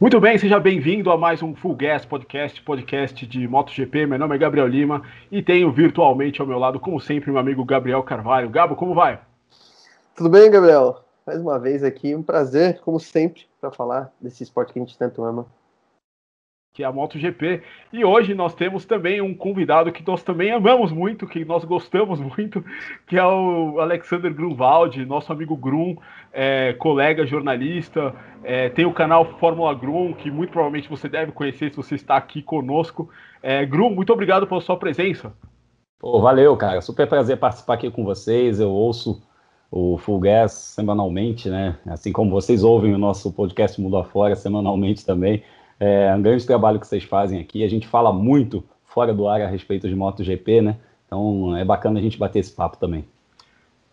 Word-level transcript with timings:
Muito 0.00 0.20
bem, 0.20 0.38
seja 0.38 0.60
bem-vindo 0.60 1.10
a 1.10 1.18
mais 1.18 1.42
um 1.42 1.56
Full 1.56 1.74
Gas 1.74 2.04
Podcast, 2.04 2.62
podcast 2.62 3.26
de 3.26 3.48
MotoGP. 3.48 4.06
Meu 4.06 4.16
nome 4.16 4.36
é 4.36 4.38
Gabriel 4.38 4.68
Lima 4.68 5.02
e 5.28 5.42
tenho 5.42 5.72
virtualmente 5.72 6.40
ao 6.40 6.46
meu 6.46 6.56
lado, 6.56 6.78
como 6.78 7.00
sempre, 7.00 7.32
meu 7.32 7.40
amigo 7.40 7.64
Gabriel 7.64 8.00
Carvalho. 8.04 8.48
Gabo, 8.48 8.76
como 8.76 8.94
vai? 8.94 9.20
Tudo 10.14 10.30
bem, 10.30 10.48
Gabriel? 10.52 11.02
Mais 11.26 11.40
uma 11.40 11.58
vez 11.58 11.82
aqui, 11.82 12.14
um 12.14 12.22
prazer, 12.22 12.78
como 12.82 13.00
sempre, 13.00 13.42
para 13.60 13.72
falar 13.72 14.12
desse 14.20 14.44
esporte 14.44 14.72
que 14.72 14.78
a 14.78 14.82
gente 14.82 14.96
tanto 14.96 15.24
ama 15.24 15.46
que 16.78 16.84
é 16.84 16.86
a 16.86 16.92
MotoGP. 16.92 17.60
E 17.92 18.04
hoje 18.04 18.34
nós 18.34 18.54
temos 18.54 18.84
também 18.84 19.20
um 19.20 19.34
convidado 19.34 19.90
que 19.90 20.06
nós 20.06 20.22
também 20.22 20.52
amamos 20.52 20.92
muito, 20.92 21.26
que 21.26 21.44
nós 21.44 21.64
gostamos 21.64 22.20
muito, 22.20 22.64
que 23.04 23.18
é 23.18 23.26
o 23.26 23.80
Alexander 23.80 24.32
Grunwald, 24.32 25.04
nosso 25.04 25.32
amigo 25.32 25.56
Grum, 25.56 25.96
é, 26.32 26.74
colega 26.74 27.26
jornalista, 27.26 28.14
é, 28.44 28.68
tem 28.68 28.86
o 28.86 28.92
canal 28.92 29.24
Fórmula 29.40 29.74
Grum, 29.74 30.12
que 30.12 30.30
muito 30.30 30.52
provavelmente 30.52 30.88
você 30.88 31.08
deve 31.08 31.32
conhecer 31.32 31.70
se 31.70 31.76
você 31.76 31.96
está 31.96 32.16
aqui 32.16 32.42
conosco. 32.42 33.10
É, 33.42 33.66
Grum, 33.66 33.90
muito 33.90 34.12
obrigado 34.12 34.46
pela 34.46 34.60
sua 34.60 34.76
presença. 34.76 35.32
Pô, 35.98 36.20
valeu, 36.20 36.56
cara. 36.56 36.80
Super 36.80 37.08
prazer 37.08 37.38
participar 37.38 37.74
aqui 37.74 37.90
com 37.90 38.04
vocês. 38.04 38.60
Eu 38.60 38.70
ouço 38.70 39.20
o 39.68 39.98
Full 39.98 40.20
Gas 40.20 40.52
semanalmente, 40.52 41.50
né? 41.50 41.76
Assim 41.86 42.12
como 42.12 42.30
vocês 42.30 42.62
ouvem 42.62 42.94
o 42.94 42.98
nosso 42.98 43.32
podcast 43.32 43.80
Mundo 43.80 43.96
Afora 43.96 44.36
semanalmente 44.36 45.04
também. 45.04 45.42
É 45.80 46.14
um 46.14 46.22
grande 46.22 46.46
trabalho 46.46 46.80
que 46.80 46.86
vocês 46.86 47.04
fazem 47.04 47.40
aqui. 47.40 47.64
A 47.64 47.68
gente 47.68 47.86
fala 47.86 48.12
muito 48.12 48.64
fora 48.84 49.14
do 49.14 49.28
ar 49.28 49.40
a 49.40 49.46
respeito 49.46 49.88
de 49.88 49.94
MotoGP, 49.94 50.60
né? 50.60 50.76
Então 51.06 51.56
é 51.56 51.64
bacana 51.64 51.98
a 51.98 52.02
gente 52.02 52.18
bater 52.18 52.40
esse 52.40 52.52
papo 52.52 52.76
também. 52.76 53.04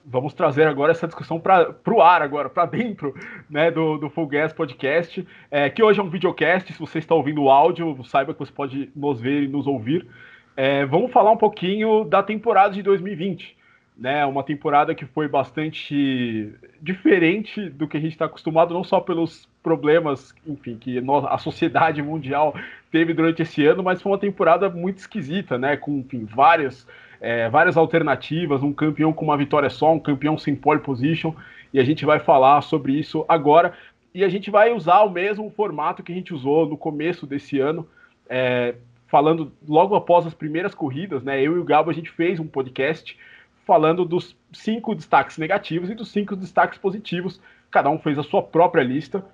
Vamos 0.08 0.34
trazer 0.34 0.68
agora 0.68 0.92
essa 0.92 1.08
discussão 1.08 1.40
para 1.40 1.76
o 1.88 2.02
ar, 2.02 2.22
agora, 2.22 2.48
para 2.48 2.68
dentro 2.68 3.16
né, 3.50 3.72
do, 3.72 3.98
do 3.98 4.08
Full 4.10 4.28
Gas 4.28 4.54
Podcast, 4.54 5.28
é, 5.50 5.68
que 5.68 5.82
hoje 5.82 6.00
é 6.00 6.04
um 6.04 6.10
videocast. 6.10 6.72
Se 6.72 6.80
você 6.80 7.00
está 7.00 7.16
ouvindo 7.16 7.42
o 7.42 7.50
áudio, 7.50 8.04
saiba 8.04 8.34
que 8.34 8.40
você 8.40 8.52
pode 8.52 8.92
nos 8.96 9.20
ver 9.20 9.44
e 9.44 9.48
nos 9.48 9.66
ouvir. 9.66 10.08
É, 10.56 10.86
vamos 10.86 11.12
falar 11.12 11.32
um 11.32 11.38
pouquinho 11.38 12.04
da 12.04 12.22
temporada 12.22 12.74
de 12.74 12.84
2020 12.84 13.55
né? 13.98 14.26
Uma 14.26 14.44
temporada 14.44 14.94
que 14.94 15.06
foi 15.06 15.28
bastante 15.28 16.54
diferente 16.82 17.70
do 17.70 17.88
que 17.88 17.98
a 17.98 18.00
gente 18.00 18.12
está 18.12 18.26
acostumado, 18.26 18.74
não 18.74 18.84
só 18.84 19.00
pelos 19.00 19.48
problemas, 19.64 20.36
enfim, 20.46 20.78
que 20.78 21.02
a 21.30 21.38
sociedade 21.38 22.02
mundial 22.02 22.54
teve 22.92 23.14
durante 23.14 23.42
esse 23.42 23.66
ano, 23.66 23.82
mas 23.82 24.02
foi 24.02 24.12
uma 24.12 24.18
temporada 24.18 24.70
muito 24.70 24.98
esquisita, 24.98 25.58
né? 25.58 25.78
Com 25.78 26.00
enfim, 26.00 26.26
várias, 26.26 26.88
é, 27.22 27.50
várias 27.50 27.78
alternativas, 27.78 28.62
um 28.62 28.74
campeão 28.74 29.14
com 29.14 29.26
uma 29.26 29.38
vitória 29.38 29.70
só, 29.70 29.94
um 29.94 30.00
campeão 30.00 30.38
sem 30.38 30.56
pole 30.56 30.82
position, 30.82 31.34
e 31.74 31.80
a 31.80 31.84
gente 31.84 32.06
vai 32.06 32.20
falar 32.20 32.62
sobre 32.62 32.94
isso 32.94 33.26
agora. 33.28 33.74
E 34.14 34.24
a 34.24 34.30
gente 34.30 34.50
vai 34.50 34.72
usar 34.72 35.02
o 35.02 35.10
mesmo 35.10 35.50
formato 35.52 36.02
que 36.02 36.12
a 36.12 36.16
gente 36.16 36.34
usou 36.34 36.68
no 36.68 36.78
começo 36.78 37.26
desse 37.26 37.60
ano. 37.60 37.88
É, 38.30 38.76
falando 39.08 39.52
logo 39.68 39.96
após 39.96 40.26
as 40.26 40.34
primeiras 40.34 40.74
corridas, 40.74 41.24
né? 41.24 41.42
Eu 41.42 41.56
e 41.56 41.60
o 41.60 41.64
Gabo 41.64 41.90
a 41.90 41.94
gente 41.94 42.10
fez 42.10 42.40
um 42.40 42.48
podcast 42.48 43.18
falando 43.66 44.06
dos 44.06 44.38
cinco 44.54 44.96
destaques 44.96 45.38
negativos 45.38 45.90
e 45.90 45.96
dos 45.96 46.12
cinco 46.12 46.36
destaques 46.36 46.78
positivos. 46.78 47.42
Cada 47.72 47.90
um 47.90 48.00
fez 48.00 48.18
a 48.18 48.24
sua 48.24 48.42
própria 48.42 48.84
lista. 48.84 49.26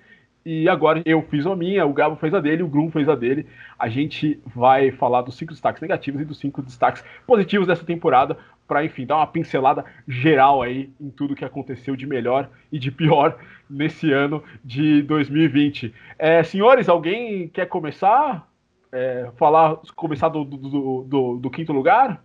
E 0.44 0.68
agora 0.68 1.00
eu 1.04 1.22
fiz 1.22 1.46
a 1.46 1.54
minha, 1.54 1.86
o 1.86 1.92
Gabo 1.92 2.16
fez 2.16 2.34
a 2.34 2.40
dele, 2.40 2.64
o 2.64 2.68
Grum 2.68 2.90
fez 2.90 3.08
a 3.08 3.14
dele. 3.14 3.46
A 3.78 3.88
gente 3.88 4.40
vai 4.44 4.90
falar 4.90 5.22
dos 5.22 5.36
cinco 5.36 5.52
destaques 5.52 5.80
negativos 5.80 6.20
e 6.20 6.24
dos 6.24 6.38
cinco 6.38 6.60
destaques 6.60 7.04
positivos 7.24 7.68
dessa 7.68 7.84
temporada, 7.84 8.36
para 8.66 8.84
enfim 8.84 9.06
dar 9.06 9.18
uma 9.18 9.26
pincelada 9.26 9.84
geral 10.08 10.60
aí 10.60 10.90
em 11.00 11.10
tudo 11.10 11.36
que 11.36 11.44
aconteceu 11.44 11.94
de 11.94 12.06
melhor 12.06 12.50
e 12.72 12.78
de 12.78 12.90
pior 12.90 13.38
nesse 13.70 14.10
ano 14.12 14.42
de 14.64 15.02
2020. 15.02 15.94
É, 16.18 16.42
senhores, 16.42 16.88
alguém 16.88 17.48
quer 17.48 17.66
começar? 17.66 18.48
É, 18.90 19.30
falar, 19.36 19.76
começar 19.94 20.28
do, 20.28 20.44
do, 20.44 21.04
do, 21.06 21.36
do 21.38 21.50
quinto 21.50 21.72
lugar? 21.72 22.22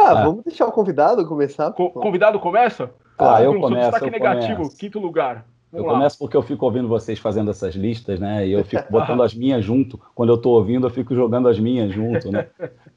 Ah, 0.00 0.10
ah, 0.12 0.24
vamos 0.24 0.44
deixar 0.44 0.66
o 0.66 0.72
convidado 0.72 1.26
começar. 1.26 1.70
Co 1.72 1.90
convidado 1.90 2.38
começa? 2.40 2.90
Ah, 3.18 3.42
eu 3.42 3.60
começo. 3.60 3.82
Destaque 3.82 4.06
eu 4.06 4.10
negativo, 4.10 4.56
começo. 4.56 4.76
quinto 4.76 4.98
lugar. 4.98 5.44
Vamos 5.70 5.86
eu 5.86 5.92
lá. 5.92 5.98
começo 5.98 6.18
porque 6.18 6.36
eu 6.36 6.42
fico 6.42 6.64
ouvindo 6.64 6.88
vocês 6.88 7.18
fazendo 7.18 7.50
essas 7.50 7.74
listas, 7.74 8.18
né? 8.18 8.46
E 8.46 8.52
eu 8.52 8.64
fico 8.64 8.84
botando 8.90 9.22
as 9.22 9.34
minhas 9.34 9.64
junto. 9.64 10.00
Quando 10.14 10.30
eu 10.30 10.38
tô 10.38 10.50
ouvindo, 10.50 10.86
eu 10.86 10.90
fico 10.90 11.14
jogando 11.14 11.48
as 11.48 11.58
minhas 11.58 11.92
junto, 11.92 12.32
né? 12.32 12.46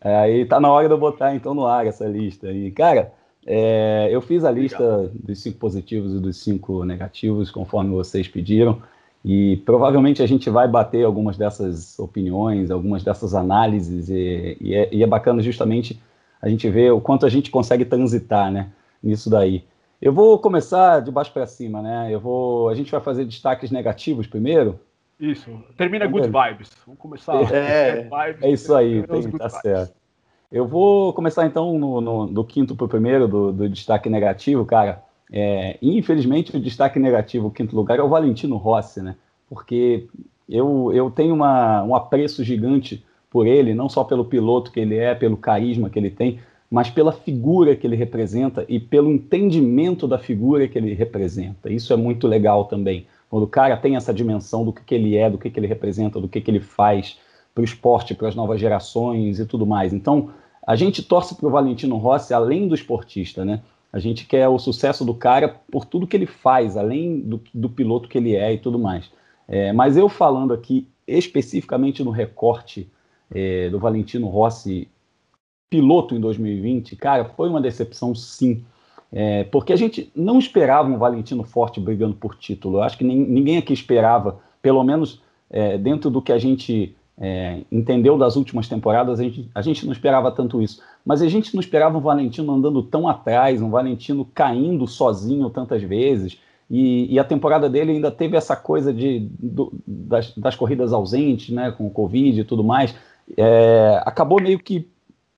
É, 0.05 0.15
aí 0.17 0.45
tá 0.45 0.59
na 0.59 0.69
hora 0.69 0.87
de 0.87 0.93
eu 0.93 0.97
botar 0.97 1.33
então 1.33 1.53
no 1.53 1.65
ar 1.65 1.85
essa 1.85 2.05
lista. 2.05 2.51
E, 2.51 2.71
cara, 2.71 3.13
é, 3.45 4.09
eu 4.11 4.21
fiz 4.21 4.43
a 4.43 4.51
lista 4.51 4.83
Obrigado. 4.83 5.11
dos 5.23 5.39
cinco 5.41 5.57
positivos 5.59 6.13
e 6.13 6.19
dos 6.19 6.37
cinco 6.37 6.83
negativos, 6.83 7.51
conforme 7.51 7.91
vocês 7.91 8.27
pediram. 8.27 8.81
E 9.23 9.57
provavelmente 9.65 10.21
a 10.21 10.27
gente 10.27 10.49
vai 10.49 10.67
bater 10.67 11.05
algumas 11.05 11.37
dessas 11.37 11.97
opiniões, 11.97 12.69
algumas 12.69 13.03
dessas 13.03 13.33
análises, 13.33 14.09
e, 14.09 14.57
e, 14.59 14.75
é, 14.75 14.89
e 14.91 15.03
é 15.03 15.07
bacana 15.07 15.41
justamente 15.41 16.01
a 16.43 16.49
gente 16.49 16.69
vê 16.69 16.91
o 16.91 16.99
quanto 16.99 17.25
a 17.25 17.29
gente 17.29 17.49
consegue 17.49 17.85
transitar, 17.85 18.51
né, 18.51 18.69
nisso 19.01 19.29
daí. 19.29 19.63
Eu 20.01 20.11
vou 20.11 20.37
começar 20.37 20.99
de 20.99 21.09
baixo 21.09 21.31
para 21.31 21.47
cima, 21.47 21.81
né? 21.81 22.09
Eu 22.11 22.19
vou, 22.19 22.67
a 22.67 22.75
gente 22.75 22.91
vai 22.91 22.99
fazer 22.99 23.23
destaques 23.23 23.71
negativos 23.71 24.27
primeiro. 24.27 24.77
Isso. 25.17 25.49
Termina 25.77 26.05
good 26.05 26.27
vibes. 26.27 26.69
Vamos 26.85 26.99
começar. 26.99 27.35
É, 27.53 28.09
é 28.41 28.51
isso 28.51 28.75
aí, 28.75 29.07
tem, 29.07 29.21
tá 29.31 29.47
vibes. 29.47 29.61
certo. 29.61 29.95
Eu 30.51 30.67
vou 30.67 31.13
começar 31.13 31.45
então 31.45 31.79
no, 31.79 32.01
no 32.01 32.27
do 32.27 32.43
quinto 32.43 32.75
para 32.75 32.85
o 32.85 32.89
primeiro, 32.89 33.25
do, 33.29 33.53
do, 33.53 33.69
destaque 33.69 34.09
negativo, 34.09 34.65
cara. 34.65 35.01
É, 35.31 35.77
infelizmente, 35.81 36.55
o 36.55 36.59
destaque 36.59 36.99
negativo, 36.99 37.47
o 37.47 37.51
quinto 37.51 37.73
lugar, 37.73 37.97
é 37.97 38.03
o 38.03 38.09
Valentino 38.09 38.57
Rossi, 38.57 39.01
né? 39.01 39.15
Porque 39.47 40.09
eu, 40.49 40.91
eu 40.93 41.09
tenho 41.09 41.33
uma, 41.33 41.81
um 41.83 41.95
apreço 41.95 42.43
gigante 42.43 43.05
por 43.33 43.47
ele, 43.47 43.73
não 43.73 43.89
só 43.89 44.03
pelo 44.03 44.23
piloto 44.23 44.71
que 44.71 44.79
ele 44.79 44.95
é, 44.95 45.15
pelo 45.15 45.35
carisma 45.35 45.89
que 45.89 45.97
ele 45.97 46.11
tem, 46.11 46.37
mas 46.69 46.91
pela 46.91 47.11
figura 47.11 47.75
que 47.75 47.87
ele 47.87 47.95
representa 47.95 48.63
e 48.69 48.79
pelo 48.79 49.11
entendimento 49.11 50.07
da 50.07 50.19
figura 50.19 50.67
que 50.67 50.77
ele 50.77 50.93
representa. 50.93 51.71
Isso 51.73 51.91
é 51.91 51.95
muito 51.95 52.27
legal 52.27 52.65
também. 52.65 53.07
Quando 53.29 53.43
o 53.43 53.47
cara 53.47 53.75
tem 53.75 53.95
essa 53.95 54.13
dimensão 54.13 54.63
do 54.63 54.71
que, 54.71 54.83
que 54.83 54.93
ele 54.93 55.17
é, 55.17 55.31
do 55.31 55.39
que, 55.39 55.49
que 55.49 55.59
ele 55.59 55.65
representa, 55.65 56.21
do 56.21 56.27
que, 56.27 56.39
que 56.39 56.51
ele 56.51 56.59
faz 56.59 57.17
para 57.55 57.63
o 57.63 57.65
esporte, 57.65 58.13
para 58.13 58.27
as 58.27 58.35
novas 58.35 58.61
gerações 58.61 59.39
e 59.39 59.45
tudo 59.47 59.65
mais. 59.65 59.93
Então, 59.93 60.29
a 60.65 60.75
gente 60.75 61.01
torce 61.01 61.33
para 61.35 61.47
o 61.47 61.51
Valentino 61.51 61.97
Rossi 61.97 62.35
além 62.35 62.67
do 62.67 62.75
esportista, 62.75 63.43
né? 63.43 63.61
A 63.91 63.97
gente 63.97 64.25
quer 64.25 64.47
o 64.47 64.59
sucesso 64.59 65.03
do 65.03 65.13
cara 65.13 65.59
por 65.71 65.85
tudo 65.85 66.07
que 66.07 66.15
ele 66.15 66.25
faz, 66.27 66.77
além 66.77 67.19
do, 67.19 67.41
do 67.53 67.69
piloto 67.69 68.07
que 68.07 68.17
ele 68.17 68.35
é 68.35 68.53
e 68.53 68.57
tudo 68.59 68.77
mais. 68.77 69.11
É, 69.47 69.73
mas 69.73 69.97
eu 69.97 70.07
falando 70.07 70.53
aqui 70.53 70.87
especificamente 71.07 72.03
no 72.03 72.11
recorte 72.11 72.89
é, 73.33 73.69
do 73.69 73.79
Valentino 73.79 74.27
Rossi 74.27 74.87
piloto 75.73 76.13
em 76.13 76.19
2020, 76.19 76.95
cara, 76.95 77.25
foi 77.25 77.49
uma 77.49 77.59
decepção 77.59 78.13
sim. 78.13 78.63
É, 79.11 79.43
porque 79.45 79.73
a 79.73 79.75
gente 79.75 80.11
não 80.15 80.37
esperava 80.37 80.87
um 80.87 80.99
Valentino 80.99 81.43
forte 81.43 81.79
brigando 81.79 82.13
por 82.13 82.35
título. 82.35 82.77
Eu 82.77 82.83
acho 82.83 82.95
que 82.95 83.03
nem, 83.03 83.17
ninguém 83.17 83.57
aqui 83.57 83.73
esperava, 83.73 84.39
pelo 84.61 84.83
menos 84.83 85.19
é, 85.49 85.75
dentro 85.77 86.11
do 86.11 86.21
que 86.21 86.31
a 86.31 86.37
gente 86.37 86.95
é, 87.17 87.61
entendeu 87.71 88.17
das 88.19 88.35
últimas 88.35 88.67
temporadas, 88.67 89.19
a 89.19 89.23
gente, 89.23 89.49
a 89.53 89.63
gente 89.63 89.83
não 89.85 89.93
esperava 89.93 90.31
tanto 90.31 90.61
isso. 90.61 90.79
Mas 91.03 91.23
a 91.23 91.27
gente 91.27 91.55
não 91.55 91.59
esperava 91.59 91.97
um 91.97 92.01
Valentino 92.01 92.53
andando 92.53 92.83
tão 92.83 93.07
atrás, 93.07 93.59
um 93.59 93.69
Valentino 93.71 94.25
caindo 94.31 94.87
sozinho 94.87 95.49
tantas 95.49 95.81
vezes. 95.81 96.39
E, 96.69 97.11
e 97.11 97.17
a 97.17 97.23
temporada 97.23 97.67
dele 97.67 97.93
ainda 97.93 98.11
teve 98.11 98.37
essa 98.37 98.55
coisa 98.55 98.93
de, 98.93 99.27
do, 99.39 99.73
das, 99.87 100.35
das 100.35 100.55
corridas 100.55 100.93
ausentes, 100.93 101.49
né, 101.49 101.71
com 101.71 101.87
o 101.87 101.91
Covid 101.91 102.39
e 102.39 102.43
tudo 102.43 102.63
mais 102.63 102.95
é, 103.37 104.01
acabou 104.05 104.41
meio 104.41 104.59
que 104.59 104.87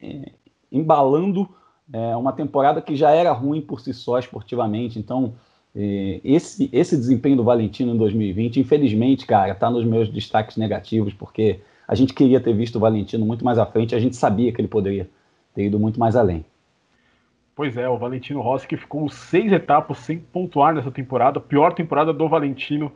é, 0.01 0.31
embalando 0.71 1.49
é, 1.91 2.15
uma 2.15 2.33
temporada 2.33 2.81
que 2.81 2.95
já 2.95 3.11
era 3.11 3.31
ruim 3.31 3.61
por 3.61 3.79
si 3.79 3.93
só 3.93 4.17
esportivamente. 4.17 4.99
Então, 4.99 5.33
é, 5.75 6.19
esse, 6.23 6.69
esse 6.71 6.95
desempenho 6.95 7.37
do 7.37 7.43
Valentino 7.43 7.93
em 7.93 7.97
2020, 7.97 8.59
infelizmente, 8.59 9.25
cara, 9.25 9.51
está 9.51 9.69
nos 9.69 9.85
meus 9.85 10.09
destaques 10.09 10.57
negativos, 10.57 11.13
porque 11.13 11.59
a 11.87 11.93
gente 11.95 12.13
queria 12.13 12.39
ter 12.39 12.53
visto 12.53 12.77
o 12.77 12.79
Valentino 12.79 13.25
muito 13.25 13.45
mais 13.45 13.59
à 13.59 13.65
frente, 13.65 13.95
a 13.95 13.99
gente 13.99 14.15
sabia 14.15 14.51
que 14.51 14.59
ele 14.59 14.67
poderia 14.67 15.09
ter 15.53 15.65
ido 15.65 15.79
muito 15.79 15.99
mais 15.99 16.15
além. 16.15 16.43
Pois 17.55 17.77
é, 17.77 17.87
o 17.87 17.97
Valentino 17.97 18.41
Rossi 18.41 18.67
que 18.67 18.75
ficou 18.75 19.07
seis 19.09 19.51
etapas 19.51 19.99
sem 19.99 20.19
pontuar 20.19 20.73
nessa 20.73 20.91
temporada, 20.91 21.39
pior 21.39 21.73
temporada 21.73 22.11
do 22.11 22.27
Valentino 22.27 22.91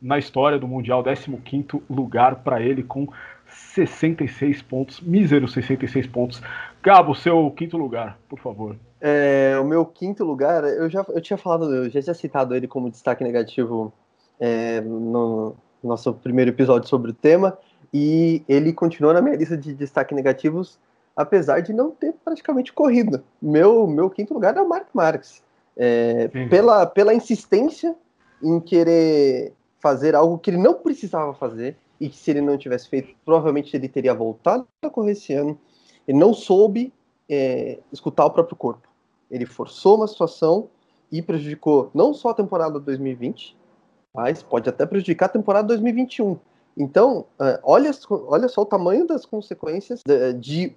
na 0.00 0.18
história 0.18 0.58
do 0.58 0.68
Mundial, 0.68 1.02
15º 1.02 1.80
lugar 1.88 2.36
para 2.36 2.60
ele 2.60 2.82
com 2.82 3.08
66 3.54 4.62
pontos, 4.62 5.00
míseros 5.00 5.52
66 5.52 6.06
pontos. 6.06 6.42
Gabo, 6.82 7.14
seu 7.14 7.50
quinto 7.50 7.76
lugar, 7.76 8.18
por 8.28 8.38
favor. 8.38 8.76
É, 9.00 9.56
o 9.60 9.64
meu 9.64 9.84
quinto 9.84 10.24
lugar, 10.24 10.64
eu 10.64 10.88
já 10.88 11.04
eu 11.08 11.20
tinha 11.20 11.36
falado, 11.36 11.74
eu 11.74 11.90
já 11.90 12.02
tinha 12.02 12.14
citado 12.14 12.54
ele 12.54 12.68
como 12.68 12.90
destaque 12.90 13.24
negativo 13.24 13.92
é, 14.38 14.80
no 14.80 15.54
nosso 15.82 16.12
primeiro 16.14 16.50
episódio 16.50 16.88
sobre 16.88 17.10
o 17.10 17.14
tema, 17.14 17.56
e 17.92 18.42
ele 18.48 18.72
continua 18.72 19.12
na 19.12 19.20
minha 19.20 19.36
lista 19.36 19.56
de 19.56 19.74
destaque 19.74 20.14
negativos, 20.14 20.78
apesar 21.16 21.60
de 21.60 21.72
não 21.72 21.90
ter 21.90 22.14
praticamente 22.24 22.72
corrido. 22.72 23.22
Meu, 23.40 23.86
meu 23.86 24.08
quinto 24.08 24.32
lugar 24.32 24.56
é 24.56 24.60
o 24.60 24.68
Mark 24.68 24.88
Marques. 24.94 25.42
É, 25.76 26.28
pela, 26.50 26.84
pela 26.84 27.14
insistência 27.14 27.94
em 28.42 28.60
querer 28.60 29.52
fazer 29.80 30.14
algo 30.14 30.38
que 30.38 30.50
ele 30.50 30.58
não 30.58 30.74
precisava 30.74 31.32
fazer 31.34 31.76
e 32.02 32.08
que 32.08 32.16
se 32.16 32.32
ele 32.32 32.40
não 32.40 32.58
tivesse 32.58 32.88
feito, 32.88 33.14
provavelmente 33.24 33.76
ele 33.76 33.88
teria 33.88 34.12
voltado 34.12 34.66
a 34.82 34.90
correr 34.90 35.12
esse 35.12 35.32
ano. 35.32 35.56
Ele 36.06 36.18
não 36.18 36.34
soube 36.34 36.92
é, 37.30 37.78
escutar 37.92 38.26
o 38.26 38.30
próprio 38.30 38.56
corpo. 38.56 38.88
Ele 39.30 39.46
forçou 39.46 39.98
uma 39.98 40.08
situação 40.08 40.68
e 41.12 41.22
prejudicou 41.22 41.92
não 41.94 42.12
só 42.12 42.30
a 42.30 42.34
temporada 42.34 42.80
2020, 42.80 43.56
mas 44.12 44.42
pode 44.42 44.68
até 44.68 44.84
prejudicar 44.84 45.26
a 45.26 45.28
temporada 45.28 45.68
2021. 45.68 46.36
Então, 46.76 47.24
é, 47.40 47.60
olha, 47.62 47.92
olha 48.10 48.48
só 48.48 48.62
o 48.62 48.66
tamanho 48.66 49.06
das 49.06 49.24
consequências 49.24 50.00
de, 50.04 50.32
de 50.32 50.74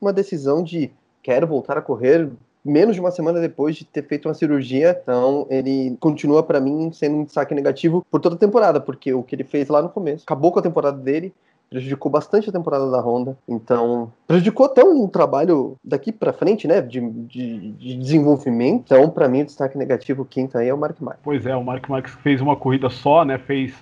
uma 0.00 0.12
decisão 0.12 0.62
de 0.62 0.92
quero 1.24 1.48
voltar 1.48 1.76
a 1.76 1.82
correr 1.82 2.30
menos 2.64 2.94
de 2.94 3.00
uma 3.00 3.10
semana 3.10 3.40
depois 3.40 3.76
de 3.76 3.84
ter 3.84 4.02
feito 4.06 4.28
uma 4.28 4.34
cirurgia. 4.34 4.98
Então, 5.02 5.46
ele 5.50 5.96
continua 6.00 6.42
para 6.42 6.60
mim 6.60 6.90
sendo 6.92 7.16
um 7.16 7.24
destaque 7.24 7.54
negativo 7.54 8.04
por 8.10 8.20
toda 8.20 8.36
a 8.36 8.38
temporada, 8.38 8.80
porque 8.80 9.12
o 9.12 9.22
que 9.22 9.34
ele 9.34 9.44
fez 9.44 9.68
lá 9.68 9.82
no 9.82 9.88
começo 9.88 10.24
acabou 10.24 10.52
com 10.52 10.58
a 10.58 10.62
temporada 10.62 10.98
dele, 10.98 11.32
prejudicou 11.70 12.10
bastante 12.10 12.48
a 12.48 12.52
temporada 12.52 12.90
da 12.90 13.00
Honda. 13.00 13.36
Então, 13.48 14.12
prejudicou 14.26 14.66
até 14.66 14.82
um 14.82 15.06
trabalho 15.06 15.76
daqui 15.84 16.10
para 16.12 16.32
frente, 16.32 16.66
né, 16.66 16.80
de, 16.80 17.00
de, 17.00 17.72
de 17.72 17.94
desenvolvimento. 17.96 18.84
Então, 18.86 19.10
para 19.10 19.28
mim, 19.28 19.42
o 19.42 19.46
destaque 19.46 19.76
negativo 19.76 20.24
quinto 20.24 20.56
aí 20.56 20.68
é 20.68 20.74
o 20.74 20.78
Mark 20.78 21.00
Marques. 21.00 21.22
Pois 21.24 21.46
é, 21.46 21.54
o 21.54 21.64
Mark 21.64 21.88
Marques 21.88 22.14
fez 22.22 22.40
uma 22.40 22.56
corrida 22.56 22.88
só, 22.88 23.24
né, 23.24 23.38
fez 23.38 23.74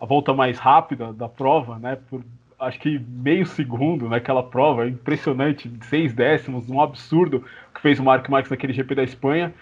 a 0.00 0.06
volta 0.06 0.32
mais 0.32 0.58
rápida 0.58 1.12
da 1.12 1.28
prova, 1.28 1.78
né, 1.78 1.98
por 2.08 2.22
acho 2.58 2.78
que 2.78 2.98
meio 2.98 3.46
segundo 3.46 4.08
naquela 4.08 4.42
prova, 4.42 4.88
impressionante, 4.88 5.70
seis 5.82 6.14
décimos, 6.14 6.68
um 6.68 6.80
absurdo 6.80 7.44
fez 7.84 8.00
o 8.00 8.02
Mark 8.02 8.26
Marques 8.30 8.50
naquele 8.50 8.72
GP 8.72 8.94
da 8.94 9.02
Espanha. 9.04 9.52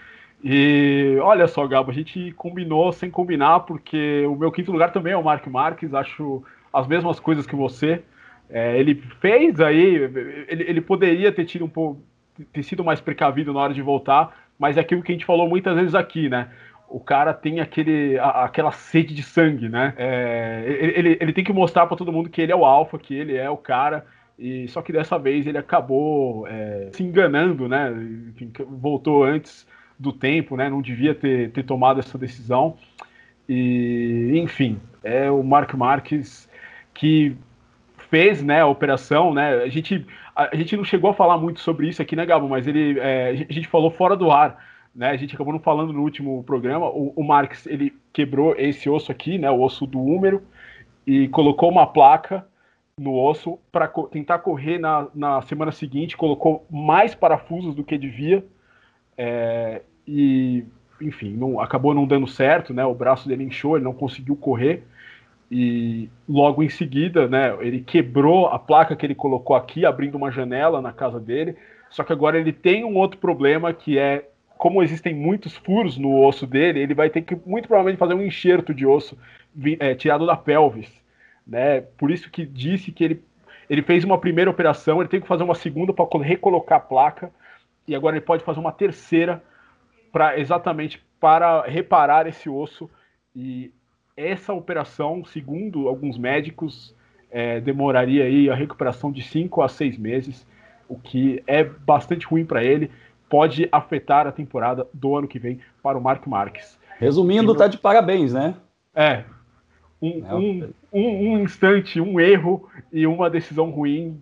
E 0.41 1.17
olha 1.21 1.45
só, 1.45 1.67
Gabo, 1.67 1.91
a 1.91 1.93
gente 1.93 2.31
combinou 2.37 2.93
sem 2.93 3.11
combinar, 3.11 3.59
porque 3.61 4.25
o 4.25 4.35
meu 4.35 4.49
quinto 4.49 4.71
lugar 4.71 4.93
também 4.93 5.11
é 5.11 5.17
o 5.17 5.23
Mark 5.23 5.45
Marques, 5.47 5.93
acho 5.93 6.41
as 6.71 6.87
mesmas 6.87 7.19
coisas 7.19 7.45
que 7.45 7.55
você. 7.55 8.01
É, 8.49 8.79
ele 8.79 8.95
fez 9.19 9.59
aí, 9.59 9.95
ele, 10.47 10.63
ele 10.63 10.81
poderia 10.81 11.33
ter 11.33 11.43
tido 11.43 11.65
um 11.65 11.69
pouco, 11.69 12.01
ter 12.53 12.63
sido 12.63 12.81
mais 12.81 13.01
precavido 13.01 13.51
na 13.51 13.59
hora 13.59 13.73
de 13.73 13.81
voltar, 13.81 14.33
mas 14.57 14.77
é 14.77 14.79
aquilo 14.79 15.03
que 15.03 15.11
a 15.11 15.15
gente 15.15 15.25
falou 15.25 15.49
muitas 15.49 15.75
vezes 15.75 15.93
aqui, 15.93 16.29
né? 16.29 16.47
o 16.93 16.99
cara 16.99 17.33
tem 17.33 17.59
aquele, 17.59 18.19
a, 18.19 18.45
aquela 18.45 18.71
sede 18.71 19.15
de 19.15 19.23
sangue, 19.23 19.67
né? 19.67 19.95
É, 19.97 20.63
ele, 20.95 21.17
ele 21.19 21.33
tem 21.33 21.43
que 21.43 21.51
mostrar 21.51 21.87
para 21.87 21.97
todo 21.97 22.11
mundo 22.11 22.29
que 22.29 22.39
ele 22.39 22.51
é 22.51 22.55
o 22.55 22.63
alfa, 22.63 22.99
que 22.99 23.15
ele 23.15 23.35
é 23.35 23.49
o 23.49 23.57
cara. 23.57 24.05
E 24.37 24.67
só 24.67 24.81
que 24.81 24.91
dessa 24.91 25.17
vez 25.17 25.45
ele 25.45 25.57
acabou 25.57 26.47
é, 26.47 26.89
se 26.91 27.03
enganando, 27.03 27.67
né? 27.67 27.91
Enfim, 28.29 28.51
voltou 28.67 29.23
antes 29.23 29.67
do 29.97 30.11
tempo, 30.11 30.57
né? 30.57 30.69
Não 30.69 30.81
devia 30.81 31.13
ter, 31.13 31.51
ter 31.51 31.63
tomado 31.63 31.99
essa 31.99 32.17
decisão. 32.17 32.75
E 33.47 34.31
enfim, 34.35 34.79
é 35.03 35.29
o 35.29 35.43
Mark 35.43 35.73
Marques 35.73 36.49
que 36.93 37.35
fez, 38.09 38.43
né, 38.43 38.61
a 38.61 38.67
operação, 38.67 39.33
né? 39.33 39.63
A 39.63 39.69
gente 39.69 40.05
a, 40.35 40.55
gente 40.55 40.77
não 40.77 40.83
chegou 40.83 41.09
a 41.09 41.13
falar 41.13 41.37
muito 41.37 41.59
sobre 41.59 41.87
isso 41.87 42.01
aqui, 42.01 42.15
né, 42.15 42.25
Gabo? 42.25 42.47
Mas 42.47 42.67
ele 42.67 42.99
é, 42.99 43.29
a 43.49 43.53
gente 43.53 43.67
falou 43.67 43.91
fora 43.91 44.15
do 44.15 44.31
ar 44.31 44.57
né? 44.95 45.09
A 45.09 45.17
gente 45.17 45.33
acabou 45.33 45.53
não 45.53 45.59
falando 45.59 45.91
no 45.91 46.01
último 46.01 46.43
programa. 46.43 46.87
O, 46.87 47.13
o 47.15 47.23
Marx 47.23 47.65
ele 47.65 47.93
quebrou 48.11 48.55
esse 48.57 48.89
osso 48.89 49.11
aqui, 49.11 49.37
né? 49.37 49.49
O 49.49 49.61
osso 49.61 49.87
do 49.87 49.99
húmero 49.99 50.43
e 51.05 51.27
colocou 51.29 51.69
uma 51.69 51.87
placa 51.87 52.45
no 52.99 53.17
osso 53.17 53.59
para 53.71 53.87
co 53.87 54.07
tentar 54.07 54.39
correr 54.39 54.77
na, 54.77 55.07
na 55.13 55.41
semana 55.43 55.71
seguinte. 55.71 56.17
Colocou 56.17 56.65
mais 56.69 57.15
parafusos 57.15 57.75
do 57.75 57.83
que 57.83 57.97
devia 57.97 58.45
é, 59.17 59.81
e 60.07 60.65
enfim, 61.01 61.31
não, 61.35 61.59
acabou 61.59 61.93
não 61.93 62.05
dando 62.05 62.27
certo, 62.27 62.73
né? 62.73 62.85
O 62.85 62.93
braço 62.93 63.27
dele 63.27 63.43
inchou, 63.43 63.75
ele 63.75 63.83
não 63.83 63.93
conseguiu 63.93 64.35
correr 64.35 64.83
e 65.51 66.09
logo 66.27 66.63
em 66.63 66.69
seguida, 66.69 67.27
né? 67.27 67.55
Ele 67.59 67.81
quebrou 67.81 68.47
a 68.47 68.57
placa 68.57 68.95
que 68.95 69.05
ele 69.05 69.15
colocou 69.15 69.55
aqui, 69.55 69.85
abrindo 69.85 70.15
uma 70.15 70.31
janela 70.31 70.81
na 70.81 70.93
casa 70.93 71.19
dele. 71.19 71.55
Só 71.89 72.03
que 72.03 72.13
agora 72.13 72.39
ele 72.39 72.53
tem 72.53 72.83
um 72.83 72.95
outro 72.95 73.19
problema 73.19 73.73
que 73.73 73.97
é 73.97 74.29
como 74.57 74.81
existem 74.81 75.13
muitos 75.13 75.57
furos 75.57 75.97
no 75.97 76.25
osso 76.25 76.47
dele, 76.47 76.79
ele 76.79 76.93
vai 76.93 77.09
ter 77.09 77.21
que 77.21 77.37
muito 77.45 77.67
provavelmente 77.67 77.99
fazer 77.99 78.13
um 78.13 78.21
enxerto 78.21 78.73
de 78.73 78.85
osso 78.85 79.17
é, 79.77 79.93
tirado 79.93 80.25
da 80.25 80.37
pelvis, 80.37 80.89
né? 81.45 81.81
Por 81.81 82.11
isso 82.11 82.29
que 82.29 82.45
disse 82.45 82.91
que 82.91 83.03
ele 83.03 83.23
ele 83.69 83.81
fez 83.81 84.03
uma 84.03 84.17
primeira 84.17 84.51
operação, 84.51 84.99
ele 84.99 85.09
tem 85.09 85.21
que 85.21 85.27
fazer 85.27 85.43
uma 85.43 85.55
segunda 85.55 85.93
para 85.93 86.05
recolocar 86.19 86.77
a 86.77 86.81
placa 86.81 87.31
e 87.87 87.95
agora 87.95 88.15
ele 88.15 88.25
pode 88.25 88.43
fazer 88.43 88.59
uma 88.59 88.71
terceira 88.71 89.41
para 90.11 90.37
exatamente 90.39 91.01
para 91.19 91.63
reparar 91.63 92.27
esse 92.27 92.49
osso 92.49 92.89
e 93.35 93.71
essa 94.15 94.53
operação, 94.53 95.25
segundo 95.25 95.87
alguns 95.87 96.17
médicos, 96.17 96.95
é, 97.31 97.59
demoraria 97.59 98.25
aí 98.25 98.49
a 98.49 98.53
recuperação 98.53 99.11
de 99.11 99.23
5 99.23 99.61
a 99.61 99.67
6 99.67 99.97
meses, 99.97 100.45
o 100.87 100.99
que 100.99 101.41
é 101.47 101.63
bastante 101.63 102.27
ruim 102.27 102.45
para 102.45 102.63
ele 102.63 102.91
pode 103.27 103.67
afetar 103.71 104.27
a 104.27 104.31
temporada 104.31 104.87
do 104.93 105.15
ano 105.15 105.27
que 105.27 105.39
vem 105.39 105.59
para 105.81 105.97
o 105.97 106.01
Marco 106.01 106.29
Marques. 106.29 106.77
Resumindo, 106.99 107.55
tá 107.55 107.67
de 107.67 107.79
parabéns, 107.79 108.33
né? 108.33 108.53
É. 108.93 109.23
Um, 109.99 110.25
é 110.27 110.35
um, 110.35 110.73
um, 110.93 111.33
um, 111.33 111.39
instante, 111.39 111.99
um 111.99 112.19
erro 112.19 112.69
e 112.91 113.07
uma 113.07 113.29
decisão 113.29 113.69
ruim 113.69 114.21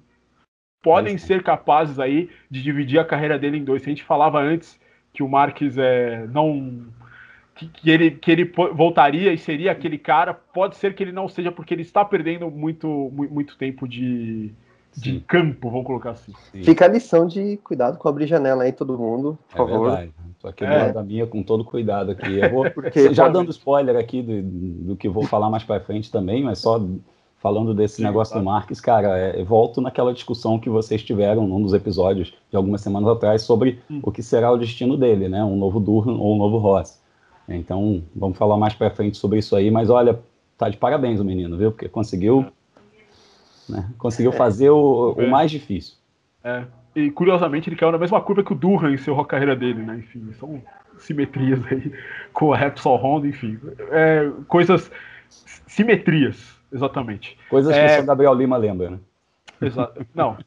podem 0.82 1.18
ser 1.18 1.44
capazes 1.44 2.00
aí 2.00 2.30
de 2.50 2.64
dividir 2.64 3.00
a 3.00 3.06
carreira 3.06 3.38
dele 3.38 3.58
em 3.58 3.64
dois. 3.64 3.84
A 3.84 3.90
gente 3.90 4.04
falava 4.04 4.40
antes 4.40 4.80
que 5.14 5.22
o 5.22 5.30
Marques 5.30 5.78
é, 5.78 6.26
não. 6.28 6.88
Que, 7.54 7.68
que, 7.68 7.92
ele, 7.92 8.12
que 8.12 8.32
ele 8.32 8.46
voltaria 8.74 9.32
e 9.34 9.38
seria 9.38 9.72
aquele 9.72 9.98
cara, 9.98 10.34
pode 10.34 10.78
ser 10.78 10.96
que 10.96 11.04
ele 11.04 11.12
não 11.12 11.28
seja, 11.28 11.52
porque 11.52 11.74
ele 11.74 11.82
está 11.82 12.04
perdendo 12.04 12.50
muito, 12.50 13.12
muito 13.14 13.58
tempo 13.58 13.88
de, 13.88 14.52
de 14.96 15.12
Sim. 15.12 15.24
campo, 15.28 15.70
vamos 15.70 15.86
colocar 15.86 16.12
assim. 16.12 16.34
Sim. 16.52 16.64
Fica 16.64 16.86
a 16.86 16.88
lição 16.88 17.26
de 17.26 17.58
cuidado 17.58 17.98
com 17.98 18.08
abrir 18.08 18.28
janela 18.28 18.64
aí, 18.64 18.72
todo 18.72 18.98
mundo, 18.98 19.38
por 19.50 19.56
é 19.56 19.58
favor. 19.58 19.90
Verdade. 19.90 20.14
Tô 20.40 20.48
aqui 20.48 20.64
é. 20.64 20.68
do 20.68 20.74
lado 20.74 20.94
da 20.94 21.04
minha 21.04 21.28
com 21.28 21.44
todo 21.44 21.64
cuidado 21.64 22.12
aqui. 22.12 22.40
Eu 22.40 22.50
vou, 22.50 22.70
Porque, 22.72 23.14
já 23.14 23.30
dando 23.30 23.52
spoiler 23.52 23.96
aqui 23.96 24.22
do, 24.22 24.42
do 24.88 24.96
que 24.96 25.08
vou 25.08 25.24
falar 25.24 25.50
mais 25.50 25.64
para 25.64 25.80
frente 25.80 26.12
também, 26.12 26.44
mas 26.44 26.60
só 26.60 26.82
falando 27.38 27.74
desse 27.74 27.98
Sim, 27.98 28.04
negócio 28.04 28.38
do 28.38 28.44
Marques, 28.44 28.80
cara, 28.80 29.18
é, 29.18 29.44
volto 29.44 29.82
naquela 29.82 30.14
discussão 30.14 30.60
que 30.60 30.70
vocês 30.70 31.04
tiveram 31.04 31.48
num 31.48 31.62
dos 31.62 31.74
episódios 31.74 32.34
de 32.50 32.56
algumas 32.56 32.82
semanas 32.82 33.10
atrás 33.10 33.42
sobre 33.42 33.80
hum. 33.90 34.00
o 34.04 34.12
que 34.12 34.22
será 34.22 34.52
o 34.52 34.58
destino 34.58 34.96
dele, 34.96 35.28
né? 35.28 35.44
Um 35.44 35.56
novo 35.56 35.80
Durham 35.80 36.20
ou 36.20 36.36
um 36.36 36.38
novo 36.38 36.58
Ross. 36.58 37.02
Então, 37.50 38.04
vamos 38.16 38.38
falar 38.38 38.58
mais 38.58 38.74
para 38.74 38.92
frente 38.92 39.18
sobre 39.18 39.40
isso 39.40 39.56
aí, 39.56 39.72
mas 39.72 39.90
olha, 39.90 40.20
tá 40.58 40.70
de 40.70 40.78
parabéns 40.78 41.20
o 41.20 41.26
menino, 41.26 41.58
viu? 41.58 41.72
Porque 41.72 41.90
conseguiu 41.90 42.46
né? 43.72 43.90
Conseguiu 43.98 44.32
fazer 44.32 44.70
o, 44.70 45.16
o, 45.18 45.22
é. 45.22 45.28
mais 45.28 45.50
difícil. 45.50 45.96
É. 46.44 46.64
E 46.96 47.10
curiosamente 47.10 47.70
ele 47.70 47.76
caiu 47.76 47.92
na 47.92 47.98
mesma 47.98 48.20
curva 48.22 48.44
que 48.44 48.52
o 48.52 48.56
Durham 48.56 48.94
encerrou 48.94 49.22
a 49.22 49.26
carreira 49.26 49.56
dele, 49.56 49.82
né? 49.82 49.98
Enfim, 49.98 50.32
são 50.34 50.62
simetrias 50.98 51.60
aí 51.72 51.92
com 52.34 52.54
a 52.54 52.58
Repsol 52.58 52.98
Honda, 52.98 53.28
enfim. 53.28 53.60
É, 53.92 54.30
coisas. 54.48 54.92
Simetrias, 55.66 56.60
exatamente. 56.72 57.38
Coisas 57.50 57.74
é, 57.74 57.88
que 57.88 57.96
só 57.96 58.06
Gabriel 58.06 58.34
Lima 58.34 58.58
lembra, 58.58 58.92
né? 58.92 59.00
Exato. 59.62 60.06
Não. 60.14 60.38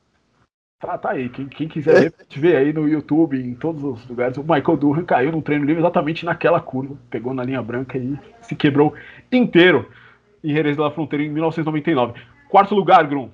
Tá, 0.78 0.98
tá 0.98 1.10
aí. 1.12 1.30
Quem, 1.30 1.46
quem 1.46 1.66
quiser 1.66 1.98
ver, 1.98 2.10
pode 2.10 2.38
ver 2.38 2.56
aí 2.56 2.72
no 2.72 2.86
YouTube, 2.86 3.40
em 3.40 3.54
todos 3.54 3.82
os 3.82 4.06
lugares. 4.06 4.36
O 4.36 4.42
Michael 4.42 4.76
Durham 4.76 5.04
caiu 5.04 5.32
num 5.32 5.40
treino 5.40 5.64
livre 5.64 5.80
exatamente 5.80 6.26
naquela 6.26 6.60
curva. 6.60 6.94
Pegou 7.08 7.32
na 7.32 7.42
linha 7.42 7.62
branca 7.62 7.96
e 7.96 8.18
se 8.42 8.54
quebrou 8.54 8.92
inteiro 9.32 9.88
em 10.42 10.52
Jerez 10.52 10.76
da 10.76 10.90
Fronteira 10.90 11.24
em 11.24 11.30
1999. 11.30 12.20
Quarto 12.54 12.72
lugar, 12.72 13.04
Grum. 13.08 13.30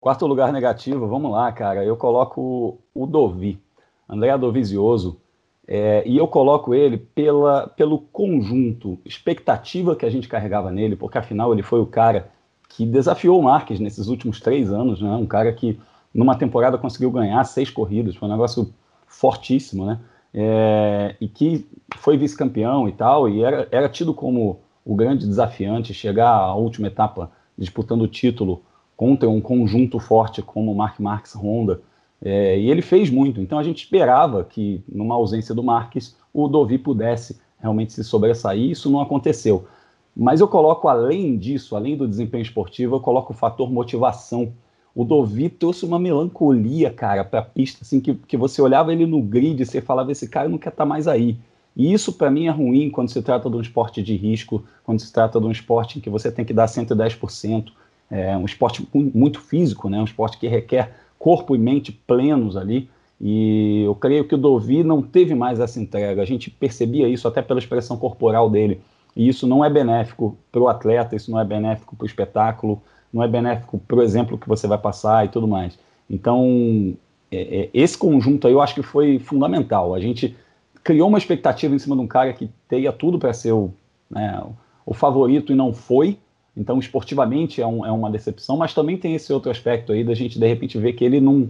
Quarto 0.00 0.28
lugar 0.28 0.52
negativo, 0.52 1.08
vamos 1.08 1.32
lá, 1.32 1.50
cara. 1.50 1.84
Eu 1.84 1.96
coloco 1.96 2.78
o 2.94 3.04
Dovi, 3.04 3.60
André 4.08 4.38
Dovizioso, 4.38 5.20
é, 5.66 6.04
e 6.06 6.18
eu 6.18 6.28
coloco 6.28 6.72
ele 6.72 6.98
pela, 6.98 7.66
pelo 7.66 7.98
conjunto, 7.98 8.96
expectativa 9.04 9.96
que 9.96 10.06
a 10.06 10.08
gente 10.08 10.28
carregava 10.28 10.70
nele, 10.70 10.94
porque 10.94 11.18
afinal 11.18 11.52
ele 11.52 11.64
foi 11.64 11.80
o 11.80 11.86
cara 11.86 12.30
que 12.68 12.86
desafiou 12.86 13.40
o 13.40 13.42
Marques 13.42 13.80
nesses 13.80 14.06
últimos 14.06 14.38
três 14.38 14.70
anos, 14.70 15.02
né? 15.02 15.10
Um 15.16 15.26
cara 15.26 15.52
que 15.52 15.80
numa 16.14 16.36
temporada 16.36 16.78
conseguiu 16.78 17.10
ganhar 17.10 17.42
seis 17.42 17.70
corridas, 17.70 18.14
foi 18.14 18.28
um 18.28 18.30
negócio 18.30 18.72
fortíssimo, 19.04 19.84
né? 19.84 19.98
É, 20.32 21.16
e 21.20 21.26
que 21.26 21.66
foi 21.96 22.16
vice-campeão 22.16 22.88
e 22.88 22.92
tal, 22.92 23.28
e 23.28 23.42
era, 23.42 23.66
era 23.72 23.88
tido 23.88 24.14
como 24.14 24.60
o 24.84 24.94
grande 24.94 25.26
desafiante, 25.26 25.92
chegar 25.92 26.30
à 26.30 26.54
última 26.54 26.86
etapa 26.86 27.28
disputando 27.62 28.02
o 28.02 28.08
título 28.08 28.62
contra 28.96 29.28
um 29.28 29.40
conjunto 29.40 29.98
forte 29.98 30.42
como 30.42 30.72
o 30.72 30.76
Mark 30.76 31.00
Marques 31.00 31.34
Honda. 31.34 31.80
É, 32.24 32.58
e 32.58 32.70
ele 32.70 32.82
fez 32.82 33.10
muito. 33.10 33.40
Então 33.40 33.58
a 33.58 33.62
gente 33.62 33.82
esperava 33.82 34.44
que, 34.44 34.82
numa 34.88 35.14
ausência 35.14 35.54
do 35.54 35.62
Marques, 35.62 36.16
o 36.32 36.46
Dovi 36.48 36.78
pudesse 36.78 37.40
realmente 37.58 37.92
se 37.92 38.04
sobressair. 38.04 38.70
Isso 38.70 38.90
não 38.90 39.00
aconteceu. 39.00 39.66
Mas 40.14 40.40
eu 40.40 40.48
coloco, 40.48 40.88
além 40.88 41.36
disso, 41.36 41.74
além 41.74 41.96
do 41.96 42.06
desempenho 42.06 42.42
esportivo, 42.42 42.96
eu 42.96 43.00
coloco 43.00 43.32
o 43.32 43.36
fator 43.36 43.70
motivação. 43.70 44.52
O 44.94 45.04
Dovi 45.04 45.48
trouxe 45.48 45.86
uma 45.86 45.98
melancolia, 45.98 46.92
cara, 46.92 47.24
para 47.24 47.40
a 47.40 47.44
pista, 47.44 47.82
assim, 47.82 47.98
que, 47.98 48.14
que 48.14 48.36
você 48.36 48.60
olhava 48.60 48.92
ele 48.92 49.06
no 49.06 49.22
grid 49.22 49.62
e 49.62 49.66
você 49.66 49.80
falava: 49.80 50.12
esse 50.12 50.28
cara 50.28 50.48
não 50.48 50.58
quer 50.58 50.68
estar 50.68 50.84
tá 50.84 50.88
mais 50.88 51.08
aí. 51.08 51.38
E 51.76 51.92
isso, 51.92 52.12
para 52.12 52.30
mim, 52.30 52.46
é 52.46 52.50
ruim 52.50 52.90
quando 52.90 53.08
se 53.08 53.22
trata 53.22 53.48
de 53.48 53.56
um 53.56 53.60
esporte 53.60 54.02
de 54.02 54.14
risco, 54.16 54.64
quando 54.84 55.00
se 55.00 55.12
trata 55.12 55.40
de 55.40 55.46
um 55.46 55.50
esporte 55.50 55.98
em 55.98 56.00
que 56.00 56.10
você 56.10 56.30
tem 56.30 56.44
que 56.44 56.52
dar 56.52 56.66
110%, 56.66 57.72
é 58.10 58.36
um 58.36 58.44
esporte 58.44 58.86
muito 58.92 59.40
físico, 59.40 59.88
né? 59.88 59.98
um 59.98 60.04
esporte 60.04 60.38
que 60.38 60.46
requer 60.46 60.94
corpo 61.18 61.56
e 61.56 61.58
mente 61.58 61.90
plenos 61.90 62.56
ali. 62.56 62.90
E 63.18 63.84
eu 63.84 63.94
creio 63.94 64.26
que 64.26 64.34
o 64.34 64.38
Dovi 64.38 64.82
não 64.82 65.00
teve 65.00 65.34
mais 65.34 65.60
essa 65.60 65.80
entrega. 65.80 66.20
A 66.20 66.24
gente 66.24 66.50
percebia 66.50 67.08
isso 67.08 67.26
até 67.26 67.40
pela 67.40 67.58
expressão 67.58 67.96
corporal 67.96 68.50
dele. 68.50 68.82
E 69.16 69.28
isso 69.28 69.46
não 69.46 69.64
é 69.64 69.70
benéfico 69.70 70.36
para 70.50 70.60
o 70.60 70.68
atleta, 70.68 71.16
isso 71.16 71.30
não 71.30 71.38
é 71.38 71.44
benéfico 71.44 71.94
para 71.96 72.04
o 72.04 72.06
espetáculo, 72.06 72.82
não 73.12 73.22
é 73.22 73.28
benéfico 73.28 73.78
para 73.78 73.96
o 73.96 74.02
exemplo 74.02 74.36
que 74.36 74.48
você 74.48 74.66
vai 74.66 74.78
passar 74.78 75.24
e 75.24 75.28
tudo 75.28 75.46
mais. 75.46 75.78
Então, 76.10 76.94
é, 77.30 77.60
é, 77.60 77.70
esse 77.72 77.96
conjunto 77.96 78.46
aí 78.46 78.52
eu 78.52 78.60
acho 78.60 78.74
que 78.74 78.82
foi 78.82 79.18
fundamental. 79.18 79.94
A 79.94 80.00
gente 80.00 80.36
criou 80.82 81.08
uma 81.08 81.18
expectativa 81.18 81.74
em 81.74 81.78
cima 81.78 81.96
de 81.96 82.02
um 82.02 82.06
cara 82.06 82.32
que 82.32 82.50
teria 82.68 82.92
tudo 82.92 83.18
para 83.18 83.32
ser 83.32 83.52
o, 83.52 83.70
né, 84.10 84.42
o 84.84 84.94
favorito 84.94 85.52
e 85.52 85.54
não 85.54 85.72
foi. 85.72 86.18
Então, 86.56 86.78
esportivamente 86.78 87.62
é, 87.62 87.66
um, 87.66 87.86
é, 87.86 87.90
uma 87.90 88.10
decepção, 88.10 88.56
mas 88.56 88.74
também 88.74 88.98
tem 88.98 89.14
esse 89.14 89.32
outro 89.32 89.50
aspecto 89.50 89.92
aí 89.92 90.04
da 90.04 90.14
gente 90.14 90.38
de 90.38 90.46
repente 90.46 90.78
ver 90.78 90.92
que 90.92 91.04
ele 91.04 91.20
não 91.20 91.48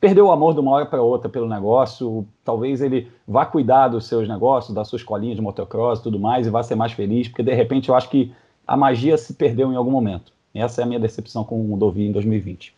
perdeu 0.00 0.26
o 0.26 0.30
amor 0.30 0.54
de 0.54 0.60
uma 0.60 0.70
hora 0.70 0.86
para 0.86 1.02
outra 1.02 1.28
pelo 1.28 1.48
negócio. 1.48 2.24
Talvez 2.44 2.80
ele 2.80 3.10
vá 3.26 3.44
cuidar 3.44 3.88
dos 3.88 4.06
seus 4.06 4.28
negócios, 4.28 4.74
da 4.74 4.84
sua 4.84 4.98
escolinha 4.98 5.34
de 5.34 5.42
motocross 5.42 5.98
e 5.98 6.02
tudo 6.04 6.20
mais, 6.20 6.46
e 6.46 6.50
vá 6.50 6.62
ser 6.62 6.76
mais 6.76 6.92
feliz, 6.92 7.28
porque 7.28 7.42
de 7.42 7.54
repente 7.54 7.88
eu 7.88 7.94
acho 7.94 8.08
que 8.08 8.32
a 8.66 8.76
magia 8.76 9.16
se 9.18 9.34
perdeu 9.34 9.72
em 9.72 9.76
algum 9.76 9.90
momento. 9.90 10.32
Essa 10.54 10.80
é 10.80 10.84
a 10.84 10.86
minha 10.86 11.00
decepção 11.00 11.44
com 11.44 11.72
o 11.72 11.76
Dovi 11.76 12.06
em 12.06 12.12
2020. 12.12 12.74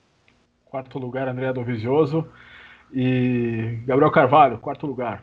Quarto 0.66 0.98
lugar, 0.98 1.28
André 1.28 1.52
Dovizioso. 1.52 2.26
E 2.92 3.78
Gabriel 3.86 4.10
Carvalho, 4.10 4.58
quarto 4.58 4.86
lugar. 4.86 5.22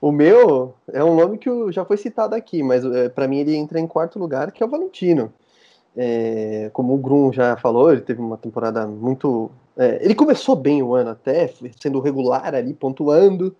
O 0.00 0.12
meu 0.12 0.74
é 0.92 1.02
um 1.02 1.16
nome 1.16 1.38
que 1.38 1.50
já 1.72 1.84
foi 1.84 1.96
citado 1.96 2.34
aqui, 2.34 2.62
mas 2.62 2.84
é, 2.84 3.08
para 3.08 3.26
mim 3.26 3.38
ele 3.38 3.56
entra 3.56 3.80
em 3.80 3.86
quarto 3.86 4.18
lugar, 4.18 4.52
que 4.52 4.62
é 4.62 4.66
o 4.66 4.68
Valentino. 4.68 5.32
É, 5.96 6.70
como 6.72 6.94
o 6.94 6.98
Grum 6.98 7.32
já 7.32 7.56
falou, 7.56 7.90
ele 7.90 8.02
teve 8.02 8.20
uma 8.20 8.36
temporada 8.36 8.86
muito. 8.86 9.50
É, 9.76 10.04
ele 10.04 10.14
começou 10.14 10.54
bem 10.54 10.82
o 10.82 10.94
ano 10.94 11.10
até, 11.10 11.52
sendo 11.80 12.00
regular 12.00 12.54
ali, 12.54 12.72
pontuando, 12.72 13.56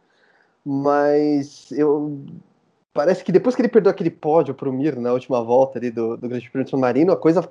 mas 0.64 1.73
eu 1.73 2.21
parece 2.95 3.25
que 3.25 3.33
depois 3.33 3.57
que 3.57 3.62
ele 3.62 3.68
perdeu 3.68 3.90
aquele 3.90 4.11
pódio 4.11 4.54
para 4.54 4.68
o 4.68 4.73
Mir 4.73 4.97
na 4.97 5.12
última 5.12 5.42
volta 5.42 5.78
ali 5.78 5.90
do, 5.90 6.16
do 6.16 6.28
Grande 6.28 6.49
Prêmio 6.50 6.64
de 6.64 6.71
São 6.71 6.78
Marino, 6.78 7.12
a 7.12 7.16
coisa 7.16 7.49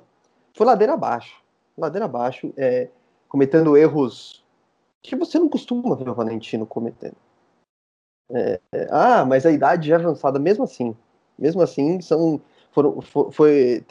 foi 0.54 0.66
ladeira 0.66 0.94
abaixo. 0.94 1.42
Ladeira 1.76 2.06
abaixo, 2.06 2.52
é, 2.56 2.88
cometendo 3.28 3.76
erros 3.76 4.42
que 5.02 5.14
você 5.14 5.38
não 5.38 5.48
costuma 5.48 5.94
ver 5.94 6.08
o 6.08 6.14
Valentino 6.14 6.66
cometendo. 6.66 7.16
É, 8.30 8.60
ah, 8.90 9.24
mas 9.24 9.46
a 9.46 9.50
idade 9.50 9.90
é 9.90 9.94
avançada, 9.94 10.38
mesmo 10.38 10.64
assim. 10.64 10.94
Mesmo 11.38 11.62
assim, 11.62 12.00
são 12.00 12.40
foram, 12.72 13.00
foi, 13.00 13.30
foi 13.32 13.84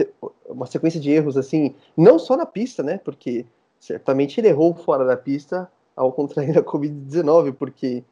uma 0.47 0.65
sequência 0.65 0.99
de 0.99 1.11
erros, 1.11 1.37
assim, 1.37 1.75
não 1.95 2.17
só 2.17 2.37
na 2.37 2.45
pista, 2.45 2.83
né? 2.83 2.99
Porque 3.03 3.45
certamente 3.79 4.39
ele 4.39 4.47
errou 4.47 4.73
fora 4.73 5.05
da 5.05 5.17
pista 5.17 5.69
ao 5.95 6.11
contrair 6.11 6.57
a 6.57 6.63
Covid-19, 6.63 7.53
porque 7.53 8.03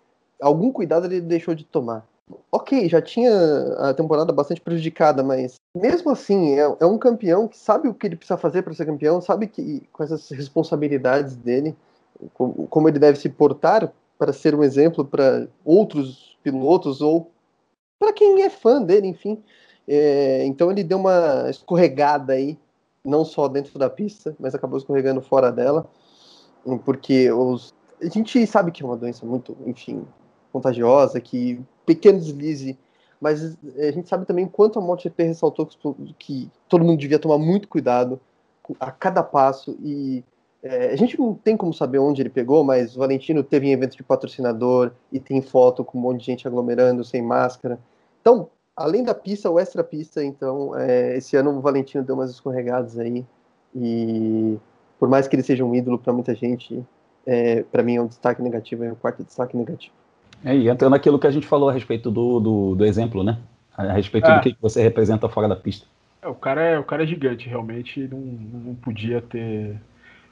algum 0.42 0.72
cuidado 0.72 1.06
ele 1.06 1.22
deixou 1.22 1.56
de 1.56 1.64
tomar. 1.64 2.06
Ok, 2.52 2.90
já 2.90 3.02
tinha 3.02 3.32
a 3.78 3.94
temporada 3.94 4.34
bastante 4.34 4.60
prejudicada, 4.60 5.22
mas 5.22 5.56
mesmo 5.78 6.10
assim, 6.10 6.60
é, 6.60 6.76
é 6.80 6.86
um 6.86 6.98
campeão 6.98 7.48
que 7.48 7.58
sabe 7.58 7.88
o 7.88 7.94
que 7.94 8.08
ele 8.08 8.16
precisa 8.16 8.38
fazer 8.38 8.64
para 8.64 8.74
ser 8.74 8.86
campeão, 8.86 9.22
sabe 9.22 9.48
que 9.48 9.88
com 9.94 10.04
essas 10.04 10.30
responsabilidades 10.30 11.36
dele, 11.36 11.76
como, 12.34 12.68
como 12.68 12.90
ele 12.90 12.98
deve 12.98 13.20
se 13.20 13.30
portar 13.30 13.94
para 14.18 14.34
ser 14.34 14.56
um 14.56 14.64
exemplo 14.64 15.04
para 15.04 15.48
outros 15.64 16.38
pilotos 16.44 17.02
ou 17.02 17.32
para 18.00 18.14
quem 18.14 18.44
é 18.44 18.50
fã 18.50 18.82
dele, 18.82 19.08
enfim. 19.08 19.42
É, 19.88 20.46
então 20.46 20.72
ele 20.72 20.84
deu 20.84 20.98
uma 20.98 21.50
escorregada 21.50 22.34
aí, 22.34 22.58
não 23.04 23.24
só 23.24 23.48
dentro 23.48 23.78
da 23.78 23.90
pista, 23.90 24.36
mas 24.40 24.56
acabou 24.56 24.78
escorregando 24.78 25.22
fora 25.22 25.52
dela, 25.52 25.88
porque 26.84 27.32
os, 27.32 27.74
a 28.02 28.10
gente 28.10 28.46
sabe 28.48 28.72
que 28.72 28.82
é 28.82 28.86
uma 28.86 28.98
doença 28.98 29.26
muito, 29.26 29.56
enfim, 29.66 30.06
contagiosa, 30.52 31.22
que 31.22 31.62
pequeno 31.86 32.20
deslize, 32.20 32.78
mas 33.22 33.58
a 33.78 33.92
gente 33.92 34.10
sabe 34.10 34.26
também 34.26 34.48
quanto 34.48 34.80
a 34.80 34.82
MotoGP 34.82 35.24
ressaltou 35.24 35.68
que 36.18 36.50
todo 36.68 36.84
mundo 36.84 37.00
devia 37.00 37.20
tomar 37.20 37.38
muito 37.38 37.68
cuidado 37.68 38.20
a 38.80 38.92
cada 38.92 39.24
passo 39.24 39.78
e 39.82 40.24
é, 40.66 40.92
a 40.92 40.96
gente 40.96 41.20
não 41.20 41.36
tem 41.36 41.56
como 41.56 41.72
saber 41.72 42.00
onde 42.00 42.24
ele 42.24 42.30
pegou, 42.30 42.64
mas 42.64 42.96
o 42.96 43.00
Valentino 43.00 43.44
teve 43.44 43.68
em 43.68 43.72
evento 43.72 43.96
de 43.96 44.02
patrocinador 44.02 44.92
e 45.12 45.20
tem 45.20 45.40
foto 45.40 45.86
com 45.86 45.98
um 45.98 46.02
monte 46.02 46.22
de 46.22 46.26
gente 46.26 46.48
aglomerando 46.48 47.04
sem 47.04 47.22
máscara. 47.22 47.78
Então, 48.20 48.50
além 48.76 49.04
da 49.04 49.14
pista, 49.14 49.50
o 49.50 49.60
extra 49.60 49.84
pista, 49.84 50.24
então, 50.24 50.76
é, 50.76 51.18
esse 51.18 51.36
ano 51.36 51.52
o 51.52 51.62
Valentino 51.62 52.04
deu 52.04 52.16
umas 52.16 52.32
escorregadas 52.32 52.98
aí. 52.98 53.24
E 53.76 54.58
por 55.00 55.08
mais 55.08 55.28
que 55.28 55.36
ele 55.36 55.44
seja 55.44 55.64
um 55.64 55.76
ídolo 55.76 56.00
para 56.00 56.12
muita 56.12 56.34
gente, 56.34 56.84
é, 57.28 57.62
para 57.62 57.84
mim 57.84 57.98
é 57.98 58.02
um 58.02 58.08
destaque 58.08 58.42
negativo, 58.42 58.84
é 58.84 58.92
um 58.92 58.96
quarto 58.96 59.24
destaque 59.24 59.56
negativo. 59.56 59.94
É, 60.44 60.56
e 60.56 60.68
entra 60.68 60.90
naquilo 60.90 61.20
que 61.20 61.28
a 61.28 61.32
gente 61.32 61.46
falou 61.46 61.70
a 61.70 61.74
respeito 61.74 62.10
do, 62.10 62.40
do, 62.40 62.76
do 62.76 62.86
exemplo, 62.86 63.24
né? 63.24 63.38
A 63.78 63.94
respeito 63.94 64.28
é. 64.28 64.36
do 64.36 64.42
que 64.42 64.58
você 64.60 64.82
representa 64.82 65.30
fora 65.30 65.48
da 65.48 65.56
pista. 65.56 65.86
É, 66.24 66.28
o 66.28 66.34
cara 66.34 66.62
é, 66.62 66.80
o 66.80 66.84
cara 66.84 67.04
é 67.04 67.06
gigante, 67.06 67.48
realmente 67.48 68.08
não, 68.08 68.18
não 68.20 68.76
podia 68.76 69.22
ter. 69.22 69.80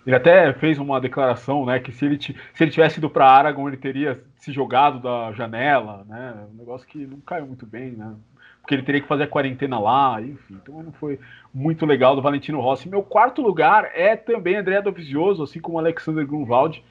Ele 0.06 0.16
até 0.16 0.52
fez 0.54 0.78
uma 0.78 1.00
declaração, 1.00 1.66
né, 1.66 1.80
que 1.80 1.92
se 1.92 2.06
ele, 2.06 2.22
se 2.22 2.36
ele 2.60 2.72
tivesse 2.72 3.00
ido 3.00 3.10
para 3.10 3.30
Aragon, 3.30 3.68
ele 3.68 3.78
teria 3.78 4.22
se 4.36 4.52
jogado 4.52 5.00
da 5.00 5.32
janela, 5.32 6.06
né? 6.08 6.34
Um 6.54 6.58
negócio 6.58 6.86
que 6.86 7.06
não 7.06 7.22
caiu 7.22 7.48
muito 7.48 7.66
bem, 7.66 7.92
né? 7.92 8.14
Porque 8.62 8.76
ele 8.76 8.84
teria 8.84 9.02
que 9.02 9.08
fazer 9.08 9.24
a 9.24 9.28
quarentena 9.28 9.80
lá, 9.80 10.22
enfim. 10.22 10.58
Então 10.62 10.84
não 10.84 10.92
foi 10.94 11.20
muito 11.54 11.86
legal 11.86 12.16
do 12.16 12.22
Valentino 12.22 12.62
Rossi. 12.62 12.90
Meu 12.90 13.04
quarto 13.04 13.42
lugar 13.42 13.92
é 13.94 14.16
também 14.16 14.56
André 14.56 14.82
Dovizioso, 14.82 15.44
assim 15.44 15.60
como 15.60 15.80
Alexander 15.80 16.26
Grunwald. 16.26 16.84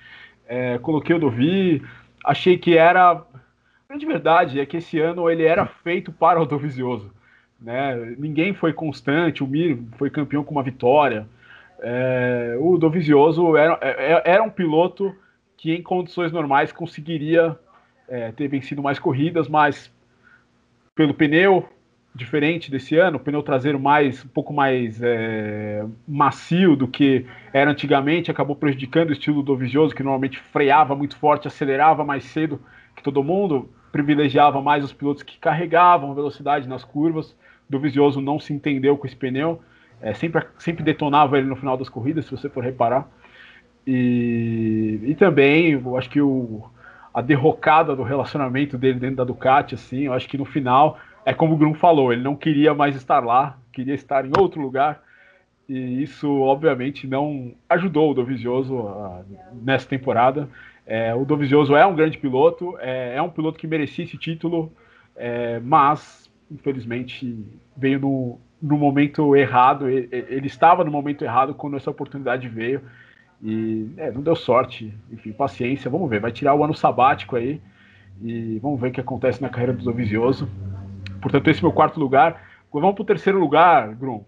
É, 0.47 0.79
coloquei 0.79 1.17
o 1.17 1.19
Dovi, 1.19 1.83
achei 2.25 2.59
que 2.59 2.77
era. 2.77 3.23
De 3.97 4.07
verdade, 4.07 4.59
é 4.59 4.65
que 4.65 4.79
esse 4.79 4.99
ano 4.99 5.29
ele 5.31 5.45
era 5.45 5.67
feito 5.67 6.11
para 6.13 6.41
o 6.41 6.47
Dovizioso. 6.47 7.11
Né? 7.61 8.17
Ninguém 8.19 8.55
foi 8.55 8.73
constante, 8.73 9.45
o 9.45 9.47
Mir 9.47 9.79
foi 9.97 10.11
campeão 10.11 10.43
com 10.43 10.53
uma 10.53 10.63
vitória. 10.63 11.27
É, 11.83 12.57
o 12.61 12.79
Dovizioso 12.79 13.57
era, 13.57 13.77
é, 13.83 14.13
é, 14.13 14.23
era 14.25 14.43
um 14.43 14.51
piloto 14.51 15.13
que 15.57 15.75
em 15.75 15.83
condições 15.83 16.31
normais 16.31 16.71
conseguiria 16.71 17.59
é, 18.09 18.31
ter 18.31 18.47
vencido 18.47 18.81
mais 18.81 19.01
corridas, 19.01 19.49
mas 19.49 19.93
pelo 20.95 21.13
pneu 21.13 21.69
diferente 22.15 22.71
desse 22.71 22.97
ano, 22.97 23.19
pneu 23.19 23.43
traseiro 23.43 23.81
mais 23.81 24.25
um 24.25 24.29
pouco 24.29 24.53
mais 24.53 25.03
é, 25.03 25.85
macio 26.07 26.77
do 26.77 26.87
que 26.87 27.27
era 27.53 27.71
antigamente, 27.71 28.31
acabou 28.31 28.55
prejudicando 28.55 29.11
o 29.11 29.13
estilo 29.13 29.37
do 29.37 29.53
Dovizioso, 29.53 29.95
que 29.95 30.03
normalmente 30.03 30.39
freava 30.39 30.95
muito 30.95 31.17
forte, 31.17 31.49
acelerava 31.49 32.05
mais 32.05 32.25
cedo 32.25 32.61
que 32.95 33.03
todo 33.03 33.25
mundo, 33.25 33.69
privilegiava 33.91 34.61
mais 34.61 34.85
os 34.85 34.93
pilotos 34.93 35.23
que 35.23 35.39
carregavam 35.39 36.15
velocidade 36.15 36.69
nas 36.69 36.85
curvas. 36.85 37.31
Do 37.69 37.79
Dovizioso 37.79 38.21
não 38.21 38.39
se 38.39 38.53
entendeu 38.53 38.97
com 38.97 39.07
esse 39.07 39.17
pneu, 39.17 39.61
é, 40.03 40.13
sempre, 40.13 40.45
sempre 40.59 40.83
detonava 40.83 41.39
ele 41.39 41.47
no 41.47 41.57
final 41.57 41.77
das 41.77 41.89
corridas, 41.89 42.25
se 42.25 42.31
você 42.31 42.49
for 42.49 42.63
reparar. 42.63 43.09
E, 43.87 45.01
e 45.05 45.15
também, 45.15 45.71
eu 45.73 45.97
acho 45.97 46.11
que 46.11 46.21
o, 46.21 46.65
a 47.15 47.23
derrocada 47.23 47.95
do 47.95 48.03
relacionamento 48.03 48.77
dele 48.77 48.99
dentro 48.99 49.17
da 49.17 49.25
Ducati, 49.25 49.75
assim, 49.75 50.03
eu 50.03 50.13
acho 50.13 50.29
que 50.29 50.37
no 50.37 50.45
final 50.45 50.99
é 51.25 51.33
como 51.33 51.55
o 51.55 51.57
Grum 51.57 51.75
falou, 51.75 52.13
ele 52.13 52.23
não 52.23 52.35
queria 52.35 52.75
mais 52.75 52.97
estar 52.97 53.25
lá, 53.25 53.57
queria 53.73 53.95
estar 53.95 54.27
em 54.27 54.33
outro 54.37 54.61
lugar. 54.61 55.03
E 55.69 56.03
isso, 56.03 56.29
obviamente, 56.41 57.07
não 57.07 57.55
ajudou 57.69 58.11
o 58.11 58.15
Dovizioso 58.15 58.75
uh, 58.75 59.25
nessa 59.63 59.89
temporada. 59.89 60.49
É, 60.85 61.15
o 61.15 61.25
Dovizioso 61.25 61.77
é 61.77 61.87
um 61.87 61.95
grande 61.95 62.19
piloto, 62.19 62.77
é, 62.81 63.15
é 63.17 63.23
um 63.23 63.31
piloto 63.31 63.59
que 63.59 63.69
merecia 63.69 64.05
esse 64.05 64.19
título, 64.19 64.73
é, 65.15 65.61
mas, 65.61 66.29
infelizmente, 66.51 67.47
veio 67.77 68.01
no, 68.01 68.41
no 68.63 68.79
momento 68.79 69.35
errado. 69.35 69.89
Ele, 69.89 70.47
estava 70.47 70.85
no 70.85 70.91
momento 70.91 71.25
errado 71.25 71.55
quando 71.55 71.77
essa 71.77 71.91
oportunidade 71.91 72.49
veio. 72.49 72.81
E 73.43 73.93
é, 73.97 74.11
não 74.13 74.23
deu 74.23 74.37
sorte. 74.37 74.95
Enfim, 75.11 75.33
paciência. 75.33 75.91
Vamos 75.91 76.09
ver. 76.09 76.21
Vai 76.21 76.31
tirar 76.31 76.55
o 76.55 76.63
ano 76.63 76.75
sabático 76.75 77.35
aí. 77.35 77.61
E 78.21 78.59
vamos 78.61 78.81
ver 78.81 78.89
o 78.89 78.93
que 78.93 79.01
acontece 79.01 79.43
na 79.43 79.49
carreira 79.49 79.73
do 79.73 79.85
Dovizioso. 79.85 80.49
Portanto, 81.21 81.49
esse 81.49 81.61
é 81.61 81.63
meu 81.63 81.73
quarto 81.73 81.99
lugar. 81.99 82.41
Vamos 82.73 82.95
para 82.95 83.03
o 83.03 83.07
terceiro 83.07 83.39
lugar, 83.39 83.95
Grum. 83.95 84.25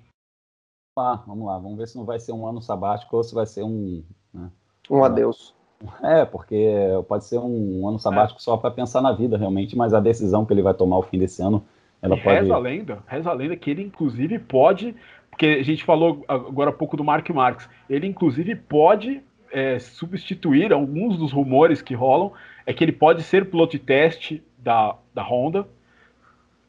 Ah, 0.97 1.23
vamos 1.27 1.47
lá, 1.47 1.59
vamos 1.59 1.77
ver 1.77 1.89
se 1.89 1.97
não 1.97 2.05
vai 2.05 2.21
ser 2.21 2.33
um 2.33 2.47
ano 2.47 2.63
sabático 2.63 3.17
ou 3.17 3.25
se 3.25 3.35
vai 3.35 3.47
ser 3.47 3.65
um. 3.65 4.05
Né, 4.33 4.49
um 4.89 5.03
adeus. 5.03 5.55
É, 6.03 6.25
porque 6.25 6.73
pode 7.09 7.25
ser 7.25 7.39
um 7.39 7.87
ano 7.89 7.99
sabático 7.99 8.39
é. 8.39 8.43
só 8.43 8.57
para 8.57 8.71
pensar 8.71 9.03
na 9.03 9.13
vida, 9.13 9.37
realmente, 9.37 9.77
mas 9.77 9.93
a 9.93 10.01
decisão 10.01 10.45
que 10.45 10.53
ele 10.53 10.63
vai 10.63 10.73
tomar 10.73 10.97
ao 10.97 11.03
fim 11.03 11.19
desse 11.19 11.43
ano, 11.43 11.65
ela 12.05 12.17
e 12.17 12.21
pode. 12.21 12.41
Reza 12.41 12.55
a 12.55 12.59
lenda, 12.59 13.03
reza 13.07 13.31
a 13.31 13.33
lenda 13.33 13.57
que 13.57 13.71
ele, 13.71 13.83
inclusive, 13.83 14.39
pode. 14.39 14.95
Porque 15.31 15.47
a 15.47 15.63
gente 15.63 15.83
falou 15.83 16.25
agora 16.29 16.71
há 16.71 16.73
pouco 16.73 16.97
do 16.97 17.03
Mark 17.03 17.29
Marques. 17.31 17.69
Ele, 17.89 18.07
inclusive, 18.07 18.55
pode 18.55 19.23
é, 19.51 19.79
substituir 19.79 20.73
alguns 20.73 21.17
dos 21.17 21.33
rumores 21.33 21.81
que 21.81 21.95
rolam. 21.95 22.33
É 22.67 22.73
que 22.73 22.85
ele 22.85 22.93
pode 22.93 23.23
ser 23.23 23.51
piloto 23.51 23.73
de 23.73 23.79
teste 23.79 24.43
da, 24.59 24.97
da 25.15 25.23
Honda 25.23 25.67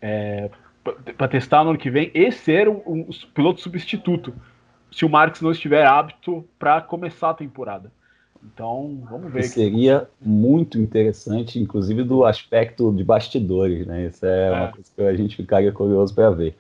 é, 0.01 0.49
para 1.17 1.27
testar 1.27 1.63
no 1.63 1.71
ano 1.71 1.79
que 1.79 1.89
vem 1.89 2.11
e 2.13 2.31
ser 2.31 2.69
um, 2.69 2.81
um 2.85 3.09
piloto 3.33 3.61
substituto, 3.61 4.33
se 4.91 5.05
o 5.05 5.09
Marques 5.09 5.41
não 5.41 5.51
estiver 5.51 5.85
apto 5.85 6.47
para 6.57 6.81
começar 6.81 7.31
a 7.31 7.33
temporada. 7.33 7.91
Então, 8.53 8.99
vamos 9.09 9.31
ver. 9.31 9.43
Seria 9.43 10.07
muito 10.21 10.79
interessante, 10.79 11.59
inclusive 11.59 12.03
do 12.03 12.25
aspecto 12.25 12.93
de 12.93 13.03
bastidores, 13.03 13.85
né? 13.85 14.05
Isso 14.05 14.25
é, 14.25 14.47
é. 14.47 14.51
uma 14.51 14.71
coisa 14.71 14.91
que 14.95 15.01
a 15.01 15.15
gente 15.15 15.35
ficaria 15.35 15.71
curioso 15.71 16.13
para 16.13 16.29
ver. 16.29 16.55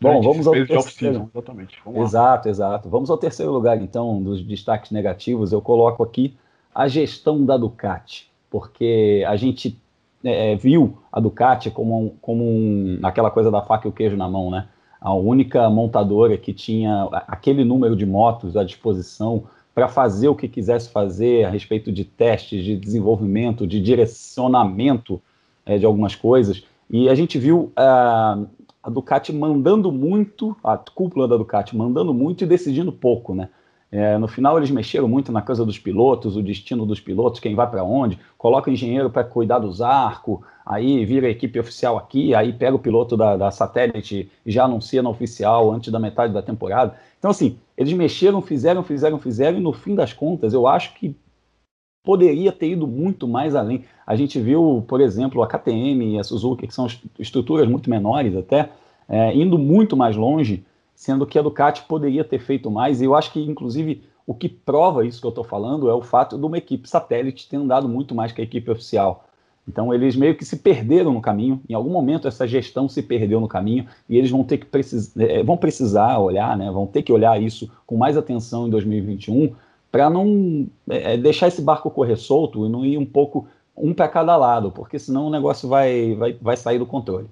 Bom, 0.00 0.20
vamos 0.20 0.46
ao 0.46 0.52
terceiro. 0.52 1.30
exatamente. 1.32 1.78
Vamos 1.84 2.00
exato, 2.10 2.48
lá. 2.48 2.50
exato. 2.50 2.88
Vamos 2.88 3.10
ao 3.10 3.16
terceiro 3.16 3.52
lugar, 3.52 3.80
então, 3.80 4.22
dos 4.22 4.42
destaques 4.42 4.90
negativos. 4.90 5.52
Eu 5.52 5.60
coloco 5.60 6.02
aqui 6.02 6.36
a 6.74 6.86
gestão 6.88 7.44
da 7.44 7.56
Ducati, 7.56 8.30
porque 8.50 9.24
a 9.26 9.36
gente 9.36 9.78
é, 10.22 10.52
é, 10.52 10.56
viu 10.56 10.98
a 11.10 11.20
Ducati 11.20 11.70
como, 11.70 11.98
um, 11.98 12.08
como 12.20 12.44
um, 12.44 12.98
aquela 13.02 13.30
coisa 13.30 13.50
da 13.50 13.62
faca 13.62 13.88
e 13.88 13.90
o 13.90 13.92
queijo 13.92 14.16
na 14.16 14.28
mão, 14.28 14.50
né? 14.50 14.68
A 15.00 15.14
única 15.14 15.68
montadora 15.70 16.36
que 16.36 16.52
tinha 16.52 17.08
aquele 17.28 17.64
número 17.64 17.94
de 17.94 18.04
motos 18.04 18.56
à 18.56 18.64
disposição 18.64 19.44
para 19.76 19.88
fazer 19.88 20.26
o 20.28 20.34
que 20.34 20.48
quisesse 20.48 20.88
fazer 20.88 21.44
a 21.44 21.50
respeito 21.50 21.92
de 21.92 22.02
testes, 22.02 22.64
de 22.64 22.78
desenvolvimento, 22.78 23.66
de 23.66 23.78
direcionamento 23.78 25.20
é, 25.66 25.76
de 25.76 25.84
algumas 25.84 26.14
coisas. 26.14 26.64
E 26.88 27.10
a 27.10 27.14
gente 27.14 27.38
viu 27.38 27.70
a, 27.76 28.38
a 28.82 28.88
Ducati 28.88 29.34
mandando 29.34 29.92
muito, 29.92 30.56
a 30.64 30.78
cúpula 30.78 31.28
da 31.28 31.36
Ducati 31.36 31.76
mandando 31.76 32.14
muito 32.14 32.42
e 32.42 32.46
decidindo 32.46 32.90
pouco, 32.90 33.34
né? 33.34 33.50
É, 33.90 34.18
no 34.18 34.26
final 34.26 34.58
eles 34.58 34.70
mexeram 34.70 35.06
muito 35.06 35.30
na 35.30 35.40
coisa 35.40 35.64
dos 35.64 35.78
pilotos, 35.78 36.36
o 36.36 36.42
destino 36.42 36.84
dos 36.84 37.00
pilotos, 37.00 37.40
quem 37.40 37.54
vai 37.54 37.68
para 37.70 37.84
onde, 37.84 38.18
coloca 38.36 38.70
engenheiro 38.70 39.08
para 39.08 39.22
cuidar 39.22 39.60
dos 39.60 39.80
arcos, 39.80 40.40
aí 40.64 41.04
vira 41.04 41.28
a 41.28 41.30
equipe 41.30 41.58
oficial 41.58 41.96
aqui, 41.96 42.34
aí 42.34 42.52
pega 42.52 42.74
o 42.74 42.80
piloto 42.80 43.16
da, 43.16 43.36
da 43.36 43.50
satélite 43.50 44.30
e 44.44 44.50
já 44.50 44.64
anuncia 44.64 45.02
na 45.02 45.08
oficial 45.08 45.70
antes 45.70 45.92
da 45.92 46.00
metade 46.00 46.32
da 46.32 46.42
temporada. 46.42 46.96
Então, 47.18 47.30
assim, 47.30 47.58
eles 47.76 47.92
mexeram, 47.92 48.42
fizeram, 48.42 48.82
fizeram, 48.82 49.18
fizeram, 49.18 49.58
e 49.58 49.60
no 49.60 49.72
fim 49.72 49.94
das 49.94 50.12
contas, 50.12 50.52
eu 50.52 50.66
acho 50.66 50.94
que 50.94 51.14
poderia 52.04 52.52
ter 52.52 52.70
ido 52.70 52.86
muito 52.86 53.26
mais 53.26 53.54
além. 53.54 53.84
A 54.06 54.14
gente 54.16 54.40
viu, 54.40 54.84
por 54.86 55.00
exemplo, 55.00 55.42
a 55.42 55.46
KTM 55.46 56.14
e 56.14 56.18
a 56.18 56.24
Suzuki, 56.24 56.66
que 56.66 56.74
são 56.74 56.86
estruturas 57.18 57.68
muito 57.68 57.90
menores 57.90 58.36
até, 58.36 58.70
é, 59.08 59.34
indo 59.34 59.58
muito 59.58 59.96
mais 59.96 60.16
longe 60.16 60.64
sendo 60.96 61.26
que 61.26 61.38
a 61.38 61.42
Ducati 61.42 61.82
poderia 61.82 62.24
ter 62.24 62.40
feito 62.40 62.70
mais, 62.70 63.00
e 63.00 63.04
eu 63.04 63.14
acho 63.14 63.30
que, 63.30 63.40
inclusive, 63.40 64.02
o 64.26 64.34
que 64.34 64.48
prova 64.48 65.06
isso 65.06 65.20
que 65.20 65.26
eu 65.26 65.30
estou 65.30 65.44
falando 65.44 65.88
é 65.88 65.94
o 65.94 66.02
fato 66.02 66.36
de 66.36 66.44
uma 66.44 66.58
equipe 66.58 66.88
satélite 66.88 67.48
ter 67.48 67.58
andado 67.58 67.88
muito 67.88 68.14
mais 68.14 68.32
que 68.32 68.40
a 68.40 68.44
equipe 68.44 68.68
oficial. 68.70 69.24
Então, 69.68 69.92
eles 69.92 70.16
meio 70.16 70.34
que 70.34 70.44
se 70.44 70.56
perderam 70.56 71.12
no 71.12 71.20
caminho, 71.20 71.60
em 71.68 71.74
algum 71.74 71.90
momento 71.90 72.26
essa 72.26 72.46
gestão 72.46 72.88
se 72.88 73.02
perdeu 73.02 73.40
no 73.40 73.48
caminho, 73.48 73.86
e 74.08 74.16
eles 74.16 74.30
vão 74.30 74.42
ter 74.42 74.58
que 74.58 74.66
precis... 74.66 75.14
É, 75.16 75.42
vão 75.42 75.56
precisar 75.56 76.18
olhar, 76.18 76.56
né, 76.56 76.70
vão 76.70 76.86
ter 76.86 77.02
que 77.02 77.12
olhar 77.12 77.40
isso 77.40 77.70
com 77.86 77.96
mais 77.96 78.16
atenção 78.16 78.66
em 78.66 78.70
2021, 78.70 79.54
para 79.92 80.08
não 80.08 80.66
é, 80.88 81.14
é, 81.14 81.16
deixar 81.16 81.48
esse 81.48 81.60
barco 81.60 81.90
correr 81.90 82.16
solto 82.16 82.64
e 82.64 82.68
não 82.68 82.84
ir 82.84 82.96
um 82.96 83.06
pouco 83.06 83.46
um 83.76 83.92
para 83.92 84.08
cada 84.08 84.36
lado, 84.36 84.70
porque 84.70 84.98
senão 84.98 85.26
o 85.26 85.30
negócio 85.30 85.68
vai, 85.68 86.14
vai, 86.14 86.32
vai 86.40 86.56
sair 86.56 86.78
do 86.78 86.86
controle. 86.86 87.28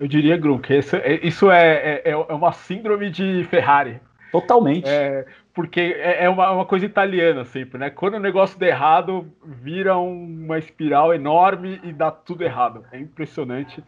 Eu 0.00 0.08
diria, 0.08 0.38
Grum, 0.38 0.58
que 0.58 0.78
isso, 0.78 0.96
é, 0.96 1.20
isso 1.22 1.50
é, 1.50 2.00
é, 2.06 2.10
é, 2.12 2.16
uma 2.16 2.52
síndrome 2.52 3.10
de 3.10 3.44
Ferrari. 3.50 4.00
Totalmente. 4.32 4.88
É, 4.88 5.26
porque 5.52 5.78
é, 5.78 6.24
é 6.24 6.28
uma, 6.30 6.50
uma, 6.52 6.64
coisa 6.64 6.86
italiana 6.86 7.44
sempre, 7.44 7.78
né? 7.78 7.90
Quando 7.90 8.14
o 8.14 8.18
negócio 8.18 8.58
der 8.58 8.68
errado, 8.68 9.30
vira 9.44 9.98
uma 9.98 10.58
espiral 10.58 11.12
enorme 11.12 11.78
e 11.84 11.92
dá 11.92 12.10
tudo 12.10 12.42
errado. 12.42 12.82
É 12.90 12.98
impressionante. 12.98 13.84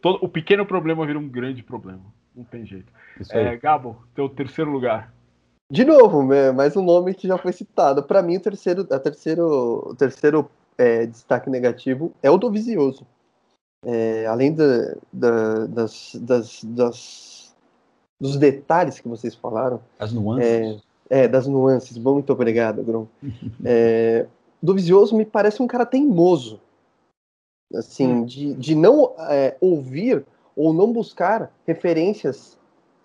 Todo, 0.00 0.18
o 0.24 0.30
pequeno 0.30 0.64
problema 0.64 1.04
vira 1.04 1.18
um 1.18 1.28
grande 1.28 1.62
problema. 1.62 2.00
Não 2.34 2.42
tem 2.42 2.64
jeito. 2.64 2.90
É, 3.30 3.54
Gabo, 3.58 4.02
teu 4.14 4.30
terceiro 4.30 4.70
lugar. 4.70 5.12
De 5.70 5.84
novo, 5.84 6.26
mais 6.54 6.74
um 6.74 6.82
nome 6.82 7.12
que 7.12 7.28
já 7.28 7.36
foi 7.36 7.52
citado. 7.52 8.02
Para 8.02 8.22
mim, 8.22 8.38
o 8.38 8.40
terceiro, 8.40 8.86
a 8.90 8.98
terceiro, 8.98 9.90
o 9.90 9.94
terceiro 9.94 10.50
é, 10.78 11.04
destaque 11.04 11.50
negativo 11.50 12.14
é 12.22 12.30
o 12.30 12.38
do 12.38 12.50
Vizioso 12.50 13.06
é, 13.84 14.26
além 14.26 14.54
da, 14.54 14.94
da, 15.12 15.66
das, 15.66 16.14
das, 16.16 16.64
das, 16.64 17.56
dos 18.20 18.36
detalhes 18.36 19.00
que 19.00 19.08
vocês 19.08 19.34
falaram. 19.34 19.80
As 19.98 20.12
nuances. 20.12 20.82
É, 21.08 21.24
é 21.24 21.28
das 21.28 21.46
nuances. 21.46 21.96
Muito 21.96 22.32
obrigado, 22.32 22.82
Grum. 22.82 23.06
é, 23.64 24.26
do 24.62 24.74
Visioso 24.74 25.16
me 25.16 25.24
parece 25.24 25.62
um 25.62 25.66
cara 25.66 25.86
teimoso. 25.86 26.60
Assim, 27.74 28.08
hum. 28.08 28.24
de, 28.24 28.54
de 28.54 28.74
não 28.74 29.14
é, 29.18 29.56
ouvir 29.60 30.26
ou 30.56 30.72
não 30.72 30.92
buscar 30.92 31.52
referências 31.66 32.58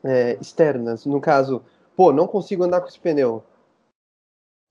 é, 0.04 0.38
externas. 0.42 1.06
No 1.06 1.22
caso, 1.22 1.62
pô, 1.96 2.12
não 2.12 2.28
consigo 2.28 2.64
andar 2.64 2.82
com 2.82 2.88
esse 2.88 3.00
pneu. 3.00 3.44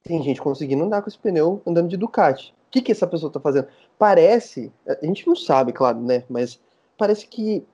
Tem 0.03 0.23
gente 0.23 0.43
conseguindo 0.43 0.85
andar 0.85 1.01
com 1.01 1.09
esse 1.09 1.19
pneu 1.19 1.63
andando 1.65 1.89
de 1.89 1.97
Ducati 1.97 2.55
que, 2.75 2.83
que 2.83 2.93
essa 2.93 3.07
pessoa 3.07 3.29
está 3.29 3.39
fazendo? 3.39 3.69
Parece, 3.97 4.73
a 4.87 5.07
gente 5.07 5.27
não 5.27 5.37
sabe, 5.37 5.73
claro, 5.73 6.01
né? 6.01 6.25
Mas 6.29 6.61
parece 6.99 7.27
que 7.29 7.65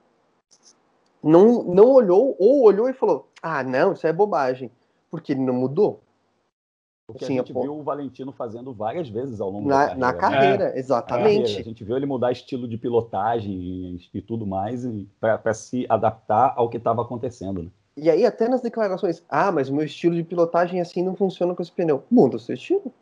não, 1.23 1.63
não 1.63 1.89
olhou, 1.89 2.35
ou 2.37 2.63
olhou 2.63 2.87
e 2.87 2.93
falou: 2.93 3.27
ah, 3.41 3.63
não, 3.63 3.93
isso 3.93 4.05
é 4.05 4.13
bobagem, 4.13 4.69
porque 5.09 5.31
ele 5.31 5.41
não 5.41 5.53
mudou. 5.53 6.01
Porque 7.07 7.25
Sim, 7.25 7.39
a 7.39 7.41
gente 7.41 7.51
viu 7.51 7.77
o 7.77 7.83
Valentino 7.83 8.31
fazendo 8.31 8.71
várias 8.71 9.09
vezes 9.09 9.41
ao 9.41 9.49
longo 9.49 9.67
na, 9.67 9.87
da 9.87 9.89
carreira. 9.89 9.97
Na 9.97 10.13
carreira, 10.13 10.69
né? 10.69 10.79
exatamente. 10.79 11.41
Carreira. 11.41 11.59
A 11.61 11.63
gente 11.63 11.83
viu 11.83 11.97
ele 11.97 12.05
mudar 12.05 12.31
estilo 12.31 12.67
de 12.67 12.77
pilotagem 12.77 13.51
e, 13.51 14.09
e 14.13 14.21
tudo 14.21 14.45
mais 14.45 14.87
para 15.19 15.53
se 15.53 15.85
adaptar 15.89 16.53
ao 16.55 16.69
que 16.69 16.77
estava 16.77 17.01
acontecendo. 17.01 17.63
Né? 17.63 17.69
E 17.97 18.09
aí, 18.09 18.25
até 18.25 18.47
nas 18.47 18.61
declarações, 18.61 19.25
ah, 19.27 19.51
mas 19.51 19.67
o 19.67 19.75
meu 19.75 19.83
estilo 19.83 20.15
de 20.15 20.23
pilotagem 20.23 20.79
assim 20.79 21.03
não 21.03 21.15
funciona 21.15 21.53
com 21.53 21.61
esse 21.61 21.71
pneu. 21.71 22.03
Muda 22.09 22.37
o 22.37 22.39
seu 22.39 22.55
estilo. 22.55 22.93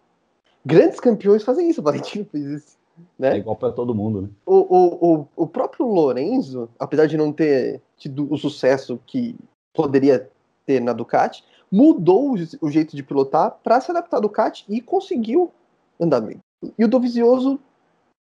Grandes 0.66 1.00
campeões 1.00 1.44
fazem 1.44 1.70
isso, 1.70 1.82
o 1.82 1.84
Valentino 1.84 2.26
fez 2.26 2.46
isso. 2.46 2.80
Né? 3.18 3.36
É 3.36 3.38
igual 3.38 3.56
para 3.56 3.72
todo 3.72 3.96
mundo, 3.96 4.24
né? 4.24 4.30
O, 4.46 4.56
o, 4.56 5.14
o, 5.14 5.28
o 5.36 5.48
próprio 5.48 5.86
Lorenzo, 5.86 6.70
apesar 6.78 7.06
de 7.06 7.18
não 7.18 7.32
ter 7.32 7.82
tido 7.98 8.32
o 8.32 8.38
sucesso 8.38 9.00
que 9.06 9.36
poderia 9.74 10.30
ter 10.66 10.82
na 10.82 10.94
Ducati, 10.94 11.44
mudou 11.72 12.34
o, 12.34 12.36
o 12.62 12.70
jeito 12.70 12.96
de 12.96 13.04
pilotar 13.04 13.58
para 13.64 13.80
se 13.80 13.92
adaptar 13.92 14.18
à 14.18 14.20
Ducati 14.20 14.66
e 14.68 14.82
conseguiu 14.82 15.52
andar 16.00 16.22
bem. 16.22 16.40
E 16.78 16.84
o 16.84 16.88
Dovizioso, 16.88 17.60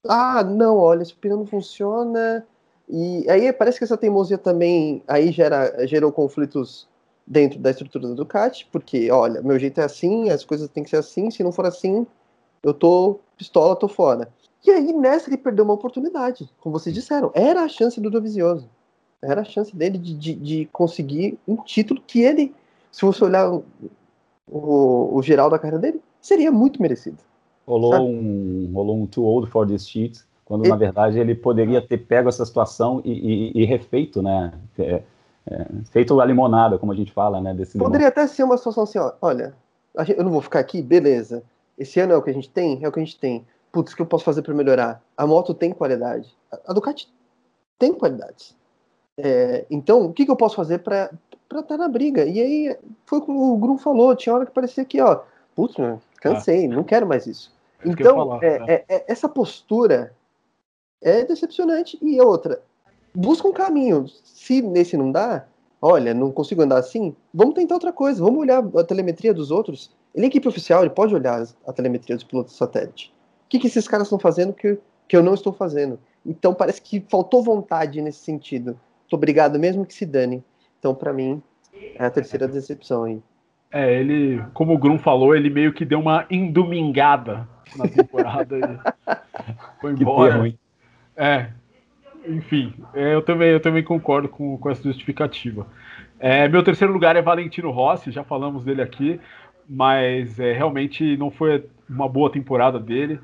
ah, 0.08 0.43
não, 0.43 0.78
olha, 0.78 1.02
esse 1.04 1.13
pneu 1.13 1.38
não 1.38 1.45
funciona. 1.45 2.45
E 2.88 3.30
aí 3.30 3.52
parece 3.52 3.78
que 3.78 3.84
essa 3.84 3.97
teimosia 3.97 4.38
também 4.38 5.04
aí 5.08 5.32
gera, 5.32 5.86
gerou 5.86 6.12
conflitos 6.12 6.88
dentro 7.25 7.60
da 7.60 7.69
estrutura 7.69 8.08
da 8.08 8.15
Ducati, 8.15 8.67
porque, 8.71 9.12
olha, 9.12 9.41
meu 9.41 9.60
jeito 9.60 9.80
é 9.80 9.84
assim, 9.84 10.30
as 10.30 10.43
coisas 10.43 10.67
têm 10.69 10.84
que 10.84 10.89
ser 10.89 10.97
assim, 10.97 11.30
se 11.30 11.43
não 11.43 11.52
for 11.52 11.65
assim, 11.65 12.08
eu 12.63 12.74
tô 12.74 13.19
pistola, 13.38 13.76
tô 13.76 13.88
fora. 13.88 14.30
E 14.65 14.72
aí, 14.72 14.91
nessa, 14.93 15.30
ele 15.30 15.38
perdeu 15.38 15.63
uma 15.63 15.74
oportunidade, 15.74 16.50
como 16.60 16.78
vocês 16.78 16.93
disseram. 16.93 17.32
Era 17.34 17.63
a 17.63 17.69
chance 17.69 18.00
do 18.00 18.10
Dovizioso. 18.10 18.69
Era 19.22 19.41
a 19.41 19.45
chance 19.45 19.76
dele 19.76 19.98
de, 19.98 20.13
de, 20.13 20.34
de, 20.34 20.65
conseguir 20.72 21.38
um 21.48 21.56
título 21.58 22.02
que 22.06 22.22
ele, 22.22 22.54
se 22.91 23.06
você 23.06 23.24
olhar 23.24 23.52
o, 23.52 23.63
o, 24.48 25.17
o 25.17 25.22
geral 25.22 25.50
da 25.50 25.60
carreira 25.60 25.80
dele, 25.80 26.02
seria 26.22 26.52
muito 26.52 26.82
merecido. 26.82 27.17
Rolou 27.67 28.10
um, 28.10 28.72
rolou 28.74 28.98
um 28.98 29.06
too 29.06 29.24
old 29.24 29.50
for 29.50 29.67
this 29.67 29.88
shit, 29.88 30.22
quando 30.43 30.67
na 30.67 30.76
verdade 30.76 31.19
ele 31.19 31.36
poderia 31.36 31.82
ter 31.82 31.98
pego 32.00 32.30
essa 32.30 32.45
situação 32.45 33.02
e, 33.06 33.12
e, 33.12 33.62
e 33.62 33.65
refeito, 33.65 34.22
né? 34.22 34.54
É, 34.78 35.04
é, 35.48 35.67
feito 35.91 36.19
a 36.19 36.26
limonada, 36.26 36.78
como 36.78 36.91
a 36.91 36.95
gente 36.95 37.12
fala, 37.12 37.39
né? 37.39 37.54
Desse 37.54 37.78
poderia 37.78 38.08
limão. 38.08 38.10
até 38.10 38.28
ser 38.28 38.43
uma 38.43 38.58
situação 38.58 38.84
assim, 38.84 38.98
ó, 38.98 39.13
olha, 39.22 39.54
eu 40.15 40.24
não 40.24 40.32
vou 40.32 40.41
ficar 40.41 40.60
aqui, 40.60 40.82
beleza. 40.82 41.43
Esse 41.80 42.00
ano 42.02 42.12
é 42.12 42.18
o 42.18 42.22
que 42.22 42.30
a 42.30 42.34
gente 42.34 42.50
tem? 42.50 42.84
É 42.84 42.88
o 42.88 42.92
que 42.92 43.00
a 43.00 43.04
gente 43.04 43.18
tem. 43.18 43.48
Putz, 43.72 43.94
o 43.94 43.96
que 43.96 44.02
eu 44.02 44.06
posso 44.06 44.26
fazer 44.26 44.42
para 44.42 44.54
melhorar? 44.54 45.02
A 45.15 45.26
moto 45.26 45.54
tem 45.54 45.72
qualidade. 45.72 46.36
A 46.68 46.74
Ducati 46.74 47.10
tem 47.80 47.94
qualidades. 47.94 48.54
É, 49.18 49.65
então, 49.70 50.06
o 50.06 50.13
que, 50.13 50.26
que 50.26 50.32
eu 50.32 50.36
posso 50.36 50.56
fazer 50.56 50.80
para 50.80 51.10
estar 51.44 51.63
tá 51.63 51.78
na 51.78 51.88
briga? 51.88 52.26
E 52.26 52.39
aí, 52.39 52.78
foi 53.06 53.20
o 53.20 53.22
que 53.22 53.32
o 53.32 53.58
Grum 53.58 53.78
falou. 53.78 54.15
Tinha 54.15 54.36
hora 54.36 54.46
que 54.46 54.52
parecia 54.52 54.84
que, 54.84 55.00
ó, 55.02 55.22
putz, 55.56 55.76
cansei, 56.18 56.65
ah. 56.65 56.70
não 56.70 56.84
quero 56.84 57.08
mais 57.08 57.26
isso. 57.26 57.54
É 57.84 57.89
então, 57.89 58.15
falar, 58.15 58.44
é, 58.44 58.63
é, 58.68 58.86
é, 58.89 59.06
essa 59.08 59.30
postura 59.30 60.13
é 61.02 61.24
decepcionante. 61.24 61.98
E 62.02 62.20
outra, 62.20 62.62
busca 63.15 63.48
um 63.48 63.54
caminho. 63.54 64.06
Se 64.24 64.62
nesse 64.62 64.98
não 64.98 65.12
dá, 65.12 65.46
olha, 65.82 66.13
não 66.13 66.32
consigo 66.32 66.62
andar 66.62 66.78
assim, 66.78 67.15
vamos 67.34 67.56
tentar 67.56 67.76
outra 67.76 67.94
coisa. 67.94 68.24
Vamos 68.24 68.39
olhar 68.39 68.63
a 68.76 68.84
telemetria 68.84 69.34
dos 69.34 69.52
outros 69.52 69.92
ele 70.13 70.26
é 70.26 70.28
equipe 70.28 70.48
oficial, 70.48 70.82
ele 70.82 70.89
pode 70.89 71.13
olhar 71.13 71.44
a 71.65 71.74
telemetria 71.74 72.15
dos 72.15 72.26
pilotos 72.26 72.56
satélite. 72.56 73.13
O 73.46 73.50
que, 73.50 73.60
que 73.60 73.68
esses 73.68 73.88
caras 73.88 74.08
estão 74.08 74.20
fazendo 74.20 74.54
que, 74.54 74.78
que 75.08 75.15
eu 75.15 75.24
não 75.24 75.34
estou 75.34 75.54
fazendo? 75.54 76.00
Então 76.26 76.54
parece 76.54 76.82
que 76.82 77.00
faltou 77.10 77.44
vontade 77.44 78.02
nesse 78.02 78.20
sentido. 78.20 78.80
Muito 79.02 79.13
obrigado, 79.13 79.60
mesmo 79.60 79.86
que 79.86 79.94
se 79.94 80.06
dane. 80.06 80.44
Então, 80.78 80.94
para 80.94 81.13
mim, 81.13 81.42
é 81.96 82.06
a 82.06 82.10
terceira 82.10 82.48
decepção 82.48 83.04
aí. 83.04 83.22
É, 83.72 84.00
ele, 84.00 84.44
como 84.54 84.74
o 84.74 84.78
Grum 84.78 84.98
falou, 84.98 85.36
ele 85.36 85.50
meio 85.50 85.74
que 85.74 85.86
deu 85.86 86.00
uma 86.00 86.26
endumingada 86.30 87.48
na 87.76 87.88
temporada. 87.88 88.58
e 88.58 89.20
foi 89.80 89.92
embora. 89.92 90.34
Que 90.34 90.39
termo, 90.39 90.60
é. 91.15 91.54
Enfim, 92.30 92.74
é, 92.94 93.13
eu 93.13 93.22
também, 93.22 93.50
eu 93.50 93.60
também 93.60 93.84
concordo 93.84 94.30
com, 94.30 94.58
com 94.58 94.70
essa 94.70 94.84
justificativa. 94.84 95.65
É, 96.20 96.48
meu 96.48 96.63
terceiro 96.63 96.94
lugar 96.94 97.15
é 97.15 97.22
Valentino 97.22 97.72
Rossi, 97.72 98.12
já 98.12 98.24
falamos 98.24 98.63
dele 98.63 98.82
aqui, 98.82 99.20
mas 99.68 100.39
é, 100.39 100.54
realmente 100.54 101.18
não 101.18 101.32
foi 101.32 101.65
uma 101.89 102.08
boa 102.08 102.32
temporada 102.32 102.80
dele. 102.80 103.20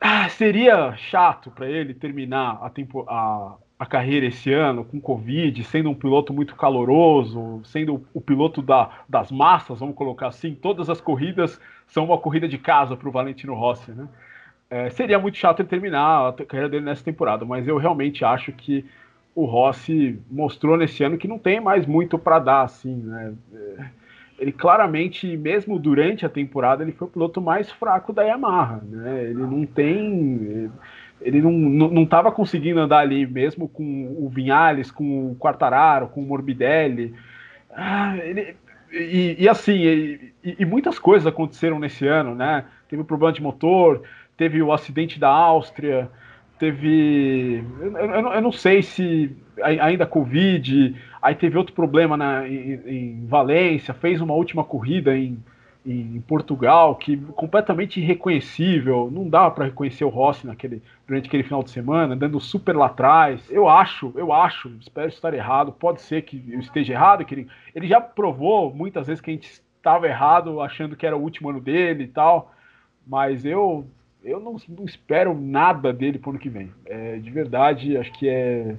Ah, 0.00 0.28
seria 0.28 0.94
chato 0.96 1.50
para 1.50 1.68
ele 1.68 1.92
terminar 1.92 2.58
a, 2.62 2.70
tempo, 2.70 3.04
a, 3.08 3.56
a 3.78 3.86
carreira 3.86 4.26
esse 4.26 4.52
ano 4.52 4.84
com 4.84 5.00
Covid, 5.00 5.62
sendo 5.64 5.90
um 5.90 5.94
piloto 5.94 6.32
muito 6.32 6.54
caloroso, 6.54 7.60
sendo 7.64 8.06
o 8.14 8.20
piloto 8.20 8.62
da, 8.62 8.90
das 9.08 9.30
massas, 9.30 9.80
vamos 9.80 9.96
colocar 9.96 10.28
assim. 10.28 10.54
Todas 10.54 10.88
as 10.88 11.00
corridas 11.00 11.60
são 11.86 12.04
uma 12.04 12.18
corrida 12.18 12.46
de 12.46 12.56
casa 12.56 12.96
para 12.96 13.08
o 13.08 13.12
Valentino 13.12 13.54
Rossi, 13.54 13.90
né? 13.92 14.08
É, 14.70 14.88
seria 14.90 15.18
muito 15.18 15.36
chato 15.36 15.60
ele 15.60 15.68
terminar 15.68 16.28
a 16.28 16.32
carreira 16.32 16.68
dele 16.68 16.84
nessa 16.84 17.02
temporada, 17.02 17.44
mas 17.44 17.66
eu 17.66 17.76
realmente 17.76 18.24
acho 18.24 18.52
que 18.52 18.86
o 19.34 19.44
Rossi 19.44 20.18
mostrou 20.30 20.76
nesse 20.76 21.02
ano 21.02 21.18
que 21.18 21.26
não 21.26 21.38
tem 21.38 21.60
mais 21.60 21.86
muito 21.86 22.16
para 22.16 22.38
dar, 22.38 22.62
assim, 22.62 22.94
né? 22.94 23.34
É, 23.52 23.84
ele 24.38 24.52
claramente, 24.52 25.36
mesmo 25.36 25.78
durante 25.78 26.24
a 26.24 26.28
temporada, 26.28 26.82
ele 26.82 26.92
foi 26.92 27.06
o 27.06 27.10
piloto 27.10 27.42
mais 27.42 27.70
fraco 27.70 28.12
da 28.12 28.22
Yamaha, 28.22 28.80
né? 28.82 29.24
Ele 29.24 29.34
não 29.34 29.66
tem, 29.66 30.70
ele 31.20 31.42
não 31.42 32.02
estava 32.02 32.32
conseguindo 32.32 32.80
andar 32.80 33.00
ali 33.00 33.26
mesmo 33.26 33.68
com 33.68 34.16
o 34.18 34.30
Vinhales, 34.30 34.90
com 34.90 35.32
o 35.32 35.36
Quartararo, 35.36 36.08
com 36.08 36.22
o 36.22 36.26
Morbidelli. 36.26 37.12
Ah, 37.70 38.16
ele, 38.16 38.56
e, 38.90 39.36
e 39.38 39.48
assim, 39.48 39.74
e, 39.74 40.32
e, 40.42 40.64
muitas 40.64 40.98
coisas 40.98 41.26
aconteceram 41.26 41.78
nesse 41.78 42.06
ano, 42.06 42.34
né? 42.34 42.64
Teve 42.88 43.02
o 43.02 43.04
problema 43.04 43.32
de 43.32 43.42
motor, 43.42 44.02
teve 44.40 44.62
o 44.62 44.72
acidente 44.72 45.20
da 45.20 45.28
Áustria, 45.28 46.10
teve. 46.58 47.62
Eu, 47.78 47.94
eu, 47.94 48.32
eu 48.32 48.40
não 48.40 48.50
sei 48.50 48.82
se 48.82 49.36
ainda 49.62 50.06
Covid, 50.06 50.96
aí 51.20 51.34
teve 51.34 51.58
outro 51.58 51.74
problema 51.74 52.16
na, 52.16 52.48
em, 52.48 52.80
em 52.86 53.26
Valência, 53.26 53.92
fez 53.92 54.18
uma 54.18 54.32
última 54.32 54.64
corrida 54.64 55.14
em, 55.14 55.36
em 55.84 56.18
Portugal 56.26 56.96
que 56.96 57.18
completamente 57.36 58.00
irreconhecível, 58.00 59.10
não 59.12 59.28
dava 59.28 59.50
para 59.50 59.66
reconhecer 59.66 60.04
o 60.04 60.08
Rossi 60.08 60.46
naquele, 60.46 60.82
durante 61.06 61.28
aquele 61.28 61.42
final 61.42 61.62
de 61.62 61.70
semana, 61.70 62.14
andando 62.14 62.40
super 62.40 62.74
lá 62.74 62.86
atrás. 62.86 63.46
Eu 63.50 63.68
acho, 63.68 64.10
eu 64.16 64.32
acho, 64.32 64.74
espero 64.80 65.08
estar 65.08 65.34
errado, 65.34 65.70
pode 65.70 66.00
ser 66.00 66.22
que 66.22 66.42
eu 66.48 66.60
esteja 66.60 66.94
errado, 66.94 67.26
que 67.26 67.34
ele, 67.34 67.48
ele 67.74 67.86
já 67.86 68.00
provou 68.00 68.74
muitas 68.74 69.06
vezes 69.06 69.20
que 69.20 69.30
a 69.30 69.34
gente 69.34 69.60
estava 69.76 70.08
errado, 70.08 70.62
achando 70.62 70.96
que 70.96 71.06
era 71.06 71.14
o 71.14 71.20
último 71.20 71.50
ano 71.50 71.60
dele 71.60 72.04
e 72.04 72.08
tal, 72.08 72.54
mas 73.06 73.44
eu 73.44 73.86
eu 74.22 74.40
não, 74.40 74.56
não 74.68 74.84
espero 74.84 75.34
nada 75.38 75.92
dele 75.92 76.18
pro 76.18 76.30
ano 76.30 76.38
que 76.38 76.48
vem. 76.48 76.72
É, 76.86 77.16
de 77.16 77.30
verdade, 77.30 77.96
acho 77.96 78.12
que 78.12 78.28
é. 78.28 78.76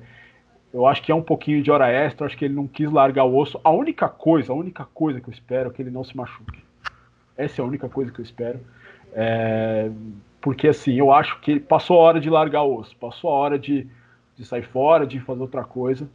Eu 0.74 0.86
acho 0.86 1.02
que 1.04 1.12
é 1.12 1.16
um 1.16 1.22
pouquinho 1.22 1.62
de 1.62 1.70
hora 1.70 1.90
extra, 1.90 2.26
acho 2.26 2.38
que 2.38 2.46
ele 2.46 2.54
não 2.54 2.66
quis 2.66 2.90
largar 2.90 3.26
o 3.26 3.36
osso. 3.36 3.60
A 3.62 3.70
única 3.70 4.08
coisa, 4.08 4.54
a 4.54 4.56
única 4.56 4.86
coisa 4.86 5.20
que 5.20 5.28
eu 5.28 5.34
espero 5.34 5.70
é 5.70 5.74
que 5.74 5.82
ele 5.82 5.92
não 5.92 6.04
se 6.04 6.16
machuque. 6.16 6.64
Essa 7.36 7.62
é 7.62 7.64
a 7.64 7.68
única 7.68 7.90
coisa 7.90 8.12
que 8.12 8.22
eu 8.22 8.24
espero. 8.24 8.60
É, 9.14 9.92
porque 10.40 10.70
assim, 10.70 10.94
eu 10.98 11.12
acho 11.12 11.40
que 11.42 11.60
passou 11.60 11.98
a 11.98 12.04
hora 12.04 12.20
de 12.22 12.30
largar 12.30 12.64
o 12.64 12.78
osso, 12.78 12.96
passou 12.96 13.30
a 13.30 13.34
hora 13.34 13.60
de, 13.60 13.86
de 14.38 14.46
sair 14.46 14.64
fora, 14.64 15.06
de 15.06 15.20
fazer 15.20 15.42
outra 15.42 15.66
coisa. 15.66 16.10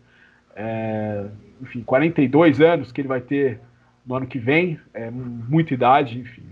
É, 0.54 1.26
enfim, 1.60 1.82
42 1.82 2.60
anos 2.62 2.90
que 2.90 3.02
ele 3.02 3.08
vai 3.08 3.20
ter 3.20 3.60
no 4.06 4.14
ano 4.14 4.26
que 4.26 4.38
vem, 4.38 4.80
é 4.94 5.10
muita 5.10 5.74
idade, 5.74 6.18
enfim. 6.18 6.42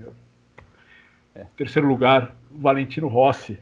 É, 1.34 1.46
terceiro 1.56 1.88
lugar, 1.88 2.34
Valentino 2.54 3.08
Rossi. 3.08 3.58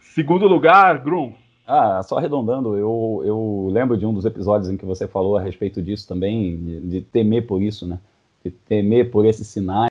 Segundo 0.00 0.48
lugar, 0.48 0.98
Grum. 1.02 1.34
Ah, 1.66 2.02
só 2.02 2.18
arredondando, 2.18 2.76
eu, 2.76 3.22
eu 3.24 3.68
lembro 3.70 3.96
de 3.96 4.04
um 4.04 4.12
dos 4.12 4.24
episódios 4.24 4.68
em 4.68 4.76
que 4.76 4.84
você 4.84 5.06
falou 5.06 5.36
a 5.36 5.40
respeito 5.40 5.80
disso 5.80 6.08
também, 6.08 6.56
de, 6.56 6.80
de 6.80 7.00
temer 7.00 7.46
por 7.46 7.62
isso, 7.62 7.86
né? 7.86 8.00
De 8.44 8.50
temer 8.50 9.10
por 9.10 9.24
esses 9.24 9.46
sinais 9.46 9.90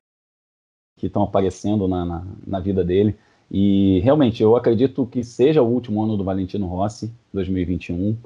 que 0.97 1.07
estão 1.07 1.23
aparecendo 1.23 1.87
na, 1.87 2.03
na, 2.03 2.27
na, 2.45 2.59
vida 2.59 2.83
dele. 2.83 3.15
E 3.49 4.01
realmente, 4.03 4.43
eu 4.43 4.57
acredito 4.57 5.05
que 5.05 5.23
seja 5.23 5.61
o 5.61 5.67
último 5.67 6.03
ano 6.03 6.17
do 6.17 6.23
Valentino 6.23 6.67
Rossi, 6.67 7.13
2021, 7.33 8.17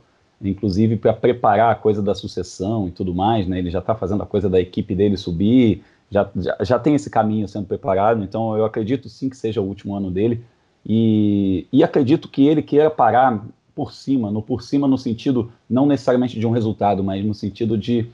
inclusive 0.42 0.98
para 0.98 1.14
preparar 1.14 1.72
a 1.72 1.76
coisa 1.76 2.02
da 2.02 2.16
sucessão 2.16 2.88
e 2.88 2.92
tudo 2.92 3.14
mais, 3.14 3.48
né? 3.48 3.60
Ele 3.60 3.70
já 3.70 3.80
está 3.80 3.94
fazendo 3.94 4.24
a 4.24 4.26
coisa 4.26 4.50
da 4.50 4.60
equipe 4.60 4.96
dele 4.96 5.16
subir, 5.16 5.84
já, 6.14 6.30
já, 6.36 6.58
já 6.62 6.80
tem 6.80 6.94
esse 6.94 7.10
caminho 7.10 7.48
sendo 7.48 7.66
preparado, 7.66 8.24
então 8.24 8.56
eu 8.56 8.64
acredito 8.64 9.10
sim 9.10 9.30
que 9.30 9.36
seja 9.36 9.60
o 9.60 9.66
último 9.66 9.96
ano 9.96 10.12
dele. 10.12 10.46
E, 10.86 11.66
e 11.72 11.84
acredito 11.84 12.28
que 12.28 12.46
ele 12.46 12.62
queira 12.62 12.90
parar 12.90 13.44
por 13.74 13.92
cima, 13.92 14.30
no 14.30 14.42
por 14.42 14.62
cima 14.62 14.88
no 14.88 14.98
sentido 14.98 15.52
não 15.68 15.86
necessariamente 15.86 16.40
de 16.40 16.46
um 16.46 16.52
resultado, 16.52 17.04
mas 17.04 17.26
no 17.26 17.34
sentido 17.34 17.78
de 17.78 18.08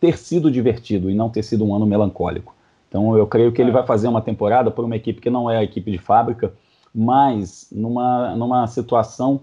ter 0.00 0.16
sido 0.16 0.50
divertido 0.50 1.10
e 1.10 1.14
não 1.14 1.28
ter 1.28 1.42
sido 1.42 1.64
um 1.64 1.74
ano 1.74 1.84
melancólico. 1.84 2.54
Então 2.88 3.16
eu 3.16 3.26
creio 3.26 3.52
que 3.52 3.60
ele 3.60 3.70
é. 3.70 3.74
vai 3.74 3.86
fazer 3.86 4.08
uma 4.08 4.22
temporada 4.22 4.70
por 4.70 4.84
uma 4.84 4.96
equipe 4.96 5.20
que 5.20 5.30
não 5.30 5.50
é 5.50 5.58
a 5.58 5.62
equipe 5.62 5.90
de 5.90 5.98
fábrica, 5.98 6.54
mas 6.94 7.68
numa, 7.70 8.34
numa 8.34 8.66
situação 8.66 9.42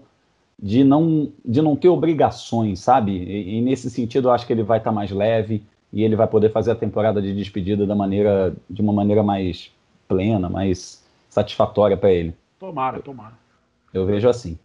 de 0.60 0.82
não, 0.84 1.30
de 1.44 1.62
não 1.62 1.76
ter 1.76 1.88
obrigações, 1.88 2.80
sabe? 2.80 3.12
E, 3.12 3.58
e 3.58 3.60
nesse 3.60 3.88
sentido 3.88 4.28
eu 4.28 4.32
acho 4.32 4.46
que 4.46 4.52
ele 4.52 4.62
vai 4.62 4.78
estar 4.78 4.90
tá 4.90 4.94
mais 4.94 5.10
leve, 5.10 5.62
e 5.92 6.02
ele 6.02 6.16
vai 6.16 6.26
poder 6.26 6.50
fazer 6.50 6.70
a 6.70 6.76
temporada 6.76 7.20
de 7.20 7.34
despedida 7.34 7.86
da 7.86 7.94
maneira, 7.94 8.54
de 8.68 8.80
uma 8.80 8.92
maneira 8.92 9.22
mais 9.22 9.72
plena, 10.06 10.48
mais 10.48 11.04
satisfatória 11.28 11.96
para 11.96 12.10
ele. 12.10 12.34
Tomara, 12.58 13.00
tomara. 13.00 13.34
Eu 13.92 14.06
vejo 14.06 14.28
assim. 14.28 14.58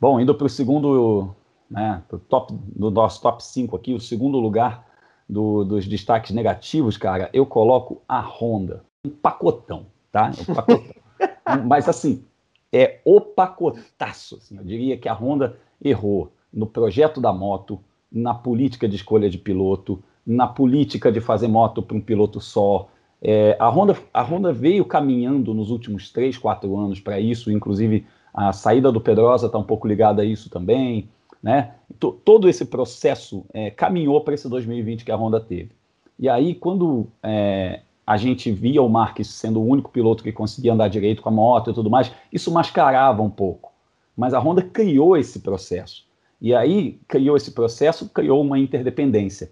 Bom, 0.00 0.20
indo 0.20 0.34
para 0.34 0.46
o 0.46 0.50
segundo, 0.50 1.34
né, 1.70 2.02
pro 2.08 2.18
top, 2.18 2.52
do 2.52 2.90
nosso 2.90 3.20
top 3.20 3.42
5 3.42 3.76
aqui, 3.76 3.94
o 3.94 4.00
segundo 4.00 4.38
lugar 4.38 4.86
do, 5.28 5.64
dos 5.64 5.86
destaques 5.86 6.30
negativos, 6.30 6.96
cara, 6.96 7.30
eu 7.32 7.46
coloco 7.46 8.02
a 8.08 8.20
Honda. 8.20 8.84
Um 9.04 9.10
pacotão, 9.10 9.86
tá? 10.10 10.30
Um 10.48 10.54
pacotão. 10.54 10.94
Mas 11.66 11.88
assim, 11.88 12.24
é 12.72 13.00
o 13.04 13.20
pacotaço. 13.20 14.36
Assim, 14.36 14.56
eu 14.56 14.64
diria 14.64 14.96
que 14.96 15.08
a 15.08 15.14
Honda 15.14 15.58
errou 15.82 16.32
no 16.52 16.66
projeto 16.66 17.20
da 17.20 17.32
moto, 17.32 17.80
na 18.10 18.34
política 18.34 18.88
de 18.88 18.96
escolha 18.96 19.28
de 19.28 19.38
piloto, 19.38 20.02
na 20.26 20.46
política 20.46 21.12
de 21.12 21.20
fazer 21.20 21.48
moto 21.48 21.82
para 21.82 21.96
um 21.96 22.00
piloto 22.00 22.40
só. 22.40 22.88
É, 23.20 23.56
a, 23.58 23.68
Honda, 23.68 23.96
a 24.12 24.22
Honda 24.22 24.52
veio 24.52 24.84
caminhando 24.84 25.54
nos 25.54 25.70
últimos 25.70 26.10
3, 26.10 26.36
4 26.38 26.76
anos 26.76 27.00
para 27.00 27.18
isso, 27.20 27.50
inclusive 27.50 28.06
a 28.32 28.52
saída 28.52 28.90
do 28.90 29.00
Pedrosa 29.00 29.46
está 29.46 29.58
um 29.58 29.64
pouco 29.64 29.86
ligada 29.86 30.22
a 30.22 30.24
isso 30.24 30.50
também. 30.50 31.08
Né? 31.42 31.74
todo 31.98 32.48
esse 32.48 32.64
processo 32.64 33.44
é, 33.52 33.70
caminhou 33.70 34.18
para 34.22 34.32
esse 34.32 34.48
2020 34.48 35.04
que 35.04 35.12
a 35.12 35.16
Honda 35.16 35.38
teve. 35.38 35.72
E 36.18 36.26
aí, 36.26 36.54
quando 36.54 37.06
é, 37.22 37.80
a 38.06 38.16
gente 38.16 38.50
via 38.50 38.80
o 38.80 38.88
Marques 38.88 39.28
sendo 39.28 39.60
o 39.60 39.66
único 39.66 39.90
piloto 39.90 40.22
que 40.22 40.32
conseguia 40.32 40.72
andar 40.72 40.88
direito 40.88 41.20
com 41.20 41.28
a 41.28 41.32
moto 41.32 41.70
e 41.70 41.74
tudo 41.74 41.90
mais, 41.90 42.10
isso 42.32 42.50
mascarava 42.50 43.22
um 43.22 43.28
pouco. 43.28 43.72
Mas 44.16 44.32
a 44.32 44.38
Honda 44.38 44.62
criou 44.62 45.16
esse 45.16 45.40
processo. 45.40 46.06
E 46.40 46.54
aí, 46.54 46.98
criou 47.08 47.36
esse 47.36 47.52
processo, 47.52 48.08
criou 48.08 48.42
uma 48.42 48.58
interdependência. 48.58 49.50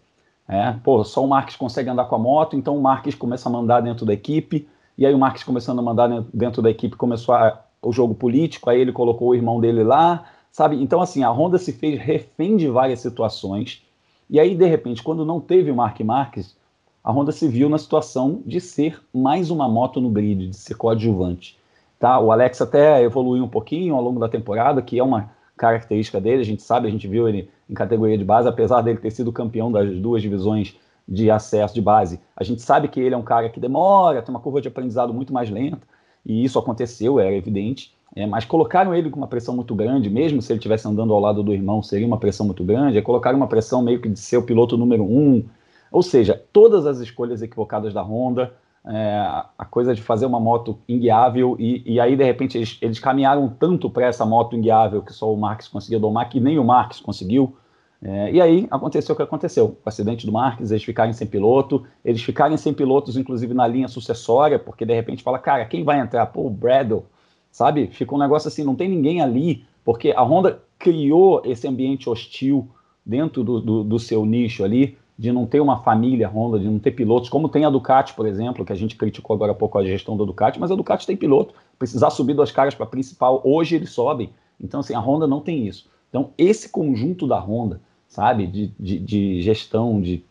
É, 0.48 0.72
pô, 0.84 1.04
só 1.04 1.24
o 1.24 1.28
Marques 1.28 1.56
consegue 1.56 1.88
andar 1.88 2.04
com 2.06 2.16
a 2.16 2.18
moto, 2.18 2.56
então 2.56 2.76
o 2.76 2.82
Marques 2.82 3.14
começa 3.14 3.48
a 3.48 3.52
mandar 3.52 3.80
dentro 3.80 4.04
da 4.04 4.12
equipe, 4.12 4.68
e 4.98 5.06
aí 5.06 5.14
o 5.14 5.18
Marques 5.18 5.44
começando 5.44 5.78
a 5.78 5.82
mandar 5.82 6.08
dentro 6.34 6.60
da 6.60 6.70
equipe 6.70 6.96
começou 6.96 7.34
a, 7.34 7.62
o 7.80 7.92
jogo 7.92 8.14
político, 8.14 8.68
aí 8.68 8.80
ele 8.80 8.92
colocou 8.92 9.28
o 9.28 9.34
irmão 9.34 9.60
dele 9.60 9.82
lá, 9.82 10.24
sabe? 10.50 10.82
Então, 10.82 11.00
assim, 11.00 11.22
a 11.22 11.30
Honda 11.30 11.58
se 11.58 11.72
fez 11.72 11.98
refém 12.00 12.56
de 12.56 12.68
várias 12.68 13.00
situações, 13.00 13.82
e 14.28 14.40
aí, 14.40 14.54
de 14.54 14.66
repente, 14.66 15.02
quando 15.02 15.24
não 15.24 15.40
teve 15.40 15.70
o 15.70 15.76
Mark 15.76 16.00
Marques, 16.00 16.56
a 17.04 17.12
Honda 17.12 17.32
se 17.32 17.48
viu 17.48 17.68
na 17.68 17.78
situação 17.78 18.42
de 18.46 18.60
ser 18.60 19.00
mais 19.12 19.50
uma 19.50 19.68
moto 19.68 20.00
no 20.00 20.08
grid, 20.08 20.48
de 20.48 20.56
ser 20.56 20.74
coadjuvante. 20.74 21.58
Tá? 21.98 22.18
O 22.18 22.32
Alex 22.32 22.60
até 22.60 23.02
evoluiu 23.02 23.44
um 23.44 23.48
pouquinho 23.48 23.94
ao 23.94 24.02
longo 24.02 24.20
da 24.20 24.28
temporada, 24.28 24.80
que 24.80 24.98
é 24.98 25.02
uma 25.02 25.30
característica 25.62 26.20
dele, 26.20 26.42
a 26.42 26.44
gente 26.44 26.60
sabe, 26.60 26.88
a 26.88 26.90
gente 26.90 27.06
viu 27.06 27.28
ele 27.28 27.48
em 27.70 27.74
categoria 27.74 28.18
de 28.18 28.24
base, 28.24 28.48
apesar 28.48 28.82
dele 28.82 28.98
ter 28.98 29.12
sido 29.12 29.30
campeão 29.30 29.70
das 29.70 29.96
duas 29.96 30.20
divisões 30.20 30.76
de 31.06 31.30
acesso 31.30 31.72
de 31.72 31.80
base. 31.80 32.18
A 32.36 32.42
gente 32.42 32.60
sabe 32.60 32.88
que 32.88 32.98
ele 32.98 33.14
é 33.14 33.18
um 33.18 33.22
cara 33.22 33.48
que 33.48 33.60
demora, 33.60 34.20
tem 34.20 34.34
uma 34.34 34.40
curva 34.40 34.60
de 34.60 34.66
aprendizado 34.66 35.14
muito 35.14 35.32
mais 35.32 35.48
lenta, 35.48 35.86
e 36.26 36.42
isso 36.42 36.58
aconteceu, 36.58 37.20
era 37.20 37.32
evidente. 37.32 37.94
É, 38.14 38.26
mas 38.26 38.44
colocaram 38.44 38.92
ele 38.92 39.08
com 39.08 39.16
uma 39.16 39.28
pressão 39.28 39.54
muito 39.54 39.72
grande, 39.74 40.10
mesmo 40.10 40.42
se 40.42 40.52
ele 40.52 40.58
estivesse 40.58 40.86
andando 40.86 41.14
ao 41.14 41.20
lado 41.20 41.42
do 41.44 41.54
irmão, 41.54 41.80
seria 41.80 42.06
uma 42.06 42.18
pressão 42.18 42.44
muito 42.44 42.64
grande. 42.64 42.98
É, 42.98 43.02
colocaram 43.02 43.36
uma 43.36 43.46
pressão 43.46 43.82
meio 43.82 44.00
que 44.00 44.08
de 44.08 44.18
ser 44.18 44.38
o 44.38 44.42
piloto 44.42 44.76
número 44.76 45.04
um. 45.04 45.44
Ou 45.92 46.02
seja, 46.02 46.42
todas 46.52 46.86
as 46.86 46.98
escolhas 46.98 47.40
equivocadas 47.40 47.94
da 47.94 48.02
Honda, 48.02 48.52
é, 48.86 49.42
a 49.56 49.64
coisa 49.64 49.94
de 49.94 50.02
fazer 50.02 50.26
uma 50.26 50.40
moto 50.40 50.78
inguiável, 50.88 51.56
e, 51.58 51.82
e 51.86 52.00
aí 52.00 52.16
de 52.16 52.24
repente 52.24 52.58
eles, 52.58 52.78
eles 52.82 52.98
caminharam 52.98 53.48
tanto 53.48 53.88
para 53.88 54.06
essa 54.06 54.26
moto 54.26 54.56
inguiável 54.56 55.02
que 55.02 55.12
só 55.12 55.32
o 55.32 55.36
Marques 55.36 55.68
conseguia 55.68 56.00
domar, 56.00 56.28
que 56.28 56.40
nem 56.40 56.58
o 56.58 56.64
Marques 56.64 57.00
conseguiu. 57.00 57.56
É, 58.04 58.32
e 58.32 58.40
aí 58.40 58.66
aconteceu 58.68 59.12
o 59.12 59.16
que 59.16 59.22
aconteceu. 59.22 59.78
O 59.84 59.88
acidente 59.88 60.26
do 60.26 60.32
Marques, 60.32 60.72
eles 60.72 60.82
ficarem 60.82 61.12
sem 61.12 61.26
piloto, 61.26 61.84
eles 62.04 62.20
ficarem 62.20 62.56
sem 62.56 62.74
pilotos, 62.74 63.16
inclusive 63.16 63.54
na 63.54 63.66
linha 63.66 63.86
sucessória, 63.86 64.58
porque 64.58 64.84
de 64.84 64.92
repente 64.92 65.22
fala, 65.22 65.38
cara, 65.38 65.64
quem 65.64 65.84
vai 65.84 66.00
entrar? 66.00 66.26
Pô, 66.26 66.46
o 66.46 66.50
Bradle, 66.50 67.06
sabe? 67.52 67.86
Fica 67.92 68.12
um 68.14 68.18
negócio 68.18 68.48
assim, 68.48 68.64
não 68.64 68.74
tem 68.74 68.88
ninguém 68.88 69.20
ali, 69.22 69.64
porque 69.84 70.10
a 70.10 70.22
Honda 70.22 70.60
criou 70.76 71.42
esse 71.44 71.68
ambiente 71.68 72.10
hostil 72.10 72.68
dentro 73.06 73.44
do, 73.44 73.60
do, 73.60 73.84
do, 73.84 73.98
seu 73.98 74.26
nicho 74.26 74.64
ali, 74.64 74.96
de 75.22 75.30
não 75.30 75.46
ter 75.46 75.60
uma 75.60 75.78
família 75.78 76.28
Honda, 76.28 76.58
de 76.58 76.68
não 76.68 76.80
ter 76.80 76.90
pilotos, 76.90 77.28
como 77.28 77.48
tem 77.48 77.64
a 77.64 77.70
Ducati, 77.70 78.12
por 78.12 78.26
exemplo, 78.26 78.64
que 78.64 78.72
a 78.72 78.74
gente 78.74 78.96
criticou 78.96 79.34
agora 79.34 79.52
há 79.52 79.54
pouco 79.54 79.78
a 79.78 79.84
gestão 79.84 80.16
da 80.16 80.24
Ducati, 80.24 80.58
mas 80.58 80.72
a 80.72 80.74
Ducati 80.74 81.06
tem 81.06 81.16
piloto, 81.16 81.54
precisar 81.78 82.10
subir 82.10 82.34
duas 82.34 82.50
caras 82.50 82.74
para 82.74 82.86
principal, 82.86 83.40
hoje 83.44 83.76
eles 83.76 83.90
sobem. 83.90 84.30
Então, 84.60 84.80
assim, 84.80 84.94
a 84.94 84.98
Honda 84.98 85.24
não 85.28 85.38
tem 85.38 85.64
isso. 85.64 85.88
Então, 86.08 86.30
esse 86.36 86.68
conjunto 86.68 87.24
da 87.24 87.38
Honda, 87.38 87.80
sabe, 88.08 88.48
de, 88.48 88.72
de, 88.80 88.98
de 88.98 89.42
gestão, 89.42 90.00
de 90.00 90.24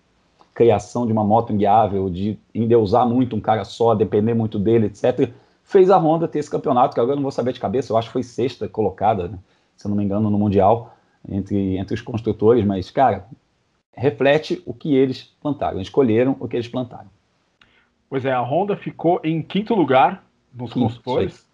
criação 0.54 1.06
de 1.06 1.14
uma 1.14 1.24
moto 1.24 1.54
inguiável, 1.54 2.10
de 2.10 2.38
endeusar 2.54 3.08
muito 3.08 3.34
um 3.34 3.40
cara 3.40 3.64
só, 3.64 3.96
depender 3.96 4.34
muito 4.34 4.60
dele, 4.60 4.88
etc., 4.88 5.32
fez 5.64 5.90
a 5.90 5.98
Honda 5.98 6.28
ter 6.28 6.40
esse 6.40 6.52
campeonato, 6.52 6.96
que 6.96 7.00
agora 7.00 7.14
eu 7.14 7.16
não 7.16 7.24
vou 7.24 7.32
saber 7.32 7.54
de 7.54 7.62
cabeça, 7.62 7.94
eu 7.94 7.98
acho 7.98 8.10
que 8.10 8.14
foi 8.14 8.24
sexta 8.24 8.68
colocada, 8.68 9.30
né, 9.30 9.40
se 9.78 9.88
eu 9.88 9.90
não 9.90 9.96
me 9.96 10.04
engano, 10.04 10.30
no 10.30 10.38
Mundial, 10.38 10.94
entre, 11.30 11.78
entre 11.78 11.94
os 11.94 12.02
construtores, 12.02 12.66
mas, 12.66 12.92
cara, 12.92 13.26
reflete 13.96 14.62
o 14.66 14.74
que 14.74 14.96
eles 14.96 15.24
plantaram, 15.42 15.82
escolheram 15.82 16.36
o 16.40 16.48
que 16.48 16.56
eles 16.56 16.68
plantaram. 16.68 17.10
Pois 18.10 18.26
é, 18.26 18.32
a 18.32 18.42
Honda 18.42 18.76
ficou 18.76 19.22
em 19.24 19.42
quinto 19.42 19.74
lugar 19.74 20.24
nos 20.54 20.74
Quinto, 20.74 20.86
construtores, 20.86 21.48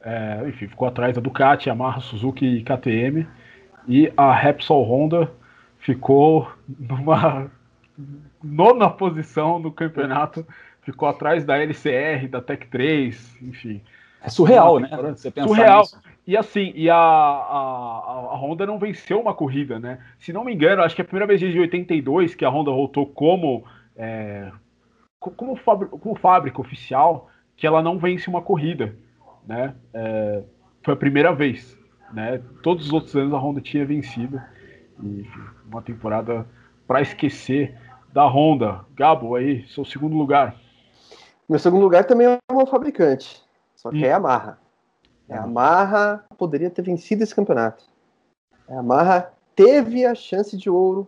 é, 0.00 0.44
enfim, 0.48 0.68
ficou 0.68 0.88
atrás 0.88 1.14
da 1.14 1.20
Ducati, 1.20 1.68
Yamaha, 1.68 2.00
Suzuki 2.00 2.46
e 2.46 2.62
KTM, 2.62 3.26
e 3.86 4.12
a 4.16 4.32
Repsol 4.32 4.84
Honda 4.84 5.30
ficou 5.78 6.50
numa 6.66 7.50
nona 8.42 8.88
posição 8.88 9.58
no 9.58 9.70
campeonato, 9.70 10.46
ficou 10.82 11.08
atrás 11.08 11.44
da 11.44 11.58
LCR, 11.58 12.28
da 12.28 12.40
Tech 12.40 12.66
3, 12.68 13.42
enfim. 13.42 13.82
É 14.22 14.28
surreal, 14.28 14.78
né? 14.78 14.88
Você 15.14 15.30
surreal. 15.30 15.82
Nisso. 15.82 16.00
E 16.28 16.36
assim, 16.36 16.72
e 16.74 16.90
a, 16.90 16.94
a, 16.94 18.28
a 18.32 18.36
Honda 18.36 18.66
não 18.66 18.78
venceu 18.78 19.18
uma 19.18 19.32
corrida, 19.32 19.78
né? 19.78 19.98
Se 20.18 20.30
não 20.30 20.44
me 20.44 20.52
engano, 20.52 20.82
acho 20.82 20.94
que 20.94 21.00
é 21.00 21.02
a 21.02 21.06
primeira 21.06 21.26
vez 21.26 21.40
desde 21.40 21.58
82 21.58 22.34
que 22.34 22.44
a 22.44 22.50
Honda 22.50 22.70
voltou 22.70 23.06
como, 23.06 23.64
é, 23.96 24.52
como, 25.18 25.56
fábrica, 25.56 25.96
como 25.96 26.14
fábrica 26.16 26.60
oficial 26.60 27.30
que 27.56 27.66
ela 27.66 27.82
não 27.82 27.98
vence 27.98 28.28
uma 28.28 28.42
corrida, 28.42 28.94
né? 29.46 29.74
É, 29.94 30.42
foi 30.82 30.92
a 30.92 30.98
primeira 30.98 31.32
vez, 31.32 31.78
né? 32.12 32.42
Todos 32.62 32.88
os 32.88 32.92
outros 32.92 33.16
anos 33.16 33.32
a 33.32 33.38
Honda 33.38 33.62
tinha 33.62 33.86
vencido. 33.86 34.38
E, 35.02 35.26
uma 35.64 35.80
temporada 35.80 36.46
para 36.86 37.00
esquecer 37.00 37.74
da 38.12 38.26
Honda. 38.26 38.84
Gabo, 38.94 39.34
aí, 39.34 39.66
seu 39.68 39.82
segundo 39.82 40.14
lugar. 40.14 40.54
Meu 41.48 41.58
segundo 41.58 41.80
lugar 41.80 42.04
também 42.04 42.26
é 42.26 42.38
uma 42.52 42.66
fabricante, 42.66 43.42
só 43.74 43.88
que 43.88 43.96
hum. 43.96 44.04
é 44.04 44.08
a 44.08 44.16
Yamaha. 44.16 44.67
É 45.28 45.34
a 45.34 45.42
Yamaha 45.42 46.24
poderia 46.36 46.70
ter 46.70 46.82
vencido 46.82 47.22
esse 47.22 47.34
campeonato. 47.34 47.84
A 48.68 48.74
Yamaha 48.74 49.30
teve 49.54 50.04
a 50.04 50.14
chance 50.14 50.56
de 50.56 50.70
ouro. 50.70 51.06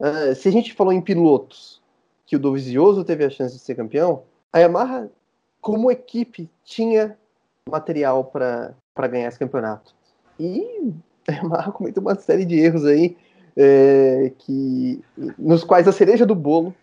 Uh, 0.00 0.34
se 0.34 0.48
a 0.48 0.52
gente 0.52 0.72
falou 0.72 0.92
em 0.92 1.00
pilotos, 1.00 1.82
que 2.24 2.36
o 2.36 2.38
Dovizioso 2.38 3.04
teve 3.04 3.24
a 3.24 3.30
chance 3.30 3.54
de 3.54 3.60
ser 3.60 3.74
campeão, 3.74 4.22
a 4.52 4.58
Yamaha, 4.58 5.10
como 5.60 5.90
equipe, 5.90 6.48
tinha 6.64 7.18
material 7.68 8.24
para 8.24 8.74
ganhar 9.08 9.28
esse 9.28 9.38
campeonato. 9.38 9.94
E 10.38 10.92
a 11.28 11.32
Yamaha 11.32 11.72
cometeu 11.72 12.00
uma 12.00 12.14
série 12.14 12.44
de 12.44 12.58
erros 12.58 12.84
aí 12.84 13.16
é, 13.56 14.32
que, 14.38 15.02
nos 15.36 15.64
quais 15.64 15.88
a 15.88 15.92
cereja 15.92 16.24
do 16.24 16.34
bolo 16.34 16.74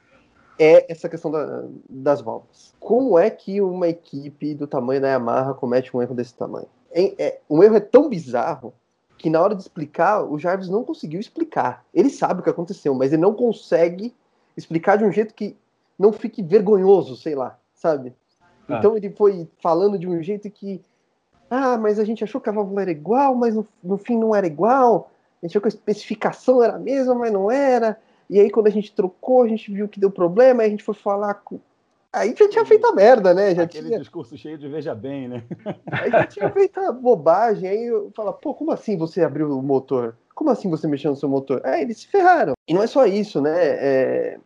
é 0.60 0.92
essa 0.92 1.08
questão 1.08 1.32
da, 1.32 1.64
das 1.90 2.22
válvulas. 2.22 2.74
Como 2.80 3.18
é 3.18 3.30
que 3.30 3.62
uma 3.62 3.88
equipe 3.88 4.54
do 4.54 4.68
tamanho 4.68 5.02
da 5.02 5.08
Yamaha 5.08 5.54
comete 5.54 5.96
um 5.96 6.02
erro 6.02 6.14
desse 6.14 6.36
tamanho? 6.36 6.68
É, 6.96 7.24
é, 7.24 7.42
um 7.50 7.62
erro 7.62 7.76
é 7.76 7.82
tão 7.82 8.08
bizarro 8.08 8.74
que 9.18 9.30
na 9.30 9.42
hora 9.42 9.54
de 9.54 9.62
explicar, 9.62 10.24
o 10.24 10.40
Jarvis 10.40 10.70
não 10.70 10.84
conseguiu 10.84 11.20
explicar. 11.20 11.86
Ele 11.94 12.10
sabe 12.10 12.40
o 12.40 12.44
que 12.44 12.50
aconteceu, 12.50 12.94
mas 12.96 13.12
ele 13.12 13.22
não 13.22 13.34
consegue 13.34 14.14
explicar 14.56 14.98
de 14.98 15.04
um 15.04 15.12
jeito 15.12 15.34
que 15.34 15.56
não 16.00 16.14
fique 16.14 16.42
vergonhoso, 16.42 17.16
sei 17.16 17.36
lá, 17.36 17.58
sabe? 17.74 18.14
Ah. 18.68 18.78
Então 18.78 18.96
ele 18.96 19.10
foi 19.10 19.48
falando 19.62 20.00
de 20.00 20.08
um 20.08 20.22
jeito 20.24 20.50
que, 20.50 20.82
ah, 21.50 21.78
mas 21.78 22.00
a 22.00 22.06
gente 22.06 22.24
achou 22.24 22.40
que 22.40 22.50
a 22.50 22.54
válvula 22.54 22.84
era 22.84 22.92
igual, 22.92 23.36
mas 23.36 23.54
no, 23.54 23.68
no 23.84 23.98
fim 23.98 24.18
não 24.18 24.34
era 24.34 24.48
igual 24.48 25.12
a 25.42 25.48
gente 25.48 25.54
viu 25.54 25.62
que 25.62 25.68
a 25.68 25.70
especificação 25.70 26.64
era 26.64 26.76
a 26.76 26.80
mesma, 26.80 27.14
mas 27.14 27.32
não 27.32 27.52
era. 27.52 28.00
E 28.30 28.40
aí, 28.40 28.50
quando 28.50 28.68
a 28.68 28.72
gente 28.72 28.92
trocou, 28.92 29.44
a 29.44 29.48
gente 29.48 29.72
viu 29.72 29.88
que 29.88 30.00
deu 30.00 30.10
problema, 30.10 30.64
aí 30.64 30.68
a 30.68 30.72
gente 30.72 30.84
foi 30.84 30.96
falar 30.96 31.36
com. 31.36 31.60
Aí 32.16 32.34
já 32.38 32.48
tinha 32.48 32.66
feito 32.66 32.88
a 32.88 32.94
merda, 32.94 33.34
né? 33.34 33.54
Já 33.54 33.64
Aquele 33.64 33.88
tinha... 33.88 34.00
discurso 34.00 34.38
cheio 34.38 34.58
de 34.58 34.70
veja 34.70 34.96
bem, 34.96 35.28
né? 35.28 35.44
Aí 35.92 36.10
já 36.10 36.26
tinha 36.26 36.50
feito 36.50 36.80
a 36.80 36.92
bobagem. 36.92 37.70
Aí 37.70 37.86
eu 37.88 38.10
falo, 38.16 38.32
pô, 38.32 38.54
como 38.54 38.72
assim 38.72 38.98
você 38.98 39.22
abriu 39.22 39.52
o 39.52 39.62
motor? 39.62 40.16
Como 40.34 40.50
assim 40.50 40.70
você 40.70 40.88
mexeu 40.88 41.12
no 41.12 41.18
seu 41.18 41.28
motor? 41.28 41.62
Aí 41.66 41.82
eles 41.82 42.00
se 42.00 42.08
ferraram. 42.08 42.54
E 42.66 42.74
não 42.74 42.82
é 42.82 42.88
só 42.88 43.06
isso, 43.06 43.42
né? 43.42 43.54
É... 43.58 44.40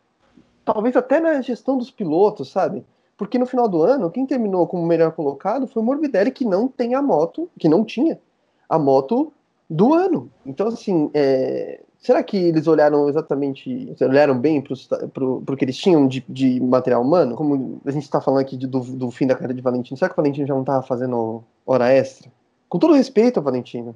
Talvez 0.65 0.95
até 0.95 1.19
na 1.19 1.41
gestão 1.41 1.77
dos 1.77 1.91
pilotos, 1.91 2.51
sabe? 2.51 2.83
Porque 3.15 3.37
no 3.37 3.45
final 3.45 3.69
do 3.69 3.83
ano, 3.83 4.09
quem 4.09 4.25
terminou 4.25 4.65
como 4.65 4.85
melhor 4.85 5.11
colocado 5.11 5.67
foi 5.67 5.83
o 5.83 5.85
Morbidelli, 5.85 6.31
que 6.31 6.45
não 6.45 6.67
tem 6.67 6.95
a 6.95 7.01
moto, 7.03 7.49
que 7.59 7.69
não 7.69 7.85
tinha 7.85 8.19
a 8.67 8.79
moto 8.79 9.31
do 9.69 9.93
ano. 9.93 10.31
Então, 10.43 10.69
assim, 10.69 11.11
é, 11.13 11.81
será 11.99 12.23
que 12.23 12.37
eles 12.37 12.67
olharam 12.67 13.07
exatamente, 13.09 13.95
olharam 14.01 14.37
bem 14.37 14.61
para 14.61 15.23
o 15.23 15.57
que 15.57 15.65
eles 15.65 15.77
tinham 15.77 16.07
de, 16.07 16.23
de, 16.27 16.59
material 16.59 17.01
humano? 17.01 17.35
Como 17.35 17.81
a 17.85 17.91
gente 17.91 18.03
está 18.03 18.21
falando 18.21 18.41
aqui 18.41 18.57
de, 18.57 18.65
do, 18.65 18.79
do, 18.79 19.11
fim 19.11 19.27
da 19.27 19.35
carreira 19.35 19.53
de 19.53 19.61
Valentino, 19.61 19.97
será 19.97 20.09
que 20.09 20.13
o 20.13 20.21
Valentino 20.21 20.47
já 20.47 20.53
não 20.53 20.61
estava 20.61 20.81
fazendo 20.81 21.43
hora 21.65 21.91
extra? 21.91 22.31
Com 22.67 22.79
todo 22.79 22.93
respeito 22.93 23.37
ao 23.37 23.43
Valentino, 23.43 23.93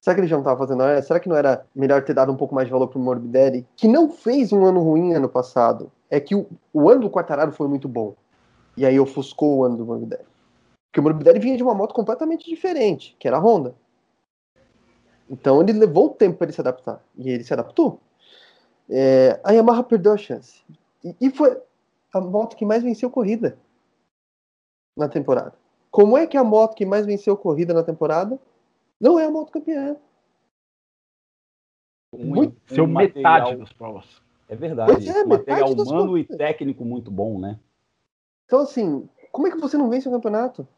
será 0.00 0.14
que 0.14 0.20
ele 0.20 0.28
já 0.28 0.36
não 0.36 0.42
estava 0.42 0.58
fazendo 0.58 0.82
hora 0.82 0.92
extra? 0.92 1.08
Será 1.08 1.20
que 1.20 1.28
não 1.28 1.36
era 1.36 1.64
melhor 1.74 2.02
ter 2.02 2.14
dado 2.14 2.32
um 2.32 2.36
pouco 2.36 2.54
mais 2.54 2.66
de 2.66 2.72
valor 2.72 2.88
para 2.88 2.98
o 2.98 3.02
Morbidelli? 3.02 3.66
Que 3.76 3.86
não 3.86 4.10
fez 4.10 4.52
um 4.52 4.64
ano 4.64 4.80
ruim 4.80 5.12
ano 5.12 5.28
passado. 5.28 5.90
É 6.10 6.18
que 6.18 6.34
o, 6.34 6.46
o 6.72 6.88
ano 6.88 7.02
do 7.02 7.10
Quartararo 7.10 7.52
foi 7.52 7.68
muito 7.68 7.88
bom. 7.88 8.14
E 8.76 8.86
aí 8.86 8.98
ofuscou 8.98 9.58
o 9.58 9.64
ano 9.64 9.76
do 9.76 9.84
Morbidelli. 9.84 10.24
Porque 10.90 11.00
o 11.00 11.02
Morbidelli 11.02 11.38
vinha 11.38 11.56
de 11.56 11.62
uma 11.62 11.74
moto 11.74 11.94
completamente 11.94 12.48
diferente, 12.48 13.16
que 13.18 13.26
era 13.26 13.38
a 13.38 13.40
Honda. 13.40 13.74
Então 15.32 15.62
ele 15.62 15.72
levou 15.72 16.08
o 16.08 16.14
tempo 16.14 16.36
para 16.36 16.44
ele 16.44 16.52
se 16.52 16.60
adaptar. 16.60 17.02
E 17.16 17.30
ele 17.30 17.42
se 17.42 17.54
adaptou. 17.54 17.98
É, 18.88 19.40
a 19.42 19.52
Yamaha 19.52 19.82
perdeu 19.82 20.12
a 20.12 20.16
chance. 20.18 20.62
E, 21.02 21.16
e, 21.18 21.30
foi 21.30 21.58
a 22.12 22.20
moto 22.20 22.54
que 22.54 22.66
mais 22.66 22.82
venceu 22.82 23.10
corrida 23.10 23.58
na 24.94 25.08
temporada. 25.08 25.54
Como 25.90 26.18
é 26.18 26.26
que 26.26 26.36
a 26.36 26.44
moto 26.44 26.76
que 26.76 26.84
mais 26.84 27.06
venceu 27.06 27.34
corrida 27.34 27.72
na 27.72 27.82
temporada 27.82 28.38
não 29.00 29.18
é 29.18 29.24
a 29.24 29.30
moto 29.30 29.50
campeã? 29.50 29.96
Muito, 32.14 32.60
Seu 32.66 32.86
metade 32.86 33.56
das 33.56 33.72
provas. 33.72 34.04
É 34.48 34.54
verdade. 34.54 35.08
É, 35.08 35.24
material 35.24 35.72
humano 35.72 36.18
e 36.18 36.24
técnico 36.24 36.84
muito 36.84 37.10
bom, 37.10 37.38
né? 37.38 37.58
Então, 38.44 38.60
assim, 38.60 39.08
como 39.30 39.46
é 39.46 39.50
que 39.50 39.56
você 39.56 39.78
não 39.78 39.88
vence 39.88 40.06
o 40.06 40.12
campeonato? 40.12 40.68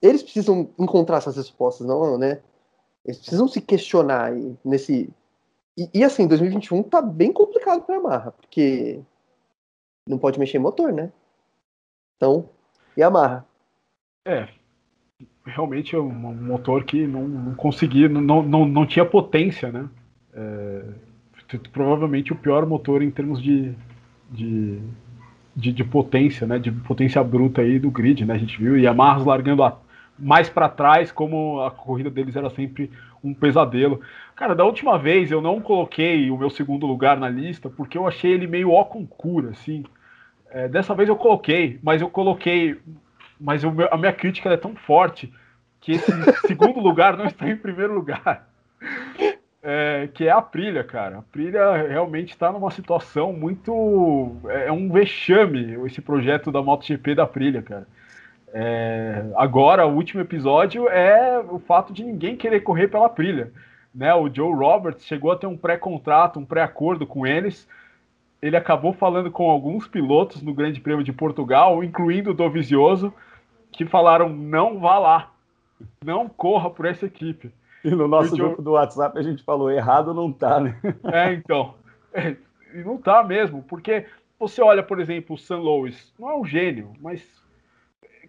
Eles 0.00 0.22
precisam 0.22 0.70
encontrar 0.78 1.16
essas 1.16 1.36
respostas, 1.36 1.84
não, 1.84 2.16
né? 2.16 2.40
Eles 3.04 3.18
precisam 3.18 3.48
se 3.48 3.60
questionar 3.60 4.32
nesse. 4.64 5.10
E, 5.76 5.88
e 5.94 6.04
assim, 6.04 6.26
2021 6.26 6.82
tá 6.82 7.00
bem 7.00 7.32
complicado 7.32 7.82
para 7.82 7.94
a 7.94 7.98
Yamaha, 7.98 8.32
porque 8.32 9.00
não 10.06 10.18
pode 10.18 10.38
mexer 10.38 10.58
em 10.58 10.60
motor, 10.60 10.92
né? 10.92 11.12
Então, 12.16 12.48
Yamaha. 12.98 13.46
É, 14.26 14.48
realmente 15.46 15.94
é 15.94 15.98
um 15.98 16.10
motor 16.10 16.84
que 16.84 17.06
não, 17.06 17.26
não 17.26 17.54
conseguia, 17.54 18.08
não, 18.08 18.42
não, 18.42 18.66
não 18.66 18.86
tinha 18.86 19.04
potência, 19.04 19.72
né? 19.72 19.88
É, 20.34 20.84
provavelmente 21.72 22.32
o 22.32 22.36
pior 22.36 22.66
motor 22.66 23.02
em 23.02 23.10
termos 23.10 23.42
de, 23.42 23.74
de, 24.30 24.80
de, 25.56 25.72
de, 25.72 25.84
potência, 25.84 26.46
né? 26.46 26.58
De 26.58 26.70
potência 26.70 27.22
bruta 27.24 27.62
aí 27.62 27.78
do 27.78 27.90
grid, 27.90 28.24
né? 28.24 28.34
A 28.34 28.38
gente 28.38 28.58
viu 28.58 28.78
Yamaha 28.78 29.24
largando 29.24 29.62
a, 29.62 29.80
mais 30.20 30.48
para 30.48 30.68
trás, 30.68 31.10
como 31.10 31.60
a 31.62 31.70
corrida 31.70 32.10
deles 32.10 32.36
era 32.36 32.50
sempre 32.50 32.90
um 33.22 33.34
pesadelo. 33.34 34.00
Cara, 34.36 34.54
da 34.54 34.64
última 34.64 34.98
vez 34.98 35.30
eu 35.30 35.40
não 35.40 35.60
coloquei 35.60 36.30
o 36.30 36.36
meu 36.36 36.50
segundo 36.50 36.86
lugar 36.86 37.18
na 37.18 37.28
lista 37.28 37.68
porque 37.68 37.98
eu 37.98 38.06
achei 38.06 38.32
ele 38.32 38.46
meio 38.46 38.70
ó 38.72 38.84
com 38.84 39.06
cura, 39.06 39.50
assim. 39.50 39.84
É, 40.50 40.66
dessa 40.68 40.94
vez 40.94 41.08
eu 41.08 41.16
coloquei, 41.16 41.78
mas 41.82 42.00
eu 42.00 42.10
coloquei. 42.10 42.80
Mas 43.38 43.62
a 43.64 43.96
minha 43.96 44.12
crítica 44.12 44.50
é 44.50 44.56
tão 44.56 44.74
forte 44.74 45.32
que 45.80 45.92
esse 45.92 46.12
segundo 46.46 46.80
lugar 46.80 47.16
não 47.16 47.26
está 47.26 47.48
em 47.48 47.56
primeiro 47.56 47.94
lugar. 47.94 48.48
É, 49.62 50.08
que 50.14 50.26
é 50.26 50.30
a 50.30 50.40
Prilha, 50.40 50.82
cara. 50.82 51.18
A 51.18 51.22
Prilha 51.22 51.86
realmente 51.86 52.30
está 52.30 52.50
numa 52.50 52.70
situação 52.70 53.32
muito. 53.32 54.36
É, 54.48 54.68
é 54.68 54.72
um 54.72 54.90
vexame 54.90 55.74
esse 55.86 56.00
projeto 56.00 56.50
da 56.50 56.62
MotoGP 56.62 57.14
da 57.14 57.26
Prilha, 57.26 57.62
cara. 57.62 57.86
É, 58.52 59.30
agora, 59.36 59.86
o 59.86 59.94
último 59.94 60.20
episódio 60.20 60.88
é 60.88 61.38
o 61.38 61.58
fato 61.58 61.92
de 61.92 62.04
ninguém 62.04 62.36
querer 62.36 62.60
correr 62.60 62.88
pela 62.88 63.08
Prilha. 63.08 63.52
Né? 63.94 64.12
O 64.14 64.32
Joe 64.32 64.52
Roberts 64.52 65.04
chegou 65.04 65.32
a 65.32 65.36
ter 65.36 65.46
um 65.46 65.56
pré-contrato, 65.56 66.38
um 66.38 66.44
pré-acordo 66.44 67.06
com 67.06 67.26
eles. 67.26 67.68
Ele 68.42 68.56
acabou 68.56 68.92
falando 68.92 69.30
com 69.30 69.50
alguns 69.50 69.86
pilotos 69.86 70.42
no 70.42 70.54
Grande 70.54 70.80
Prêmio 70.80 71.04
de 71.04 71.12
Portugal, 71.12 71.84
incluindo 71.84 72.30
o 72.30 72.34
Dovizioso, 72.34 73.12
que 73.70 73.84
falaram: 73.84 74.28
não 74.28 74.78
vá 74.80 74.98
lá, 74.98 75.30
não 76.04 76.28
corra 76.28 76.70
por 76.70 76.86
essa 76.86 77.06
equipe. 77.06 77.52
E 77.84 77.90
no 77.90 78.08
nosso 78.08 78.36
grupo 78.36 78.60
do 78.60 78.72
WhatsApp 78.72 79.18
a 79.18 79.22
gente 79.22 79.42
falou, 79.42 79.70
errado 79.70 80.12
não 80.12 80.32
tá, 80.32 80.60
né? 80.60 80.76
É, 81.12 81.32
então. 81.32 81.74
É, 82.12 82.36
não 82.84 82.98
tá 82.98 83.22
mesmo, 83.22 83.62
porque 83.62 84.06
você 84.38 84.62
olha, 84.62 84.82
por 84.82 85.00
exemplo, 85.00 85.34
o 85.34 85.38
Sam 85.38 85.58
Lois, 85.58 86.12
não 86.18 86.30
é 86.30 86.36
um 86.36 86.44
gênio, 86.44 86.92
mas 87.00 87.22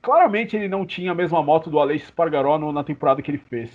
claramente 0.01 0.55
ele 0.55 0.67
não 0.67 0.85
tinha 0.85 1.11
a 1.11 1.15
mesma 1.15 1.41
moto 1.43 1.69
do 1.69 1.79
Aleix 1.79 2.03
Spargaró 2.03 2.57
na 2.71 2.83
temporada 2.83 3.21
que 3.21 3.31
ele 3.31 3.37
fez. 3.37 3.71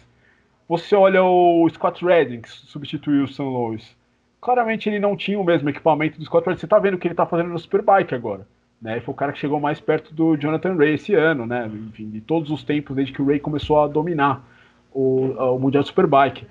Você 0.68 0.96
olha 0.96 1.22
o 1.22 1.68
Scott 1.70 2.04
Redding, 2.04 2.40
que 2.40 2.48
substituiu 2.48 3.24
o 3.24 3.28
Sam 3.28 3.44
Lois. 3.44 3.96
Claramente 4.40 4.88
ele 4.88 4.98
não 4.98 5.16
tinha 5.16 5.38
o 5.38 5.44
mesmo 5.44 5.68
equipamento 5.68 6.18
do 6.18 6.24
Scott 6.24 6.46
Redding. 6.46 6.60
Você 6.60 6.66
tá 6.66 6.78
vendo 6.78 6.94
o 6.94 6.98
que 6.98 7.06
ele 7.06 7.14
tá 7.14 7.24
fazendo 7.24 7.50
no 7.50 7.58
Superbike 7.58 8.14
agora. 8.14 8.46
Né? 8.82 9.00
Foi 9.00 9.14
o 9.14 9.16
cara 9.16 9.32
que 9.32 9.38
chegou 9.38 9.60
mais 9.60 9.80
perto 9.80 10.12
do 10.12 10.36
Jonathan 10.36 10.74
Ray 10.76 10.94
esse 10.94 11.14
ano, 11.14 11.46
né? 11.46 11.70
Enfim, 11.88 12.10
de 12.10 12.20
todos 12.20 12.50
os 12.50 12.62
tempos, 12.62 12.94
desde 12.94 13.12
que 13.12 13.22
o 13.22 13.26
Ray 13.26 13.40
começou 13.40 13.80
a 13.80 13.86
dominar 13.86 14.44
o, 14.92 15.28
o 15.54 15.58
Mundial 15.58 15.84
Superbike. 15.84 16.46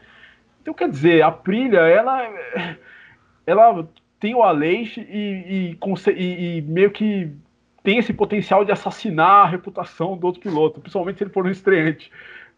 Então, 0.62 0.74
quer 0.74 0.90
dizer, 0.90 1.22
a 1.22 1.32
Prilha, 1.32 1.82
ela, 1.82 2.28
ela 3.46 3.88
tem 4.20 4.34
o 4.34 4.42
Aleix 4.42 4.98
e, 4.98 5.02
e, 5.02 5.78
e, 6.10 6.58
e 6.58 6.62
meio 6.64 6.90
que 6.90 7.32
tem 7.86 8.00
esse 8.00 8.12
potencial 8.12 8.66
de 8.66 8.72
assassinar 8.72 9.46
a 9.46 9.48
reputação 9.48 10.18
do 10.18 10.26
outro 10.26 10.42
piloto, 10.42 10.82
principalmente 10.82 11.20
se 11.20 11.24
ele 11.24 11.32
for 11.32 11.46
um 11.46 11.52
estreante, 11.52 12.12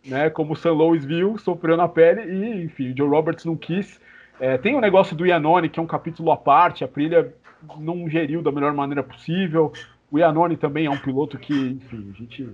né? 0.06 0.30
Como 0.30 0.54
o 0.54 0.56
Sam 0.56 0.72
Lois 0.72 1.04
viu, 1.04 1.38
sofreu 1.38 1.76
na 1.76 1.88
pele 1.88 2.22
e, 2.22 2.64
enfim, 2.64 2.94
o 2.94 2.98
Joe 2.98 3.10
Roberts 3.10 3.44
não 3.44 3.58
quis. 3.58 4.00
É, 4.40 4.58
tem 4.58 4.74
o 4.74 4.82
negócio 4.82 5.16
do 5.16 5.26
Iannone, 5.26 5.68
que 5.68 5.80
é 5.80 5.84
um 5.84 5.88
capítulo 5.88 6.32
à 6.32 6.38
parte, 6.38 6.84
a 6.84 6.88
Prilha 6.88 7.34
não 7.78 8.10
geriu 8.10 8.42
da 8.42 8.52
melhor 8.52 8.74
maneira 8.74 9.04
possível. 9.04 9.74
O 10.10 10.18
Iannone 10.18 10.56
também 10.56 10.86
é 10.86 10.90
um 10.90 10.98
piloto 10.98 11.38
que, 11.38 11.54
enfim, 11.54 12.14
a 12.16 12.18
gente 12.18 12.50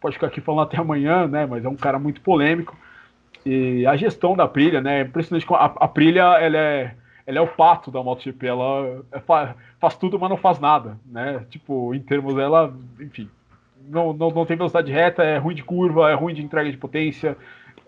pode 0.00 0.16
ficar 0.16 0.26
aqui 0.26 0.40
falando 0.40 0.66
até 0.66 0.76
amanhã, 0.76 1.28
né? 1.28 1.46
Mas 1.46 1.64
é 1.64 1.68
um 1.68 1.76
cara 1.76 2.00
muito 2.00 2.20
polêmico. 2.20 2.76
E 3.46 3.86
a 3.86 3.96
gestão 3.96 4.34
da 4.34 4.48
Prilha, 4.48 4.80
né? 4.80 5.00
É 5.00 5.02
impressionante. 5.02 5.46
A, 5.50 5.64
a 5.66 5.86
Prilha, 5.86 6.22
ela 6.40 6.58
é 6.58 6.94
ela 7.28 7.38
é 7.38 7.40
o 7.42 7.46
pato 7.46 7.90
da 7.90 8.02
MotoGP, 8.02 8.46
ela 8.46 9.04
é, 9.12 9.20
faz 9.78 9.94
tudo, 9.98 10.18
mas 10.18 10.30
não 10.30 10.38
faz 10.38 10.58
nada, 10.58 10.98
né? 11.04 11.44
Tipo, 11.50 11.94
em 11.94 12.00
termos 12.00 12.34
dela, 12.34 12.74
enfim, 12.98 13.28
não, 13.86 14.14
não, 14.14 14.30
não 14.30 14.46
tem 14.46 14.56
velocidade 14.56 14.90
reta, 14.90 15.22
é 15.22 15.36
ruim 15.36 15.54
de 15.54 15.62
curva, 15.62 16.10
é 16.10 16.14
ruim 16.14 16.32
de 16.32 16.42
entrega 16.42 16.70
de 16.70 16.78
potência, 16.78 17.36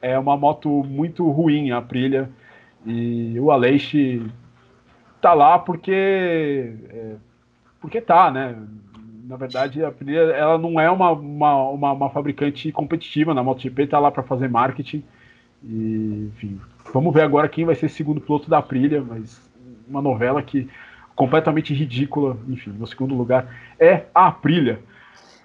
é 0.03 0.19
uma 0.19 0.37
moto 0.37 0.85
muito 0.85 1.27
ruim 1.31 1.71
a 1.71 1.79
Aprilia, 1.79 2.31
e 2.85 3.41
o 3.41 3.51
Aleix 3.51 3.91
tá 5.23 5.33
lá 5.33 5.59
porque 5.59 6.75
é, 6.91 7.15
porque 7.81 8.03
tá, 8.03 8.31
né? 8.31 8.55
Na 9.25 9.37
verdade, 9.37 9.83
a 9.83 9.89
Aprilia 9.89 10.21
ela 10.21 10.59
não 10.59 10.79
é 10.79 10.91
uma, 10.91 11.13
uma, 11.13 11.71
uma, 11.71 11.93
uma 11.93 12.11
fabricante 12.11 12.71
competitiva 12.73 13.33
na 13.33 13.43
MotoGP, 13.43 13.87
tá 13.87 13.99
lá 13.99 14.11
para 14.11 14.23
fazer 14.23 14.51
marketing, 14.51 15.03
e, 15.65 16.31
enfim, 16.31 16.61
Vamos 16.93 17.15
ver 17.15 17.23
agora 17.23 17.49
quem 17.49 17.65
vai 17.65 17.75
ser 17.75 17.89
segundo 17.89 18.21
piloto 18.21 18.51
da 18.51 18.59
Aprilia, 18.59 19.01
mas 19.01 19.41
uma 19.89 20.03
novela 20.03 20.43
que 20.43 20.69
completamente 21.15 21.75
ridícula, 21.75 22.37
enfim, 22.49 22.71
no 22.71 22.87
segundo 22.87 23.15
lugar 23.15 23.55
é 23.79 24.07
a 24.15 24.29
Aprilia. 24.29 24.81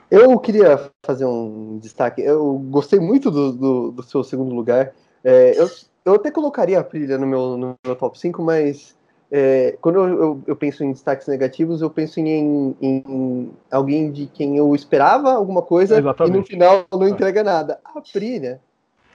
Eu 0.10 0.39
queria 0.39 0.89
fazer 1.05 1.25
um 1.25 1.79
destaque. 1.79 2.21
Eu 2.21 2.58
gostei 2.69 2.99
muito 2.99 3.29
do, 3.29 3.51
do, 3.51 3.91
do 3.91 4.03
seu 4.03 4.23
segundo 4.23 4.53
lugar. 4.53 4.93
É, 5.23 5.60
eu, 5.60 5.69
eu 6.05 6.15
até 6.15 6.31
colocaria 6.31 6.77
a 6.77 6.81
Aprilia 6.81 7.17
no 7.17 7.25
meu, 7.25 7.58
no 7.58 7.75
meu 7.84 7.95
top 7.95 8.17
5, 8.17 8.41
mas 8.41 8.95
é, 9.31 9.75
quando 9.81 9.95
eu, 9.95 10.08
eu, 10.08 10.43
eu, 10.47 10.55
penso 10.55 10.84
em 10.84 10.91
destaques 10.91 11.27
negativos, 11.27 11.81
eu 11.81 11.89
penso 11.89 12.19
em, 12.19 12.75
em, 12.79 13.51
alguém 13.71 14.12
de 14.12 14.27
quem 14.27 14.55
eu 14.58 14.73
esperava 14.75 15.34
alguma 15.34 15.62
coisa 15.62 15.97
Exatamente. 15.97 16.36
e 16.36 16.38
no 16.38 16.45
final 16.45 16.86
não 16.91 17.08
entrega 17.08 17.43
nada. 17.43 17.79
A 17.84 17.99
Aprilia 17.99 18.62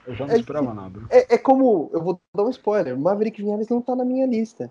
eu 0.05 0.15
já 0.15 0.25
não 0.25 0.33
é, 0.33 0.37
esperava 0.37 0.73
nada. 0.73 1.01
É, 1.09 1.35
é, 1.35 1.37
como, 1.37 1.89
eu 1.93 2.01
vou 2.01 2.19
dar 2.35 2.43
um 2.43 2.49
spoiler, 2.49 2.97
Maverick 2.97 3.41
Vinales 3.41 3.69
não 3.69 3.81
tá 3.81 3.95
na 3.95 4.05
minha 4.05 4.25
lista. 4.25 4.69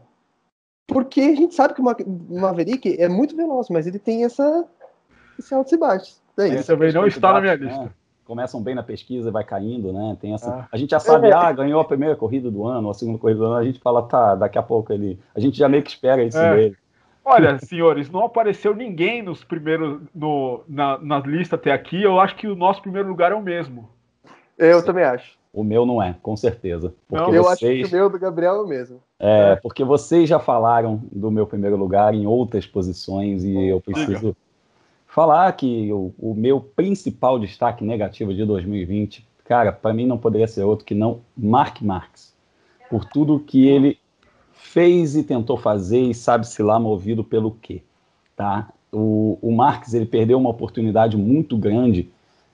Porque 0.86 1.20
a 1.20 1.34
gente 1.34 1.54
sabe 1.54 1.74
que 1.74 1.80
o 1.80 2.40
Maverick 2.40 3.00
é 3.00 3.08
muito 3.08 3.36
veloz, 3.36 3.68
mas 3.70 3.86
ele 3.86 3.98
tem 3.98 4.24
essa, 4.24 4.64
esse 5.38 5.54
altos 5.54 5.72
e 5.72 5.76
baixos. 5.76 6.20
É 6.36 6.48
isso. 6.48 6.54
Ele 6.54 6.64
também 6.64 6.92
não 6.92 7.06
está 7.06 7.32
na 7.32 7.40
minha 7.40 7.56
né? 7.56 7.64
lista. 7.66 7.84
Né? 7.84 7.90
Começam 8.24 8.62
bem 8.62 8.74
na 8.74 8.82
pesquisa 8.82 9.28
e 9.28 9.32
vai 9.32 9.44
caindo, 9.44 9.92
né? 9.92 10.16
Tem 10.20 10.34
essa... 10.34 10.50
Ah. 10.50 10.68
A 10.70 10.76
gente 10.76 10.90
já 10.90 11.00
sabe, 11.00 11.28
é. 11.28 11.32
ah, 11.32 11.52
ganhou 11.52 11.80
a 11.80 11.84
primeira 11.84 12.14
corrida 12.14 12.50
do 12.50 12.66
ano, 12.66 12.90
a 12.90 12.94
segunda 12.94 13.18
corrida 13.18 13.40
do 13.40 13.46
ano, 13.46 13.56
a 13.56 13.64
gente 13.64 13.80
fala, 13.80 14.02
tá, 14.02 14.34
daqui 14.34 14.58
a 14.58 14.62
pouco 14.62 14.92
ele. 14.92 15.18
A 15.34 15.40
gente 15.40 15.56
já 15.56 15.68
meio 15.68 15.82
que 15.82 15.90
espera 15.90 16.22
isso 16.22 16.38
é. 16.38 16.56
dele. 16.56 16.76
Olha, 17.24 17.58
senhores, 17.58 18.10
não 18.10 18.24
apareceu 18.24 18.74
ninguém 18.74 19.22
nos 19.22 19.44
primeiros 19.44 20.00
no, 20.14 20.62
na, 20.68 20.98
na 20.98 21.18
lista 21.20 21.56
até 21.56 21.70
aqui. 21.70 22.02
Eu 22.02 22.18
acho 22.18 22.34
que 22.34 22.48
o 22.48 22.56
nosso 22.56 22.82
primeiro 22.82 23.08
lugar 23.08 23.30
é 23.30 23.34
o 23.34 23.42
mesmo. 23.42 23.88
Eu 24.60 24.84
também 24.84 25.04
acho. 25.04 25.38
O 25.52 25.64
meu 25.64 25.84
não 25.84 26.00
é, 26.00 26.14
com 26.22 26.36
certeza. 26.36 26.94
Porque 27.08 27.36
eu 27.36 27.42
vocês... 27.42 27.82
acho 27.82 27.90
que 27.90 27.96
o 27.96 27.98
meu 27.98 28.08
do 28.08 28.18
Gabriel 28.18 28.56
é 28.56 28.62
o 28.62 28.66
mesmo. 28.68 29.00
É, 29.18 29.52
é, 29.52 29.56
porque 29.56 29.82
vocês 29.82 30.28
já 30.28 30.38
falaram 30.38 31.02
do 31.10 31.30
meu 31.30 31.46
primeiro 31.46 31.76
lugar 31.76 32.14
em 32.14 32.26
outras 32.26 32.66
posições 32.66 33.42
e 33.42 33.66
eu 33.66 33.80
preciso 33.80 34.36
falar 35.08 35.50
que 35.52 35.92
o, 35.92 36.12
o 36.18 36.34
meu 36.34 36.60
principal 36.60 37.38
destaque 37.38 37.82
negativo 37.84 38.32
de 38.32 38.44
2020, 38.44 39.26
cara, 39.44 39.72
para 39.72 39.92
mim 39.92 40.06
não 40.06 40.16
poderia 40.16 40.46
ser 40.46 40.62
outro 40.62 40.84
que 40.84 40.94
não 40.94 41.20
Mark 41.36 41.82
Marx. 41.82 42.32
Por 42.88 43.04
tudo 43.04 43.40
que 43.40 43.66
ele 43.66 43.98
fez 44.52 45.16
e 45.16 45.24
tentou 45.24 45.56
fazer 45.56 46.00
e 46.00 46.14
sabe-se 46.14 46.62
lá 46.62 46.78
movido 46.78 47.24
pelo 47.24 47.52
quê, 47.60 47.82
tá? 48.36 48.68
O, 48.92 49.38
o 49.42 49.52
Marx, 49.52 49.94
ele 49.94 50.06
perdeu 50.06 50.38
uma 50.38 50.50
oportunidade 50.50 51.16
muito 51.16 51.56
grande 51.56 52.08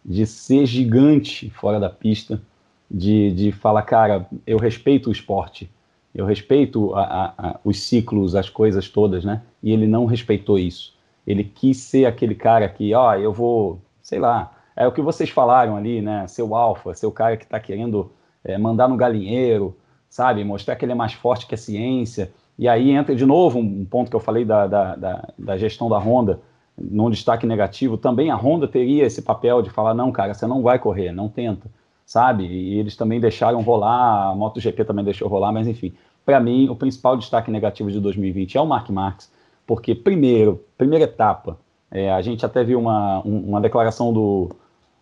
de 0.07 0.25
ser 0.25 0.65
gigante 0.67 1.51
fora 1.51 1.81
da 1.81 1.91
pista, 1.91 2.41
de, 2.89 3.33
de 3.33 3.51
falar, 3.51 3.83
cara, 3.83 4.27
eu 4.47 4.57
respeito 4.57 5.09
o 5.09 5.13
esporte, 5.13 5.69
eu 6.15 6.25
respeito 6.25 6.95
a, 6.95 7.03
a, 7.03 7.25
a, 7.37 7.61
os 7.65 7.81
ciclos, 7.81 8.37
as 8.37 8.49
coisas 8.49 8.89
todas, 8.89 9.25
né? 9.25 9.43
E 9.61 9.73
ele 9.73 9.89
não 9.89 10.07
respeitou 10.07 10.59
isso. 10.59 10.95
Ele 11.27 11.43
quis 11.43 11.79
ser 11.79 12.07
aquele 12.07 12.37
cara 12.37 12.69
que, 12.69 12.95
ó, 12.95 13.17
eu 13.17 13.33
vou, 13.33 13.81
sei 14.01 14.21
lá, 14.21 14.53
é 14.77 14.87
o 14.87 14.93
que 14.93 15.03
vocês 15.03 15.29
falaram 15.29 15.77
ali, 15.77 16.01
né? 16.01 16.27
Ser 16.29 16.43
o 16.43 16.55
alfa, 16.55 16.95
ser 16.95 17.07
o 17.07 17.13
cara 17.13 17.37
que 17.37 17.45
está 17.45 17.59
querendo 17.59 18.13
é, 18.45 18.57
mandar 18.57 18.89
no 18.89 18.97
galinheiro, 18.97 19.77
sabe? 20.09 20.45
Mostrar 20.45 20.77
que 20.77 20.85
ele 20.85 20.93
é 20.93 20.95
mais 20.95 21.13
forte 21.15 21.47
que 21.47 21.55
a 21.55 21.59
ciência. 21.59 22.33
E 22.57 22.69
aí 22.69 22.93
entra 22.93 23.15
de 23.15 23.27
novo 23.27 23.59
um 23.59 23.85
ponto 23.85 24.09
que 24.09 24.17
eu 24.17 24.21
falei 24.21 24.45
da, 24.45 24.67
da, 24.69 24.97
da, 24.97 25.29
da 25.37 25.59
gestão 25.59 25.89
da 25.89 25.99
Honda 25.99 26.41
num 26.79 27.11
destaque 27.11 27.47
negativo, 27.47 27.97
também 27.97 28.31
a 28.31 28.37
Honda 28.37 28.69
teria 28.69 29.05
esse 29.05 29.23
papel 29.23 29.63
de 29.63 29.71
falar, 29.71 29.95
não, 29.95 30.13
cara, 30.13 30.35
você 30.35 30.47
não 30.47 30.63
vai 30.63 30.79
correr, 30.79 31.13
não 31.13 31.29
tenta, 31.29 31.71
sabe? 32.05 32.45
E 32.45 32.79
eles 32.79 32.97
também 32.97 33.19
deixaram 33.19 33.63
rolar, 33.63 34.31
a 34.31 34.35
MotoGP 34.35 34.85
também 34.85 35.05
deixou 35.05 35.29
rolar, 35.29 35.53
mas 35.53 35.67
enfim, 35.67 35.95
para 36.25 36.41
mim, 36.41 36.69
o 36.69 36.77
principal 36.77 37.17
destaque 37.17 37.51
negativo 37.51 37.91
de 37.91 38.01
2020 38.01 38.59
é 38.59 38.61
o 38.61 38.67
Mark 38.67 38.91
Marques, 38.91 39.31
porque 39.67 39.95
primeiro, 39.95 40.63
primeira 40.77 41.05
etapa, 41.05 41.59
é, 41.91 42.13
a 42.13 42.21
gente 42.21 42.45
até 42.45 42.63
viu 42.63 42.79
uma, 42.79 43.21
uma 43.21 43.61
declaração 43.61 44.13
do, 44.13 44.51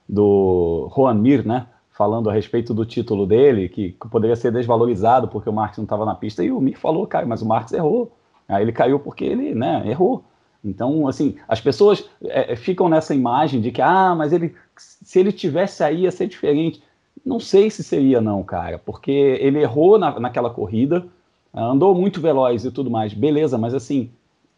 do 0.09 0.91
Juan 0.95 1.15
Mir, 1.15 1.45
né, 1.45 1.67
falando 1.91 2.29
a 2.29 2.33
respeito 2.33 2.75
do 2.75 2.85
título 2.85 3.27
dele, 3.27 3.69
que, 3.69 3.97
poderia 4.11 4.37
ser 4.37 4.53
desvalorizado 4.53 5.29
porque 5.29 5.49
o 5.49 5.53
Marques 5.53 5.79
não 5.79 5.85
estava 5.85 6.05
na 6.05 6.15
pista, 6.15 6.45
e 6.45 6.51
o 6.51 6.61
Mir 6.61 6.77
falou, 6.77 7.07
cara, 7.07 7.25
mas 7.25 7.41
o 7.41 7.47
Marques 7.47 7.73
errou. 7.73 8.13
Aí 8.49 8.63
ele 8.63 8.73
caiu 8.73 8.99
porque 8.99 9.25
ele, 9.25 9.55
né, 9.55 9.83
errou. 9.87 10.25
Então, 10.65 11.07
assim, 11.07 11.37
as 11.47 11.61
pessoas 11.61 12.09
é, 12.25 12.57
ficam 12.57 12.89
nessa 12.89 13.15
imagem 13.15 13.61
de 13.61 13.71
que, 13.71 13.83
ah, 13.83 14.15
mas 14.15 14.33
ele, 14.33 14.55
se 14.77 15.21
ele 15.21 15.31
tivesse 15.31 15.85
aí 15.85 16.03
ia 16.03 16.11
ser 16.11 16.27
diferente. 16.27 16.83
Não 17.25 17.39
sei 17.39 17.71
se 17.71 17.83
seria, 17.83 18.21
não, 18.21 18.43
cara, 18.43 18.79
porque 18.79 19.11
ele 19.11 19.61
errou 19.61 19.99
na, 19.99 20.19
naquela 20.19 20.51
corrida, 20.51 21.07
andou 21.53 21.95
muito 21.95 22.21
veloz 22.21 22.65
e 22.65 22.71
tudo 22.71 22.91
mais, 22.91 23.15
beleza, 23.15 23.57
mas 23.57 23.73
assim, 23.75 24.11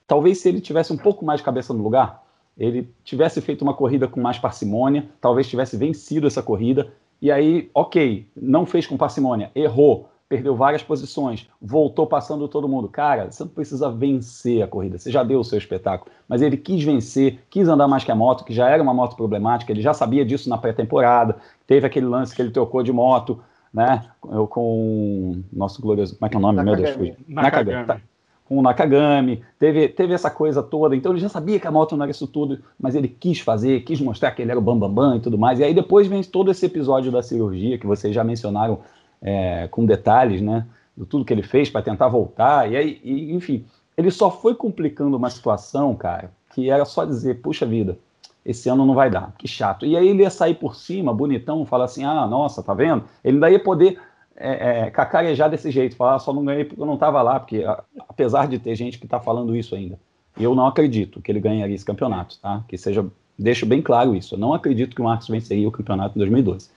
talvez 0.06 0.38
se 0.38 0.48
ele 0.48 0.60
tivesse 0.60 0.92
um 0.92 0.96
pouco 0.96 1.24
mais 1.24 1.40
de 1.40 1.44
cabeça 1.44 1.74
no 1.74 1.82
lugar, 1.82 2.24
ele 2.56 2.88
tivesse 3.04 3.40
feito 3.40 3.62
uma 3.62 3.74
corrida 3.74 4.08
com 4.08 4.20
mais 4.20 4.38
parcimônia, 4.38 5.06
talvez 5.20 5.46
tivesse 5.46 5.76
vencido 5.76 6.26
essa 6.26 6.42
corrida, 6.42 6.92
e 7.20 7.30
aí, 7.30 7.70
ok, 7.74 8.26
não 8.34 8.66
fez 8.66 8.86
com 8.86 8.96
parcimônia, 8.96 9.50
errou, 9.54 10.08
perdeu 10.28 10.56
várias 10.56 10.82
posições, 10.82 11.48
voltou 11.60 12.06
passando 12.06 12.48
todo 12.48 12.68
mundo. 12.68 12.88
Cara, 12.88 13.30
você 13.30 13.44
não 13.44 13.50
precisa 13.50 13.90
vencer 13.90 14.62
a 14.62 14.66
corrida, 14.66 14.98
você 14.98 15.10
já 15.10 15.22
deu 15.22 15.40
o 15.40 15.44
seu 15.44 15.58
espetáculo. 15.58 16.10
Mas 16.28 16.42
ele 16.42 16.56
quis 16.56 16.82
vencer, 16.82 17.40
quis 17.48 17.68
andar 17.68 17.86
mais 17.86 18.02
que 18.02 18.10
a 18.10 18.14
moto, 18.14 18.44
que 18.44 18.52
já 18.52 18.68
era 18.68 18.82
uma 18.82 18.92
moto 18.94 19.16
problemática, 19.16 19.72
ele 19.72 19.82
já 19.82 19.94
sabia 19.94 20.24
disso 20.24 20.48
na 20.48 20.58
pré-temporada. 20.58 21.36
Teve 21.66 21.86
aquele 21.86 22.06
lance 22.06 22.34
que 22.34 22.42
ele 22.42 22.50
trocou 22.50 22.82
de 22.82 22.92
moto, 22.92 23.40
né? 23.72 24.04
Eu 24.30 24.46
com 24.46 25.42
nosso 25.52 25.80
glorioso. 25.80 26.16
Como 26.16 26.26
é 26.26 26.28
que 26.28 26.36
é 26.36 26.38
o 26.38 26.42
nome? 26.42 26.56
Nakagami. 26.56 26.82
Meu 26.82 26.94
Deus, 26.94 27.16
Nakagami. 27.28 27.70
Nakagami. 27.72 27.86
Tá. 27.86 28.00
Com 28.48 28.58
o 28.58 28.62
Nakagami, 28.62 29.42
teve, 29.58 29.88
teve 29.88 30.14
essa 30.14 30.30
coisa 30.30 30.62
toda, 30.62 30.94
então 30.94 31.10
ele 31.10 31.20
já 31.20 31.28
sabia 31.28 31.58
que 31.58 31.66
a 31.66 31.70
moto 31.70 31.96
não 31.96 32.04
era 32.04 32.12
isso 32.12 32.28
tudo, 32.28 32.60
mas 32.78 32.94
ele 32.94 33.08
quis 33.08 33.40
fazer, 33.40 33.80
quis 33.80 34.00
mostrar 34.00 34.30
que 34.30 34.40
ele 34.40 34.52
era 34.52 34.60
o 34.60 34.62
bambambam 34.62 34.94
bam, 34.94 35.10
bam 35.10 35.16
e 35.16 35.20
tudo 35.20 35.36
mais. 35.36 35.58
E 35.58 35.64
aí 35.64 35.74
depois 35.74 36.06
vem 36.06 36.22
todo 36.22 36.48
esse 36.48 36.64
episódio 36.64 37.10
da 37.10 37.24
cirurgia 37.24 37.76
que 37.76 37.88
vocês 37.88 38.14
já 38.14 38.22
mencionaram 38.22 38.78
é, 39.20 39.68
com 39.68 39.84
detalhes, 39.84 40.40
né, 40.40 40.66
do 40.96 41.04
tudo 41.04 41.24
que 41.24 41.32
ele 41.32 41.42
fez 41.42 41.68
para 41.68 41.82
tentar 41.82 42.08
voltar, 42.08 42.70
e 42.70 42.76
aí, 42.76 43.00
e, 43.02 43.32
enfim, 43.34 43.64
ele 43.96 44.10
só 44.10 44.30
foi 44.30 44.54
complicando 44.54 45.16
uma 45.16 45.30
situação, 45.30 45.94
cara, 45.94 46.30
que 46.54 46.70
era 46.70 46.84
só 46.84 47.04
dizer, 47.04 47.40
puxa 47.40 47.66
vida, 47.66 47.98
esse 48.44 48.68
ano 48.68 48.86
não 48.86 48.94
vai 48.94 49.10
dar, 49.10 49.34
que 49.36 49.48
chato. 49.48 49.84
E 49.84 49.96
aí 49.96 50.08
ele 50.08 50.22
ia 50.22 50.30
sair 50.30 50.54
por 50.54 50.76
cima, 50.76 51.12
bonitão, 51.12 51.66
falar 51.66 51.86
assim, 51.86 52.04
ah, 52.04 52.26
nossa, 52.26 52.62
tá 52.62 52.72
vendo? 52.72 53.04
Ele 53.24 53.36
ainda 53.36 53.50
ia 53.50 53.58
poder 53.58 53.98
é, 54.36 54.82
é, 54.86 54.90
cacarejar 54.90 55.50
desse 55.50 55.70
jeito, 55.70 55.96
falar 55.96 56.18
só 56.18 56.32
não 56.32 56.44
ganhei 56.44 56.64
porque 56.64 56.80
eu 56.80 56.86
não 56.86 56.94
estava 56.94 57.20
lá, 57.22 57.40
porque 57.40 57.64
a, 57.64 57.82
apesar 58.08 58.46
de 58.46 58.58
ter 58.58 58.74
gente 58.76 58.98
que 58.98 59.06
está 59.06 59.18
falando 59.18 59.56
isso 59.56 59.74
ainda, 59.74 59.98
eu 60.38 60.54
não 60.54 60.66
acredito 60.66 61.20
que 61.20 61.32
ele 61.32 61.40
ganharia 61.40 61.74
esse 61.74 61.84
campeonato, 61.84 62.38
tá? 62.40 62.62
Que 62.68 62.76
seja, 62.78 63.04
deixo 63.38 63.66
bem 63.66 63.82
claro 63.82 64.14
isso, 64.14 64.34
eu 64.34 64.38
não 64.38 64.52
acredito 64.52 64.94
que 64.94 65.00
o 65.00 65.04
Marcos 65.04 65.28
venceria 65.28 65.66
o 65.66 65.72
campeonato 65.72 66.16
em 66.16 66.20
2012. 66.20 66.70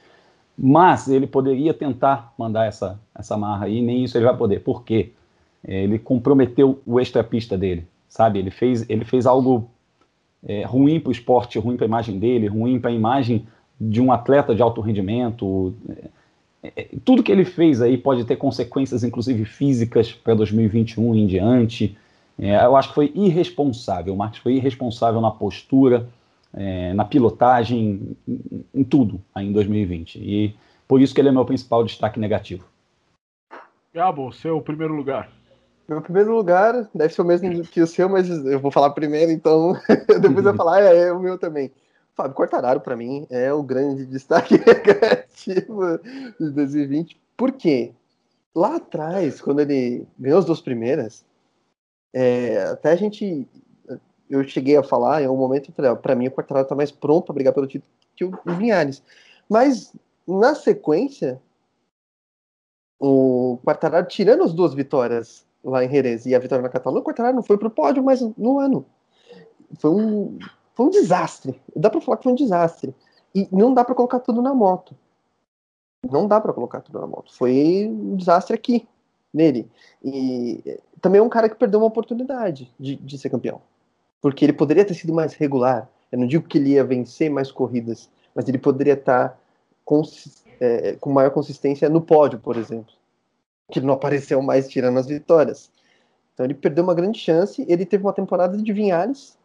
Mas 0.61 1.07
ele 1.07 1.25
poderia 1.25 1.73
tentar 1.73 2.33
mandar 2.37 2.65
essa, 2.65 2.99
essa 3.15 3.37
marra 3.37 3.65
aí, 3.65 3.81
nem 3.81 4.03
isso 4.03 4.17
ele 4.17 4.25
vai 4.25 4.35
poder. 4.35 4.59
Por 4.59 4.83
quê? 4.83 5.11
É, 5.65 5.83
ele 5.83 5.97
comprometeu 5.97 6.81
o 6.85 6.99
extrapista 6.99 7.57
dele, 7.57 7.87
sabe? 8.09 8.39
Ele 8.39 8.51
fez, 8.51 8.85
ele 8.89 9.05
fez 9.05 9.25
algo 9.25 9.69
é, 10.45 10.65
ruim 10.65 10.99
para 10.99 11.09
o 11.09 11.11
esporte, 11.13 11.57
ruim 11.57 11.77
para 11.77 11.85
a 11.85 11.87
imagem 11.87 12.19
dele, 12.19 12.47
ruim 12.47 12.77
para 12.77 12.89
a 12.89 12.93
imagem 12.93 13.47
de 13.79 14.01
um 14.01 14.11
atleta 14.11 14.53
de 14.53 14.61
alto 14.61 14.81
rendimento. 14.81 15.73
É, 16.61 16.73
é, 16.75 16.87
tudo 17.05 17.23
que 17.23 17.31
ele 17.31 17.45
fez 17.45 17.81
aí 17.81 17.97
pode 17.97 18.25
ter 18.25 18.35
consequências, 18.35 19.01
inclusive 19.01 19.45
físicas, 19.45 20.11
para 20.11 20.33
2021 20.33 21.15
em 21.15 21.25
diante. 21.25 21.97
É, 22.37 22.65
eu 22.65 22.75
acho 22.75 22.89
que 22.89 22.95
foi 22.95 23.13
irresponsável. 23.15 24.13
O 24.13 24.17
Marcos 24.17 24.39
foi 24.39 24.55
irresponsável 24.55 25.21
na 25.21 25.31
postura, 25.31 26.09
é, 26.53 26.93
na 26.93 27.05
pilotagem, 27.05 28.15
em, 28.27 28.65
em, 28.73 28.83
tudo 28.83 29.21
aí 29.33 29.47
em 29.47 29.51
2020. 29.51 30.19
E 30.19 30.55
por 30.87 31.01
isso 31.01 31.13
que 31.13 31.21
ele 31.21 31.29
é 31.29 31.31
meu 31.31 31.45
principal 31.45 31.83
destaque 31.83 32.19
negativo. 32.19 32.65
Gabo, 33.93 34.31
seu 34.31 34.61
primeiro 34.61 34.93
lugar. 34.93 35.31
Meu 35.87 36.01
primeiro 36.01 36.35
lugar 36.35 36.87
deve 36.93 37.13
ser 37.13 37.21
o 37.21 37.25
mesmo 37.25 37.63
que 37.63 37.81
o 37.81 37.87
seu, 37.87 38.07
mas 38.07 38.29
eu 38.29 38.59
vou 38.59 38.71
falar 38.71 38.91
primeiro, 38.91 39.31
então 39.31 39.73
depois 40.21 40.37
eu 40.37 40.43
vou 40.43 40.55
falar, 40.55 40.81
é, 40.81 41.07
é 41.07 41.13
o 41.13 41.19
meu 41.19 41.37
também. 41.37 41.71
Fábio 42.13 42.35
Quartararo, 42.35 42.81
para 42.81 42.97
mim, 42.97 43.25
é 43.29 43.51
o 43.53 43.63
grande 43.63 44.05
destaque 44.05 44.57
negativo 44.59 45.97
de 46.39 46.49
2020. 46.51 47.19
Por 47.37 47.53
quê? 47.53 47.93
Lá 48.53 48.75
atrás, 48.75 49.39
quando 49.39 49.61
ele 49.61 50.05
ganhou 50.19 50.37
as 50.37 50.45
duas 50.45 50.59
primeiras, 50.59 51.23
é, 52.13 52.63
até 52.63 52.91
a 52.91 52.95
gente. 52.95 53.47
Eu 54.29 54.43
cheguei 54.43 54.77
a 54.77 54.83
falar, 54.83 55.23
em 55.23 55.27
um 55.27 55.35
momento, 55.35 55.71
para 55.71 56.15
mim, 56.15 56.27
o 56.27 56.31
Quartararo 56.31 56.65
está 56.65 56.75
mais 56.75 56.91
pronto 56.91 57.25
para 57.25 57.33
brigar 57.33 57.53
pelo 57.53 57.65
título 57.65 57.91
que 58.15 58.25
o 58.25 58.55
Vinhares. 58.57 59.01
Mas, 59.49 59.93
na 60.27 60.53
sequência, 60.53 61.41
o 62.99 63.57
Quartararo, 63.65 64.07
tirando 64.07 64.43
as 64.43 64.53
duas 64.53 64.73
vitórias 64.73 65.45
lá 65.63 65.83
em 65.83 65.89
Jerez 65.89 66.25
e 66.25 66.35
a 66.35 66.39
vitória 66.39 66.61
na 66.61 66.69
Catalunha, 66.69 67.01
o 67.01 67.03
Quartararo 67.03 67.35
não 67.35 67.43
foi 67.43 67.57
para 67.57 67.67
o 67.67 67.71
pódio 67.71 68.03
mais 68.03 68.21
no 68.37 68.59
ano. 68.59 68.85
Foi 69.79 69.89
um, 69.89 70.37
foi 70.75 70.85
um 70.85 70.89
desastre. 70.89 71.59
Dá 71.75 71.89
para 71.89 72.01
falar 72.01 72.17
que 72.17 72.23
foi 72.23 72.31
um 72.33 72.35
desastre. 72.35 72.93
E 73.33 73.47
não 73.51 73.73
dá 73.73 73.83
para 73.83 73.95
colocar 73.95 74.19
tudo 74.19 74.41
na 74.41 74.53
moto. 74.53 74.95
Não 76.09 76.27
dá 76.27 76.39
para 76.39 76.53
colocar 76.53 76.81
tudo 76.81 76.99
na 76.99 77.07
moto. 77.07 77.33
Foi 77.33 77.87
um 77.87 78.15
desastre 78.15 78.55
aqui, 78.55 78.87
nele. 79.33 79.69
E 80.03 80.79
também 81.01 81.19
é 81.19 81.23
um 81.23 81.29
cara 81.29 81.49
que 81.49 81.55
perdeu 81.55 81.79
uma 81.79 81.87
oportunidade 81.87 82.73
de, 82.79 82.95
de 82.95 83.17
ser 83.17 83.29
campeão. 83.29 83.61
Porque 84.21 84.45
ele 84.45 84.53
poderia 84.53 84.85
ter 84.85 84.93
sido 84.93 85.13
mais 85.13 85.33
regular. 85.33 85.89
Eu 86.11 86.19
não 86.19 86.27
digo 86.27 86.47
que 86.47 86.57
ele 86.57 86.71
ia 86.71 86.83
vencer 86.83 87.29
mais 87.29 87.51
corridas, 87.51 88.09
mas 88.35 88.47
ele 88.47 88.57
poderia 88.57 88.93
estar 88.93 89.39
com, 89.85 90.01
é, 90.59 90.93
com 90.99 91.11
maior 91.11 91.31
consistência 91.31 91.89
no 91.89 92.01
pódio, 92.01 92.39
por 92.39 92.57
exemplo 92.57 92.99
que 93.71 93.79
não 93.79 93.93
apareceu 93.93 94.41
mais 94.41 94.67
tirando 94.67 94.97
as 94.97 95.07
vitórias. 95.07 95.71
Então 96.33 96.45
ele 96.45 96.53
perdeu 96.53 96.83
uma 96.83 96.93
grande 96.93 97.19
chance. 97.19 97.65
Ele 97.67 97.85
teve 97.85 98.03
uma 98.03 98.13
temporada 98.13 98.57
de 98.57 98.73
Vinhares, 98.73 99.37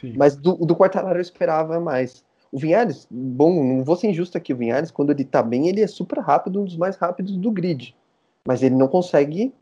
Sim. 0.00 0.14
mas 0.16 0.36
do, 0.36 0.54
do 0.54 0.76
Quartararo 0.76 1.18
eu 1.18 1.22
esperava 1.22 1.80
mais. 1.80 2.24
O 2.52 2.58
Vinhares, 2.58 3.06
bom, 3.10 3.64
não 3.64 3.84
vou 3.84 3.96
ser 3.96 4.08
injusto 4.08 4.38
aqui, 4.38 4.52
o 4.52 4.56
Vinhares, 4.56 4.90
quando 4.90 5.10
ele 5.10 5.24
tá 5.24 5.42
bem, 5.42 5.68
ele 5.68 5.82
é 5.82 5.86
super 5.88 6.18
rápido, 6.20 6.60
um 6.60 6.64
dos 6.64 6.76
mais 6.76 6.96
rápidos 6.96 7.36
do 7.36 7.50
grid. 7.50 7.96
Mas 8.46 8.62
ele 8.62 8.76
não 8.76 8.86
consegue 8.86 9.52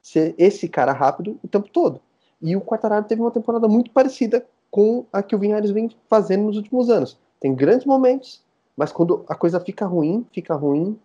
ser 0.00 0.34
esse 0.38 0.68
cara 0.68 0.92
rápido 0.92 1.38
o 1.42 1.48
tempo 1.48 1.68
todo. 1.68 2.00
E 2.40 2.56
o 2.56 2.60
Quartararo 2.60 3.04
teve 3.04 3.20
uma 3.20 3.30
temporada 3.30 3.66
muito 3.68 3.90
parecida 3.90 4.46
com 4.70 5.06
a 5.12 5.22
que 5.22 5.34
o 5.34 5.38
Vinhares 5.38 5.70
vem 5.70 5.90
fazendo 6.08 6.44
nos 6.44 6.56
últimos 6.56 6.90
anos. 6.90 7.18
Tem 7.40 7.54
grandes 7.54 7.86
momentos, 7.86 8.42
mas 8.76 8.92
quando 8.92 9.24
a 9.28 9.34
coisa 9.34 9.58
fica 9.60 9.86
ruim, 9.86 10.26
fica 10.32 10.54
ruim 10.54 10.98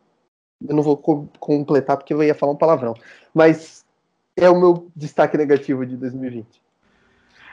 eu 0.67 0.75
não 0.75 0.83
vou 0.83 0.97
co 0.97 1.27
completar 1.39 1.97
porque 1.97 2.13
eu 2.13 2.23
ia 2.23 2.35
falar 2.35 2.53
um 2.53 2.57
palavrão. 2.57 2.93
Mas 3.33 3.85
é 4.35 4.49
o 4.49 4.59
meu 4.59 4.87
destaque 4.95 5.37
negativo 5.37 5.85
de 5.85 5.97
2020. 5.97 6.47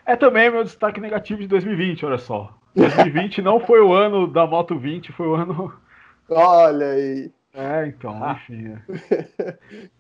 É 0.07 0.16
também 0.16 0.51
meu 0.51 0.64
destaque 0.64 1.01
negativo 1.01 1.41
de 1.41 1.49
2020, 1.49 2.07
olha 2.07 2.18
só. 2.18 2.55
2020 2.74 3.43
não 3.43 3.61
foi 3.61 3.81
o 3.81 3.93
ano 3.93 4.26
da 4.26 4.47
Moto 4.47 4.78
20, 4.78 5.12
foi 5.12 5.26
o 5.26 5.35
ano. 5.35 5.72
Olha 6.31 6.91
aí. 6.91 7.33
É, 7.53 7.86
então, 7.88 8.22
ah. 8.22 8.32
enfim. 8.32 8.76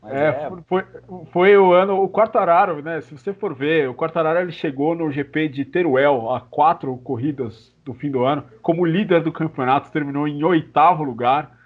É. 0.04 0.38
é, 0.38 0.50
Foi, 0.66 0.84
foi 1.32 1.56
o 1.56 1.72
ano, 1.72 2.02
o 2.02 2.08
Quartararo, 2.08 2.80
né? 2.80 3.00
Se 3.00 3.16
você 3.16 3.32
for 3.32 3.54
ver, 3.54 3.88
o 3.88 3.94
Quartararo 3.94 4.38
ele 4.38 4.52
chegou 4.52 4.94
no 4.94 5.10
GP 5.10 5.48
de 5.48 5.64
Teruel 5.64 6.30
a 6.32 6.40
quatro 6.40 6.96
corridas 6.98 7.74
do 7.84 7.92
fim 7.92 8.10
do 8.10 8.24
ano, 8.24 8.44
como 8.62 8.86
líder 8.86 9.22
do 9.22 9.32
campeonato, 9.32 9.90
terminou 9.90 10.28
em 10.28 10.44
oitavo 10.44 11.02
lugar 11.02 11.58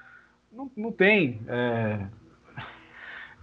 não, 0.55 0.71
não 0.77 0.93
tem. 0.93 1.41
É... 1.49 2.07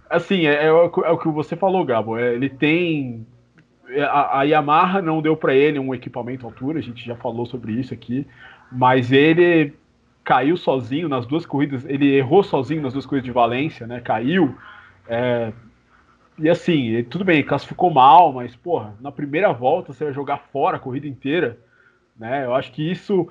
Assim, 0.08 0.46
é, 0.46 0.66
é, 0.66 0.72
o, 0.72 0.84
é, 1.04 1.10
o 1.10 1.18
que 1.18 1.28
você 1.28 1.54
falou, 1.54 1.84
Gabo. 1.84 2.18
É, 2.18 2.34
ele 2.34 2.48
tem. 2.48 3.26
É, 3.88 4.02
a, 4.02 4.40
a 4.40 4.42
Yamaha 4.42 5.02
não 5.02 5.20
deu 5.20 5.36
para 5.36 5.54
ele 5.54 5.78
um 5.78 5.94
equipamento 5.94 6.46
à 6.46 6.48
altura, 6.50 6.78
a 6.78 6.82
gente 6.82 7.04
já 7.04 7.14
falou 7.16 7.44
sobre 7.44 7.72
isso 7.72 7.92
aqui, 7.92 8.26
mas 8.70 9.12
ele 9.12 9.74
caiu 10.24 10.56
sozinho 10.56 11.08
nas 11.08 11.26
duas 11.26 11.44
corridas, 11.44 11.84
ele 11.84 12.14
errou 12.14 12.42
sozinho 12.42 12.82
nas 12.82 12.92
duas 12.92 13.06
corridas 13.06 13.26
de 13.26 13.32
Valência, 13.32 13.86
né? 13.86 14.00
Caiu. 14.00 14.56
É, 15.08 15.52
e 16.38 16.48
assim, 16.48 17.02
tudo 17.04 17.24
bem, 17.24 17.42
classificou 17.42 17.90
mal, 17.90 18.32
mas, 18.32 18.54
porra, 18.56 18.94
na 19.00 19.12
primeira 19.12 19.52
volta 19.52 19.92
você 19.92 20.04
vai 20.04 20.12
jogar 20.12 20.38
fora 20.52 20.76
a 20.76 20.80
corrida 20.80 21.06
inteira, 21.06 21.58
né? 22.16 22.44
Eu 22.44 22.54
acho 22.54 22.72
que 22.72 22.90
isso 22.90 23.28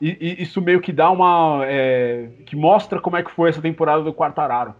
e, 0.00 0.16
e 0.20 0.42
isso 0.42 0.62
meio 0.62 0.80
que 0.80 0.92
dá 0.92 1.10
uma. 1.10 1.60
É, 1.66 2.30
que 2.46 2.56
mostra 2.56 3.00
como 3.00 3.16
é 3.16 3.22
que 3.22 3.30
foi 3.30 3.50
essa 3.50 3.60
temporada 3.60 4.02
do 4.02 4.14
Quartararo. 4.14 4.74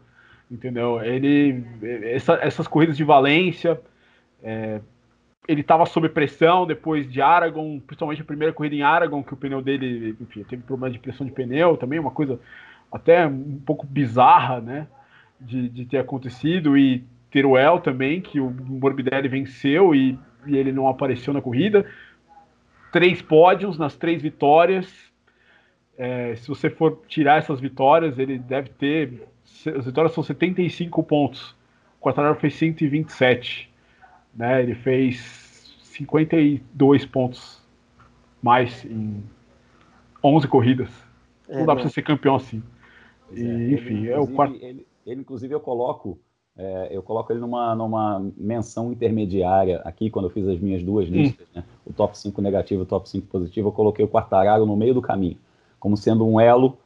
Entendeu? 0.51 1.03
Ele. 1.03 1.63
Essa, 2.05 2.39
essas 2.41 2.67
corridas 2.67 2.97
de 2.97 3.05
Valência. 3.05 3.81
É, 4.43 4.81
ele 5.49 5.63
estava 5.63 5.87
sob 5.87 6.09
pressão 6.09 6.67
depois 6.67 7.11
de 7.11 7.21
Aragon, 7.21 7.81
principalmente 7.81 8.23
a 8.23 8.25
primeira 8.25 8.53
corrida 8.53 8.75
em 8.75 8.83
Aragon, 8.83 9.23
que 9.23 9.35
o 9.35 9.37
pneu 9.37 9.63
dele, 9.63 10.17
enfim, 10.21 10.45
teve 10.45 10.63
problema 10.63 10.93
de 10.93 10.99
pressão 10.99 11.27
de 11.27 11.33
pneu 11.33 11.77
também, 11.77 11.99
uma 11.99 12.11
coisa 12.11 12.39
até 12.93 13.27
um 13.27 13.61
pouco 13.65 13.87
bizarra, 13.87 14.61
né, 14.61 14.87
de, 15.41 15.69
de 15.69 15.85
ter 15.87 15.99
acontecido, 15.99 16.77
e 16.77 17.05
Teruel 17.31 17.81
também, 17.81 18.21
que 18.21 18.41
o 18.41 18.51
Morbidelli 18.51 19.29
venceu 19.29 19.95
e, 19.95 20.19
e 20.47 20.57
ele 20.57 20.73
não 20.73 20.89
apareceu 20.89 21.33
na 21.33 21.41
corrida. 21.41 21.87
Três 22.93 23.23
pódios 23.23 23.79
nas 23.79 23.97
três 23.97 24.21
vitórias, 24.21 25.11
é, 25.97 26.35
se 26.37 26.49
você 26.49 26.71
for 26.71 27.03
tirar 27.07 27.39
essas 27.39 27.61
vitórias, 27.61 28.19
ele 28.19 28.39
deve 28.39 28.71
ter. 28.71 29.29
As 29.77 29.85
vitórias 29.85 30.15
são 30.15 30.25
75 30.25 31.03
pontos. 31.03 31.55
O 32.01 32.05
Quartararo 32.05 32.37
fez 32.37 32.55
127. 32.55 33.70
Né? 34.35 34.63
Ele 34.63 34.75
fez 34.75 35.75
52 35.83 37.05
pontos 37.07 37.61
mais 38.43 38.85
em 38.85 39.23
11 40.23 40.49
corridas. 40.49 40.91
É, 41.49 41.59
não 41.59 41.67
dá 41.67 41.75
para 41.75 41.85
você 41.85 41.91
ser 41.91 42.03
campeão 42.03 42.37
assim. 42.37 42.63
E, 43.33 43.43
é, 43.43 43.73
enfim, 43.73 43.99
ele, 43.99 44.11
é 44.11 44.19
o 44.19 44.27
quarto. 44.27 44.55
Ele, 44.57 44.87
ele, 45.07 45.21
inclusive, 45.21 45.55
eu 45.55 45.61
coloco. 45.61 46.19
É, 46.57 46.89
eu 46.91 47.03
coloco 47.03 47.33
ele 47.33 47.41
numa, 47.41 47.75
numa 47.75 48.31
menção 48.37 48.93
intermediária 48.93 49.81
aqui, 49.85 50.11
quando 50.11 50.27
eu 50.27 50.31
fiz 50.31 50.47
as 50.47 50.59
minhas 50.59 50.83
duas 50.83 51.09
hum. 51.09 51.13
listas, 51.13 51.47
hum. 51.49 51.59
né? 51.59 51.65
o 51.87 51.93
top 51.93 52.19
5 52.19 52.43
negativo 52.43 52.83
e 52.83 52.85
o 52.85 52.87
top 52.87 53.09
5 53.09 53.27
positivo, 53.29 53.69
eu 53.69 53.73
coloquei 53.73 54.05
o 54.05 54.09
Quartararo 54.09 54.67
no 54.67 54.77
meio 54.77 54.95
do 54.95 55.01
caminho 55.01 55.39
como 55.81 55.97
sendo 55.97 56.29
um 56.29 56.39
elo 56.39 56.77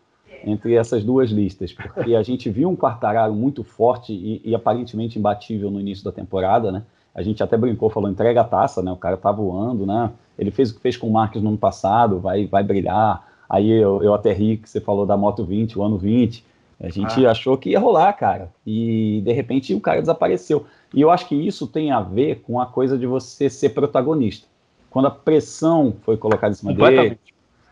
entre 0.46 0.74
essas 0.74 1.02
duas 1.02 1.30
listas, 1.30 1.72
porque 1.72 2.14
a 2.14 2.22
gente 2.22 2.48
viu 2.48 2.70
um 2.70 2.76
Quartararo 2.76 3.34
muito 3.34 3.64
forte 3.64 4.12
e, 4.12 4.40
e, 4.44 4.54
aparentemente 4.54 5.18
imbatível 5.18 5.70
no 5.70 5.80
início 5.80 6.04
da 6.04 6.12
temporada, 6.12 6.70
né? 6.70 6.84
A 7.14 7.22
gente 7.22 7.42
até 7.42 7.56
brincou, 7.56 7.88
falou 7.90 8.10
entrega 8.10 8.40
a 8.40 8.44
taça, 8.44 8.82
né? 8.82 8.90
O 8.90 8.96
cara 8.96 9.16
tá 9.16 9.30
voando, 9.30 9.86
né? 9.86 10.10
Ele 10.38 10.50
fez 10.50 10.70
o 10.70 10.74
que 10.74 10.80
fez 10.80 10.96
com 10.96 11.06
o 11.06 11.12
Marques 11.12 11.40
no 11.42 11.48
ano 11.48 11.58
passado, 11.58 12.18
vai, 12.18 12.46
vai 12.46 12.62
brilhar. 12.62 13.24
Aí 13.48 13.70
eu, 13.70 14.02
eu 14.02 14.14
até 14.14 14.32
ri 14.32 14.56
que 14.56 14.68
você 14.68 14.80
falou 14.80 15.06
da 15.06 15.16
Moto 15.16 15.44
20, 15.44 15.78
o 15.78 15.82
ano 15.82 15.96
20. 15.96 16.44
A 16.80 16.88
gente 16.88 17.24
ah. 17.24 17.30
achou 17.30 17.56
que 17.56 17.70
ia 17.70 17.78
rolar, 17.78 18.12
cara. 18.14 18.50
E 18.66 19.22
de 19.24 19.32
repente 19.32 19.72
o 19.74 19.80
cara 19.80 20.00
desapareceu. 20.00 20.66
E 20.92 21.00
eu 21.00 21.10
acho 21.10 21.28
que 21.28 21.34
isso 21.34 21.66
tem 21.66 21.92
a 21.92 22.00
ver 22.00 22.42
com 22.46 22.60
a 22.60 22.66
coisa 22.66 22.98
de 22.98 23.06
você 23.06 23.48
ser 23.48 23.70
protagonista. 23.70 24.46
Quando 24.90 25.06
a 25.06 25.10
pressão 25.10 25.94
foi 26.02 26.16
colocada 26.16 26.52
em 26.52 26.56
cima 26.56 26.72
dele, 26.72 27.18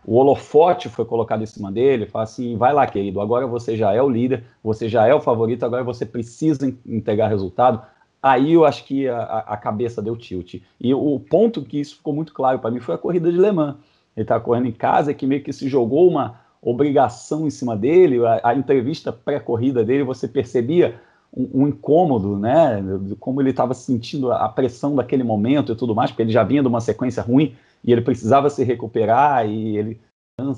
o 0.05 0.15
holofote 0.15 0.89
foi 0.89 1.05
colocado 1.05 1.41
em 1.41 1.45
cima 1.45 1.71
dele, 1.71 2.05
fala 2.05 2.23
assim, 2.23 2.57
vai 2.57 2.73
lá, 2.73 2.85
querido, 2.85 3.21
agora 3.21 3.47
você 3.47 3.77
já 3.77 3.93
é 3.93 4.01
o 4.01 4.09
líder, 4.09 4.43
você 4.61 4.89
já 4.89 5.07
é 5.07 5.13
o 5.13 5.21
favorito, 5.21 5.63
agora 5.65 5.83
você 5.83 6.05
precisa 6.05 6.73
entregar 6.85 7.29
resultado. 7.29 7.81
Aí 8.23 8.53
eu 8.53 8.63
acho 8.63 8.85
que 8.85 9.07
a, 9.07 9.21
a 9.21 9.57
cabeça 9.57 10.01
deu 10.01 10.15
tilt. 10.15 10.61
E 10.79 10.93
o 10.93 11.19
ponto 11.19 11.61
que 11.61 11.79
isso 11.79 11.97
ficou 11.97 12.13
muito 12.13 12.33
claro 12.33 12.57
para 12.59 12.71
mim 12.71 12.79
foi 12.79 12.95
a 12.95 12.97
corrida 12.97 13.29
de 13.29 13.37
Le 13.37 13.51
Mans. 13.51 13.75
Ele 14.15 14.23
estava 14.23 14.43
correndo 14.43 14.67
em 14.67 14.71
casa, 14.71 15.13
que 15.13 15.27
meio 15.27 15.43
que 15.43 15.51
se 15.51 15.67
jogou 15.67 16.07
uma, 16.07 16.39
obrigação 16.63 17.45
em 17.45 17.49
cima 17.49 17.75
dele, 17.75 18.25
a, 18.25 18.39
a 18.43 18.55
entrevista 18.55 19.11
pré-corrida 19.11 19.83
dele, 19.83 20.03
você 20.03 20.27
percebia 20.27 20.99
um, 21.35 21.63
um, 21.63 21.67
incômodo, 21.67 22.37
né? 22.37 22.81
Como 23.19 23.41
ele 23.41 23.49
estava 23.49 23.73
sentindo 23.73 24.31
a 24.31 24.47
pressão 24.47 24.95
daquele 24.95 25.23
momento 25.23 25.73
e 25.73 25.75
tudo 25.75 25.93
mais, 25.93 26.09
porque 26.09 26.21
ele 26.21 26.31
já 26.31 26.43
vinha 26.43 26.61
de 26.61 26.67
uma 26.67 26.79
sequência 26.79 27.21
ruim 27.21 27.53
e 27.83 27.91
ele 27.91 28.01
precisava 28.01 28.49
se 28.49 28.63
recuperar 28.63 29.47
e 29.47 29.77
ele 29.77 29.99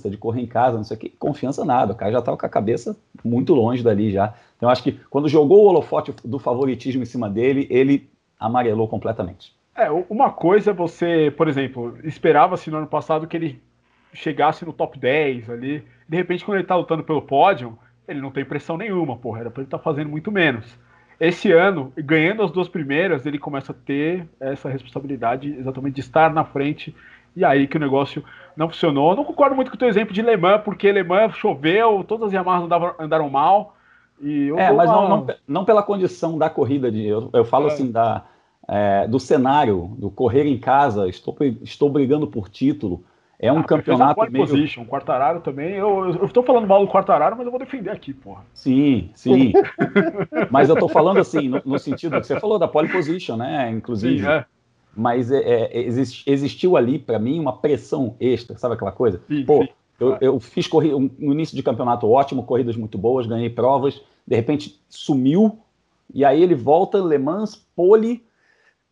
de 0.09 0.15
correr 0.15 0.41
em 0.41 0.47
casa, 0.47 0.77
não 0.77 0.85
sei 0.85 0.95
o 0.95 0.99
que, 0.99 1.09
confiança 1.09 1.65
nada, 1.65 1.91
o 1.91 1.95
cara 1.95 2.09
já 2.09 2.19
estava 2.19 2.37
com 2.37 2.45
a 2.45 2.49
cabeça 2.49 2.95
muito 3.25 3.53
longe 3.53 3.83
dali 3.83 4.09
já. 4.09 4.33
Então 4.65 4.71
acho 4.71 4.81
que 4.81 4.99
quando 5.11 5.29
jogou 5.29 5.63
o 5.63 5.67
holofote 5.67 6.11
do 6.23 6.39
favoritismo 6.39 7.03
em 7.03 7.05
cima 7.05 7.29
dele, 7.29 7.67
ele 7.69 8.09
amarelou 8.39 8.87
completamente. 8.87 9.55
É, 9.75 9.91
uma 10.09 10.31
coisa 10.31 10.71
é 10.71 10.73
você, 10.73 11.31
por 11.37 11.47
exemplo, 11.47 11.95
esperava-se 12.03 12.71
no 12.71 12.77
ano 12.77 12.87
passado 12.87 13.27
que 13.27 13.37
ele 13.37 13.61
chegasse 14.11 14.65
no 14.65 14.73
top 14.73 14.97
10 14.97 15.51
ali, 15.51 15.83
de 16.09 16.17
repente 16.17 16.43
quando 16.43 16.57
ele 16.57 16.65
tá 16.65 16.75
lutando 16.75 17.03
pelo 17.03 17.21
pódio, 17.21 17.77
ele 18.07 18.19
não 18.19 18.31
tem 18.31 18.43
pressão 18.43 18.75
nenhuma, 18.75 19.15
porra, 19.17 19.41
era 19.41 19.51
pra 19.51 19.61
ele 19.61 19.67
estar 19.67 19.77
tá 19.77 19.83
fazendo 19.83 20.09
muito 20.09 20.31
menos. 20.31 20.65
Esse 21.19 21.51
ano, 21.51 21.93
ganhando 21.95 22.41
as 22.41 22.49
duas 22.49 22.67
primeiras, 22.67 23.23
ele 23.23 23.37
começa 23.37 23.71
a 23.71 23.75
ter 23.75 24.27
essa 24.39 24.67
responsabilidade 24.67 25.47
exatamente 25.59 25.93
de 25.93 26.01
estar 26.01 26.33
na 26.33 26.43
frente, 26.43 26.95
e 27.35 27.45
aí 27.45 27.67
que 27.67 27.77
o 27.77 27.79
negócio 27.79 28.23
não 28.57 28.67
funcionou. 28.67 29.11
Eu 29.11 29.17
não 29.17 29.25
concordo 29.25 29.55
muito 29.55 29.69
com 29.69 29.75
o 29.75 29.79
teu 29.79 29.89
exemplo 29.89 30.11
de 30.11 30.23
Le 30.23 30.35
Mans, 30.35 30.63
porque 30.63 30.91
Le 30.91 31.03
Mans 31.03 31.35
choveu, 31.35 32.03
todas 32.03 32.29
as 32.29 32.33
Yamahas 32.33 32.67
andaram 32.97 33.29
mal. 33.29 33.74
E 34.21 34.49
é, 34.51 34.71
mas 34.71 34.89
uma... 34.89 35.01
não, 35.01 35.09
não, 35.09 35.35
não, 35.47 35.65
pela 35.65 35.83
condição 35.83 36.37
da 36.37 36.49
corrida, 36.49 36.91
de, 36.91 37.05
eu, 37.05 37.29
eu 37.33 37.45
falo 37.45 37.67
é. 37.67 37.73
assim, 37.73 37.91
da, 37.91 38.23
é, 38.67 39.07
do 39.07 39.19
cenário, 39.19 39.91
do 39.97 40.09
correr 40.09 40.45
em 40.45 40.57
casa, 40.57 41.07
estou, 41.07 41.35
estou 41.61 41.89
brigando 41.89 42.27
por 42.27 42.49
título. 42.49 43.03
É 43.37 43.51
um 43.51 43.59
ah, 43.59 43.63
campeonato 43.63 44.21
fez 44.21 44.31
meio... 44.31 44.47
position, 44.47 44.85
Quartararo 44.85 45.41
também. 45.41 45.73
Eu, 45.73 46.25
estou 46.25 46.41
falando 46.41 46.67
mal 46.67 46.85
do 46.85 46.91
Quartararo, 46.91 47.35
mas 47.35 47.45
eu 47.45 47.51
vou 47.51 47.59
defender 47.59 47.89
aqui, 47.89 48.13
porra. 48.13 48.43
Sim, 48.53 49.09
sim. 49.13 49.51
mas 50.49 50.69
eu 50.69 50.75
estou 50.75 50.87
falando 50.87 51.19
assim, 51.19 51.49
no, 51.49 51.61
no, 51.65 51.77
sentido 51.77 52.19
que 52.19 52.25
você 52.25 52.39
falou 52.39 52.57
da 52.57 52.67
pole 52.67 52.87
position, 52.87 53.35
né? 53.35 53.69
Inclusive. 53.69 54.23
Sim, 54.23 54.29
é. 54.29 54.45
Mas 54.95 55.29
é, 55.29 55.39
é, 55.39 55.85
existiu 56.25 56.77
ali, 56.77 56.97
para 56.97 57.19
mim, 57.19 57.37
uma 57.37 57.57
pressão 57.57 58.15
extra, 58.19 58.57
sabe 58.57 58.75
aquela 58.75 58.93
coisa? 58.93 59.21
Sim, 59.27 59.43
Pô, 59.43 59.63
sim. 59.63 59.69
Eu, 59.99 60.17
eu, 60.19 60.39
fiz 60.39 60.67
corrida, 60.67 60.97
um, 60.97 61.09
um 61.19 61.31
início 61.31 61.55
de 61.55 61.63
campeonato 61.63 62.09
ótimo, 62.09 62.43
corridas 62.43 62.75
muito 62.75 62.97
boas, 62.97 63.25
ganhei 63.25 63.49
provas, 63.49 64.01
de 64.27 64.35
repente 64.35 64.81
sumiu, 64.89 65.59
e 66.13 66.25
aí 66.25 66.41
ele 66.41 66.55
volta, 66.55 66.97
Le 66.97 67.17
Mans, 67.17 67.55
pole, 67.75 68.25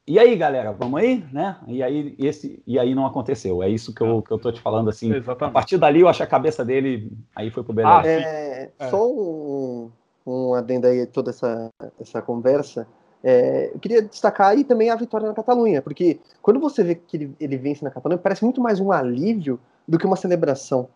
e 0.06 0.20
aí, 0.20 0.36
galera, 0.36 0.74
vamos 0.74 1.00
aí, 1.00 1.26
né? 1.32 1.56
E 1.66 1.82
aí, 1.82 2.14
esse, 2.20 2.62
e 2.68 2.78
aí 2.78 2.94
não 2.94 3.06
aconteceu. 3.06 3.64
É 3.64 3.70
isso 3.70 3.96
que 3.96 4.02
eu, 4.02 4.22
que 4.22 4.32
eu 4.32 4.38
tô 4.38 4.52
te 4.52 4.60
falando, 4.60 4.90
assim. 4.90 5.14
Exatamente. 5.14 5.52
A 5.52 5.54
partir 5.54 5.78
dali, 5.78 6.02
eu 6.02 6.10
acho 6.10 6.22
a 6.22 6.28
cabeça 6.28 6.66
dele, 6.66 7.10
aí 7.34 7.50
foi 7.50 7.64
pro 7.64 7.72
Belém. 7.72 7.90
Ah, 7.90 8.02
é, 8.06 8.70
é. 8.80 8.90
Só 8.90 9.10
um, 9.10 9.90
um 10.28 10.54
adendo 10.56 10.88
aí 10.88 11.06
toda 11.06 11.30
essa, 11.30 11.70
essa 12.02 12.22
conversa. 12.22 12.86
É, 13.24 13.72
eu 13.74 13.80
queria 13.80 14.02
destacar 14.02 14.50
aí 14.50 14.64
também 14.64 14.90
a 14.90 14.96
vitória 14.96 15.28
na 15.28 15.34
Catalunha, 15.34 15.82
porque 15.82 16.20
quando 16.42 16.60
você 16.60 16.84
vê 16.84 16.96
que 16.96 17.16
ele, 17.16 17.36
ele 17.40 17.58
vence 17.58 17.84
na 17.84 17.90
Catalunha, 17.90 18.20
parece 18.20 18.44
muito 18.44 18.60
mais 18.60 18.80
um 18.80 18.92
alívio 18.92 19.60
do 19.88 19.98
que 19.98 20.06
uma 20.06 20.18
celebração. 20.18 20.90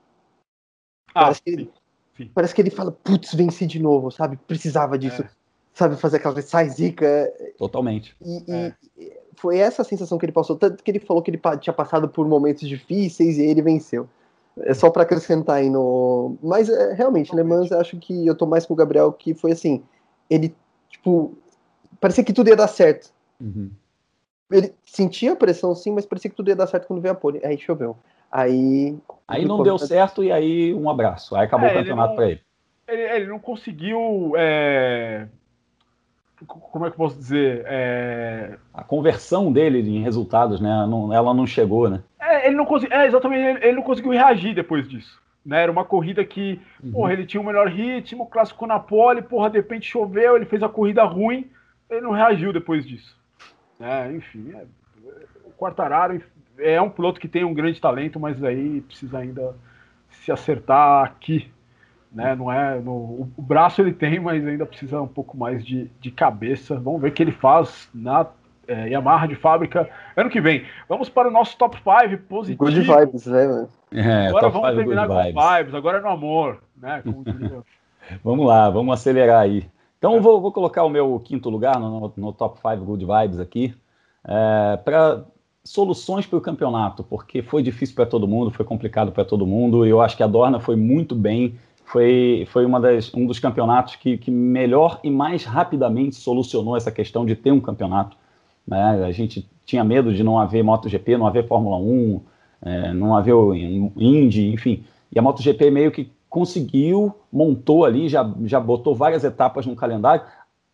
Ah, 1.15 1.23
parece, 1.23 1.41
que 1.41 1.49
ele, 1.49 1.71
sim. 2.17 2.31
parece 2.33 2.53
que 2.53 2.61
ele 2.61 2.69
fala, 2.69 2.91
putz, 2.91 3.33
venci 3.33 3.65
de 3.65 3.81
novo, 3.81 4.11
sabe? 4.11 4.37
Precisava 4.45 4.97
disso. 4.97 5.21
É 5.21 5.29
sabe, 5.77 5.95
fazer 5.95 6.17
aquela 6.17 6.41
sai 6.41 6.69
zica. 6.69 7.31
Totalmente. 7.57 8.15
E, 8.25 8.43
é. 8.51 8.73
e, 8.97 9.13
foi 9.35 9.59
essa 9.59 9.83
a 9.83 9.85
sensação 9.85 10.17
que 10.17 10.25
ele 10.25 10.31
passou, 10.31 10.55
tanto 10.55 10.83
que 10.83 10.89
ele 10.89 10.99
falou 10.99 11.21
que 11.21 11.29
ele 11.29 11.39
tinha 11.61 11.73
passado 11.73 12.09
por 12.09 12.27
momentos 12.27 12.67
difíceis 12.67 13.37
e 13.37 13.43
ele 13.43 13.61
venceu. 13.61 14.09
É 14.61 14.73
só 14.73 14.89
para 14.89 15.03
acrescentar 15.03 15.57
aí 15.57 15.69
no. 15.69 16.35
Mas 16.41 16.67
é, 16.67 16.93
realmente, 16.93 17.35
Le 17.35 17.43
Mans, 17.43 17.71
acho 17.71 17.95
que 17.97 18.25
eu 18.25 18.33
tô 18.33 18.47
mais 18.47 18.65
com 18.65 18.73
o 18.73 18.77
Gabriel, 18.77 19.13
que 19.13 19.35
foi 19.35 19.51
assim: 19.51 19.83
ele, 20.27 20.55
tipo, 20.89 21.37
parecia 21.99 22.23
que 22.23 22.33
tudo 22.33 22.49
ia 22.49 22.55
dar 22.55 22.67
certo. 22.67 23.11
Uhum. 23.39 23.69
Ele 24.51 24.73
sentia 24.85 25.33
a 25.33 25.35
pressão 25.35 25.75
sim, 25.75 25.91
mas 25.91 26.05
parecia 26.05 26.29
que 26.29 26.37
tudo 26.37 26.49
ia 26.49 26.55
dar 26.55 26.67
certo 26.67 26.87
quando 26.87 27.01
veio 27.01 27.13
a 27.13 27.15
pole. 27.15 27.41
Aí 27.43 27.57
choveu. 27.57 27.97
Aí. 28.31 28.97
Aí 29.27 29.45
não 29.45 29.63
deu 29.63 29.77
certo 29.77 30.23
e 30.23 30.31
aí 30.31 30.73
um 30.73 30.89
abraço. 30.89 31.35
Aí 31.35 31.45
acabou 31.45 31.67
é, 31.67 31.73
o 31.73 31.75
campeonato 31.75 32.15
para 32.15 32.31
ele. 32.31 32.41
Ele, 32.87 33.01
ele 33.01 33.27
não 33.27 33.39
conseguiu 33.39 34.33
é, 34.37 35.27
como 36.45 36.85
é 36.85 36.89
que 36.89 36.93
eu 36.93 36.97
posso 36.97 37.17
dizer? 37.17 37.63
É... 37.65 38.57
A 38.73 38.83
conversão 38.83 39.51
dele 39.51 39.79
em 39.79 40.03
resultados, 40.03 40.61
né? 40.61 40.85
Não, 40.87 41.11
ela 41.11 41.33
não 41.33 41.47
chegou, 41.47 41.89
né? 41.89 42.01
É, 42.19 42.47
ele 42.47 42.55
não 42.55 42.65
conseguiu. 42.65 42.95
É, 42.95 43.07
exatamente, 43.07 43.41
ele, 43.41 43.65
ele, 43.65 43.75
não 43.75 43.81
conseguiu 43.81 44.11
reagir 44.11 44.53
depois 44.53 44.87
disso. 44.87 45.19
Né? 45.43 45.63
Era 45.63 45.71
uma 45.71 45.83
corrida 45.83 46.23
que, 46.23 46.59
uhum. 46.83 46.91
porra, 46.91 47.13
ele 47.13 47.25
tinha 47.25 47.41
o 47.41 47.45
melhor 47.45 47.67
ritmo, 47.67 48.27
classificou 48.27 48.67
na 48.67 48.79
pole, 48.79 49.21
porra, 49.21 49.49
de 49.49 49.57
repente 49.57 49.89
choveu, 49.89 50.35
ele 50.35 50.45
fez 50.45 50.61
a 50.61 50.69
corrida 50.69 51.03
ruim, 51.03 51.49
ele 51.89 52.01
não 52.01 52.11
reagiu 52.11 52.53
depois 52.53 52.85
disso. 52.85 53.17
É, 53.79 54.11
enfim, 54.11 54.53
é, 54.53 54.65
o 55.45 55.51
Quartararo 55.51 56.21
é 56.57 56.81
um 56.81 56.89
piloto 56.89 57.19
que 57.19 57.27
tem 57.27 57.43
um 57.43 57.53
grande 57.53 57.79
talento, 57.79 58.19
mas 58.19 58.43
aí 58.43 58.81
precisa 58.81 59.19
ainda 59.19 59.55
se 60.09 60.31
acertar 60.31 61.03
aqui 61.03 61.51
né? 62.11 62.35
Não 62.35 62.51
é 62.51 62.79
no, 62.79 62.91
o, 62.91 63.31
o, 63.37 63.41
braço 63.41 63.81
ele 63.81 63.93
tem, 63.93 64.19
mas 64.19 64.45
ainda 64.45 64.65
precisa 64.65 65.01
um 65.01 65.07
pouco 65.07 65.37
mais 65.37 65.63
de, 65.63 65.89
de 65.99 66.11
cabeça. 66.11 66.75
Vamos 66.79 67.01
ver 67.01 67.09
o 67.09 67.11
que 67.11 67.21
ele 67.21 67.31
faz 67.31 67.89
na 67.93 68.25
é, 68.67 68.89
Yamaha 68.89 69.27
de 69.27 69.35
fábrica 69.35 69.89
ano 70.15 70.29
que 70.29 70.41
vem. 70.41 70.65
Vamos 70.87 71.09
para 71.09 71.27
o 71.27 71.31
nosso 71.31 71.57
top 71.57 71.77
5 71.77 72.23
positivo. 72.23 72.65
Good 72.65 72.81
vibes, 72.81 73.25
né, 73.27 73.47
mano? 73.47 73.69
É, 73.91 74.27
agora 74.27 74.49
vamos 74.49 74.75
terminar 74.75 75.07
com 75.07 75.23
vibes. 75.23 75.43
vibes, 75.57 75.75
agora 75.75 75.97
é 75.97 76.01
no 76.01 76.09
amor, 76.09 76.61
né? 76.75 77.03
vamos 78.23 78.45
lá, 78.45 78.69
vamos 78.69 78.93
acelerar 78.93 79.41
aí. 79.41 79.69
Então 79.97 80.15
é. 80.15 80.19
vou, 80.19 80.41
vou, 80.41 80.51
colocar 80.51 80.83
o 80.83 80.89
meu 80.89 81.19
quinto 81.23 81.49
lugar 81.49 81.79
no, 81.79 82.13
no 82.15 82.33
top 82.33 82.59
5 82.59 82.83
Good 82.83 83.05
Vibes 83.05 83.39
aqui. 83.39 83.73
É, 84.25 84.77
para 84.77 85.25
soluções 85.63 86.25
para 86.25 86.37
o 86.37 86.41
campeonato, 86.41 87.03
porque 87.03 87.41
foi 87.41 87.61
difícil 87.61 87.95
para 87.95 88.05
todo 88.05 88.27
mundo, 88.27 88.51
foi 88.51 88.65
complicado 88.65 89.11
para 89.11 89.25
todo 89.25 89.45
mundo. 89.45 89.85
E 89.85 89.89
eu 89.89 90.01
acho 90.01 90.15
que 90.15 90.23
a 90.23 90.27
Dorna 90.27 90.59
foi 90.59 90.75
muito 90.75 91.13
bem 91.13 91.57
foi, 91.87 92.45
foi 92.51 92.65
uma 92.65 92.81
das, 92.81 93.13
um 93.13 93.25
dos 93.25 93.39
campeonatos 93.39 93.95
que, 93.95 94.17
que 94.17 94.29
melhor 94.29 94.99
e 95.05 95.09
mais 95.09 95.45
rapidamente 95.45 96.17
solucionou 96.17 96.75
essa 96.75 96.91
questão 96.91 97.25
de 97.25 97.33
ter 97.33 97.51
um 97.51 97.61
campeonato. 97.61 98.17
Né? 98.67 99.05
A 99.05 99.11
gente 99.13 99.49
tinha 99.65 99.85
medo 99.85 100.13
de 100.13 100.21
não 100.21 100.37
haver 100.37 100.61
MotoGP, 100.63 101.17
não 101.17 101.25
haver 101.25 101.47
Fórmula 101.47 101.77
1, 101.77 102.21
é, 102.61 102.93
não 102.93 103.15
haver 103.15 103.33
o 103.33 103.55
Indy, 103.55 104.51
enfim. 104.51 104.83
E 105.09 105.17
a 105.17 105.21
MotoGP 105.21 105.71
meio 105.71 105.89
que 105.89 106.11
conseguiu, 106.29 107.15
montou 107.31 107.85
ali, 107.85 108.09
já, 108.09 108.29
já 108.43 108.59
botou 108.59 108.95
várias 108.95 109.23
etapas 109.23 109.65
no 109.65 109.75
calendário. 109.75 110.23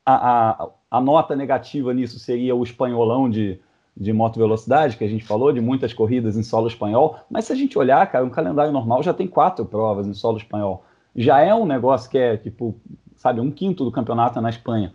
A, 0.06 0.62
a, 0.62 0.70
a 0.92 1.02
nota 1.02 1.36
negativa 1.36 1.94
nisso 1.94 2.20
seria 2.20 2.56
o 2.56 2.64
espanholão 2.64 3.30
de, 3.30 3.60
de 3.96 4.12
moto 4.12 4.38
velocidade, 4.38 4.98
que 4.98 5.04
a 5.04 5.10
gente 5.10 5.24
falou, 5.24 5.54
de 5.54 5.62
muitas 5.62 5.94
corridas 5.94 6.36
em 6.36 6.44
solo 6.44 6.68
espanhol. 6.68 7.18
Mas 7.30 7.46
se 7.46 7.54
a 7.54 7.56
gente 7.56 7.78
olhar, 7.78 8.06
cara, 8.12 8.26
um 8.26 8.30
calendário 8.30 8.72
normal 8.72 9.02
já 9.04 9.14
tem 9.14 9.28
quatro 9.28 9.66
provas 9.66 10.08
em 10.08 10.14
solo 10.14 10.38
espanhol 10.38 10.84
já 11.16 11.40
é 11.40 11.54
um 11.54 11.66
negócio 11.66 12.10
que 12.10 12.18
é, 12.18 12.38
tipo, 12.38 12.76
sabe, 13.16 13.40
um 13.40 13.52
quinto 13.52 13.84
do 13.84 13.92
campeonato 13.92 14.40
na 14.42 14.50
Espanha. 14.50 14.94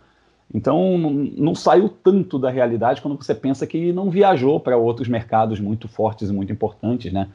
Então, 0.53 0.97
não 1.37 1.53
saiu 1.53 1.87
tanto 1.87 2.39
da 2.39 2.49
realidade 2.49 3.01
quando 3.01 3.15
você 3.15 3.35
pensa 3.35 3.67
que 3.67 3.93
não 3.93 4.09
viajou 4.09 4.59
para 4.59 4.75
outros 4.75 5.07
mercados 5.07 5.59
muito 5.59 5.87
fortes 5.87 6.29
e 6.29 6.33
muito 6.33 6.51
importantes, 6.51 7.13
né? 7.13 7.29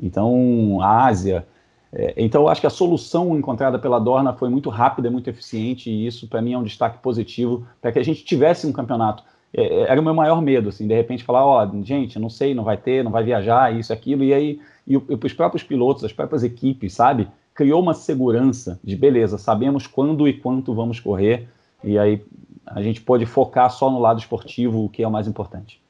Então, 0.00 0.78
a 0.82 1.06
Ásia. 1.06 1.46
É, 1.92 2.14
então, 2.16 2.42
eu 2.42 2.48
acho 2.48 2.60
que 2.60 2.66
a 2.66 2.70
solução 2.70 3.36
encontrada 3.36 3.78
pela 3.78 3.98
Dorna 3.98 4.32
foi 4.32 4.48
muito 4.48 4.68
rápida, 4.68 5.10
muito 5.10 5.30
eficiente, 5.30 5.90
e 5.90 6.06
isso, 6.06 6.28
para 6.28 6.42
mim, 6.42 6.52
é 6.52 6.58
um 6.58 6.62
destaque 6.62 6.98
positivo 6.98 7.66
para 7.80 7.92
que 7.92 7.98
a 7.98 8.04
gente 8.04 8.24
tivesse 8.24 8.66
um 8.66 8.72
campeonato. 8.72 9.22
É, 9.54 9.62
é, 9.62 9.80
era 9.90 10.00
o 10.00 10.04
meu 10.04 10.14
maior 10.14 10.42
medo, 10.42 10.68
assim, 10.68 10.86
de 10.86 10.94
repente 10.94 11.24
falar: 11.24 11.44
ó, 11.44 11.66
oh, 11.66 11.84
gente, 11.84 12.18
não 12.18 12.28
sei, 12.28 12.54
não 12.54 12.64
vai 12.64 12.76
ter, 12.76 13.02
não 13.02 13.10
vai 13.10 13.24
viajar, 13.24 13.74
isso, 13.74 13.92
aquilo, 13.92 14.22
e 14.22 14.34
aí, 14.34 14.60
e, 14.86 14.94
e 14.94 15.18
os 15.24 15.32
próprios 15.32 15.62
pilotos, 15.62 16.04
as 16.04 16.12
próprias 16.12 16.42
equipes, 16.44 16.92
sabe? 16.92 17.28
criou 17.58 17.82
uma 17.82 17.92
segurança 17.92 18.78
de 18.84 18.94
beleza, 18.94 19.36
sabemos 19.36 19.84
quando 19.84 20.28
e 20.28 20.32
quanto 20.32 20.72
vamos 20.72 21.00
correr, 21.00 21.48
e 21.82 21.98
aí 21.98 22.24
a 22.64 22.80
gente 22.80 23.00
pode 23.00 23.26
focar 23.26 23.68
só 23.68 23.90
no 23.90 23.98
lado 23.98 24.20
esportivo, 24.20 24.84
o 24.84 24.88
que 24.88 25.02
é 25.02 25.08
o 25.08 25.10
mais 25.10 25.26
importante. 25.26 25.82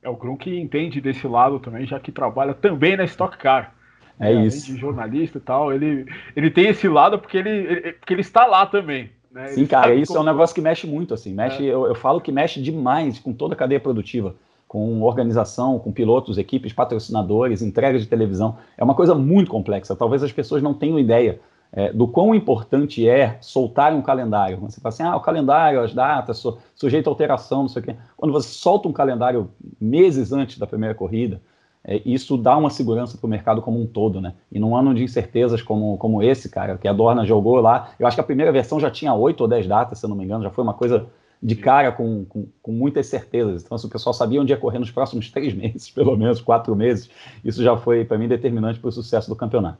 É 0.00 0.08
o 0.08 0.14
Grum 0.14 0.36
que 0.36 0.56
entende 0.56 1.00
desse 1.00 1.26
lado 1.26 1.58
também, 1.58 1.84
já 1.84 1.98
que 1.98 2.12
trabalha 2.12 2.54
também 2.54 2.96
na 2.96 3.02
Stock 3.02 3.36
Car. 3.36 3.74
É, 4.20 4.32
é 4.32 4.46
isso. 4.46 4.66
De 4.66 4.76
jornalista 4.78 5.38
e 5.38 5.40
tal, 5.40 5.72
ele, 5.72 6.06
ele 6.34 6.50
tem 6.50 6.68
esse 6.68 6.88
lado 6.88 7.18
porque 7.18 7.36
ele, 7.36 7.50
ele 7.50 7.92
porque 7.92 8.14
ele 8.14 8.20
está 8.20 8.46
lá 8.46 8.66
também. 8.66 9.10
Né? 9.30 9.48
Sim, 9.48 9.66
cara, 9.66 9.94
isso 9.94 10.12
como... 10.12 10.20
é 10.20 10.22
um 10.22 10.32
negócio 10.32 10.54
que 10.54 10.60
mexe 10.60 10.86
muito, 10.86 11.14
assim, 11.14 11.32
mexe, 11.32 11.62
é. 11.64 11.72
eu, 11.72 11.86
eu 11.86 11.94
falo 11.94 12.20
que 12.20 12.32
mexe 12.32 12.60
demais 12.60 13.18
com 13.18 13.32
toda 13.32 13.54
a 13.54 13.56
cadeia 13.56 13.80
produtiva 13.80 14.34
com 14.68 15.00
organização, 15.02 15.78
com 15.78 15.90
pilotos, 15.90 16.36
equipes, 16.36 16.74
patrocinadores, 16.74 17.62
entrega 17.62 17.98
de 17.98 18.06
televisão. 18.06 18.58
É 18.76 18.84
uma 18.84 18.94
coisa 18.94 19.14
muito 19.14 19.50
complexa. 19.50 19.96
Talvez 19.96 20.22
as 20.22 20.30
pessoas 20.30 20.62
não 20.62 20.74
tenham 20.74 20.98
ideia 20.98 21.40
é, 21.72 21.90
do 21.90 22.06
quão 22.06 22.34
importante 22.34 23.08
é 23.08 23.38
soltar 23.40 23.94
um 23.94 24.02
calendário. 24.02 24.58
Você 24.58 24.78
fala 24.78 24.92
assim, 24.92 25.02
ah, 25.02 25.16
o 25.16 25.20
calendário, 25.20 25.80
as 25.80 25.94
datas, 25.94 26.38
su 26.38 26.58
sujeito 26.74 27.08
a 27.08 27.10
alteração, 27.10 27.62
não 27.62 27.68
sei 27.68 27.80
o 27.80 27.84
quê. 27.86 27.96
Quando 28.14 28.32
você 28.32 28.50
solta 28.50 28.86
um 28.88 28.92
calendário 28.92 29.50
meses 29.80 30.32
antes 30.32 30.58
da 30.58 30.66
primeira 30.66 30.94
corrida, 30.94 31.40
é, 31.84 32.02
isso 32.04 32.36
dá 32.36 32.56
uma 32.56 32.70
segurança 32.70 33.16
para 33.16 33.26
o 33.26 33.30
mercado 33.30 33.62
como 33.62 33.80
um 33.80 33.86
todo, 33.86 34.20
né? 34.20 34.34
E 34.50 34.58
num 34.58 34.76
ano 34.76 34.94
de 34.94 35.02
incertezas 35.02 35.62
como, 35.62 35.96
como 35.98 36.22
esse, 36.22 36.48
cara, 36.48 36.76
que 36.76 36.88
a 36.88 36.92
Dorna 36.92 37.24
jogou 37.24 37.60
lá, 37.60 37.90
eu 37.98 38.06
acho 38.06 38.16
que 38.16 38.20
a 38.20 38.24
primeira 38.24 38.52
versão 38.52 38.78
já 38.78 38.90
tinha 38.90 39.14
oito 39.14 39.40
ou 39.40 39.48
dez 39.48 39.66
datas, 39.66 39.98
se 39.98 40.04
eu 40.04 40.08
não 40.08 40.16
me 40.16 40.24
engano, 40.24 40.44
já 40.44 40.50
foi 40.50 40.64
uma 40.64 40.74
coisa 40.74 41.06
de 41.42 41.54
cara 41.54 41.92
com, 41.92 42.24
com, 42.24 42.46
com, 42.60 42.72
muitas 42.72 43.06
certezas. 43.06 43.62
Então, 43.62 43.78
se 43.78 43.86
o 43.86 43.88
pessoal 43.88 44.12
sabia 44.12 44.40
onde 44.40 44.52
ia 44.52 44.58
correr 44.58 44.78
nos 44.78 44.90
próximos 44.90 45.30
três 45.32 45.54
meses, 45.54 45.88
pelo 45.88 46.16
menos 46.16 46.40
quatro 46.40 46.74
meses, 46.74 47.10
isso 47.44 47.62
já 47.62 47.76
foi, 47.76 48.04
para 48.04 48.18
mim, 48.18 48.28
determinante 48.28 48.78
para 48.78 48.88
o 48.88 48.92
sucesso 48.92 49.28
do 49.28 49.36
campeonato. 49.36 49.78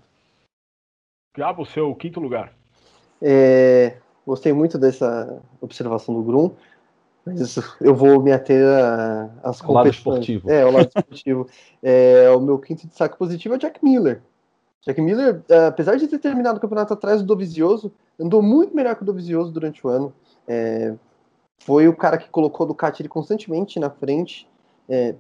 Gabo, 1.37 1.65
seu 1.67 1.95
quinto 1.95 2.21
lugar. 2.21 2.53
É, 3.21 3.97
gostei 4.27 4.53
muito 4.53 4.79
dessa 4.79 5.41
observação 5.61 6.15
do 6.15 6.23
Grum, 6.23 6.53
mas 7.29 7.57
eu 7.81 7.95
vou 7.95 8.23
me 8.23 8.33
ater 8.33 8.65
às 9.43 9.61
competições. 9.61 9.75
lado 9.75 9.89
esportivo. 9.91 10.51
É, 10.51 10.65
o 10.65 10.71
lado 10.71 10.89
esportivo. 10.89 11.47
é, 11.83 12.31
o 12.31 12.41
meu 12.41 12.59
quinto 12.59 12.87
destaque 12.87 13.19
positivo 13.19 13.55
é 13.55 13.59
Jack 13.59 13.85
Miller. 13.85 14.23
Jack 14.87 15.01
Miller, 15.01 15.43
é, 15.49 15.67
apesar 15.67 15.97
de 15.97 16.07
ter 16.07 16.19
terminado 16.19 16.59
o 16.59 16.61
campeonato 16.61 16.95
atrás 16.95 17.21
do 17.21 17.27
Dovizioso, 17.27 17.93
andou 18.19 18.43
muito 18.43 18.75
melhor 18.75 18.95
que 18.97 19.03
o 19.03 19.05
Dovizioso 19.05 19.53
durante 19.53 19.87
o 19.87 19.91
ano. 19.91 20.13
É, 20.47 20.95
foi 21.59 21.89
o 21.89 21.97
cara 21.97 22.17
que 22.17 22.29
colocou 22.31 22.65
o 22.65 22.69
Ducati 22.69 23.03
ele 23.03 23.09
constantemente 23.09 23.79
na 23.79 23.91
frente. 23.91 24.49
É, 24.89 25.15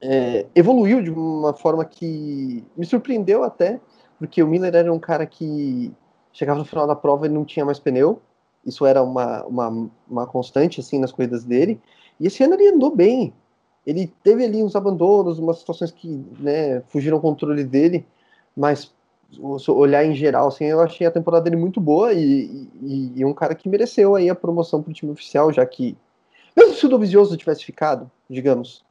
é, 0.00 0.46
evoluiu 0.54 1.02
de 1.02 1.10
uma 1.10 1.54
forma 1.54 1.84
que 1.84 2.64
me 2.76 2.84
surpreendeu 2.84 3.42
até, 3.42 3.80
porque 4.18 4.42
o 4.42 4.46
Miller 4.46 4.74
era 4.74 4.92
um 4.92 4.98
cara 4.98 5.26
que 5.26 5.92
chegava 6.32 6.58
no 6.58 6.64
final 6.64 6.86
da 6.86 6.94
prova 6.94 7.26
e 7.26 7.28
não 7.28 7.44
tinha 7.44 7.64
mais 7.64 7.78
pneu. 7.78 8.20
Isso 8.64 8.86
era 8.86 9.02
uma, 9.02 9.44
uma, 9.44 9.90
uma 10.08 10.26
constante 10.26 10.80
assim 10.80 10.98
nas 10.98 11.12
corridas 11.12 11.44
dele. 11.44 11.80
E 12.18 12.26
esse 12.26 12.42
ano 12.42 12.54
ele 12.54 12.68
andou 12.68 12.94
bem. 12.94 13.32
Ele 13.86 14.12
teve 14.22 14.44
ali 14.44 14.62
uns 14.62 14.76
abandonos, 14.76 15.38
umas 15.38 15.58
situações 15.58 15.90
que 15.90 16.24
né, 16.38 16.80
fugiram 16.88 17.16
ao 17.16 17.22
controle 17.22 17.64
dele, 17.64 18.06
mas 18.56 18.92
olhar 19.68 20.04
em 20.04 20.14
geral, 20.14 20.48
assim, 20.48 20.64
eu 20.64 20.80
achei 20.80 21.06
a 21.06 21.10
temporada 21.10 21.44
dele 21.44 21.56
muito 21.56 21.80
boa 21.80 22.12
e, 22.12 22.68
e, 22.82 23.12
e 23.16 23.24
um 23.24 23.32
cara 23.32 23.54
que 23.54 23.68
mereceu 23.68 24.14
aí 24.14 24.28
a 24.28 24.34
promoção 24.34 24.82
para 24.82 24.90
o 24.90 24.94
time 24.94 25.10
oficial, 25.10 25.52
já 25.52 25.64
que, 25.64 25.96
mesmo 26.54 26.74
se 26.74 26.84
o 26.84 26.88
Dovizioso 26.88 27.36
tivesse 27.36 27.64
ficado, 27.64 28.10
digamos, 28.28 28.84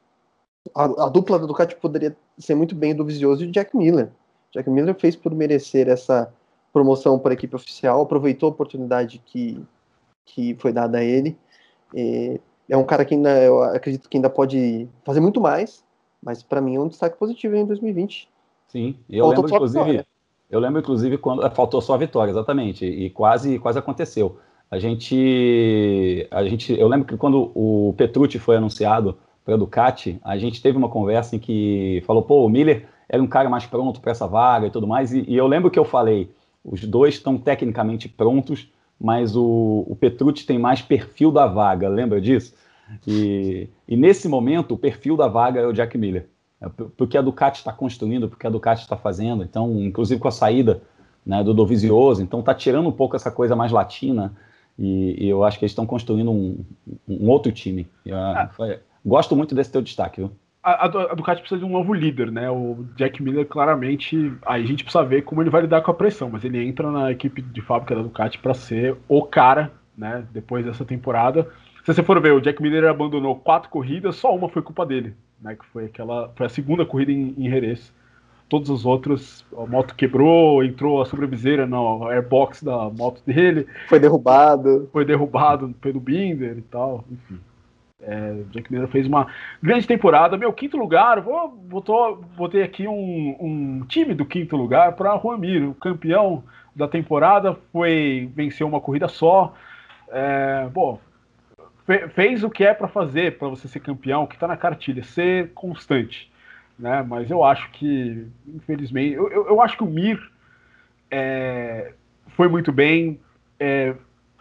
a, 0.74 1.06
a, 1.06 1.10
dupla 1.10 1.40
do 1.40 1.48
Ducati 1.48 1.76
poderia 1.76 2.16
ser 2.38 2.56
muito 2.56 2.76
bem 2.76 2.94
o 2.94 2.98
Dovizioso 2.98 3.44
e 3.44 3.48
o 3.48 3.52
Jack 3.52 3.76
Miller. 3.76 4.10
Jack 4.52 4.70
Miller 4.70 4.96
fez 4.96 5.16
por 5.16 5.34
merecer 5.34 5.88
essa 5.88 6.32
promoção 6.72 7.20
para 7.20 7.32
a 7.32 7.34
equipe 7.34 7.56
oficial, 7.56 8.02
aproveitou 8.02 8.48
a 8.48 8.52
oportunidade 8.52 9.22
que, 9.26 9.62
que 10.26 10.56
foi 10.60 10.72
dada 10.72 11.00
a 11.00 11.04
ele. 11.04 11.38
É 12.70 12.78
um 12.78 12.84
cara 12.84 13.04
que 13.04 13.16
ainda, 13.16 13.42
eu 13.42 13.62
acredito 13.64 14.08
que 14.08 14.18
ainda 14.18 14.30
pode 14.30 14.88
fazer 15.04 15.20
muito 15.20 15.42
mais, 15.42 15.84
mas 16.24 16.42
para 16.42 16.62
mim 16.62 16.76
é 16.76 16.80
um 16.80 16.88
destaque 16.88 17.18
positivo 17.18 17.56
em 17.56 17.66
2020. 17.66 18.30
Sim, 18.70 18.96
eu 19.10 19.28
lembro, 19.28 19.50
inclusive, 19.50 20.06
eu 20.50 20.60
lembro, 20.60 20.80
inclusive, 20.80 21.18
quando 21.18 21.50
faltou 21.52 21.82
só 21.82 21.96
a 21.96 21.98
vitória, 21.98 22.32
exatamente, 22.32 22.86
e 22.86 23.10
quase, 23.10 23.60
quase 23.60 23.78
aconteceu. 23.78 24.38
A 24.70 24.80
gente, 24.80 26.28
a 26.32 26.44
gente, 26.46 26.78
eu 26.80 26.88
lembro 26.88 27.06
que 27.06 27.18
quando 27.18 27.52
o 27.54 27.94
Petrucci 27.98 28.40
foi 28.40 28.56
anunciado 28.56 29.18
para 29.44 29.56
a 29.56 29.58
Ducati, 29.58 30.20
a 30.24 30.38
gente 30.38 30.62
teve 30.62 30.78
uma 30.78 30.88
conversa 30.88 31.36
em 31.36 31.40
que 31.40 32.02
falou, 32.06 32.24
pô, 32.24 32.46
o 32.46 32.50
Miller 32.50 32.88
era 33.10 33.22
um 33.22 33.28
cara 33.28 33.50
mais 33.50 33.66
pronto 33.66 34.00
para 34.00 34.12
essa 34.12 34.28
vaga 34.28 34.68
e 34.68 34.72
tudo 34.72 34.88
mais, 34.88 35.12
e, 35.12 35.26
e, 35.28 35.36
eu 35.36 35.48
lembro 35.48 35.70
que 35.70 35.78
eu 35.78 35.84
falei, 35.84 36.32
os 36.64 36.82
dois 36.86 37.16
estão 37.16 37.38
tecnicamente 37.38 38.08
prontos, 38.08 38.72
mas 39.00 39.36
o, 39.36 39.86
o 39.88 39.96
Petrucci 39.96 40.46
tem 40.46 40.60
mais 40.60 40.82
perfil 40.82 41.32
da 41.32 41.48
vaga, 41.48 41.90
lembra 41.90 42.22
disso? 42.22 42.54
E, 43.08 43.70
e 43.88 43.96
nesse 43.96 44.28
momento, 44.28 44.74
o 44.74 44.78
perfil 44.78 45.16
da 45.18 45.28
vaga 45.28 45.62
é 45.62 45.66
o 45.66 45.74
Jack 45.74 45.98
Miller. 45.98 46.28
É 46.62 46.70
porque 46.96 47.18
a 47.18 47.22
Ducati 47.22 47.60
está 47.60 47.74
construindo, 47.74 48.30
porque 48.30 48.46
a 48.46 48.50
Ducati 48.50 48.84
está 48.84 48.96
fazendo, 48.96 49.44
então, 49.44 49.82
inclusive 49.82 50.20
com 50.20 50.28
a 50.28 50.32
saída 50.32 50.82
né, 51.26 51.44
do 51.44 51.54
Dovizioso, 51.54 52.22
então 52.22 52.40
está 52.40 52.54
tirando 52.54 52.88
um 52.88 52.92
pouco 52.92 53.16
essa 53.16 53.32
coisa 53.32 53.56
mais 53.56 53.72
latina, 53.72 54.34
e, 54.78 55.26
e 55.26 55.30
eu 55.30 55.44
acho 55.44 55.58
que 55.58 55.66
eles 55.66 55.72
estão 55.72 55.86
construindo 55.86 56.32
um, 56.32 56.64
um, 57.08 57.30
outro 57.30 57.52
time. 57.52 57.88
Ah. 58.12 58.50
foi, 58.54 58.80
gosto 59.06 59.36
muito 59.36 59.56
desse 59.56 59.72
teu 59.72 59.82
destaque, 59.82 60.22
viu? 60.22 60.32
A, 60.64 60.86
a, 60.86 61.16
Ducati 61.16 61.42
precisa 61.42 61.60
de 61.60 61.66
um 61.66 61.72
novo 61.72 61.94
líder, 61.94 62.32
né? 62.32 62.50
O 62.50 62.86
Jack 62.96 63.22
Miller, 63.22 63.48
claramente, 63.48 64.32
aí 64.46 64.64
a 64.64 64.68
gente 64.68 64.84
precisa 64.84 65.04
ver 65.04 65.24
como 65.24 65.42
ele 65.42 65.50
vai 65.50 65.62
lidar 65.62 65.82
com 65.82 65.90
a 65.90 65.94
pressão, 65.94 66.30
mas 66.30 66.44
ele 66.44 66.64
entra 66.64 66.92
na 66.92 67.12
equipe 67.12 67.42
de 67.42 67.62
fábrica 67.62 67.96
da 67.96 68.02
Ducati 68.04 68.38
para 68.38 68.54
ser 68.54 68.96
o 69.08 69.24
cara, 69.24 69.72
né? 69.98 70.24
Depois 70.32 70.64
dessa 70.66 70.86
temporada. 70.86 71.48
Se 71.84 71.94
você 71.94 72.04
for 72.04 72.22
ver, 72.22 72.34
o 72.34 72.42
Jack 72.42 72.62
Miller 72.62 72.88
abandonou 72.88 73.36
quatro 73.36 73.70
corridas, 73.70 74.16
só 74.18 74.36
uma 74.36 74.48
foi 74.50 74.62
culpa 74.62 74.86
dele 74.86 75.16
né? 75.42 75.56
Que 75.56 75.66
foi 75.66 75.86
aquela. 75.86 76.32
Foi 76.36 76.46
a 76.46 76.50
segunda 76.50 76.86
corrida 76.86 77.12
em, 77.12 77.34
em 77.38 77.50
Jerez. 77.50 77.92
Todos 78.48 78.70
os 78.70 78.86
outros, 78.86 79.46
a 79.58 79.66
moto 79.66 79.96
quebrou, 79.96 80.62
entrou 80.62 81.02
a 81.02 81.06
sobreviseira 81.06 81.66
no 81.66 82.06
airbox 82.08 82.62
da 82.62 82.90
moto 82.90 83.22
dele. 83.26 83.66
Foi 83.88 83.98
derrubado. 83.98 84.90
Foi 84.92 85.06
derrubado 85.06 85.70
pelo 85.82 86.00
Binder 86.00 86.58
e 86.58 86.62
tal, 86.62 87.06
enfim. 87.10 87.40
É, 88.02 88.44
Jack 88.52 88.72
Miller 88.72 88.88
fez 88.88 89.06
uma 89.06 89.28
grande 89.62 89.88
temporada. 89.88 90.38
Meu 90.38 90.52
quinto 90.52 90.78
lugar, 90.78 91.22
vou 91.22 91.50
botou, 91.50 92.18
botei 92.36 92.64
aqui 92.64 92.88
um, 92.88 93.38
um 93.40 93.86
time 93.88 94.14
do 94.14 94.26
quinto 94.26 94.56
lugar 94.56 94.94
para 94.94 95.18
Juan 95.18 95.40
o 95.70 95.76
campeão 95.76 96.44
da 96.76 96.88
temporada, 96.88 97.56
foi 97.72 98.30
venceu 98.36 98.68
uma 98.68 98.82
corrida 98.82 99.08
só. 99.08 99.54
É, 100.10 100.68
bom, 100.74 101.00
fez 102.14 102.44
o 102.44 102.50
que 102.50 102.64
é 102.64 102.74
para 102.74 102.88
fazer 102.88 103.38
para 103.38 103.48
você 103.48 103.68
ser 103.68 103.80
campeão, 103.80 104.26
que 104.26 104.36
está 104.36 104.48
na 104.48 104.58
cartilha, 104.58 105.04
ser 105.04 105.52
constante. 105.54 106.32
Né? 106.78 107.04
Mas 107.08 107.30
eu 107.30 107.44
acho 107.44 107.70
que, 107.72 108.28
infelizmente, 108.48 109.14
eu, 109.14 109.30
eu, 109.30 109.48
eu 109.48 109.62
acho 109.62 109.78
que 109.78 109.84
o 109.84 109.88
Mir 109.88 110.20
é, 111.10 111.94
foi 112.30 112.48
muito 112.48 112.72
bem, 112.72 113.20
é, 113.60 113.94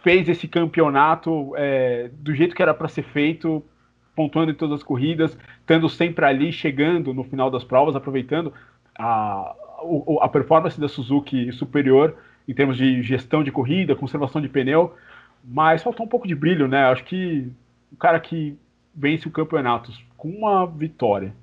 fez 0.03 0.27
esse 0.27 0.47
campeonato 0.47 1.53
é, 1.55 2.09
do 2.13 2.33
jeito 2.33 2.55
que 2.55 2.61
era 2.61 2.73
para 2.73 2.87
ser 2.87 3.03
feito, 3.03 3.63
pontuando 4.15 4.51
em 4.51 4.55
todas 4.55 4.77
as 4.79 4.83
corridas, 4.83 5.37
estando 5.59 5.87
sempre 5.87 6.25
ali, 6.25 6.51
chegando 6.51 7.13
no 7.13 7.23
final 7.23 7.49
das 7.49 7.63
provas, 7.63 7.95
aproveitando 7.95 8.53
a, 8.97 9.55
a 10.21 10.27
performance 10.27 10.79
da 10.79 10.87
Suzuki 10.87 11.51
superior 11.51 12.15
em 12.47 12.53
termos 12.53 12.77
de 12.77 13.01
gestão 13.03 13.43
de 13.43 13.51
corrida, 13.51 13.95
conservação 13.95 14.41
de 14.41 14.49
pneu 14.49 14.95
mas 15.43 15.81
faltou 15.81 16.05
um 16.05 16.09
pouco 16.09 16.27
de 16.27 16.35
brilho, 16.35 16.67
né? 16.67 16.85
Acho 16.85 17.03
que 17.03 17.51
o 17.91 17.95
cara 17.95 18.19
que 18.19 18.57
vence 18.93 19.27
o 19.27 19.31
campeonato 19.31 19.91
com 20.17 20.29
uma 20.29 20.65
vitória 20.65 21.33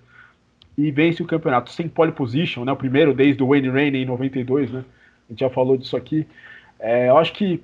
e 0.77 0.91
vence 0.91 1.23
o 1.23 1.27
campeonato 1.27 1.71
sem 1.73 1.89
pole 1.89 2.13
position, 2.13 2.65
né? 2.65 2.73
O 2.73 2.77
primeiro 2.77 3.13
desde 3.13 3.43
o 3.43 3.49
Wayne 3.49 3.69
Rainey 3.69 4.03
em 4.03 4.07
92, 4.07 4.71
né? 4.71 4.85
A 5.29 5.33
gente 5.33 5.41
já 5.41 5.51
falou 5.51 5.77
disso 5.77 5.97
aqui. 5.97 6.27
É, 6.79 7.09
eu 7.09 7.19
acho 7.19 7.33
que 7.33 7.63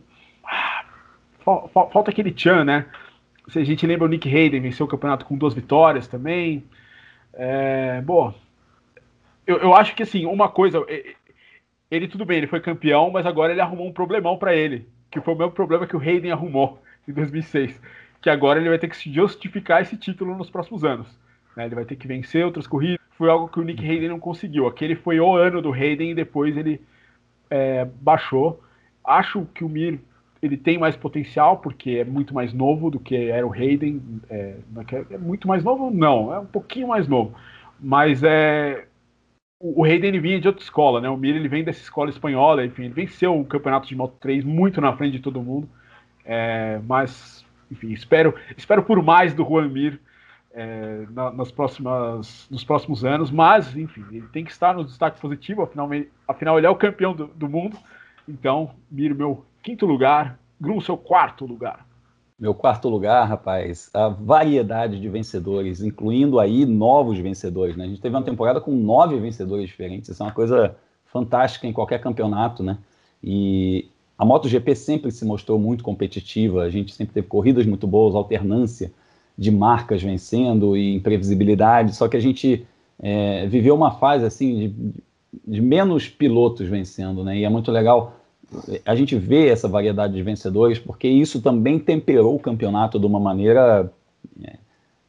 falta 1.44 2.10
aquele 2.10 2.32
Chan, 2.36 2.64
né? 2.64 2.86
Se 3.48 3.58
a 3.58 3.64
gente 3.64 3.86
lembra 3.86 4.06
o 4.06 4.08
Nick 4.08 4.28
Hayden 4.28 4.60
venceu 4.60 4.86
o 4.86 4.88
campeonato 4.88 5.26
com 5.26 5.36
duas 5.36 5.52
vitórias 5.52 6.08
também. 6.08 6.64
É, 7.34 8.00
bom, 8.00 8.34
eu, 9.46 9.58
eu 9.58 9.74
acho 9.74 9.94
que 9.94 10.02
assim, 10.02 10.24
uma 10.24 10.48
coisa, 10.48 10.84
ele 11.90 12.08
tudo 12.08 12.24
bem, 12.24 12.38
ele 12.38 12.46
foi 12.46 12.60
campeão, 12.60 13.10
mas 13.10 13.26
agora 13.26 13.52
ele 13.52 13.60
arrumou 13.60 13.86
um 13.86 13.92
problemão 13.92 14.38
para 14.38 14.54
ele, 14.54 14.88
que 15.10 15.20
foi 15.20 15.34
o 15.34 15.38
mesmo 15.38 15.52
problema 15.52 15.86
que 15.86 15.96
o 15.96 16.00
Hayden 16.00 16.32
arrumou 16.32 16.82
em 17.06 17.12
2006, 17.12 17.80
que 18.22 18.30
agora 18.30 18.58
ele 18.58 18.70
vai 18.70 18.78
ter 18.78 18.88
que 18.88 18.96
se 18.96 19.12
justificar 19.12 19.82
esse 19.82 19.96
título 19.96 20.36
nos 20.36 20.48
próximos 20.48 20.84
anos. 20.84 21.06
Né? 21.56 21.66
Ele 21.66 21.74
vai 21.74 21.84
ter 21.84 21.96
que 21.96 22.08
vencer 22.08 22.44
outras 22.44 22.66
corridas. 22.66 23.04
Foi 23.16 23.28
algo 23.30 23.48
que 23.48 23.60
o 23.60 23.62
Nick 23.62 23.84
Hayden 23.84 24.08
não 24.08 24.18
conseguiu. 24.18 24.66
Aquele 24.66 24.96
foi 24.96 25.20
o 25.20 25.36
ano 25.36 25.62
do 25.62 25.72
Hayden 25.72 26.10
e 26.10 26.14
depois 26.14 26.56
ele 26.56 26.80
é, 27.50 27.84
baixou. 27.84 28.62
Acho 29.04 29.46
que 29.54 29.62
o 29.62 29.68
Mir 29.68 30.00
ele 30.44 30.58
tem 30.58 30.76
mais 30.76 30.94
potencial 30.94 31.56
porque 31.58 31.92
é 31.92 32.04
muito 32.04 32.34
mais 32.34 32.52
novo 32.52 32.90
do 32.90 33.00
que 33.00 33.16
era 33.16 33.46
o 33.46 33.52
Hayden. 33.52 34.02
É, 34.28 34.56
é, 35.10 35.18
muito 35.18 35.48
mais 35.48 35.64
novo? 35.64 35.90
Não, 35.90 36.32
é 36.32 36.38
um 36.38 36.46
pouquinho 36.46 36.88
mais 36.88 37.08
novo. 37.08 37.34
Mas 37.80 38.22
é, 38.22 38.86
o 39.58 39.82
Hayden 39.84 40.08
ele 40.08 40.20
vinha 40.20 40.38
de 40.38 40.46
outra 40.46 40.62
escola, 40.62 41.00
né? 41.00 41.08
O 41.08 41.16
Mir 41.16 41.34
ele 41.34 41.48
vem 41.48 41.64
dessa 41.64 41.80
escola 41.80 42.10
espanhola, 42.10 42.64
enfim, 42.64 42.84
ele 42.84 42.94
venceu 42.94 43.40
o 43.40 43.44
campeonato 43.44 43.88
de 43.88 43.96
Moto 43.96 44.16
3 44.20 44.44
muito 44.44 44.80
na 44.80 44.94
frente 44.94 45.12
de 45.12 45.20
todo 45.20 45.42
mundo. 45.42 45.66
É, 46.24 46.78
mas, 46.86 47.44
enfim, 47.70 47.92
espero, 47.92 48.34
espero 48.56 48.82
por 48.82 49.02
mais 49.02 49.32
do 49.32 49.44
Juan 49.44 49.68
Mir 49.68 49.98
é, 50.52 51.06
na, 51.10 51.32
nas 51.32 51.50
próximas, 51.50 52.46
nos 52.50 52.62
próximos 52.62 53.02
anos, 53.02 53.30
mas, 53.30 53.74
enfim, 53.74 54.04
ele 54.12 54.28
tem 54.28 54.44
que 54.44 54.52
estar 54.52 54.74
no 54.74 54.84
destaque 54.84 55.18
positivo, 55.18 55.62
afinal, 55.62 55.88
afinal 56.28 56.58
ele 56.58 56.66
é 56.66 56.70
o 56.70 56.76
campeão 56.76 57.14
do, 57.14 57.28
do 57.28 57.48
mundo. 57.48 57.78
Então, 58.28 58.74
Mir, 58.90 59.14
meu 59.14 59.44
quinto 59.64 59.86
lugar, 59.86 60.38
Grum, 60.60 60.80
seu 60.80 60.96
quarto 60.96 61.46
lugar. 61.46 61.86
Meu 62.38 62.54
quarto 62.54 62.88
lugar, 62.88 63.26
rapaz, 63.26 63.88
a 63.94 64.08
variedade 64.08 65.00
de 65.00 65.08
vencedores, 65.08 65.82
incluindo 65.82 66.38
aí 66.38 66.66
novos 66.66 67.18
vencedores. 67.18 67.74
Né? 67.74 67.84
A 67.84 67.88
gente 67.88 68.00
teve 68.00 68.14
uma 68.14 68.22
temporada 68.22 68.60
com 68.60 68.72
nove 68.72 69.18
vencedores 69.18 69.66
diferentes. 69.66 70.10
Isso 70.10 70.22
é 70.22 70.26
uma 70.26 70.32
coisa 70.32 70.76
fantástica 71.06 71.66
em 71.66 71.72
qualquer 71.72 72.00
campeonato, 72.00 72.62
né? 72.62 72.76
E 73.22 73.88
a 74.18 74.24
MotoGP 74.24 74.74
sempre 74.74 75.10
se 75.10 75.24
mostrou 75.24 75.58
muito 75.58 75.82
competitiva. 75.82 76.62
A 76.62 76.70
gente 76.70 76.92
sempre 76.92 77.14
teve 77.14 77.26
corridas 77.26 77.64
muito 77.64 77.86
boas, 77.86 78.14
alternância 78.14 78.92
de 79.38 79.50
marcas 79.50 80.02
vencendo 80.02 80.76
e 80.76 80.96
imprevisibilidade. 80.96 81.96
Só 81.96 82.06
que 82.08 82.16
a 82.16 82.20
gente 82.20 82.66
é, 83.00 83.46
viveu 83.46 83.74
uma 83.74 83.92
fase 83.92 84.26
assim 84.26 84.54
de, 84.58 84.74
de, 85.46 85.62
menos 85.62 86.08
pilotos 86.08 86.68
vencendo, 86.68 87.24
né? 87.24 87.38
E 87.38 87.44
é 87.44 87.48
muito 87.48 87.70
legal 87.70 88.23
a 88.84 88.94
gente 88.94 89.16
ver 89.16 89.48
essa 89.48 89.68
variedade 89.68 90.14
de 90.14 90.22
vencedores, 90.22 90.78
porque 90.78 91.08
isso 91.08 91.40
também 91.40 91.78
temperou 91.78 92.34
o 92.34 92.40
campeonato 92.40 92.98
de 92.98 93.06
uma 93.06 93.20
maneira 93.20 93.92
é, 94.42 94.56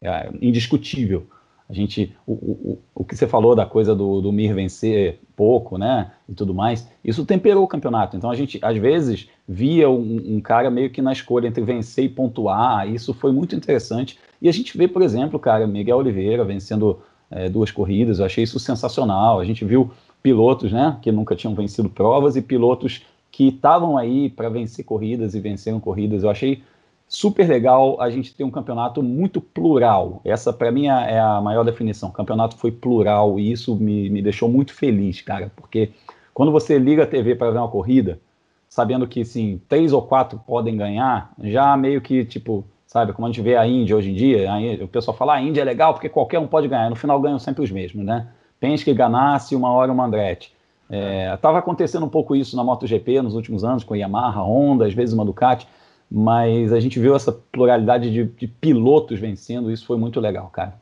é, 0.02 0.30
indiscutível. 0.42 1.28
A 1.68 1.74
gente, 1.74 2.16
o, 2.28 2.34
o, 2.34 2.80
o 2.94 3.04
que 3.04 3.16
você 3.16 3.28
falou 3.28 3.56
da 3.56 3.66
coisa 3.66 3.96
do, 3.96 4.22
do 4.22 4.32
Mir 4.32 4.54
vencer 4.54 5.20
pouco, 5.36 5.78
né, 5.78 6.12
e 6.30 6.34
tudo 6.34 6.54
mais, 6.54 6.88
isso 7.04 7.26
temperou 7.26 7.64
o 7.64 7.68
campeonato. 7.68 8.16
Então 8.16 8.30
a 8.30 8.36
gente, 8.36 8.60
às 8.62 8.78
vezes, 8.78 9.28
via 9.48 9.90
um, 9.90 10.36
um, 10.36 10.42
cara 10.42 10.70
meio 10.70 10.92
que 10.92 11.02
na 11.02 11.12
escolha 11.12 11.48
entre 11.48 11.64
vencer 11.64 12.06
e 12.06 12.10
pontuar. 12.10 12.88
Isso 12.88 13.14
foi 13.14 13.32
muito 13.32 13.56
interessante. 13.56 14.20
E 14.42 14.48
a 14.48 14.52
gente 14.52 14.78
vê, 14.78 14.88
por 14.88 15.02
exemplo, 15.02 15.40
cara, 15.40 15.66
Miguel 15.66 15.98
Oliveira 15.98 16.46
vencendo 16.46 17.00
é, 17.32 17.50
duas 17.50 17.72
corridas. 17.72 18.20
Eu 18.20 18.26
achei 18.26 18.44
isso 18.44 18.60
sensacional. 18.60 19.40
A 19.40 19.46
gente 19.46 19.66
viu 19.66 19.92
pilotos, 20.22 20.72
né, 20.72 20.98
que 21.02 21.12
nunca 21.12 21.36
tinham 21.36 21.56
vencido 21.56 21.90
provas 21.90 22.36
e 22.36 22.42
pilotos 22.42 23.04
que 23.36 23.50
estavam 23.50 23.98
aí 23.98 24.30
para 24.30 24.48
vencer 24.48 24.86
corridas 24.86 25.36
e 25.36 25.42
venceram 25.42 25.78
corridas. 25.78 26.24
Eu 26.24 26.30
achei 26.30 26.64
super 27.06 27.46
legal 27.46 28.00
a 28.00 28.10
gente 28.10 28.34
ter 28.34 28.46
um 28.46 28.50
campeonato 28.50 29.04
muito 29.04 29.42
plural. 29.42 30.22
Essa, 30.24 30.54
para 30.54 30.72
mim, 30.72 30.88
é, 30.88 31.16
é 31.16 31.20
a 31.20 31.42
maior 31.42 31.66
definição. 31.66 32.08
O 32.08 32.14
campeonato 32.14 32.56
foi 32.56 32.72
plural 32.72 33.38
e 33.38 33.52
isso 33.52 33.76
me, 33.76 34.10
me 34.10 34.22
deixou 34.22 34.48
muito 34.48 34.74
feliz, 34.74 35.22
cara, 35.22 35.52
porque 35.54 35.92
quando 36.34 36.50
você 36.50 36.80
liga 36.80 37.04
a 37.04 37.06
TV 37.06 37.36
para 37.36 37.52
ver 37.52 37.58
uma 37.58 37.68
corrida, 37.68 38.22
sabendo 38.70 39.06
que, 39.06 39.26
sim, 39.26 39.60
três 39.68 39.92
ou 39.92 40.02
quatro 40.02 40.40
podem 40.48 40.78
ganhar, 40.78 41.34
já 41.44 41.76
meio 41.76 42.00
que, 42.00 42.24
tipo, 42.24 42.64
sabe, 42.88 43.12
como 43.12 43.28
a 43.28 43.30
gente 43.30 43.44
vê 43.44 43.58
a 43.58 43.68
Índia 43.68 43.98
hoje 43.98 44.12
em 44.12 44.16
dia, 44.16 44.50
o 44.82 44.88
pessoal 44.88 45.16
fala, 45.18 45.34
ah, 45.34 45.38
a 45.38 45.42
Índia 45.42 45.60
é 45.60 45.66
legal 45.66 45.94
porque 45.94 46.08
qualquer 46.08 46.40
um 46.40 46.48
pode 46.48 46.70
ganhar, 46.70 46.90
no 46.90 46.96
final 46.96 47.20
ganham 47.20 47.38
sempre 47.38 47.66
os 47.66 47.70
mesmos, 47.70 48.06
né? 48.06 48.30
Penske 48.62 48.94
Ganassi, 48.94 49.58
uma 49.58 49.72
hora 49.74 49.92
o 49.92 50.02
Andretti. 50.02 50.55
Estava 50.90 51.58
é, 51.58 51.60
acontecendo 51.60 52.06
um 52.06 52.10
pouco 52.10 52.36
isso 52.36 52.56
na 52.56 52.64
MotoGP 52.64 53.22
nos 53.22 53.34
últimos 53.34 53.64
anos, 53.64 53.84
com 53.84 53.96
Yamaha, 53.96 54.42
Honda, 54.42 54.86
às 54.86 54.94
vezes 54.94 55.14
uma 55.14 55.26
Ducati, 55.26 55.68
mas 56.10 56.72
a 56.72 56.80
gente 56.80 57.00
viu 57.00 57.16
essa 57.16 57.32
pluralidade 57.32 58.12
de, 58.12 58.24
de 58.24 58.48
pilotos 58.48 59.20
vencendo, 59.20 59.72
isso 59.72 59.86
foi 59.86 59.98
muito 59.98 60.20
legal, 60.20 60.48
cara. 60.50 60.76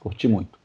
Curti 0.00 0.26
muito. 0.26 0.58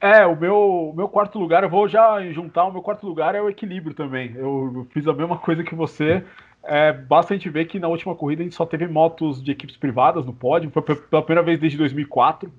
É, 0.00 0.26
o 0.26 0.36
meu, 0.36 0.92
meu 0.96 1.08
quarto 1.08 1.38
lugar, 1.38 1.62
eu 1.62 1.70
vou 1.70 1.88
já 1.88 2.20
juntar, 2.32 2.64
o 2.64 2.72
meu 2.72 2.82
quarto 2.82 3.06
lugar 3.06 3.34
é 3.34 3.40
o 3.40 3.48
equilíbrio 3.48 3.94
também. 3.94 4.32
Eu 4.34 4.86
fiz 4.90 5.06
a 5.06 5.12
mesma 5.12 5.38
coisa 5.38 5.62
que 5.62 5.74
você. 5.74 6.24
É, 6.64 6.92
basta 6.92 7.32
a 7.32 7.36
gente 7.36 7.48
ver 7.48 7.64
que 7.64 7.78
na 7.78 7.88
última 7.88 8.14
corrida 8.14 8.42
a 8.42 8.44
gente 8.44 8.54
só 8.54 8.66
teve 8.66 8.86
motos 8.86 9.42
de 9.42 9.50
equipes 9.50 9.76
privadas 9.76 10.26
no 10.26 10.32
pódio, 10.32 10.70
foi 10.70 10.82
pela 10.82 11.22
primeira 11.22 11.44
vez 11.44 11.58
desde 11.58 11.78
2004, 11.78 12.52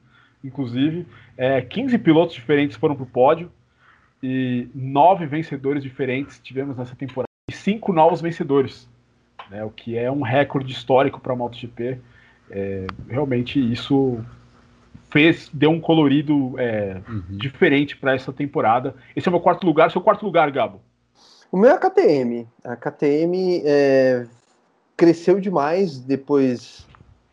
inclusive. 0.44 1.06
É, 1.38 1.62
15 1.62 1.98
pilotos 2.00 2.34
diferentes 2.34 2.78
foram 2.78 2.96
para 2.96 3.04
o 3.04 3.08
pódio 3.08 3.52
e 4.24 4.70
nove 4.74 5.26
vencedores 5.28 5.84
diferentes 5.84 6.40
tivemos 6.40 6.78
nessa 6.78 6.96
temporada 6.96 7.28
e 7.52 7.54
cinco 7.54 7.92
novos 7.92 8.22
vencedores 8.22 8.88
né, 9.50 9.64
o 9.64 9.70
que 9.70 9.98
é 9.98 10.12
um 10.12 10.22
recorde 10.22 10.72
histórico 10.72 11.20
para 11.20 11.34
a 11.34 11.36
MotoGP. 11.36 12.00
É, 12.50 12.88
realmente 13.08 13.60
isso 13.60 14.20
fez, 15.10 15.50
deu 15.54 15.70
um 15.70 15.80
colorido 15.80 16.56
é, 16.60 17.02
uhum. 17.08 17.24
diferente 17.30 17.96
para 17.96 18.16
essa 18.16 18.34
temporada. 18.34 18.96
Esse 19.16 19.28
é 19.28 19.30
o 19.30 19.34
meu 19.34 19.42
quarto 19.42 19.66
lugar. 19.66 19.92
Seu 19.92 20.02
quarto 20.02 20.26
lugar, 20.26 20.52
Gabo? 20.52 20.82
O 21.52 21.58
meu 21.58 21.70
é 21.70 21.74
a 21.74 21.78
KTM. 21.78 22.48
A 22.64 22.76
KTM 22.76 23.62
é, 23.64 24.26
cresceu 24.98 25.40
demais 25.40 26.00
depois 26.00 26.88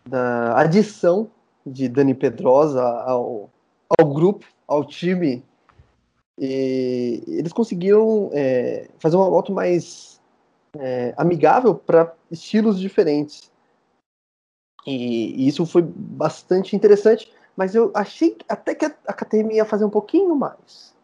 da 0.06 0.58
adição 0.58 1.30
de 1.66 1.88
Dani 1.88 2.14
Pedrosa 2.14 2.82
ao, 2.82 3.50
ao 3.98 4.12
grupo, 4.12 4.44
ao 4.68 4.84
time. 4.84 5.42
E 6.40 7.22
eles 7.26 7.52
conseguiram 7.52 8.30
é, 8.32 8.88
fazer 8.98 9.16
uma 9.16 9.28
moto 9.28 9.52
mais 9.52 10.18
é, 10.78 11.12
amigável 11.14 11.74
para 11.74 12.14
estilos 12.30 12.80
diferentes. 12.80 13.52
E, 14.86 15.44
e, 15.44 15.48
isso 15.48 15.66
foi 15.66 15.82
bastante 15.82 16.74
interessante, 16.74 17.30
mas 17.54 17.74
eu 17.74 17.90
achei 17.94 18.38
até 18.48 18.74
que 18.74 18.86
a, 18.86 18.94
a 19.06 19.12
KTM 19.12 19.54
ia 19.54 19.66
fazer 19.66 19.84
um 19.84 19.90
pouquinho 19.90 20.34
mais. 20.34 20.94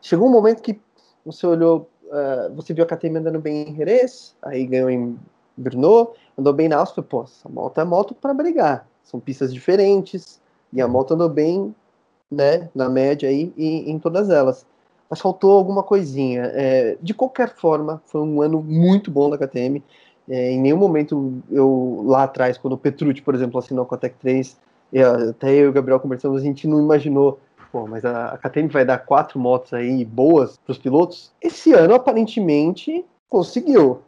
Chegou 0.00 0.28
um 0.28 0.32
momento 0.32 0.62
que 0.62 0.80
você 1.24 1.44
olhou, 1.44 1.90
uh, 2.04 2.54
você 2.54 2.72
viu 2.72 2.84
a 2.84 2.86
KTM 2.86 3.18
andando 3.18 3.40
bem 3.40 3.68
em 3.68 3.74
Jerez, 3.74 4.36
aí 4.42 4.64
ganhou 4.64 4.88
em 4.88 5.18
Brno, 5.56 6.12
andou 6.38 6.52
bem 6.52 6.68
na 6.68 6.76
Áustria, 6.76 7.02
pô, 7.02 7.24
essa 7.24 7.48
moto 7.48 7.80
é 7.80 7.84
moto 7.84 8.14
para 8.14 8.32
brigar. 8.32 8.86
São 9.02 9.18
pistas 9.18 9.52
diferentes, 9.52 10.40
e 10.72 10.80
a 10.80 10.86
moto 10.86 11.14
andou 11.14 11.28
bem, 11.28 11.74
né, 12.30 12.68
na 12.74 12.88
média 12.88 13.28
aí, 13.28 13.52
em, 13.56 13.90
em 13.90 13.98
todas 13.98 14.30
elas 14.30 14.66
mas 15.08 15.20
faltou 15.20 15.52
alguma 15.52 15.82
coisinha. 15.82 16.50
É, 16.54 16.96
de 17.00 17.14
qualquer 17.14 17.54
forma, 17.54 18.02
foi 18.06 18.20
um 18.20 18.42
ano 18.42 18.62
muito 18.62 19.10
bom 19.10 19.30
da 19.30 19.38
KTM. 19.38 19.82
É, 20.28 20.50
em 20.50 20.60
nenhum 20.60 20.76
momento 20.76 21.42
eu, 21.50 22.02
lá 22.04 22.24
atrás, 22.24 22.58
quando 22.58 22.74
o 22.74 22.78
Petrucci, 22.78 23.22
por 23.22 23.34
exemplo, 23.34 23.58
assinou 23.58 23.86
com 23.86 23.94
a 23.94 23.98
Tech 23.98 24.16
3, 24.20 24.56
eu, 24.92 25.30
até 25.30 25.52
eu 25.52 25.66
e 25.66 25.68
o 25.68 25.72
Gabriel 25.72 26.00
conversamos, 26.00 26.40
a 26.40 26.44
gente 26.44 26.66
não 26.66 26.80
imaginou, 26.80 27.38
pô, 27.70 27.86
mas 27.86 28.04
a, 28.04 28.30
a 28.30 28.38
KTM 28.38 28.68
vai 28.68 28.84
dar 28.84 28.98
quatro 28.98 29.38
motos 29.38 29.72
aí 29.72 30.04
boas 30.04 30.58
para 30.58 30.72
os 30.72 30.78
pilotos. 30.78 31.32
Esse 31.40 31.72
ano, 31.72 31.94
aparentemente, 31.94 33.04
conseguiu. 33.28 34.00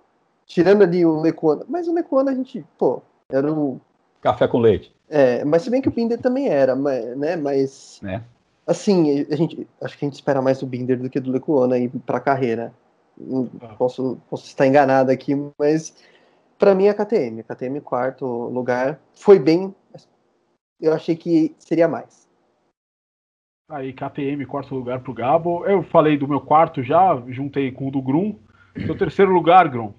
Tirando 0.47 0.83
ali 0.83 1.05
o 1.05 1.21
Lecuona. 1.21 1.65
Mas 1.69 1.87
o 1.89 1.95
Lecuona 1.95 2.31
a 2.31 2.35
gente, 2.35 2.65
pô, 2.79 3.03
era 3.29 3.53
o. 3.53 3.79
Café 4.23 4.49
com 4.49 4.59
leite. 4.59 4.93
É, 5.11 5.45
mas 5.45 5.63
se 5.63 5.71
bem 5.71 5.81
que 5.81 5.89
o 5.89 5.93
Binder 5.93 6.21
também 6.21 6.49
era, 6.49 6.75
né? 6.75 7.37
Mas. 7.37 8.01
É. 8.05 8.21
Assim, 8.67 9.27
a 9.31 9.37
gente, 9.37 9.67
acho 9.81 9.97
que 9.97 10.05
a 10.05 10.09
gente 10.09 10.17
espera 10.17 10.43
mais 10.43 10.61
do 10.61 10.67
Binder 10.67 11.01
do 11.01 11.09
que 11.09 11.19
do 11.19 11.31
Lecuona 11.31 11.77
aí 11.77 11.89
pra 11.89 12.21
carreira. 12.21 12.73
Ah. 13.63 13.75
Posso, 13.79 14.19
posso 14.29 14.47
estar 14.47 14.67
enganado 14.67 15.11
aqui, 15.11 15.35
mas 15.59 15.95
para 16.59 16.75
mim 16.75 16.85
é 16.87 16.91
a 16.91 16.95
KTM. 16.95 17.41
A 17.41 17.55
KTM, 17.55 17.81
quarto 17.81 18.27
lugar. 18.27 19.01
Foi 19.15 19.39
bem, 19.39 19.75
eu 20.81 20.93
achei 20.93 21.17
que 21.17 21.55
seria 21.59 21.89
mais. 21.89 22.29
Aí, 23.71 23.93
KTM, 23.93 24.47
quarto 24.47 24.75
lugar 24.75 25.01
pro 25.01 25.13
Gabo. 25.13 25.67
Eu 25.67 25.83
falei 25.83 26.17
do 26.17 26.29
meu 26.29 26.41
quarto 26.41 26.83
já, 26.83 27.23
juntei 27.29 27.71
com 27.71 27.89
o 27.89 27.91
do 27.91 28.01
Grum. 28.01 28.39
Seu 28.87 28.97
terceiro 28.97 29.33
lugar, 29.33 29.69
Grum. 29.69 29.93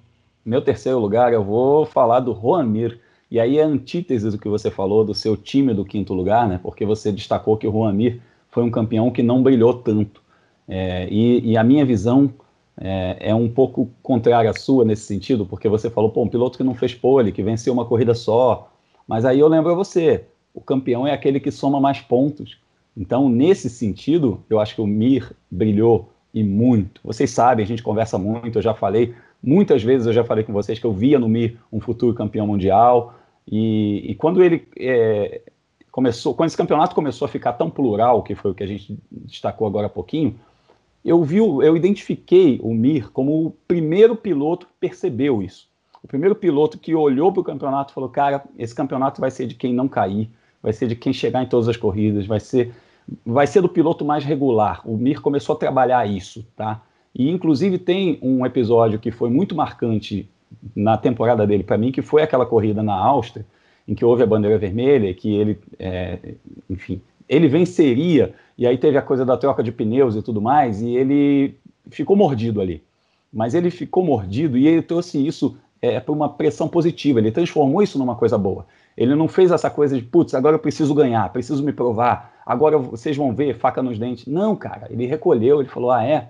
Meu 0.44 0.64
terceiro 0.64 0.98
lugar, 0.98 1.34
eu 1.34 1.44
vou 1.44 1.86
falar 1.86 2.22
do 2.22 2.34
Juan 2.34 2.64
Mir. 2.64 3.00
E 3.32 3.40
aí 3.40 3.60
é 3.60 3.64
antítese 3.64 4.30
do 4.32 4.38
que 4.38 4.50
você 4.50 4.72
falou 4.72 5.06
do 5.06 5.14
seu 5.14 5.38
time 5.38 5.74
do 5.74 5.86
quinto 5.86 6.14
lugar, 6.14 6.48
né? 6.48 6.60
Porque 6.62 6.86
você 6.86 7.12
destacou 7.12 7.58
que 7.58 7.68
o 7.68 7.72
Juan 7.72 7.94
Mir 7.94 8.22
foi 8.50 8.64
um 8.64 8.72
campeão 8.72 9.12
que 9.12 9.22
não 9.22 9.44
brilhou 9.44 9.74
tanto. 9.74 10.22
É, 10.68 11.08
e, 11.10 11.52
e, 11.52 11.58
a 11.58 11.64
minha 11.64 11.86
visão 11.86 12.32
é, 12.80 13.18
é, 13.20 13.36
um 13.36 13.50
pouco 13.50 13.90
contrária 14.02 14.50
à 14.50 14.54
sua 14.54 14.86
nesse 14.86 15.04
sentido, 15.04 15.46
porque 15.46 15.68
você 15.68 15.90
falou, 15.90 16.12
pô, 16.12 16.24
um 16.24 16.28
piloto 16.28 16.58
que 16.58 16.64
não 16.64 16.76
fez 16.76 16.94
pole, 16.94 17.32
que 17.32 17.44
venceu 17.44 17.74
uma 17.74 17.86
corrida 17.86 18.14
só. 18.14 18.72
Mas 19.08 19.26
aí 19.26 19.40
eu 19.40 19.48
lembro 19.48 19.72
a 19.72 19.76
você, 19.76 20.26
o 20.54 20.62
campeão 20.62 21.06
é 21.06 21.12
aquele 21.12 21.40
que 21.40 21.52
soma 21.52 21.80
mais 21.80 22.00
pontos. 22.00 22.60
Então, 22.96 23.30
nesse 23.30 23.70
sentido, 23.70 24.44
eu 24.50 24.60
acho 24.60 24.76
que 24.76 24.82
o 24.82 24.88
Mir 24.88 25.32
brilhou 25.50 26.10
e 26.34 26.44
muito. 26.44 27.02
Vocês 27.04 27.32
sabem, 27.32 27.64
a 27.64 27.68
gente 27.68 27.84
conversa 27.84 28.18
muito, 28.18 28.58
eu 28.58 28.62
já 28.62 28.74
falei, 28.74 29.14
muitas 29.42 29.84
vezes 29.84 30.06
eu 30.06 30.14
já 30.14 30.24
falei 30.24 30.44
com 30.44 30.54
vocês 30.54 30.78
que 30.78 30.86
eu 30.86 30.94
via 30.94 31.18
no 31.18 31.28
Mir 31.28 31.58
um 31.72 31.80
futuro 31.80 32.14
campeão 32.14 32.46
mundial. 32.46 33.16
E, 33.52 34.12
e 34.12 34.16
quando 34.16 34.44
ele 34.44 34.68
é, 34.78 35.42
começou, 35.92 36.36
quando 36.36 36.48
esse 36.48 36.58
campeonato 36.58 36.94
começou 36.94 37.26
a 37.26 37.30
ficar 37.30 37.54
tão 37.54 37.70
plural, 37.70 38.22
que 38.22 38.36
foi 38.36 38.52
o 38.52 38.54
que 38.54 38.64
a 38.64 38.68
gente 38.68 38.98
destacou 39.12 39.66
agora 39.66 39.88
há 39.88 39.90
pouquinho, 39.90 40.40
eu 41.04 41.24
vi, 41.24 41.38
eu 41.38 41.76
identifiquei 41.76 42.60
o 42.62 42.74
Mir 42.74 43.12
como 43.12 43.48
o 43.48 43.52
primeiro 43.68 44.16
piloto 44.16 44.68
que 44.68 44.74
percebeu 44.80 45.42
isso. 45.42 45.68
O 46.04 46.08
primeiro 46.08 46.36
piloto 46.36 46.78
que 46.78 46.94
olhou 46.94 47.32
para 47.32 47.42
o 47.42 47.44
campeonato 47.44 47.92
e 47.92 47.96
falou: 47.96 48.10
cara, 48.10 48.44
esse 48.58 48.76
campeonato 48.76 49.20
vai 49.20 49.32
ser 49.32 49.48
de 49.48 49.56
quem 49.56 49.74
não 49.74 49.88
cair, 49.88 50.30
vai 50.62 50.72
ser 50.72 50.88
de 50.88 50.96
quem 50.96 51.12
chegar 51.12 51.44
em 51.44 51.48
todas 51.48 51.68
as 51.68 51.76
corridas, 51.76 52.28
vai 52.28 52.40
ser, 52.40 52.74
vai 53.26 53.48
ser 53.48 53.62
do 53.62 53.70
piloto 53.70 54.06
mais 54.06 54.24
regular. 54.24 54.82
O 54.86 54.96
Mir 54.96 55.22
começou 55.22 55.56
a 55.56 55.60
trabalhar 55.60 56.08
isso, 56.08 56.46
tá? 56.56 56.82
E 57.16 57.30
inclusive 57.30 57.80
tem 57.80 58.20
um 58.22 58.46
episódio 58.46 59.00
que 59.00 59.12
foi 59.12 59.30
muito 59.30 59.56
marcante 59.56 60.30
na 60.76 60.98
temporada 60.98 61.46
dele 61.46 61.64
para 61.64 61.78
mim, 61.78 61.92
que 61.92 62.02
foi 62.02 62.22
aquela 62.22 62.46
corrida 62.46 62.82
na 62.84 62.94
Áustria, 62.94 63.46
em 63.88 63.96
que 63.96 64.06
houve 64.06 64.24
a 64.24 64.28
bandeira 64.28 64.58
vermelha, 64.58 65.14
que 65.14 65.36
ele, 65.36 65.60
é, 65.80 66.20
enfim, 66.70 67.02
ele 67.28 67.48
venceria, 67.48 68.34
e 68.58 68.68
aí 68.68 68.78
teve 68.78 68.98
a 68.98 69.02
coisa 69.02 69.26
da 69.26 69.38
troca 69.38 69.64
de 69.64 69.72
pneus 69.72 70.16
e 70.16 70.22
tudo 70.22 70.42
mais, 70.42 70.82
e 70.82 70.96
ele 70.96 71.56
ficou 71.90 72.16
mordido 72.16 72.62
ali. 72.62 72.84
Mas 73.32 73.54
ele 73.54 73.70
ficou 73.70 74.04
mordido 74.04 74.58
e 74.58 74.68
ele 74.68 74.82
trouxe 74.82 75.26
isso 75.26 75.58
é, 75.82 76.00
para 76.00 76.12
uma 76.12 76.30
pressão 76.30 76.68
positiva, 76.68 77.20
ele 77.20 77.32
transformou 77.32 77.82
isso 77.82 77.98
numa 77.98 78.16
coisa 78.16 78.38
boa. 78.38 78.66
Ele 78.98 79.16
não 79.16 79.28
fez 79.28 79.52
essa 79.52 79.70
coisa 79.70 79.96
de, 79.96 80.04
putz, 80.04 80.34
agora 80.34 80.56
eu 80.56 80.60
preciso 80.60 80.94
ganhar, 80.94 81.32
preciso 81.32 81.64
me 81.64 81.72
provar, 81.72 82.34
agora 82.46 82.78
vocês 82.78 83.16
vão 83.16 83.34
ver, 83.34 83.58
faca 83.58 83.82
nos 83.82 83.98
dentes. 83.98 84.26
Não, 84.26 84.56
cara, 84.56 84.88
ele 84.90 85.06
recolheu, 85.06 85.62
ele 85.62 85.70
falou, 85.70 85.92
ah, 85.92 86.04
é? 86.04 86.30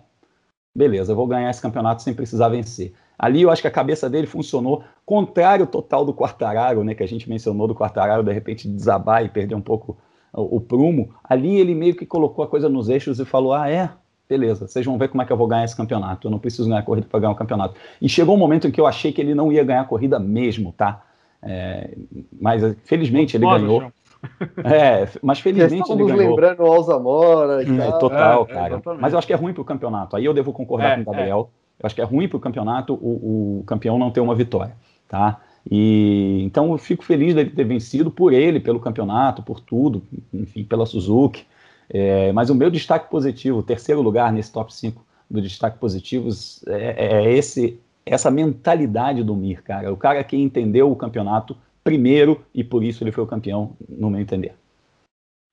Beleza, 0.76 1.11
eu 1.11 1.15
vou 1.15 1.28
ganhar 1.28 1.49
esse 1.49 1.61
campeonato 1.61 2.01
sem 2.01 2.13
precisar 2.13 2.49
vencer. 2.49 2.93
Ali 3.17 3.41
eu 3.41 3.49
acho 3.49 3.61
que 3.61 3.67
a 3.67 3.72
cabeça 3.72 4.09
dele 4.09 4.28
funcionou 4.28 4.84
contrário 5.05 5.67
total 5.67 6.05
do 6.05 6.13
Quartararo, 6.13 6.84
né, 6.84 6.95
que 6.95 7.03
a 7.03 7.07
gente 7.07 7.28
mencionou 7.28 7.67
do 7.67 7.76
Quartararo 7.76 8.24
de 8.24 8.32
repente 8.32 8.67
desabar 8.67 9.26
e 9.26 9.30
perder 9.30 9.55
um 9.55 9.61
pouco 9.61 9.97
o, 10.32 10.57
o 10.57 10.61
Prumo, 10.61 11.13
ali 11.24 11.59
ele 11.59 11.76
meio 11.76 11.95
que 11.95 12.05
colocou 12.05 12.45
a 12.45 12.47
coisa 12.47 12.70
nos 12.70 12.88
eixos 12.88 13.20
e 13.20 13.26
falou: 13.26 13.53
ah, 13.53 13.70
é? 13.70 13.89
Beleza, 14.30 14.67
vocês 14.67 14.86
vão 14.86 14.97
ver 14.97 15.09
como 15.09 15.24
é 15.24 15.26
que 15.26 15.34
eu 15.34 15.38
vou 15.38 15.47
ganhar 15.47 15.65
esse 15.65 15.76
campeonato. 15.76 16.28
Eu 16.28 16.32
não 16.32 16.38
preciso 16.38 16.70
ganhar 16.70 16.82
a 16.82 16.84
corrida 16.84 17.07
para 17.09 17.20
ganhar 17.20 17.32
o 17.32 17.36
campeonato. 17.36 17.74
E 17.99 18.07
chegou 18.07 18.36
um 18.36 18.38
momento 18.38 18.67
em 18.67 18.72
que 18.72 18.80
eu 18.80 18.86
achei 18.86 19.11
que 19.11 19.20
ele 19.20 19.34
não 19.34 19.51
ia 19.51 19.63
ganhar 19.63 19.82
a 19.82 19.86
corrida 19.86 20.20
mesmo, 20.20 20.72
tá? 20.72 21.03
É, 21.41 21.97
mas 22.39 22.61
felizmente 22.84 23.36
ele 23.36 23.45
ganhou. 23.45 23.91
É, 24.63 25.07
mas 25.22 25.39
felizmente 25.39 25.91
ele 25.91 26.03
ganhou. 26.03 26.32
lembrando 26.32 26.61
o 26.61 26.65
Alzamora 26.65 27.63
e 27.63 27.80
é, 27.80 27.91
Total, 27.99 28.47
é, 28.49 28.53
cara. 28.53 28.82
Mas 28.99 29.13
eu 29.13 29.20
acho 29.20 29.28
que 29.28 29.34
é 29.34 29.36
ruim 29.36 29.53
para 29.53 29.61
o 29.61 29.65
campeonato. 29.65 30.15
Aí 30.15 30.26
eu 30.26 30.34
devo 30.34 30.51
concordar 30.51 30.99
é, 30.99 31.03
com 31.03 31.09
o 31.09 31.13
Gabriel. 31.13 31.49
Eu 31.80 31.86
acho 31.86 31.95
que 31.95 32.01
é 32.01 32.03
ruim 32.03 32.28
para 32.28 32.38
o 32.38 32.39
campeonato 32.39 32.93
o, 32.93 33.59
o 33.59 33.63
campeão 33.65 33.97
não 33.97 34.11
ter 34.11 34.20
uma 34.20 34.36
vitória, 34.36 34.76
tá? 35.07 35.39
E 35.70 36.41
então 36.43 36.72
eu 36.72 36.78
fico 36.78 37.03
feliz 37.03 37.34
dele 37.34 37.49
ter 37.49 37.63
vencido 37.63 38.11
por 38.11 38.34
ele, 38.34 38.59
pelo 38.59 38.80
campeonato, 38.80 39.41
por 39.41 39.59
tudo, 39.59 40.03
enfim, 40.34 40.63
pela 40.63 40.86
Suzuki. 40.86 41.45
É, 41.89 42.32
mas 42.34 42.49
o 42.49 42.55
meu 42.55 42.70
destaque 42.70 43.09
positivo, 43.09 43.63
terceiro 43.63 44.01
lugar 44.01 44.32
nesse 44.32 44.51
top 44.51 44.74
5 44.74 45.03
do 45.30 45.41
destaque 45.41 45.78
positivos, 45.78 46.63
é, 46.67 47.24
é, 47.24 47.34
esse, 47.34 47.80
essa 48.05 48.30
mentalidade 48.30 49.24
do 49.24 49.36
Mir, 49.36 49.61
cara. 49.63 49.91
O 49.91 49.97
cara 49.97 50.24
que 50.24 50.38
entendeu 50.38 50.91
o 50.91 50.95
campeonato 50.95 51.55
primeiro 51.84 52.44
e 52.54 52.64
por 52.64 52.84
isso 52.84 53.04
ele 53.04 53.12
foi 53.12 53.24
o 53.24 53.28
campeão, 53.28 53.76
no 53.88 54.10
meu 54.10 54.20
entender. 54.20 54.56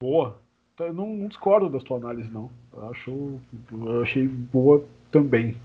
Boa. 0.01 0.39
Eu 0.79 0.93
não, 0.93 1.07
não 1.07 1.29
discordo 1.29 1.71
da 1.71 1.81
sua 1.81 1.97
análise, 1.97 2.31
não. 2.31 2.51
Eu, 2.75 2.91
acho, 2.91 3.41
eu 3.73 4.03
achei 4.03 4.29
boa 4.29 4.85
também. 5.11 5.57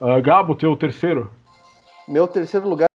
Uh, 0.00 0.22
Gabo, 0.22 0.54
teu 0.54 0.76
terceiro? 0.76 1.28
Meu 2.06 2.28
terceiro 2.28 2.68
lugar 2.68 2.86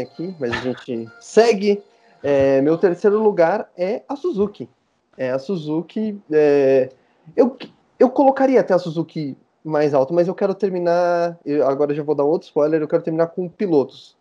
aqui, 0.00 0.34
mas 0.40 0.52
a 0.52 0.56
gente 0.56 1.08
segue. 1.20 1.82
É, 2.22 2.60
meu 2.60 2.76
terceiro 2.76 3.22
lugar 3.22 3.70
é 3.76 4.02
a 4.08 4.16
Suzuki. 4.16 4.68
É 5.16 5.30
a 5.30 5.38
Suzuki. 5.38 6.20
É, 6.32 6.90
eu, 7.36 7.56
eu 7.98 8.10
colocaria 8.10 8.60
até 8.60 8.74
a 8.74 8.78
Suzuki 8.78 9.36
mais 9.64 9.94
alto, 9.94 10.12
mas 10.12 10.28
eu 10.28 10.34
quero 10.34 10.54
terminar. 10.54 11.38
Eu, 11.44 11.66
agora 11.66 11.94
já 11.94 12.02
vou 12.02 12.14
dar 12.14 12.24
outro 12.24 12.46
spoiler. 12.46 12.80
Eu 12.80 12.88
quero 12.88 13.02
terminar 13.02 13.28
com 13.28 13.48
pilotos 13.48 14.16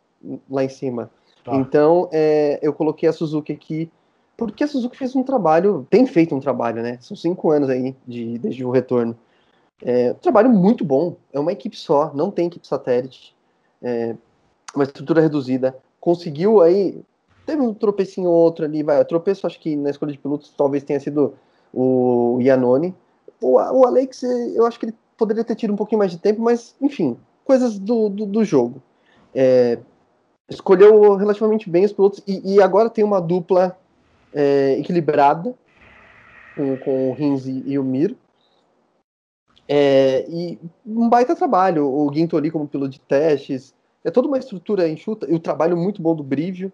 lá 0.50 0.64
em 0.64 0.70
cima. 0.70 1.10
Tá. 1.44 1.56
Então 1.56 2.10
é, 2.12 2.60
eu 2.62 2.74
coloquei 2.74 3.08
a 3.08 3.14
Suzuki 3.14 3.52
aqui 3.52 3.90
porque 4.40 4.64
a 4.64 4.68
Suzuki 4.68 4.98
fez 4.98 5.14
um 5.18 5.24
trabalho, 5.24 5.86
tem 5.90 6.06
feito 6.06 6.34
um 6.34 6.40
trabalho, 6.40 6.82
né? 6.82 6.98
São 7.02 7.16
cinco 7.16 7.52
anos 7.52 7.70
aí 7.70 7.94
de, 8.08 8.38
desde 8.38 8.64
o 8.64 8.72
retorno. 8.72 9.14
É 9.84 10.12
um 10.12 10.16
trabalho 10.16 10.50
muito 10.50 10.86
bom. 10.86 11.18
É 11.34 11.40
uma 11.40 11.52
equipe 11.52 11.78
só, 11.78 12.14
não 12.14 12.32
tem 12.32 12.48
equipe 12.48 12.66
satélite. 12.66 13.36
É 13.82 14.16
uma 14.74 14.86
estrutura 14.86 15.22
reduzida. 15.22 15.76
Conseguiu 16.00 16.62
aí. 16.62 17.02
Teve 17.46 17.62
um 17.62 17.74
tropecinho 17.74 18.30
ou 18.30 18.36
outro 18.36 18.64
ali, 18.64 18.82
vai. 18.82 19.04
Tropeço, 19.04 19.46
acho 19.46 19.60
que 19.60 19.76
na 19.76 19.90
escolha 19.90 20.14
de 20.14 20.18
pilotos 20.18 20.54
talvez 20.56 20.84
tenha 20.84 21.02
sido 21.02 21.34
o 21.74 22.38
Iannone. 22.40 22.96
O, 23.42 23.56
o 23.56 23.86
Alex, 23.86 24.24
eu 24.24 24.66
acho 24.66 24.80
que 24.80 24.86
ele 24.86 24.96
poderia 25.18 25.44
ter 25.44 25.56
tido 25.56 25.74
um 25.74 25.76
pouquinho 25.76 26.00
mais 26.00 26.12
de 26.12 26.18
tempo, 26.18 26.42
mas, 26.42 26.76
enfim, 26.80 27.18
coisas 27.44 27.78
do, 27.78 28.08
do, 28.08 28.26
do 28.26 28.44
jogo. 28.46 28.82
É, 29.36 29.80
escolheu 30.50 31.16
relativamente 31.16 31.70
bem 31.70 31.86
os 31.86 31.94
pilotos 31.94 32.22
e, 32.28 32.56
e 32.56 32.62
agora 32.62 32.90
tem 32.90 33.04
uma 33.04 33.22
dupla 33.22 33.78
é, 34.34 34.78
equilibrada 34.80 35.54
com, 36.56 36.78
com 36.78 37.10
o 37.10 37.14
Rins 37.14 37.46
e, 37.46 37.78
o 37.78 37.84
Mir. 37.84 38.16
É, 39.68 40.26
e 40.28 40.60
um 40.86 41.08
baita 41.08 41.36
trabalho. 41.36 41.88
O 41.88 42.10
Guintori 42.10 42.52
como 42.52 42.68
piloto 42.68 42.92
de 42.92 43.00
testes. 43.00 43.74
É 44.04 44.10
toda 44.10 44.28
uma 44.28 44.38
estrutura 44.38 44.88
enxuta 44.88 45.30
e 45.30 45.36
o 45.36 45.40
trabalho 45.40 45.76
muito 45.78 46.02
bom 46.02 46.16
do 46.16 46.24
Brivio, 46.24 46.72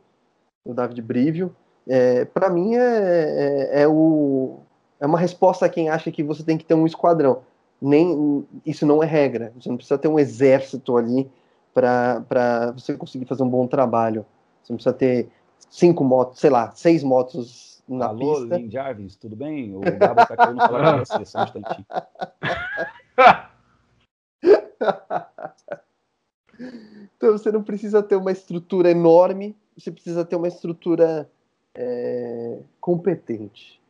do 0.66 0.74
David 0.74 1.02
Brivio. 1.02 1.56
É, 1.88 2.26
Para 2.26 2.50
mim 2.50 2.76
é, 2.76 2.80
é, 2.80 3.82
é, 3.82 3.88
o, 3.88 4.60
é 5.00 5.06
uma 5.06 5.20
resposta 5.20 5.66
a 5.66 5.70
quem 5.70 5.90
acha 5.90 6.12
que 6.12 6.24
você 6.24 6.44
tem 6.44 6.58
que 6.58 6.66
ter 6.66 6.76
um 6.76 6.86
esquadrão. 6.86 7.42
Nem 7.82 8.46
isso 8.66 8.86
não 8.86 9.04
é 9.04 9.06
regra. 9.06 9.52
Você 9.60 9.70
não 9.70 9.76
precisa 9.76 9.98
ter 9.98 10.08
um 10.08 10.20
exército 10.20 10.98
ali 10.98 11.30
para 11.76 12.72
você 12.72 12.96
conseguir 12.96 13.26
fazer 13.26 13.44
um 13.44 13.50
bom 13.50 13.68
trabalho. 13.68 14.26
Você 14.64 14.72
não 14.72 14.78
precisa 14.78 14.96
ter 14.96 15.30
cinco 15.70 16.06
motos, 16.06 16.40
sei 16.40 16.50
lá, 16.50 16.72
seis 16.72 17.04
motos 17.04 17.84
na 17.88 18.08
Alô, 18.08 18.40
pista. 18.40 18.58
Lynn 18.58 18.72
Jarvis, 18.72 19.16
tudo 19.18 19.36
bem? 19.36 19.76
O 19.76 19.82
Gabo 19.82 20.26
tá 20.26 20.36
querendo 20.38 20.60
falar 20.60 21.00
com 21.00 21.06
você, 21.06 21.26
só 21.26 21.40
um 21.40 21.44
instantinho. 21.44 21.86
então 27.18 27.34
você 27.34 27.52
não 27.52 27.62
precisa 27.62 28.02
ter 28.02 28.16
uma 28.16 28.32
estrutura 28.32 28.90
enorme, 28.90 29.54
você 29.78 29.92
precisa 29.92 30.24
ter 30.24 30.38
uma 30.38 30.48
estrutura 30.48 31.30
é, 31.76 32.60
competente. 32.80 33.82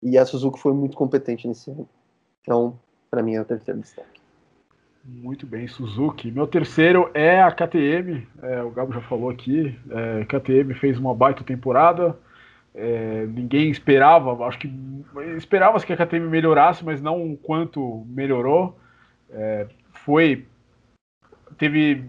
E 0.00 0.16
a 0.16 0.24
Suzuki 0.24 0.60
foi 0.60 0.72
muito 0.72 0.96
competente 0.96 1.48
nesse 1.48 1.72
ano. 1.72 1.88
Então, 2.40 2.78
para 3.10 3.20
mim 3.22 3.34
é 3.34 3.40
o 3.40 3.44
terceiro 3.44 3.80
destaque. 3.80 4.21
Muito 5.04 5.46
bem, 5.46 5.66
Suzuki. 5.66 6.30
Meu 6.30 6.46
terceiro 6.46 7.10
é 7.12 7.42
a 7.42 7.50
KTM. 7.50 8.26
É, 8.40 8.62
o 8.62 8.70
Gabo 8.70 8.92
já 8.92 9.00
falou 9.00 9.30
aqui. 9.30 9.76
É, 9.90 10.24
KTM 10.26 10.74
fez 10.74 10.96
uma 10.96 11.12
baita 11.12 11.42
temporada. 11.42 12.16
É, 12.72 13.26
ninguém 13.26 13.70
esperava, 13.70 14.46
acho 14.46 14.58
que 14.58 14.72
esperava-se 15.36 15.84
que 15.84 15.92
a 15.92 15.96
KTM 15.96 16.28
melhorasse, 16.28 16.84
mas 16.84 17.02
não 17.02 17.32
o 17.32 17.36
quanto 17.36 18.04
melhorou. 18.06 18.78
É, 19.28 19.66
foi. 19.92 20.46
Teve 21.58 22.04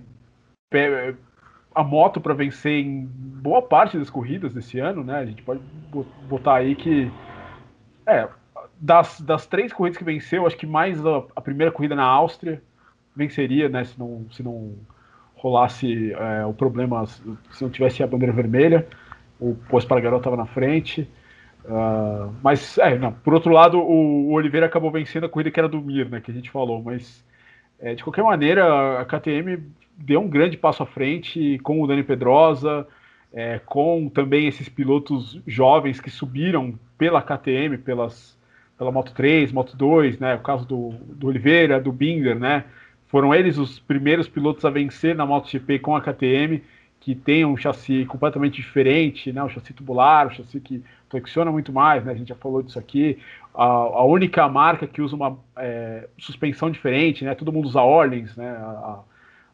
a 1.74 1.84
moto 1.84 2.22
para 2.22 2.34
vencer 2.36 2.74
em 2.74 3.06
boa 3.06 3.62
parte 3.62 3.98
das 3.98 4.10
corridas 4.10 4.54
desse 4.54 4.80
ano, 4.80 5.04
né? 5.04 5.18
A 5.18 5.26
gente 5.26 5.42
pode 5.42 5.62
botar 6.30 6.56
aí 6.58 6.76
que. 6.76 7.12
É, 8.06 8.30
das, 8.80 9.20
das 9.20 9.48
três 9.48 9.74
corridas 9.74 9.98
que 9.98 10.04
venceu, 10.04 10.46
acho 10.46 10.58
que 10.58 10.68
mais 10.68 11.04
a, 11.04 11.24
a 11.36 11.42
primeira 11.42 11.72
corrida 11.72 11.96
na 11.96 12.06
Áustria 12.06 12.62
venceria, 13.16 13.70
né? 13.70 13.84
Se 13.84 13.98
não, 13.98 14.26
se 14.32 14.44
não 14.44 14.74
rolasse 15.36 16.14
é, 16.14 16.46
o 16.46 16.54
problema, 16.54 17.06
se 17.06 17.62
não 17.62 17.70
tivesse 17.70 18.02
a 18.02 18.08
bandeira 18.08 18.34
vermelha, 18.34 18.88
o 19.40 19.58
Garota 20.02 20.18
estava 20.18 20.38
na 20.38 20.46
frente. 20.46 21.08
Uh, 21.66 22.34
mas, 22.42 22.78
é, 22.78 22.98
não, 22.98 23.12
por 23.12 23.34
outro 23.34 23.52
lado, 23.52 23.78
o, 23.80 24.30
o, 24.30 24.34
Oliveira 24.34 24.66
acabou 24.66 24.92
vencendo 24.92 25.26
a 25.26 25.30
corrida 25.30 25.50
que 25.52 25.60
era 25.60 25.70
do 25.70 25.82
Mir, 25.82 26.10
né? 26.10 26.20
Que 26.20 26.32
a 26.32 26.34
gente 26.34 26.50
falou, 26.50 26.82
mas 26.82 27.26
é, 27.80 27.94
de 27.96 28.04
qualquer 28.04 28.24
maneira, 28.24 29.00
a 29.00 29.06
KTM 29.06 29.64
deu 29.98 30.22
um 30.22 30.30
grande 30.30 30.58
passo 30.58 30.84
à 30.84 30.86
frente 30.86 31.60
com 31.60 31.82
o 31.82 31.88
Dani 31.88 32.04
Pedrosa, 32.04 32.88
é, 33.34 33.60
com 33.66 34.10
também 34.10 34.48
esses 34.48 34.68
pilotos 34.68 35.42
jovens 35.48 36.00
que 36.00 36.10
subiram 36.10 36.78
pela 36.98 37.22
KTM, 37.22 37.78
pelas, 37.78 38.38
pela 38.78 38.92
Moto 38.92 39.14
3, 39.14 39.52
Moto 39.52 39.76
2, 39.76 40.20
né? 40.20 40.36
O 40.36 40.40
caso 40.40 40.66
do, 40.66 40.90
do 40.90 41.28
Oliveira, 41.28 41.80
do 41.80 41.92
Binder, 41.92 42.38
né? 42.38 42.66
Foram 43.14 43.32
eles 43.32 43.60
os 43.60 43.78
primeiros 43.78 44.28
pilotos 44.28 44.66
a 44.66 44.72
vencer 44.72 45.16
na 45.16 45.24
MotoGP 45.24 45.78
com 45.78 45.96
a 45.96 46.02
KTM, 46.02 46.64
que 47.00 47.14
tem 47.14 47.46
um 47.46 47.56
chassi 47.56 48.06
completamente 48.06 48.56
diferente, 48.56 49.32
né? 49.32 49.44
um 49.44 49.50
chassi 49.50 49.72
tubular, 49.72 50.26
um 50.26 50.30
chassi 50.32 50.60
que 50.60 50.84
flexiona 51.12 51.52
muito 51.52 51.72
mais, 51.72 52.04
né? 52.04 52.12
a 52.12 52.16
gente 52.16 52.30
já 52.30 52.36
falou 52.36 52.64
disso 52.64 52.80
aqui. 52.80 53.20
A, 53.54 53.66
a 53.66 54.04
única 54.04 54.50
marca 54.50 54.88
que 54.88 55.00
usa 55.00 55.16
uma 55.16 55.38
é, 55.56 56.10
suspensão 56.18 56.72
diferente, 56.72 57.24
né? 57.24 57.36
todo 57.36 57.54
mundo 57.54 57.68
usa 57.68 57.84
Orleans, 57.84 58.36
né? 58.36 58.50
a, 58.50 59.00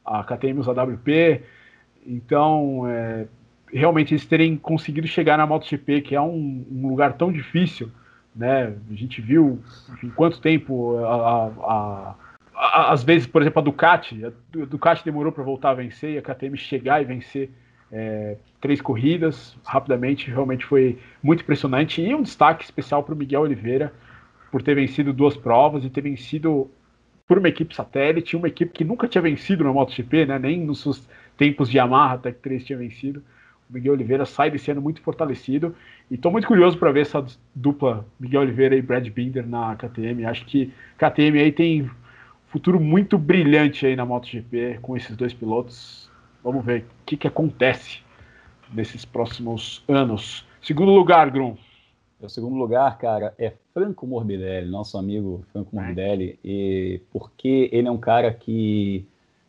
a 0.05 0.23
KTM 0.23 0.61
usa 0.61 0.71
WP. 0.71 1.41
Então, 2.07 2.87
é, 2.87 3.27
realmente 3.73 4.13
eles 4.13 4.25
terem 4.25 4.55
conseguido 4.55 5.05
chegar 5.05 5.37
na 5.37 5.45
MotoGP, 5.45 5.99
que 5.99 6.15
é 6.15 6.21
um, 6.21 6.65
um 6.71 6.87
lugar 6.87 7.11
tão 7.17 7.29
difícil, 7.29 7.91
né? 8.33 8.73
A 8.89 8.93
gente 8.93 9.21
viu 9.21 9.59
em 10.01 10.09
quanto 10.11 10.39
tempo 10.39 10.97
a, 10.99 11.47
a, 11.47 12.15
às 12.59 13.03
vezes, 13.03 13.25
por 13.25 13.41
exemplo, 13.41 13.61
a 13.61 13.63
Ducati, 13.63 14.25
a 14.25 14.31
Ducati 14.65 15.05
demorou 15.05 15.31
para 15.31 15.43
voltar 15.43 15.69
a 15.69 15.73
vencer 15.73 16.15
e 16.15 16.17
a 16.17 16.21
KTM 16.21 16.57
chegar 16.57 17.01
e 17.01 17.05
vencer 17.05 17.49
é, 17.89 18.35
três 18.59 18.81
corridas 18.81 19.57
rapidamente, 19.65 20.29
realmente 20.29 20.65
foi 20.65 20.99
muito 21.23 21.41
impressionante. 21.41 22.01
E 22.01 22.13
um 22.13 22.21
destaque 22.21 22.65
especial 22.65 23.01
para 23.01 23.15
o 23.15 23.17
Miguel 23.17 23.41
Oliveira 23.41 23.93
por 24.51 24.61
ter 24.61 24.75
vencido 24.75 25.13
duas 25.13 25.37
provas 25.37 25.85
e 25.85 25.89
ter 25.89 26.01
vencido 26.01 26.69
por 27.25 27.37
uma 27.37 27.47
equipe 27.47 27.73
satélite, 27.73 28.35
uma 28.35 28.47
equipe 28.47 28.73
que 28.73 28.83
nunca 28.83 29.07
tinha 29.07 29.21
vencido 29.21 29.63
na 29.63 29.71
MotoGP, 29.71 30.25
né? 30.25 30.37
nem 30.37 30.59
nos 30.59 30.81
seus 30.81 31.07
tempos 31.37 31.69
de 31.69 31.77
Yamaha 31.77 32.15
até 32.15 32.31
que 32.31 32.39
três 32.39 32.65
tinha 32.65 32.77
vencido. 32.77 33.23
O 33.69 33.73
Miguel 33.73 33.93
Oliveira 33.93 34.25
sai 34.25 34.51
desse 34.51 34.69
ano 34.69 34.81
muito 34.81 34.99
fortalecido 35.01 35.73
e 36.11 36.15
estou 36.15 36.31
muito 36.31 36.47
curioso 36.47 36.77
para 36.77 36.91
ver 36.91 37.01
essa 37.01 37.23
dupla 37.55 38.05
Miguel 38.19 38.41
Oliveira 38.41 38.75
e 38.75 38.81
Brad 38.81 39.07
Binder 39.07 39.47
na 39.47 39.75
KTM. 39.75 40.25
Acho 40.25 40.43
que 40.45 40.73
KTM 40.97 41.39
aí 41.39 41.51
tem 41.51 41.89
futuro 42.49 42.79
muito 42.79 43.17
brilhante 43.17 43.85
aí 43.85 43.95
na 43.95 44.05
MotoGP 44.05 44.79
com 44.81 44.97
esses 44.97 45.15
dois 45.15 45.33
pilotos. 45.33 46.09
Vamos 46.43 46.65
ver 46.65 46.81
o 46.81 47.05
que, 47.05 47.15
que 47.15 47.27
acontece 47.27 47.99
nesses 48.73 49.05
próximos 49.05 49.83
anos. 49.87 50.45
Segundo 50.61 50.91
lugar, 50.91 51.29
Grum. 51.29 51.55
O 52.21 52.27
segundo 52.27 52.57
lugar, 52.57 52.97
cara, 52.97 53.33
é 53.37 53.53
Franco 53.73 54.05
Morbidelli, 54.05 54.69
nosso 54.69 54.97
amigo 54.97 55.41
Franco 55.53 55.73
Morbidelli, 55.73 56.37
e 56.43 56.99
porque 57.13 57.69
ele 57.71 57.87
é 57.87 57.91
um 57.91 57.97
cara 57.97 58.33
que 58.33 59.05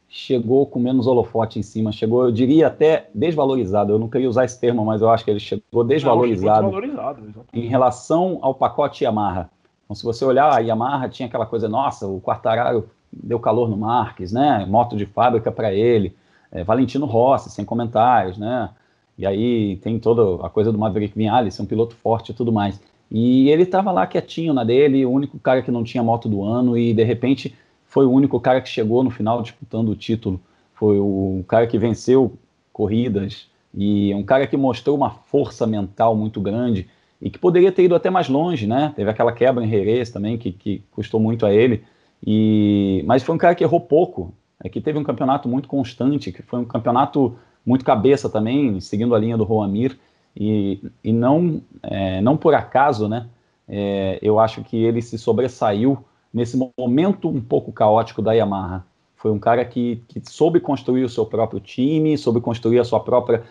chegou 0.08 0.66
com 0.66 0.78
menos 0.78 1.06
holofote 1.06 1.58
em 1.58 1.62
cima, 1.62 1.90
chegou, 1.90 2.24
eu 2.24 2.32
diria 2.32 2.68
até 2.68 3.08
desvalorizado. 3.12 3.92
Eu 3.92 3.98
não 3.98 4.08
queria 4.08 4.28
usar 4.28 4.44
esse 4.44 4.60
termo, 4.60 4.84
mas 4.84 5.00
eu 5.00 5.10
acho 5.10 5.24
que 5.24 5.30
ele 5.30 5.40
chegou 5.40 5.82
desvalorizado, 5.82 6.70
não, 6.70 6.80
chegou 6.80 7.44
em 7.52 7.66
relação 7.66 8.38
ao 8.40 8.54
pacote 8.54 9.02
Yamaha. 9.02 9.50
Então, 9.90 9.96
se 9.96 10.04
você 10.04 10.24
olhar, 10.24 10.56
a 10.56 10.60
Yamaha 10.60 11.08
tinha 11.08 11.26
aquela 11.26 11.44
coisa, 11.44 11.68
nossa, 11.68 12.06
o 12.06 12.20
Quartararo 12.20 12.88
deu 13.12 13.40
calor 13.40 13.68
no 13.68 13.76
Marques, 13.76 14.30
né? 14.30 14.64
Moto 14.64 14.96
de 14.96 15.04
fábrica 15.04 15.50
para 15.50 15.74
ele. 15.74 16.14
É, 16.52 16.62
Valentino 16.62 17.06
Rossi, 17.06 17.50
sem 17.50 17.64
comentários, 17.64 18.38
né? 18.38 18.70
E 19.18 19.26
aí 19.26 19.78
tem 19.78 19.98
toda 19.98 20.46
a 20.46 20.48
coisa 20.48 20.70
do 20.70 20.78
Maverick 20.78 21.18
Vinales, 21.18 21.58
um 21.58 21.66
piloto 21.66 21.96
forte 21.96 22.30
e 22.30 22.32
tudo 22.32 22.52
mais. 22.52 22.80
E 23.10 23.50
ele 23.50 23.64
estava 23.64 23.90
lá 23.90 24.06
quietinho 24.06 24.54
na 24.54 24.62
dele, 24.62 25.04
o 25.04 25.10
único 25.10 25.40
cara 25.40 25.60
que 25.60 25.72
não 25.72 25.82
tinha 25.82 26.04
moto 26.04 26.28
do 26.28 26.44
ano, 26.44 26.78
e 26.78 26.94
de 26.94 27.02
repente 27.02 27.52
foi 27.84 28.06
o 28.06 28.12
único 28.12 28.38
cara 28.38 28.60
que 28.60 28.68
chegou 28.68 29.02
no 29.02 29.10
final 29.10 29.42
disputando 29.42 29.88
o 29.88 29.96
título. 29.96 30.40
Foi 30.72 31.00
o 31.00 31.44
cara 31.48 31.66
que 31.66 31.76
venceu 31.76 32.38
corridas 32.72 33.48
e 33.74 34.14
um 34.14 34.22
cara 34.22 34.46
que 34.46 34.56
mostrou 34.56 34.96
uma 34.96 35.10
força 35.10 35.66
mental 35.66 36.14
muito 36.14 36.40
grande 36.40 36.86
e 37.20 37.28
que 37.28 37.38
poderia 37.38 37.70
ter 37.70 37.84
ido 37.84 37.94
até 37.94 38.08
mais 38.08 38.28
longe, 38.28 38.66
né? 38.66 38.92
Teve 38.96 39.10
aquela 39.10 39.32
quebra 39.32 39.64
em 39.64 39.68
Jerez 39.68 40.10
também 40.10 40.38
que, 40.38 40.52
que 40.52 40.82
custou 40.90 41.20
muito 41.20 41.44
a 41.44 41.52
ele. 41.52 41.84
E 42.26 43.02
mas 43.06 43.22
foi 43.22 43.34
um 43.34 43.38
cara 43.38 43.54
que 43.54 43.64
errou 43.64 43.80
pouco, 43.80 44.34
é 44.62 44.68
que 44.68 44.80
teve 44.80 44.98
um 44.98 45.04
campeonato 45.04 45.48
muito 45.48 45.68
constante, 45.68 46.32
que 46.32 46.42
foi 46.42 46.60
um 46.60 46.64
campeonato 46.64 47.36
muito 47.64 47.84
cabeça 47.84 48.28
também, 48.28 48.80
seguindo 48.80 49.14
a 49.14 49.18
linha 49.18 49.36
do 49.36 49.44
Roamir 49.44 49.98
e, 50.36 50.80
e 51.04 51.12
não 51.12 51.60
é, 51.82 52.20
não 52.20 52.36
por 52.36 52.54
acaso, 52.54 53.08
né? 53.08 53.26
É, 53.68 54.18
eu 54.22 54.38
acho 54.38 54.62
que 54.64 54.76
ele 54.76 55.00
se 55.00 55.16
sobressaiu 55.18 55.98
nesse 56.32 56.58
momento 56.78 57.28
um 57.28 57.40
pouco 57.40 57.72
caótico 57.72 58.22
da 58.22 58.32
Yamaha. 58.32 58.84
Foi 59.14 59.30
um 59.30 59.38
cara 59.38 59.64
que, 59.64 60.02
que 60.08 60.20
soube 60.30 60.60
construir 60.60 61.04
o 61.04 61.08
seu 61.08 61.26
próprio 61.26 61.60
time, 61.60 62.16
soube 62.16 62.40
construir 62.40 62.78
a 62.78 62.84
sua 62.84 63.00
própria 63.00 63.42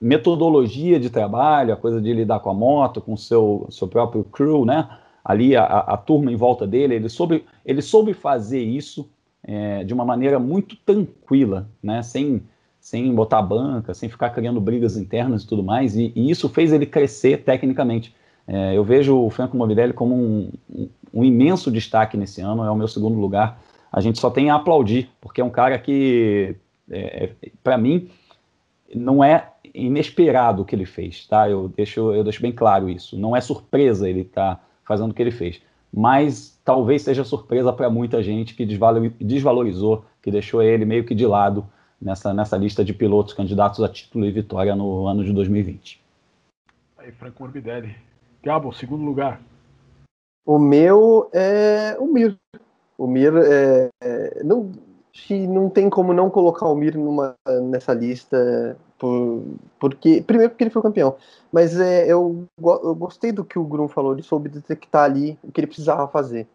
metodologia 0.00 1.00
de 1.00 1.10
trabalho, 1.10 1.72
a 1.72 1.76
coisa 1.76 2.00
de 2.00 2.12
lidar 2.12 2.40
com 2.40 2.50
a 2.50 2.54
moto, 2.54 3.00
com 3.00 3.14
o 3.14 3.18
seu, 3.18 3.66
seu 3.70 3.88
próprio 3.88 4.24
crew, 4.24 4.64
né? 4.64 4.88
Ali 5.24 5.56
a, 5.56 5.64
a 5.64 5.96
turma 5.96 6.30
em 6.30 6.36
volta 6.36 6.66
dele, 6.66 6.94
ele 6.94 7.08
soube, 7.08 7.44
ele 7.64 7.82
soube 7.82 8.14
fazer 8.14 8.62
isso 8.62 9.08
é, 9.42 9.84
de 9.84 9.94
uma 9.94 10.04
maneira 10.04 10.38
muito 10.38 10.76
tranquila, 10.76 11.68
né? 11.82 12.02
Sem, 12.02 12.42
sem 12.80 13.14
botar 13.14 13.42
banca, 13.42 13.94
sem 13.94 14.08
ficar 14.08 14.30
criando 14.30 14.60
brigas 14.60 14.96
internas 14.96 15.42
e 15.42 15.46
tudo 15.46 15.62
mais, 15.62 15.96
e, 15.96 16.12
e 16.14 16.30
isso 16.30 16.48
fez 16.48 16.72
ele 16.72 16.86
crescer 16.86 17.42
tecnicamente. 17.42 18.14
É, 18.46 18.76
eu 18.76 18.84
vejo 18.84 19.16
o 19.16 19.30
Franco 19.30 19.56
Morbidelli 19.56 19.92
como 19.92 20.14
um, 20.14 20.52
um 21.12 21.24
imenso 21.24 21.70
destaque 21.70 22.16
nesse 22.16 22.40
ano, 22.40 22.62
é 22.62 22.70
o 22.70 22.76
meu 22.76 22.86
segundo 22.86 23.18
lugar. 23.18 23.60
A 23.90 24.00
gente 24.00 24.18
só 24.20 24.30
tem 24.30 24.50
a 24.50 24.56
aplaudir, 24.56 25.08
porque 25.20 25.40
é 25.40 25.44
um 25.44 25.50
cara 25.50 25.78
que, 25.78 26.54
é, 26.90 27.30
é 27.42 27.50
para 27.64 27.78
mim, 27.78 28.08
não 28.94 29.24
é 29.24 29.50
inesperado 29.76 30.62
o 30.62 30.64
que 30.64 30.74
ele 30.74 30.86
fez, 30.86 31.26
tá? 31.26 31.48
Eu 31.48 31.68
deixo, 31.68 32.12
eu 32.12 32.24
deixo 32.24 32.40
bem 32.40 32.52
claro 32.52 32.88
isso. 32.88 33.18
Não 33.18 33.36
é 33.36 33.40
surpresa 33.40 34.08
ele 34.08 34.22
estar 34.22 34.56
tá 34.56 34.62
fazendo 34.84 35.10
o 35.10 35.14
que 35.14 35.22
ele 35.22 35.30
fez, 35.30 35.60
mas 35.92 36.58
talvez 36.64 37.02
seja 37.02 37.24
surpresa 37.24 37.72
para 37.72 37.90
muita 37.90 38.22
gente 38.22 38.54
que 38.54 38.66
desvalorizou, 39.20 40.04
que 40.22 40.30
deixou 40.30 40.62
ele 40.62 40.84
meio 40.84 41.04
que 41.04 41.14
de 41.14 41.26
lado 41.26 41.66
nessa, 42.00 42.32
nessa 42.32 42.56
lista 42.56 42.84
de 42.84 42.94
pilotos 42.94 43.34
candidatos 43.34 43.82
a 43.82 43.88
título 43.88 44.24
e 44.24 44.32
vitória 44.32 44.74
no 44.74 45.06
ano 45.06 45.24
de 45.24 45.32
2020. 45.32 46.00
Aí, 46.98 47.12
Franco 47.12 47.42
Morbidelli. 47.42 47.94
Gabo, 48.42 48.72
segundo 48.72 49.04
lugar. 49.04 49.40
O 50.44 50.58
meu 50.58 51.28
é 51.32 51.96
o 51.98 52.06
Mir. 52.06 52.36
O 52.96 53.06
Mir 53.06 53.32
é, 53.36 53.88
é, 54.02 54.44
não, 54.44 54.70
não 55.48 55.68
tem 55.68 55.88
como 55.88 56.12
não 56.12 56.30
colocar 56.30 56.68
o 56.68 56.74
Mir 56.74 56.96
numa, 56.96 57.34
nessa 57.62 57.92
lista, 57.92 58.76
por, 58.98 59.42
porque 59.78 60.22
primeiro 60.22 60.50
porque 60.50 60.64
ele 60.64 60.70
foi 60.70 60.82
campeão, 60.82 61.16
mas 61.52 61.78
é, 61.78 62.06
eu, 62.06 62.44
eu 62.58 62.94
gostei 62.94 63.32
do 63.32 63.44
que 63.44 63.58
o 63.58 63.64
Grum 63.64 63.88
falou, 63.88 64.12
ele 64.12 64.22
soube 64.22 64.48
detectar 64.48 65.04
ali 65.04 65.38
o 65.42 65.50
que 65.50 65.60
ele 65.60 65.66
precisava 65.66 66.08
fazer. 66.08 66.46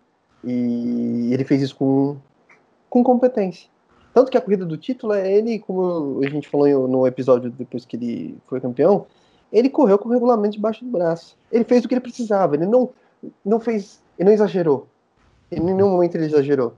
E 0.44 1.30
ele 1.32 1.44
fez 1.44 1.62
isso 1.62 1.76
com, 1.76 2.18
com 2.90 3.04
competência. 3.04 3.70
Tanto 4.14 4.32
que 4.32 4.38
a 4.38 4.42
corrida 4.42 4.66
do 4.66 4.78
título 4.78 5.14
é 5.14 5.32
ele, 5.32 5.60
como 5.60 6.20
a 6.24 6.30
gente 6.30 6.50
falou 6.50 6.88
no 6.88 7.08
episódio 7.08 7.50
depois 7.50 7.86
que 7.86 7.96
ele 7.96 8.38
foi 8.48 8.60
campeão, 8.60 9.06
ele 9.52 9.70
correu 9.70 9.98
com 9.98 10.10
o 10.10 10.12
regulamento 10.12 10.56
debaixo 10.56 10.84
do 10.84 10.92
braço. 10.92 11.38
Ele 11.52 11.64
fez 11.64 11.86
o 11.86 11.88
que 11.88 11.94
ele 11.94 12.02
precisava, 12.02 12.56
ele 12.56 12.66
não 12.66 12.90
não 13.46 13.60
fez, 13.60 14.02
ele 14.18 14.30
não 14.30 14.34
exagerou. 14.34 14.88
Em 15.52 15.60
nenhum 15.60 15.92
momento 15.92 16.16
ele 16.16 16.26
exagerou. 16.26 16.74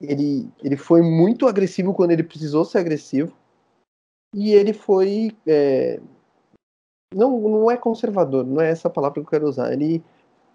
Ele, 0.00 0.48
ele 0.62 0.76
foi 0.76 1.02
muito 1.02 1.46
agressivo 1.46 1.92
quando 1.92 2.12
ele 2.12 2.22
precisou 2.22 2.64
ser 2.64 2.78
agressivo. 2.78 3.32
E 4.34 4.52
ele 4.52 4.72
foi. 4.72 5.36
É, 5.46 6.00
não, 7.14 7.40
não 7.40 7.70
é 7.70 7.76
conservador, 7.76 8.46
não 8.46 8.60
é 8.60 8.70
essa 8.70 8.88
palavra 8.88 9.14
que 9.14 9.26
eu 9.26 9.30
quero 9.30 9.48
usar. 9.48 9.72
Ele, 9.72 10.02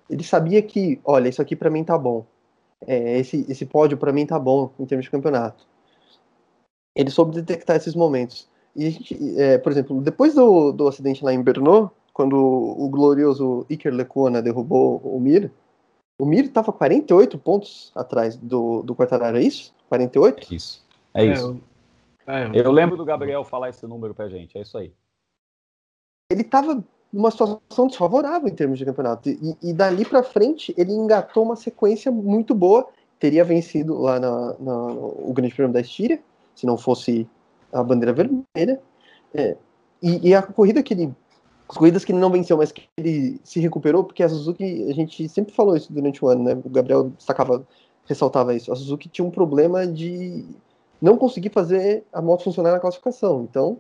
ele 0.10 0.24
sabia 0.24 0.62
que, 0.62 1.00
olha, 1.04 1.30
isso 1.30 1.42
aqui 1.42 1.56
para 1.56 1.70
mim 1.70 1.84
tá 1.84 1.98
bom. 1.98 2.26
É, 2.88 3.20
esse, 3.20 3.46
esse 3.50 3.66
pódio 3.66 3.98
para 3.98 4.14
mim 4.14 4.26
tá 4.26 4.40
bom 4.40 4.72
em 4.80 4.86
termos 4.86 5.06
de 5.06 5.12
campeonato. 5.12 5.68
Ele 6.96 7.10
soube 7.10 7.36
detectar 7.36 7.76
esses 7.76 7.94
momentos. 7.94 8.50
E, 8.76 8.90
gente, 8.90 9.40
é, 9.40 9.58
por 9.58 9.72
exemplo, 9.72 10.02
depois 10.02 10.34
do, 10.34 10.72
do 10.72 10.88
acidente 10.88 11.24
lá 11.24 11.34
em 11.34 11.42
Brno, 11.42 11.92
quando 12.14 12.38
o 12.38 12.88
glorioso 12.90 13.66
Iker 13.70 13.94
Lecuona 13.94 14.42
derrubou 14.42 15.02
o 15.04 15.20
Mir, 15.20 15.52
o 16.20 16.26
Mir 16.26 16.46
estava 16.46 16.72
48 16.72 17.38
pontos 17.38 17.92
atrás 17.96 18.36
do, 18.36 18.82
do 18.84 18.96
Quartararo, 18.96 19.38
é 19.38 19.42
isso? 19.42 19.74
48? 19.90 20.54
Isso, 20.54 20.86
é, 21.14 21.26
é 21.26 21.34
isso. 21.34 21.62
É, 22.28 22.48
eu... 22.48 22.64
eu 22.64 22.72
lembro 22.72 22.98
do 22.98 23.06
Gabriel 23.06 23.44
falar 23.44 23.70
esse 23.70 23.86
número 23.86 24.14
pra 24.14 24.30
gente, 24.30 24.58
é 24.58 24.62
isso 24.62 24.78
aí. 24.78 24.92
Ele 26.32 26.42
estava 26.42 26.84
numa 27.16 27.32
situação 27.32 27.88
desfavorável 27.88 28.48
em 28.50 28.56
termos 28.56 28.78
de 28.78 28.86
campeonato. 28.86 29.30
E, 29.30 29.58
e 29.62 29.74
dali 29.74 30.04
para 30.04 30.22
frente 30.22 30.74
ele 30.78 30.92
engatou 30.92 31.44
uma 31.44 31.56
sequência 31.56 32.12
muito 32.12 32.54
boa. 32.54 32.88
Teria 33.20 33.46
vencido 33.46 33.98
lá 33.98 34.20
na, 34.20 34.56
na, 34.60 34.88
o 34.88 35.32
Grande 35.34 35.56
Prêmio 35.56 35.72
da 35.72 35.80
Estíria, 35.80 36.20
se 36.54 36.66
não 36.66 36.78
fosse 36.78 37.28
a 37.72 37.82
bandeira 37.82 38.12
vermelha. 38.12 38.82
É, 39.34 39.56
e, 40.02 40.30
e, 40.30 40.36
a 40.36 40.42
corrida 40.42 40.84
que 40.84 40.94
ele 40.94 41.14
as 41.68 41.78
corridas 41.78 42.06
que 42.06 42.12
ele 42.12 42.20
não 42.20 42.32
venceu, 42.32 42.58
mas 42.58 42.72
que 42.72 42.84
ele 42.98 43.40
se 43.44 43.60
recuperou, 43.60 44.04
porque 44.04 44.24
a 44.24 44.30
Suzuki, 44.30 44.88
a 44.90 44.94
gente 44.94 45.28
sempre 45.28 45.54
falou 45.54 45.76
isso 45.76 45.92
durante 45.92 46.24
o 46.24 46.28
ano, 46.28 46.44
né? 46.44 46.54
O 46.64 46.70
Gabriel 46.70 47.10
destacava, 47.10 47.66
ressaltava 48.06 48.54
isso. 48.54 48.72
A 48.72 48.76
Suzuki 48.76 49.10
tinha 49.10 49.26
um 49.26 49.32
problema 49.32 49.88
de 49.88 50.46
não 51.02 51.18
conseguir 51.18 51.50
fazer 51.50 52.04
a 52.14 52.22
moto 52.22 52.44
funcionar 52.44 52.72
na 52.72 52.80
classificação. 52.80 53.48
Então, 53.50 53.78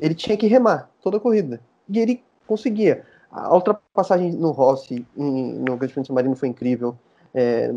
ele 0.00 0.14
tinha 0.14 0.36
que 0.36 0.46
remar 0.46 0.90
toda 1.02 1.16
a 1.16 1.20
corrida. 1.20 1.60
E 1.88 1.98
ele 1.98 2.22
conseguia. 2.46 3.04
A 3.30 3.54
ultrapassagem 3.54 4.32
no 4.32 4.52
Rossi, 4.52 5.06
em, 5.16 5.54
no 5.54 5.76
Grande 5.76 5.92
Prêmio 5.92 6.02
de 6.02 6.06
San 6.08 6.14
Marino 6.14 6.36
foi 6.36 6.48
incrível. 6.48 6.96
É, 7.34 7.74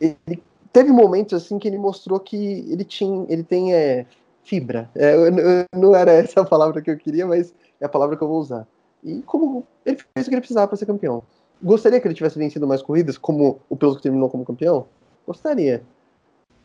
ele 0.00 0.42
teve 0.72 0.90
momentos 0.92 1.34
assim 1.34 1.58
que 1.58 1.66
ele 1.66 1.78
mostrou 1.78 2.20
que 2.20 2.36
ele 2.36 2.84
tinha, 2.84 3.26
ele 3.28 3.42
tem 3.42 3.74
é, 3.74 4.06
fibra. 4.42 4.90
É, 4.94 5.14
eu, 5.14 5.26
eu, 5.26 5.64
não 5.74 5.94
era 5.94 6.12
essa 6.12 6.42
a 6.42 6.44
palavra 6.44 6.80
que 6.82 6.90
eu 6.90 6.96
queria, 6.96 7.26
mas 7.26 7.54
é 7.80 7.86
a 7.86 7.88
palavra 7.88 8.16
que 8.16 8.22
eu 8.22 8.28
vou 8.28 8.38
usar. 8.38 8.66
E 9.04 9.20
como 9.22 9.66
ele 9.84 9.98
fez 10.14 10.26
o 10.26 10.30
que 10.30 10.34
ele 10.34 10.40
precisava 10.40 10.66
para 10.66 10.76
ser 10.76 10.86
campeão. 10.86 11.22
Gostaria 11.62 12.00
que 12.00 12.06
ele 12.06 12.14
tivesse 12.14 12.38
vencido 12.38 12.66
mais 12.66 12.82
corridas, 12.82 13.18
como 13.18 13.60
o 13.68 13.76
piloto 13.76 13.98
que 13.98 14.02
terminou 14.02 14.30
como 14.30 14.44
campeão? 14.44 14.86
Gostaria. 15.26 15.82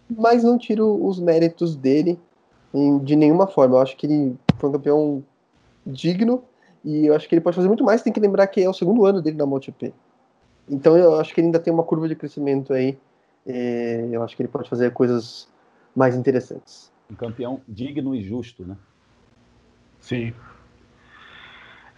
Mas 0.10 0.44
não 0.44 0.58
tiro 0.58 1.06
os 1.06 1.20
méritos 1.20 1.76
dele 1.76 2.20
de 3.04 3.16
nenhuma 3.16 3.48
forma. 3.48 3.76
Eu 3.76 3.82
acho 3.82 3.96
que 3.96 4.08
ele 4.08 4.36
foi 4.58 4.70
um 4.70 4.74
campeão 4.74 5.24
digno 5.86 6.44
e 6.84 7.06
eu 7.06 7.16
acho 7.16 7.28
que 7.28 7.36
ele 7.36 7.42
pode 7.42 7.56
fazer 7.56 7.68
muito 7.68 7.84
mais. 7.84 8.02
Tem 8.02 8.14
que 8.14 8.20
lembrar 8.20 8.48
que 8.48 8.62
é 8.62 8.70
o 8.70 8.74
segundo 8.74 9.06
ano 9.06 9.22
dele 9.22 9.38
na 9.38 9.46
MotoGP. 9.46 9.94
Então 10.70 10.98
eu 10.98 11.20
acho 11.20 11.34
que 11.34 11.42
ele 11.42 11.48
ainda 11.48 11.60
tem 11.60 11.74
uma 11.74 11.84
curva 11.84 12.08
de 12.08 12.16
crescimento 12.16 12.74
aí. 12.74 12.98
É, 13.46 14.08
eu 14.12 14.24
acho 14.24 14.36
que 14.36 14.42
ele 14.42 14.50
pode 14.50 14.70
fazer 14.70 14.92
coisas 14.92 15.48
mais 15.96 16.16
interessantes. 16.16 16.92
Um 17.12 17.16
campeão 17.16 17.62
digno 17.68 18.16
e 18.16 18.22
justo, 18.22 18.66
né? 18.66 18.78
Sim. 20.00 20.34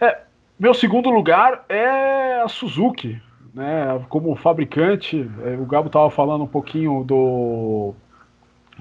É, 0.00 0.22
meu 0.62 0.72
segundo 0.74 1.10
lugar 1.10 1.64
é 1.68 2.40
a 2.40 2.46
Suzuki, 2.46 3.20
né? 3.52 4.00
Como 4.08 4.36
fabricante, 4.36 5.28
é, 5.44 5.56
o 5.56 5.66
Gabo 5.66 5.88
estava 5.88 6.08
falando 6.08 6.44
um 6.44 6.46
pouquinho 6.46 7.02
do, 7.02 7.92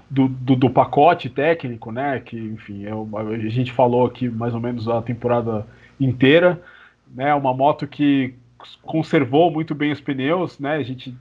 do, 0.08 0.28
do, 0.28 0.56
do, 0.56 0.70
pacote 0.70 1.28
técnico, 1.28 1.92
né? 1.92 2.20
Que, 2.20 2.38
enfim, 2.38 2.86
é 2.86 2.92
a 2.92 3.50
gente 3.50 3.72
falou 3.72 4.06
aqui 4.06 4.30
mais 4.30 4.54
ou 4.54 4.60
menos 4.60 4.88
a 4.88 5.02
temporada 5.02 5.66
inteira, 6.00 6.62
né? 7.16 7.34
Uma 7.34 7.52
moto 7.52 7.88
que 7.88 8.36
conservou 8.84 9.50
muito 9.50 9.74
bem 9.74 9.92
os 9.92 10.00
pneus, 10.00 10.60
né? 10.60 10.76
A 10.76 10.84
gente 10.84 11.18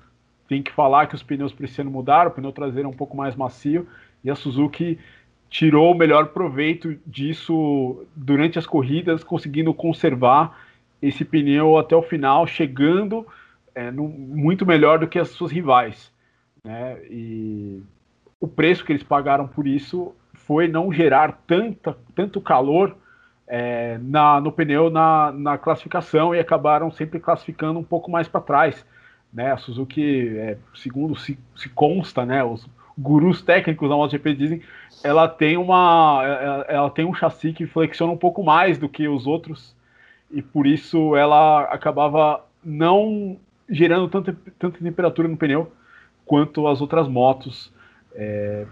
tem 0.47 0.63
que 0.63 0.73
falar 0.73 1.07
que 1.07 1.15
os 1.15 1.23
pneus 1.23 1.55
precisam 1.55 1.91
mudar, 1.91 2.27
o 2.27 2.33
pneu 2.33 2.53
traseiro 2.53 2.87
é 2.87 2.91
um 2.91 2.95
pouco 2.95 3.17
mais 3.17 3.35
macio 3.35 3.89
e 4.23 4.31
a 4.31 4.35
Suzuki 4.35 4.99
tirou 5.51 5.93
o 5.93 5.99
melhor 5.99 6.29
proveito 6.29 6.97
disso 7.05 8.07
durante 8.15 8.59
as 8.59 8.65
corridas, 8.65 9.25
conseguindo 9.25 9.75
conservar 9.75 10.57
esse 11.03 11.25
pneu 11.25 11.77
até 11.77 11.97
o 11.97 12.03
final, 12.03 12.47
chegando 12.47 13.27
é, 13.75 13.91
no, 13.91 14.09
muito 14.09 14.65
melhor 14.65 15.01
do 15.01 15.09
que 15.09 15.19
as 15.19 15.31
suas 15.31 15.51
rivais. 15.51 16.13
Né? 16.65 16.99
E 17.11 17.83
o 18.39 18.47
preço 18.47 18.85
que 18.85 18.93
eles 18.93 19.03
pagaram 19.03 19.49
por 19.49 19.67
isso 19.67 20.15
foi 20.35 20.69
não 20.69 20.93
gerar 20.93 21.43
tanta, 21.47 21.97
tanto 22.15 22.41
calor 22.41 22.97
é, 23.47 23.99
na, 24.03 24.41
no 24.41 24.53
pneu 24.53 24.89
na, 24.89 25.33
na 25.33 25.59
classificação 25.59 26.33
e 26.33 26.39
acabaram 26.39 26.93
sempre 26.93 27.19
classificando 27.19 27.81
um 27.81 27.85
pouco 27.85 28.09
mais 28.09 28.29
para 28.29 28.41
trás. 28.41 28.87
Né? 29.33 29.51
A 29.51 29.57
Suzuki, 29.57 30.29
é, 30.37 30.59
segundo 30.75 31.17
se, 31.17 31.37
se 31.57 31.69
consta, 31.69 32.25
né, 32.25 32.45
os 32.45 32.69
gurus 32.99 33.43
técnicos 33.43 33.89
da 33.89 33.97
MotoGP 33.97 34.35
dizem, 34.35 34.63
ela 35.03 35.29
tem 35.29 35.57
uma, 35.57 36.23
ela, 36.25 36.67
ela 36.69 36.91
tem 36.91 37.05
um 37.05 37.15
chassi 37.15 37.53
que 37.53 37.67
flexiona 37.67 38.13
um 38.13 38.17
pouco 38.17 38.43
mais 38.43 38.79
do 38.79 38.89
que 38.89 39.09
os 39.09 39.27
outros 39.27 39.75
e 40.31 40.43
por 40.43 40.67
isso 40.67 41.17
ela 41.17 41.63
acabava 41.65 42.45
não 42.65 43.37
gerando 43.69 44.09
tanta, 44.09 44.37
tanta 44.59 44.79
temperatura 44.79 45.29
no 45.29 45.37
pneu 45.37 45.73
quanto 46.25 46.69
as 46.69 46.81
outras 46.81 47.09
motos. 47.09 47.73
É, 48.15 48.67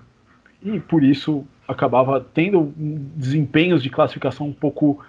e 0.63 0.81
por 0.81 1.03
isso 1.03 1.47
acabava 1.67 2.21
tendo 2.21 2.73
desempenhos 2.77 3.83
de 3.83 3.91
classificação 3.91 4.47
um 4.47 4.53
pouco 4.53 5.05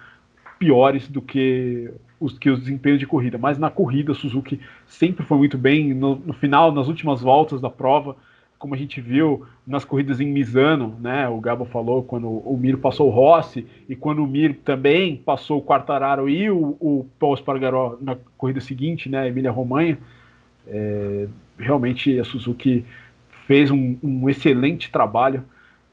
piores 0.58 1.08
do 1.08 1.22
que 1.22 1.90
os, 2.18 2.38
que 2.38 2.50
os 2.50 2.60
desempenhos 2.60 2.98
de 2.98 3.06
corrida. 3.06 3.38
Mas 3.38 3.58
na 3.58 3.70
corrida, 3.70 4.14
Suzuki 4.14 4.60
sempre 4.86 5.24
foi 5.24 5.38
muito 5.38 5.56
bem. 5.56 5.94
No, 5.94 6.16
no 6.16 6.32
final, 6.32 6.70
nas 6.72 6.88
últimas 6.88 7.20
voltas 7.20 7.60
da 7.60 7.70
prova, 7.70 8.16
como 8.60 8.74
a 8.74 8.76
gente 8.76 9.00
viu 9.00 9.46
nas 9.66 9.86
corridas 9.86 10.20
em 10.20 10.26
Misano, 10.26 10.94
né? 11.00 11.26
O 11.26 11.40
Gabo 11.40 11.64
falou 11.64 12.04
quando 12.04 12.28
o 12.28 12.58
Miro 12.58 12.76
passou 12.76 13.08
o 13.08 13.10
Rossi 13.10 13.66
e 13.88 13.96
quando 13.96 14.22
o 14.22 14.26
Miro 14.26 14.52
também 14.52 15.16
passou 15.16 15.58
o 15.58 15.62
Quartararo 15.62 16.28
e 16.28 16.50
o, 16.50 16.76
o 16.78 17.06
Paul 17.18 17.32
Espargaró 17.32 17.96
na 18.02 18.18
corrida 18.36 18.60
seguinte, 18.60 19.08
né? 19.08 19.26
Emília 19.26 19.50
Romanha. 19.50 19.96
É, 20.68 21.26
realmente 21.58 22.18
a 22.20 22.24
Suzuki 22.24 22.84
fez 23.46 23.70
um, 23.70 23.96
um 24.02 24.28
excelente 24.28 24.92
trabalho 24.92 25.42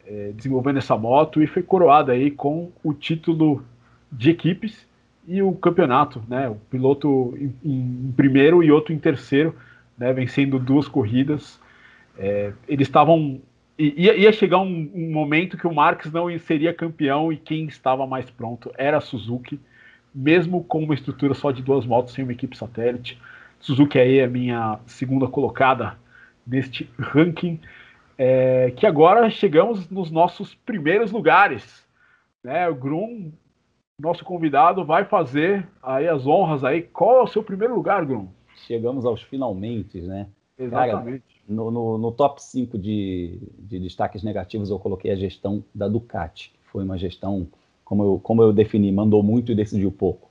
é, 0.05 0.33
desenvolvendo 0.35 0.77
essa 0.77 0.97
moto 0.97 1.41
e 1.41 1.47
foi 1.47 1.63
coroada 1.63 2.11
aí 2.11 2.29
com 2.29 2.69
o 2.83 2.93
título 2.93 3.63
de 4.11 4.29
equipes 4.29 4.85
e 5.25 5.41
o 5.41 5.53
campeonato, 5.53 6.21
né? 6.27 6.49
O 6.49 6.55
piloto 6.69 7.33
em, 7.39 7.53
em 7.63 8.13
primeiro 8.15 8.61
e 8.61 8.69
outro 8.69 8.93
em 8.93 8.99
terceiro, 8.99 9.55
né? 9.97 10.11
Vencendo 10.11 10.59
duas 10.59 10.89
corridas. 10.89 11.65
É, 12.17 12.53
eles 12.67 12.87
estavam. 12.87 13.41
Ia, 13.77 14.15
ia 14.15 14.31
chegar 14.31 14.57
um, 14.57 14.91
um, 14.93 15.11
momento 15.11 15.55
que 15.55 15.67
o 15.67 15.73
Marques 15.73 16.11
não 16.11 16.27
seria 16.39 16.73
campeão 16.73 17.31
e 17.31 17.37
quem 17.37 17.65
estava 17.65 18.07
mais 18.07 18.27
pronto 18.27 18.71
era 18.75 18.97
a 18.97 19.01
Suzuki, 19.01 19.59
mesmo 20.13 20.63
com 20.63 20.83
uma 20.83 20.95
estrutura 20.95 21.35
só 21.35 21.51
de 21.51 21.61
duas 21.61 21.85
motos 21.85 22.13
sem 22.13 22.23
uma 22.23 22.33
equipe 22.33 22.57
satélite. 22.57 23.21
Suzuki 23.59 23.99
aí 23.99 24.17
é 24.17 24.23
a 24.23 24.29
minha 24.29 24.79
segunda 24.87 25.27
colocada 25.27 25.95
neste 26.45 26.89
ranking. 26.97 27.59
É, 28.17 28.71
que 28.75 28.87
agora 28.87 29.29
chegamos 29.29 29.87
nos 29.91 30.09
nossos 30.09 30.55
primeiros 30.55 31.11
lugares. 31.11 31.85
Né? 32.43 32.67
O 32.67 32.73
Grum, 32.73 33.31
nosso 33.99 34.25
convidado, 34.25 34.83
vai 34.83 35.05
fazer 35.05 35.67
aí 35.83 36.07
as 36.07 36.25
honras 36.25 36.63
aí. 36.63 36.81
Qual 36.81 37.19
é 37.19 37.21
o 37.21 37.27
seu 37.27 37.43
primeiro 37.43 37.75
lugar, 37.75 38.03
Grum? 38.05 38.27
Chegamos 38.65 39.05
aos 39.05 39.21
finalmente, 39.21 40.01
né? 40.01 40.27
Exatamente. 40.57 41.23
Cara, 41.23 41.23
no, 41.47 41.71
no, 41.71 41.97
no, 41.97 42.11
top 42.11 42.41
5 42.43 42.77
de, 42.77 43.39
de 43.59 43.79
destaques 43.79 44.23
negativos, 44.23 44.69
eu 44.69 44.79
coloquei 44.79 45.11
a 45.11 45.15
gestão 45.15 45.63
da 45.73 45.87
Ducati, 45.87 46.51
que 46.51 46.69
foi 46.69 46.83
uma 46.83 46.97
gestão, 46.97 47.47
como 47.85 48.03
eu, 48.03 48.19
como 48.21 48.41
eu 48.41 48.51
defini, 48.51 48.91
mandou 48.91 49.21
muito 49.21 49.51
e 49.51 49.55
decidiu 49.55 49.91
pouco. 49.91 50.29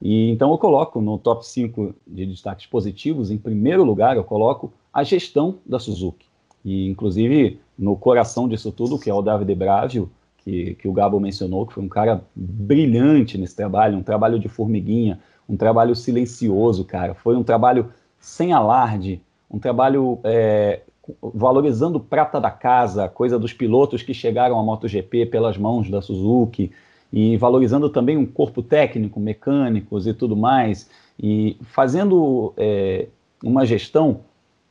E 0.00 0.30
então 0.30 0.50
eu 0.50 0.58
coloco 0.58 1.00
no 1.00 1.18
top 1.18 1.46
5 1.46 1.94
de 2.06 2.26
destaques 2.26 2.66
positivos, 2.66 3.30
em 3.30 3.38
primeiro 3.38 3.84
lugar, 3.84 4.16
eu 4.16 4.24
coloco 4.24 4.72
a 4.92 5.02
gestão 5.02 5.58
da 5.66 5.78
Suzuki. 5.78 6.26
E, 6.64 6.88
inclusive, 6.88 7.60
no 7.78 7.96
coração 7.96 8.48
disso 8.48 8.72
tudo, 8.72 8.98
que 8.98 9.10
é 9.10 9.14
o 9.14 9.20
David 9.20 9.54
Bravio, 9.54 10.10
que, 10.38 10.74
que 10.74 10.88
o 10.88 10.92
Gabo 10.92 11.20
mencionou, 11.20 11.66
que 11.66 11.74
foi 11.74 11.82
um 11.82 11.88
cara 11.88 12.24
brilhante 12.34 13.36
nesse 13.36 13.56
trabalho, 13.56 13.98
um 13.98 14.02
trabalho 14.02 14.38
de 14.38 14.48
formiguinha, 14.48 15.20
um 15.48 15.56
trabalho 15.56 15.94
silencioso, 15.94 16.84
cara. 16.84 17.14
Foi 17.14 17.36
um 17.36 17.42
trabalho 17.42 17.90
sem 18.18 18.52
alarde, 18.52 19.20
um 19.54 19.58
trabalho 19.60 20.18
é, 20.24 20.80
valorizando 21.22 22.00
prata 22.00 22.40
da 22.40 22.50
casa, 22.50 23.08
coisa 23.08 23.38
dos 23.38 23.52
pilotos 23.52 24.02
que 24.02 24.12
chegaram 24.12 24.58
à 24.58 24.62
MotoGP 24.64 25.26
pelas 25.26 25.56
mãos 25.56 25.88
da 25.88 26.02
Suzuki, 26.02 26.72
e 27.12 27.36
valorizando 27.36 27.88
também 27.88 28.16
um 28.16 28.26
corpo 28.26 28.60
técnico, 28.60 29.20
mecânicos 29.20 30.08
e 30.08 30.12
tudo 30.12 30.36
mais, 30.36 30.90
e 31.22 31.56
fazendo 31.62 32.52
é, 32.56 33.06
uma 33.44 33.64
gestão 33.64 34.22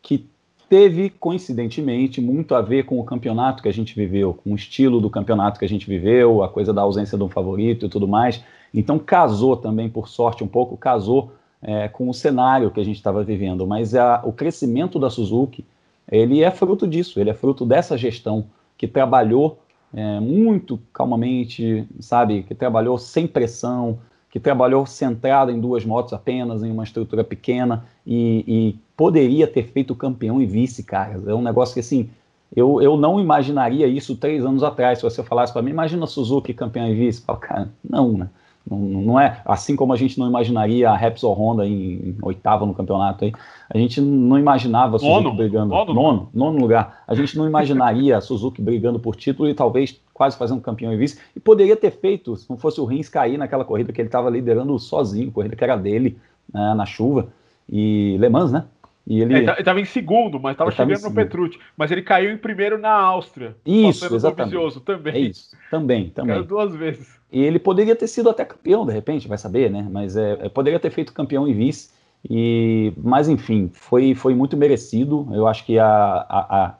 que 0.01 0.27
teve, 0.67 1.09
coincidentemente, 1.09 2.19
muito 2.19 2.53
a 2.53 2.61
ver 2.61 2.83
com 2.83 2.99
o 2.99 3.05
campeonato 3.05 3.63
que 3.63 3.69
a 3.69 3.73
gente 3.73 3.95
viveu, 3.95 4.33
com 4.33 4.51
o 4.51 4.55
estilo 4.55 4.99
do 4.99 5.09
campeonato 5.09 5.57
que 5.59 5.65
a 5.65 5.69
gente 5.69 5.87
viveu, 5.87 6.43
a 6.43 6.49
coisa 6.49 6.73
da 6.73 6.81
ausência 6.81 7.17
de 7.17 7.23
um 7.23 7.29
favorito 7.29 7.85
e 7.85 7.89
tudo 7.89 8.07
mais. 8.07 8.43
Então 8.73 8.99
casou 8.99 9.55
também, 9.55 9.87
por 9.87 10.09
sorte, 10.09 10.43
um 10.43 10.47
pouco, 10.47 10.75
casou 10.75 11.31
é, 11.63 11.87
com 11.87 12.09
o 12.09 12.13
cenário 12.13 12.69
que 12.69 12.79
a 12.79 12.83
gente 12.83 12.97
estava 12.97 13.23
vivendo, 13.23 13.65
mas 13.65 13.95
a, 13.95 14.21
o 14.23 14.33
crescimento 14.33 14.99
da 14.99 15.09
Suzuki 15.09 15.65
ele 16.11 16.43
é 16.43 16.51
fruto 16.51 16.87
disso, 16.87 17.19
ele 17.19 17.29
é 17.29 17.33
fruto 17.33 17.65
dessa 17.65 17.97
gestão 17.97 18.45
que 18.77 18.87
trabalhou 18.87 19.59
é, 19.93 20.19
muito 20.19 20.79
calmamente, 20.91 21.87
sabe, 21.99 22.43
que 22.43 22.53
trabalhou 22.53 22.97
sem 22.97 23.25
pressão, 23.25 23.99
que 24.29 24.39
trabalhou 24.39 24.85
centrado 24.85 25.51
em 25.51 25.59
duas 25.59 25.85
motos 25.85 26.11
apenas, 26.11 26.63
em 26.63 26.71
uma 26.71 26.83
estrutura 26.83 27.23
pequena 27.23 27.85
e, 28.05 28.43
e 28.47 28.79
poderia 28.97 29.47
ter 29.47 29.63
feito 29.67 29.95
campeão 29.95 30.41
e 30.41 30.45
vice, 30.45 30.83
cara. 30.83 31.21
É 31.27 31.33
um 31.33 31.41
negócio 31.41 31.73
que 31.75 31.79
assim 31.79 32.09
eu, 32.55 32.81
eu 32.81 32.97
não 32.97 33.19
imaginaria 33.19 33.87
isso 33.87 34.15
três 34.15 34.45
anos 34.45 34.63
atrás. 34.63 34.99
Se 34.99 35.03
você 35.03 35.23
falasse 35.23 35.51
para 35.51 35.61
mim, 35.61 35.71
imagina 35.71 36.03
a 36.03 36.07
Suzuki 36.07 36.53
campeão 36.53 36.87
e 36.87 36.95
vice. 36.95 37.21
Falo, 37.21 37.39
cara, 37.39 37.69
não, 37.87 38.13
né? 38.13 38.29
Não, 38.69 38.77
não, 38.77 39.19
é 39.19 39.41
assim 39.45 39.75
como 39.75 39.91
a 39.91 39.97
gente 39.97 40.17
não 40.17 40.27
imaginaria 40.27 40.89
a 40.89 40.95
Repsol 40.95 41.33
Honda 41.33 41.67
em, 41.67 41.95
em 41.95 42.17
oitava 42.21 42.65
no 42.65 42.73
campeonato 42.73 43.25
aí. 43.25 43.33
A 43.69 43.77
gente 43.77 43.99
não 43.99 44.39
imaginava 44.39 44.95
a 44.95 44.99
Suzuki 44.99 45.23
nono, 45.23 45.35
brigando. 45.35 45.67
Nono, 45.73 45.93
nono, 45.93 46.29
nono 46.33 46.59
lugar. 46.59 47.03
A 47.05 47.13
gente 47.13 47.37
não 47.37 47.45
imaginaria 47.45 48.17
a 48.17 48.21
Suzuki 48.21 48.61
brigando 48.61 48.99
por 48.99 49.15
título 49.17 49.49
e 49.49 49.53
talvez 49.53 49.99
quase 50.13 50.37
fazendo 50.37 50.61
campeão 50.61 50.93
e 50.93 50.97
vice. 50.97 51.19
E 51.35 51.39
poderia 51.39 51.75
ter 51.75 51.91
feito, 51.91 52.37
se 52.37 52.49
não 52.49 52.55
fosse 52.55 52.79
o 52.79 52.85
Rins 52.85 53.09
cair 53.09 53.37
naquela 53.37 53.65
corrida 53.65 53.91
que 53.91 53.99
ele 53.99 54.07
estava 54.07 54.29
liderando 54.29 54.77
sozinho, 54.79 55.31
corrida 55.31 55.55
que 55.55 55.63
era 55.63 55.75
dele, 55.75 56.17
né, 56.53 56.73
na 56.73 56.85
chuva. 56.85 57.27
E 57.69 58.17
Le 58.17 58.29
Mans, 58.29 58.51
né? 58.51 58.65
E 59.05 59.21
ele 59.21 59.35
é, 59.35 59.59
estava 59.59 59.81
em 59.81 59.85
segundo, 59.85 60.39
mas 60.39 60.53
estava 60.53 60.71
chegando 60.71 61.01
no 61.01 61.13
Petrucci. 61.13 61.59
Mas 61.75 61.91
ele 61.91 62.01
caiu 62.01 62.31
em 62.31 62.37
primeiro 62.37 62.77
na 62.77 62.91
Áustria. 62.91 63.55
Isso, 63.65 64.13
exatamente. 64.15 64.79
também. 64.79 65.13
É 65.13 65.19
isso, 65.19 65.55
também, 65.69 66.09
também. 66.09 66.35
Caiu 66.35 66.45
duas 66.45 66.73
vezes. 66.73 67.19
E 67.31 67.41
ele 67.41 67.59
poderia 67.59 67.95
ter 67.95 68.07
sido 68.07 68.29
até 68.29 68.45
campeão, 68.45 68.85
de 68.85 68.93
repente, 68.93 69.27
vai 69.27 69.37
saber, 69.37 69.69
né? 69.69 69.85
Mas 69.91 70.15
é, 70.15 70.37
é, 70.41 70.49
poderia 70.49 70.79
ter 70.79 70.89
feito 70.89 71.13
campeão 71.13 71.47
e 71.47 71.53
vice. 71.53 71.91
E, 72.29 72.93
mas 72.95 73.27
enfim, 73.27 73.69
foi, 73.73 74.15
foi 74.15 74.33
muito 74.33 74.55
merecido. 74.55 75.27
Eu 75.33 75.47
acho 75.47 75.65
que 75.65 75.77
a, 75.77 75.85
a, 75.85 76.63
a 76.63 76.75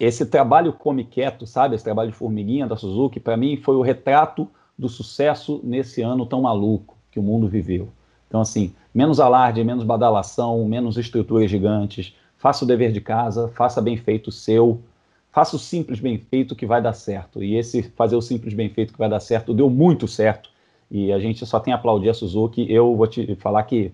esse 0.00 0.24
trabalho 0.24 0.72
come 0.72 1.04
quieto, 1.04 1.46
sabe? 1.46 1.74
Esse 1.74 1.84
trabalho 1.84 2.10
de 2.10 2.16
formiguinha 2.16 2.66
da 2.66 2.76
Suzuki, 2.76 3.20
para 3.20 3.36
mim 3.36 3.56
foi 3.58 3.76
o 3.76 3.82
retrato 3.82 4.48
do 4.78 4.88
sucesso 4.88 5.60
nesse 5.62 6.00
ano 6.00 6.24
tão 6.24 6.42
maluco 6.42 6.96
que 7.10 7.18
o 7.18 7.22
mundo 7.22 7.46
viveu. 7.48 7.90
Então, 8.28 8.40
assim, 8.40 8.72
menos 8.94 9.20
alarde, 9.20 9.62
menos 9.62 9.84
badalação, 9.84 10.64
menos 10.64 10.96
estruturas 10.96 11.50
gigantes. 11.50 12.14
Faça 12.36 12.64
o 12.64 12.68
dever 12.68 12.92
de 12.92 13.00
casa, 13.00 13.48
faça 13.48 13.80
bem 13.80 13.96
feito 13.96 14.28
o 14.28 14.32
seu, 14.32 14.80
faça 15.32 15.56
o 15.56 15.58
simples 15.58 16.00
bem 16.00 16.18
feito 16.18 16.54
que 16.54 16.66
vai 16.66 16.82
dar 16.82 16.92
certo. 16.92 17.42
E 17.42 17.56
esse 17.56 17.82
fazer 17.82 18.16
o 18.16 18.22
simples 18.22 18.54
bem 18.54 18.68
feito 18.68 18.92
que 18.92 18.98
vai 18.98 19.08
dar 19.08 19.20
certo 19.20 19.54
deu 19.54 19.70
muito 19.70 20.06
certo. 20.08 20.50
E 20.90 21.12
a 21.12 21.18
gente 21.18 21.44
só 21.44 21.58
tem 21.58 21.72
a 21.72 21.76
aplaudir 21.76 22.10
a 22.10 22.14
Suzuki. 22.14 22.66
Eu 22.70 22.94
vou 22.94 23.06
te 23.06 23.34
falar 23.36 23.62
que 23.64 23.92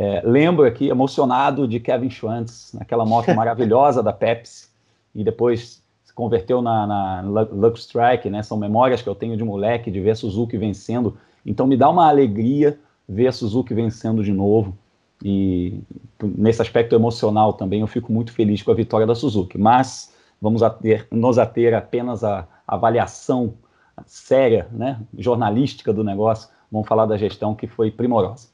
é, 0.00 0.22
lembro 0.24 0.64
aqui, 0.64 0.88
emocionado 0.88 1.66
de 1.66 1.80
Kevin 1.80 2.08
Schwantz, 2.08 2.72
naquela 2.72 3.04
moto 3.04 3.32
maravilhosa 3.34 4.02
da 4.02 4.12
Pepsi, 4.12 4.68
e 5.12 5.24
depois 5.24 5.82
se 6.04 6.14
converteu 6.14 6.62
na, 6.62 6.86
na 6.86 7.20
Lux 7.50 7.80
Strike, 7.80 8.30
né? 8.30 8.42
São 8.42 8.56
memórias 8.56 9.02
que 9.02 9.08
eu 9.08 9.14
tenho 9.14 9.36
de 9.36 9.42
moleque, 9.42 9.90
de 9.90 10.00
ver 10.00 10.16
Suzuki 10.16 10.56
vencendo. 10.56 11.18
Então 11.44 11.66
me 11.66 11.76
dá 11.76 11.90
uma 11.90 12.08
alegria 12.08 12.78
ver 13.08 13.28
a 13.28 13.32
Suzuki 13.32 13.72
vencendo 13.72 14.22
de 14.22 14.32
novo. 14.32 14.76
E 15.24 15.80
nesse 16.22 16.62
aspecto 16.62 16.94
emocional 16.94 17.52
também 17.52 17.80
eu 17.80 17.86
fico 17.86 18.12
muito 18.12 18.32
feliz 18.32 18.62
com 18.62 18.70
a 18.70 18.74
vitória 18.74 19.06
da 19.06 19.14
Suzuki. 19.14 19.58
Mas 19.58 20.14
vamos 20.40 20.62
a 20.62 20.70
ter, 20.70 21.08
nos 21.10 21.38
ater 21.38 21.74
apenas 21.74 22.22
à 22.22 22.46
avaliação 22.66 23.54
séria, 24.06 24.68
né, 24.70 25.00
jornalística 25.16 25.92
do 25.92 26.04
negócio. 26.04 26.48
Vamos 26.70 26.86
falar 26.86 27.06
da 27.06 27.16
gestão 27.16 27.54
que 27.54 27.66
foi 27.66 27.90
primorosa. 27.90 28.48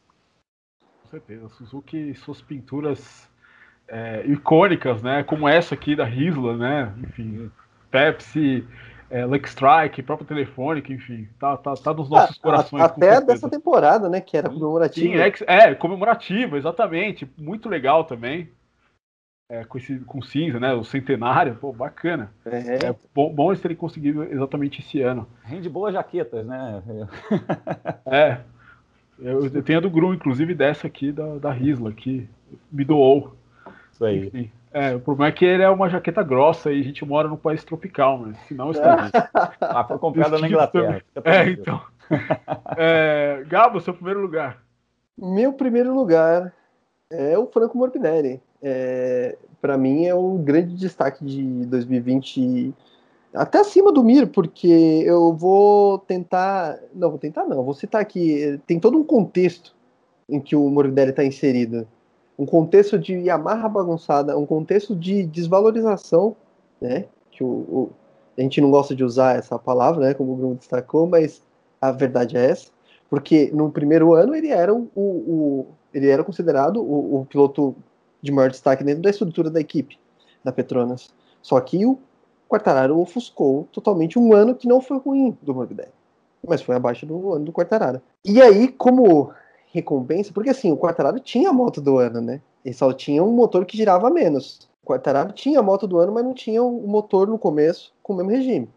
Com 1.03 1.11
certeza. 1.11 1.49
Suzuki, 1.51 2.15
suas 2.15 2.41
pinturas 2.41 3.29
é, 3.89 4.25
icônicas, 4.27 5.03
né, 5.03 5.23
como 5.23 5.49
essa 5.49 5.75
aqui 5.75 5.95
da 5.95 6.05
Risla, 6.05 6.57
né, 6.57 6.95
enfim, 7.03 7.51
Pepsi, 7.91 8.65
é, 9.11 9.25
Lake 9.25 9.49
Strike, 9.49 10.03
próprio 10.03 10.27
Telefônica, 10.27 10.93
enfim, 10.93 11.29
tá, 11.39 11.57
tá, 11.57 11.75
tá 11.75 11.95
nos 11.95 12.09
nossos 12.09 12.37
ah, 12.39 12.43
corações. 12.43 12.83
até 12.83 13.21
dessa 13.21 13.49
temporada, 13.49 14.09
né, 14.09 14.21
que 14.21 14.37
era 14.37 14.49
comemorativa. 14.49 15.07
Sim, 15.07 15.45
é, 15.47 15.71
é, 15.71 15.75
comemorativa, 15.75 16.57
exatamente, 16.57 17.31
muito 17.37 17.69
legal 17.69 18.05
também. 18.05 18.49
é, 19.49 19.65
com, 19.65 19.79
esse, 19.79 19.99
com 20.01 20.23
cinza, 20.23 20.59
né? 20.59 20.73
O 20.73 20.85
centenário, 20.85 21.57
pô, 21.57 21.73
bacana. 21.73 22.33
É, 22.45 22.87
é 22.87 22.97
bom, 23.15 23.33
bom 23.33 23.51
eles 23.51 23.61
terem 23.61 23.77
conseguido 23.77 24.25
exatamente 24.25 24.81
esse 24.81 25.01
ano. 25.03 25.29
Rende 25.43 25.69
boas 25.69 25.93
jaquetas, 25.93 26.45
né? 26.47 26.83
é. 28.07 28.39
Eu, 29.19 29.45
eu, 29.47 29.63
tenho 29.63 29.79
a 29.79 29.83
do 29.83 29.91
Grum, 29.91 30.13
inclusive 30.13 30.55
dessa 30.55 30.89
aqui 30.89 31.13
da, 31.13 31.39
da 31.39 31.53
Risla, 31.53 31.93
que 31.93 32.29
me 32.71 32.85
doou. 32.85 33.37
Isso 33.93 34.05
aí. 34.05 34.27
Enfim, 34.27 34.51
é, 34.75 34.93
o 34.93 35.01
problema 35.01 35.29
é 35.29 35.33
que 35.33 35.45
ele 35.45 35.63
é 35.63 35.71
uma 35.71 35.89
jaqueta 35.89 36.21
grossa 36.21 36.73
e 36.73 36.81
a 36.81 36.83
gente 36.83 37.05
mora 37.05 37.29
num 37.29 37.37
país 37.37 37.63
tropical, 37.63 38.19
mas 38.19 38.37
senão 38.49 38.73
está 38.73 39.09
Ah, 39.61 39.85
foi 39.85 39.99
comprada 39.99 40.37
na 40.37 40.49
Inglaterra. 40.49 41.01
É, 41.25 41.49
então. 41.49 41.81
é, 42.77 43.45
Gabo, 43.47 43.81
seu 43.81 43.95
primeiro 43.95 44.21
lugar. 44.21 44.59
Meu 45.17 45.53
primeiro 45.53 45.95
lugar 45.95 46.53
é 47.09 47.39
o 47.39 47.47
Franco 47.47 47.79
Morbidelli. 47.79 48.43
É, 48.61 49.39
para 49.61 49.79
mim 49.79 50.07
é 50.07 50.15
um 50.15 50.43
grande 50.43 50.75
destaque 50.75 51.25
de 51.25 51.65
2020, 51.67 52.75
até 53.33 53.61
acima 53.61 53.93
do 53.93 54.03
Mir, 54.03 54.27
porque 54.27 55.03
eu 55.07 55.33
vou 55.33 55.99
tentar, 56.01 56.79
não 56.93 57.11
vou 57.11 57.19
tentar 57.19 57.45
não, 57.45 57.63
vou 57.63 57.75
citar 57.75 58.01
aqui, 58.01 58.61
tem 58.67 58.81
todo 58.81 58.99
um 58.99 59.05
contexto 59.05 59.75
em 60.29 60.41
que 60.41 60.57
o 60.57 60.69
Morbidelli 60.69 61.11
está 61.11 61.25
inserido, 61.25 61.87
um 62.39 62.47
contexto 62.47 62.99
de 62.99 63.15
Yamaha 63.15 63.69
bagunçada, 63.69 64.37
um 64.37 64.47
contexto 64.47 64.95
de 64.95 65.25
desvalorização, 65.25 66.37
né? 66.81 67.07
Que 67.31 67.43
o, 67.43 67.47
o 67.47 67.91
a 68.37 68.41
gente 68.41 68.61
não 68.61 68.71
gosta 68.71 68.95
de 68.95 69.05
usar 69.05 69.37
essa 69.37 69.59
palavra, 69.59 70.09
né? 70.09 70.15
Como 70.15 70.33
o 70.33 70.37
Bruno 70.37 70.55
destacou, 70.57 71.07
mas 71.07 71.43
a 71.81 71.93
verdade 71.93 72.37
é 72.37 72.51
essa, 72.51 72.71
porque 73.09 73.51
no 73.53 73.71
primeiro 73.71 74.15
ano 74.15 74.35
ele 74.35 74.49
era 74.49 74.75
o, 74.75 74.91
o 74.97 75.67
ele 75.93 76.09
era 76.09 76.25
considerado 76.25 76.83
o, 76.83 77.21
o, 77.21 77.27
piloto 77.27 77.77
de 78.21 78.33
maior 78.33 78.51
destaque 78.51 78.83
dentro 78.83 79.03
da 79.03 79.11
estrutura 79.11 79.49
da 79.49 79.61
equipe 79.61 79.99
da 80.43 80.51
Petronas. 80.51 81.11
Só 81.41 81.61
que 81.61 81.87
o 81.87 81.99
Quartararo 82.49 82.99
ofuscou 82.99 83.69
totalmente 83.71 84.19
um 84.19 84.35
ano 84.35 84.55
que 84.55 84.67
não 84.67 84.81
foi 84.81 84.99
ruim 84.99 85.37
do 85.41 85.55
Morbidelli, 85.55 85.93
mas 86.47 86.63
foi 86.63 86.75
abaixo 86.75 87.07
do 87.07 87.33
ano 87.33 87.45
do 87.45 87.53
Quartararo. 87.53 88.03
E 88.25 88.43
aí, 88.43 88.69
como 88.69 89.31
recompensa, 89.75 90.33
porque 90.33 90.51
assim, 90.51 90.71
o 90.71 90.77
Quartararo 90.77 91.19
tinha 91.19 91.51
a 91.51 91.53
moto 91.53 91.81
do 91.81 91.99
ano, 91.99 92.21
né? 92.21 92.41
Ele 92.65 92.75
só 92.75 92.93
tinha 92.93 93.23
um 93.23 93.33
motor 93.33 93.67
que 93.67 93.77
girava 93.77 94.09
menos. 94.09 94.69
O 94.83 94.87
Quartararo 94.87 95.33
tinha 95.33 95.59
a 95.59 95.63
moto 95.63 95.87
do 95.89 95.99
ano, 95.99 96.13
mas 96.13 96.25
não 96.25 96.33
tinha 96.33 96.63
o 96.63 96.87
motor 96.87 97.27
no 97.27 97.37
começo 97.37 97.93
com 98.01 98.13
o 98.13 98.17
mesmo 98.17 98.31
regime. 98.31 98.69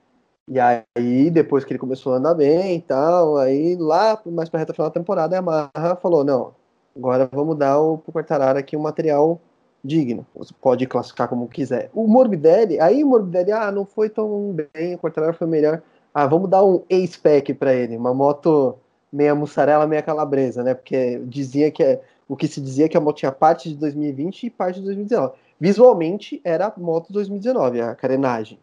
E 0.49 0.60
aí, 0.60 1.30
depois 1.30 1.64
que 1.64 1.72
ele 1.72 1.80
começou 1.80 2.14
a 2.14 2.18
andar 2.18 2.34
bem 2.34 2.78
e 2.78 2.82
tal, 2.82 3.38
aí 3.38 3.76
lá 3.76 4.19
mais 4.26 4.49
pra 4.49 4.60
reta 4.60 4.74
final 4.74 4.90
da 4.90 4.94
temporada, 4.94 5.36
a 5.36 5.38
Yamaha 5.38 5.95
falou: 6.02 6.24
não, 6.24 6.56
agora 6.95 7.30
vamos 7.32 7.57
dar 7.57 7.80
o, 7.80 7.98
pro 7.99 8.14
Quartararo 8.14 8.57
aqui 8.57 8.76
um 8.76 8.82
material 8.82 9.40
digno. 9.84 10.26
Você 10.36 10.53
pode 10.60 10.88
classificar 10.88 11.28
como 11.28 11.48
quiser. 11.48 11.91
O 11.94 12.07
Morbidelli, 12.07 12.80
aí 12.80 13.03
o 13.03 13.07
Morbidelli, 13.07 13.52
ah, 13.52 13.72
não 13.72 13.86
foi 13.86 14.10
tão 14.10 14.53
bem, 14.53 14.95
o 14.95 14.98
Quartararo 14.98 15.34
foi 15.34 15.48
melhor. 15.48 15.82
Ah, 16.14 16.26
vamos 16.26 16.49
dar 16.49 16.64
um 16.65 16.82
A-Spec 16.91 17.53
para 17.53 17.74
ele, 17.74 17.95
uma 17.98 18.14
moto 18.14 18.76
meia 19.12 19.34
mussarela, 19.34 19.88
meia 19.88 20.02
calabresa, 20.02 20.64
né? 20.64 20.74
Porque 20.74 21.20
dizia 21.26 21.72
que 21.72 21.84
é, 21.84 22.02
o 22.28 22.36
que 22.36 22.48
se 22.48 22.62
dizia 22.62 22.90
que 22.90 22.98
a 22.98 23.02
moto 23.02 23.18
tinha 23.18 23.32
parte 23.32 23.70
de 23.70 23.76
2020 23.76 24.44
e 24.44 24.50
parte 24.50 24.80
de 24.80 24.86
2019. 24.86 25.34
Visualmente 25.60 26.42
era 26.44 26.68
a 26.68 26.80
moto 26.80 27.12
2019, 27.12 27.82
a 27.82 27.96
carenagem. 27.96 28.60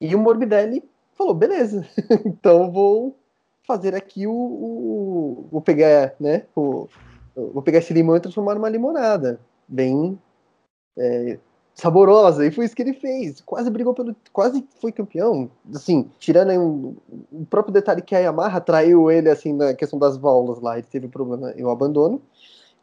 E 0.00 0.14
o 0.14 0.18
Morbidelli 0.18 0.82
falou: 1.14 1.34
beleza, 1.34 1.86
então 2.24 2.70
vou 2.70 3.16
fazer 3.66 3.94
aqui 3.94 4.26
o, 4.26 4.32
o. 4.32 5.48
vou 5.50 5.60
pegar, 5.60 6.14
né? 6.18 6.44
O, 6.56 6.88
vou 7.34 7.62
pegar 7.62 7.78
esse 7.78 7.92
limão 7.92 8.16
e 8.16 8.20
transformar 8.20 8.54
numa 8.54 8.68
limonada. 8.68 9.38
Bem 9.68 10.18
é, 10.98 11.38
saborosa. 11.80 12.46
E 12.46 12.50
foi 12.50 12.64
isso 12.64 12.76
que 12.76 12.82
ele 12.82 12.92
fez. 12.92 13.40
Quase 13.40 13.70
brigou 13.70 13.94
pelo. 13.94 14.14
Quase 14.32 14.64
foi 14.80 14.92
campeão. 14.92 15.50
Assim, 15.74 16.10
tirando 16.18 16.52
um, 16.52 16.96
o 17.32 17.46
próprio 17.46 17.72
detalhe 17.72 18.02
que 18.02 18.14
a 18.14 18.18
Yamaha 18.18 18.60
traiu 18.60 19.10
ele 19.10 19.28
assim 19.28 19.52
na 19.52 19.74
questão 19.74 19.98
das 19.98 20.16
válvulas 20.16 20.60
lá. 20.60 20.78
Ele 20.78 20.86
teve 20.90 21.08
problema 21.08 21.52
e 21.56 21.64
o 21.64 21.70
abandono. 21.70 22.20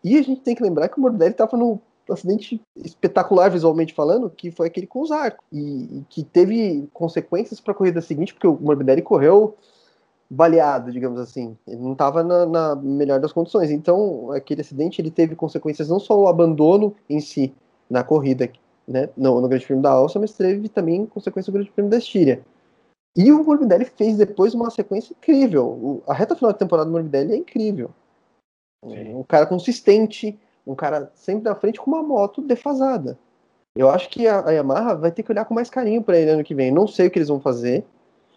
E 0.03 0.17
a 0.17 0.21
gente 0.21 0.41
tem 0.41 0.55
que 0.55 0.63
lembrar 0.63 0.89
que 0.89 0.97
o 0.97 1.01
Morbidelli 1.01 1.31
estava 1.31 1.57
no 1.57 1.79
um 2.09 2.13
acidente 2.13 2.61
espetacular 2.77 3.49
visualmente 3.51 3.93
falando, 3.93 4.29
que 4.29 4.49
foi 4.49 4.67
aquele 4.67 4.87
com 4.87 5.01
os 5.01 5.11
arcos. 5.11 5.45
E, 5.51 5.99
e 5.99 6.05
que 6.09 6.23
teve 6.23 6.87
consequências 6.93 7.59
para 7.59 7.73
a 7.73 7.75
corrida 7.75 8.01
seguinte, 8.01 8.33
porque 8.33 8.47
o 8.47 8.57
Morbidelli 8.59 9.01
correu 9.01 9.55
baleado, 10.29 10.91
digamos 10.91 11.19
assim. 11.19 11.57
Ele 11.67 11.81
não 11.81 11.93
estava 11.93 12.23
na, 12.23 12.45
na, 12.45 12.75
melhor 12.75 13.19
das 13.19 13.33
condições. 13.33 13.71
Então, 13.71 14.31
aquele 14.31 14.61
acidente 14.61 15.01
ele 15.01 15.11
teve 15.11 15.35
consequências 15.35 15.89
não 15.89 15.99
só 15.99 16.17
o 16.17 16.27
abandono 16.27 16.95
em 17.09 17.19
si 17.19 17.53
na 17.89 18.03
corrida, 18.03 18.49
né, 18.87 19.09
no, 19.17 19.41
no 19.41 19.47
Grande 19.47 19.65
Prêmio 19.65 19.83
da 19.83 19.91
Alça, 19.91 20.19
mas 20.19 20.33
teve 20.33 20.69
também 20.69 21.05
consequência 21.05 21.51
do 21.51 21.55
Grande 21.55 21.71
Prêmio 21.71 21.91
da 21.91 21.97
Estíria. 21.97 22.41
E 23.15 23.31
o 23.31 23.43
Morbidelli 23.43 23.85
fez 23.85 24.17
depois 24.17 24.53
uma 24.53 24.69
sequência 24.69 25.13
incrível. 25.13 25.65
O, 25.65 26.03
a 26.07 26.13
reta 26.13 26.35
final 26.35 26.51
da 26.51 26.57
temporada 26.57 26.87
do 26.87 26.91
Morbidelli 26.91 27.33
é 27.33 27.37
incrível. 27.37 27.89
Sim. 28.85 29.15
Um 29.15 29.23
cara 29.23 29.45
consistente, 29.45 30.39
um 30.65 30.75
cara 30.75 31.11
sempre 31.15 31.43
na 31.43 31.55
frente 31.55 31.79
com 31.79 31.89
uma 31.89 32.03
moto 32.03 32.41
defasada. 32.41 33.17
Eu 33.75 33.89
acho 33.89 34.09
que 34.09 34.27
a, 34.27 34.45
a 34.45 34.51
Yamaha 34.51 34.95
vai 34.95 35.11
ter 35.11 35.23
que 35.23 35.31
olhar 35.31 35.45
com 35.45 35.53
mais 35.53 35.69
carinho 35.69 36.03
para 36.03 36.17
ele 36.17 36.31
ano 36.31 36.43
que 36.43 36.55
vem. 36.55 36.71
Não 36.71 36.87
sei 36.87 37.07
o 37.07 37.11
que 37.11 37.17
eles 37.17 37.27
vão 37.27 37.39
fazer, 37.39 37.83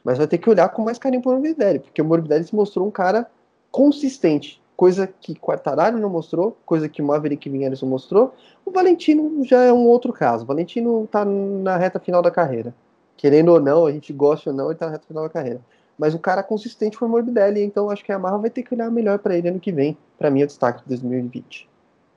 mas 0.04 0.18
vai 0.18 0.26
ter 0.26 0.38
que 0.38 0.48
olhar 0.48 0.68
com 0.70 0.82
mais 0.82 0.98
carinho 0.98 1.22
para 1.22 1.30
o 1.30 1.34
Morbidelli, 1.34 1.78
porque 1.78 2.00
o 2.00 2.04
Morbidelli 2.04 2.44
se 2.44 2.54
mostrou 2.54 2.86
um 2.86 2.90
cara 2.90 3.30
consistente, 3.70 4.59
coisa 4.80 5.06
que 5.06 5.34
Quartararo 5.34 5.98
não 5.98 6.08
mostrou, 6.08 6.56
coisa 6.64 6.88
que 6.88 7.02
o 7.02 7.04
Maverick 7.04 7.50
Vinhares 7.50 7.82
não 7.82 7.88
mostrou. 7.90 8.34
O 8.64 8.70
Valentino 8.70 9.44
já 9.44 9.62
é 9.62 9.70
um 9.70 9.86
outro 9.86 10.10
caso. 10.10 10.44
O 10.44 10.46
Valentino 10.46 11.04
está 11.04 11.22
na 11.22 11.76
reta 11.76 12.00
final 12.00 12.22
da 12.22 12.30
carreira. 12.30 12.74
Querendo 13.14 13.50
ou 13.50 13.60
não, 13.60 13.84
a 13.84 13.92
gente 13.92 14.10
gosta 14.10 14.48
ou 14.48 14.56
não, 14.56 14.64
ele 14.68 14.72
está 14.72 14.86
na 14.86 14.92
reta 14.92 15.06
final 15.06 15.24
da 15.24 15.28
carreira. 15.28 15.60
Mas 15.98 16.14
o 16.14 16.18
cara 16.18 16.42
consistente 16.42 16.96
foi 16.96 17.06
o 17.06 17.10
Morbidelli, 17.10 17.60
então 17.60 17.90
acho 17.90 18.02
que 18.02 18.10
a 18.10 18.14
Yamaha 18.14 18.38
vai 18.38 18.48
ter 18.48 18.62
que 18.62 18.72
olhar 18.72 18.90
melhor 18.90 19.18
para 19.18 19.36
ele 19.36 19.50
ano 19.50 19.60
que 19.60 19.70
vem. 19.70 19.98
Para 20.18 20.30
mim, 20.30 20.40
é 20.40 20.44
o 20.44 20.46
destaque 20.46 20.82
de 20.84 20.88
2020. 20.88 21.68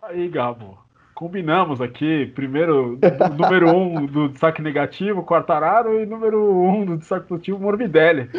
Aí, 0.01 0.29
Gabo. 0.29 0.77
Combinamos 1.13 1.81
aqui, 1.81 2.27
primeiro, 2.27 2.97
número 3.37 3.75
um 3.75 4.05
do 4.05 4.29
destaque 4.29 4.61
negativo, 4.61 5.21
Quartararo, 5.21 5.99
e 5.99 6.05
número 6.05 6.41
um 6.41 6.85
do 6.85 6.95
destaque 6.95 7.27
positivo, 7.27 7.59
Morbidelli. 7.59 8.29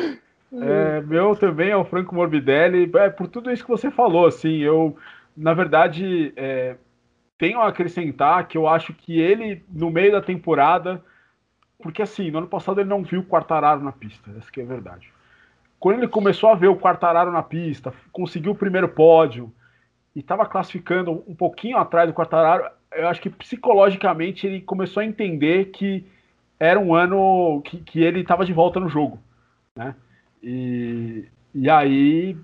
É, 0.63 1.01
meu 1.01 1.35
também 1.35 1.71
é 1.71 1.77
o 1.77 1.85
Franco 1.85 2.15
Morbidelli, 2.15 2.91
é, 2.95 3.11
por 3.11 3.27
tudo 3.27 3.51
isso 3.51 3.65
que 3.65 3.71
você 3.71 3.91
falou, 3.91 4.27
assim, 4.27 4.59
eu, 4.59 4.97
na 5.37 5.53
verdade, 5.53 6.33
é, 6.37 6.77
tenho 7.37 7.61
a 7.61 7.69
acrescentar 7.69 8.47
que 8.47 8.57
eu 8.57 8.69
acho 8.69 8.95
que 8.95 9.19
ele, 9.19 9.65
no 9.69 9.91
meio 9.91 10.13
da 10.13 10.21
temporada, 10.21 11.03
porque 11.83 12.03
assim, 12.03 12.31
no 12.31 12.39
ano 12.39 12.47
passado 12.47 12.81
ele 12.81 12.89
não 12.89 13.03
viu 13.03 13.21
o 13.21 13.25
Quartararo 13.25 13.83
na 13.83 13.93
pista, 13.93 14.31
essa 14.39 14.51
que 14.51 14.61
é 14.61 14.65
a 14.65 14.67
verdade. 14.67 15.13
Quando 15.81 15.99
ele 15.99 16.09
começou 16.09 16.51
a 16.51 16.55
ver 16.55 16.69
o 16.69 16.77
Quartararo 16.77 17.33
na 17.33 17.43
pista, 17.43 17.93
conseguiu 18.13 18.53
o 18.53 18.57
primeiro 18.57 18.89
pódio, 18.89 19.53
e 20.15 20.21
estava 20.21 20.47
classificando 20.47 21.25
um 21.27 21.35
pouquinho 21.35 21.77
atrás 21.77 22.09
do 22.09 22.15
Quartararo, 22.15 22.65
eu 22.93 23.09
acho 23.09 23.21
que 23.21 23.29
psicologicamente 23.29 24.47
ele 24.47 24.61
começou 24.61 25.01
a 25.01 25.05
entender 25.05 25.67
que 25.67 26.07
era 26.59 26.79
um 26.79 26.95
ano 26.95 27.61
que, 27.63 27.79
que 27.79 28.01
ele 28.01 28.21
estava 28.21 28.45
de 28.45 28.53
volta 28.53 28.79
no 28.79 28.89
jogo, 28.89 29.19
né? 29.77 29.97
E, 30.45 31.25
e 31.55 31.71
aí, 31.71 32.37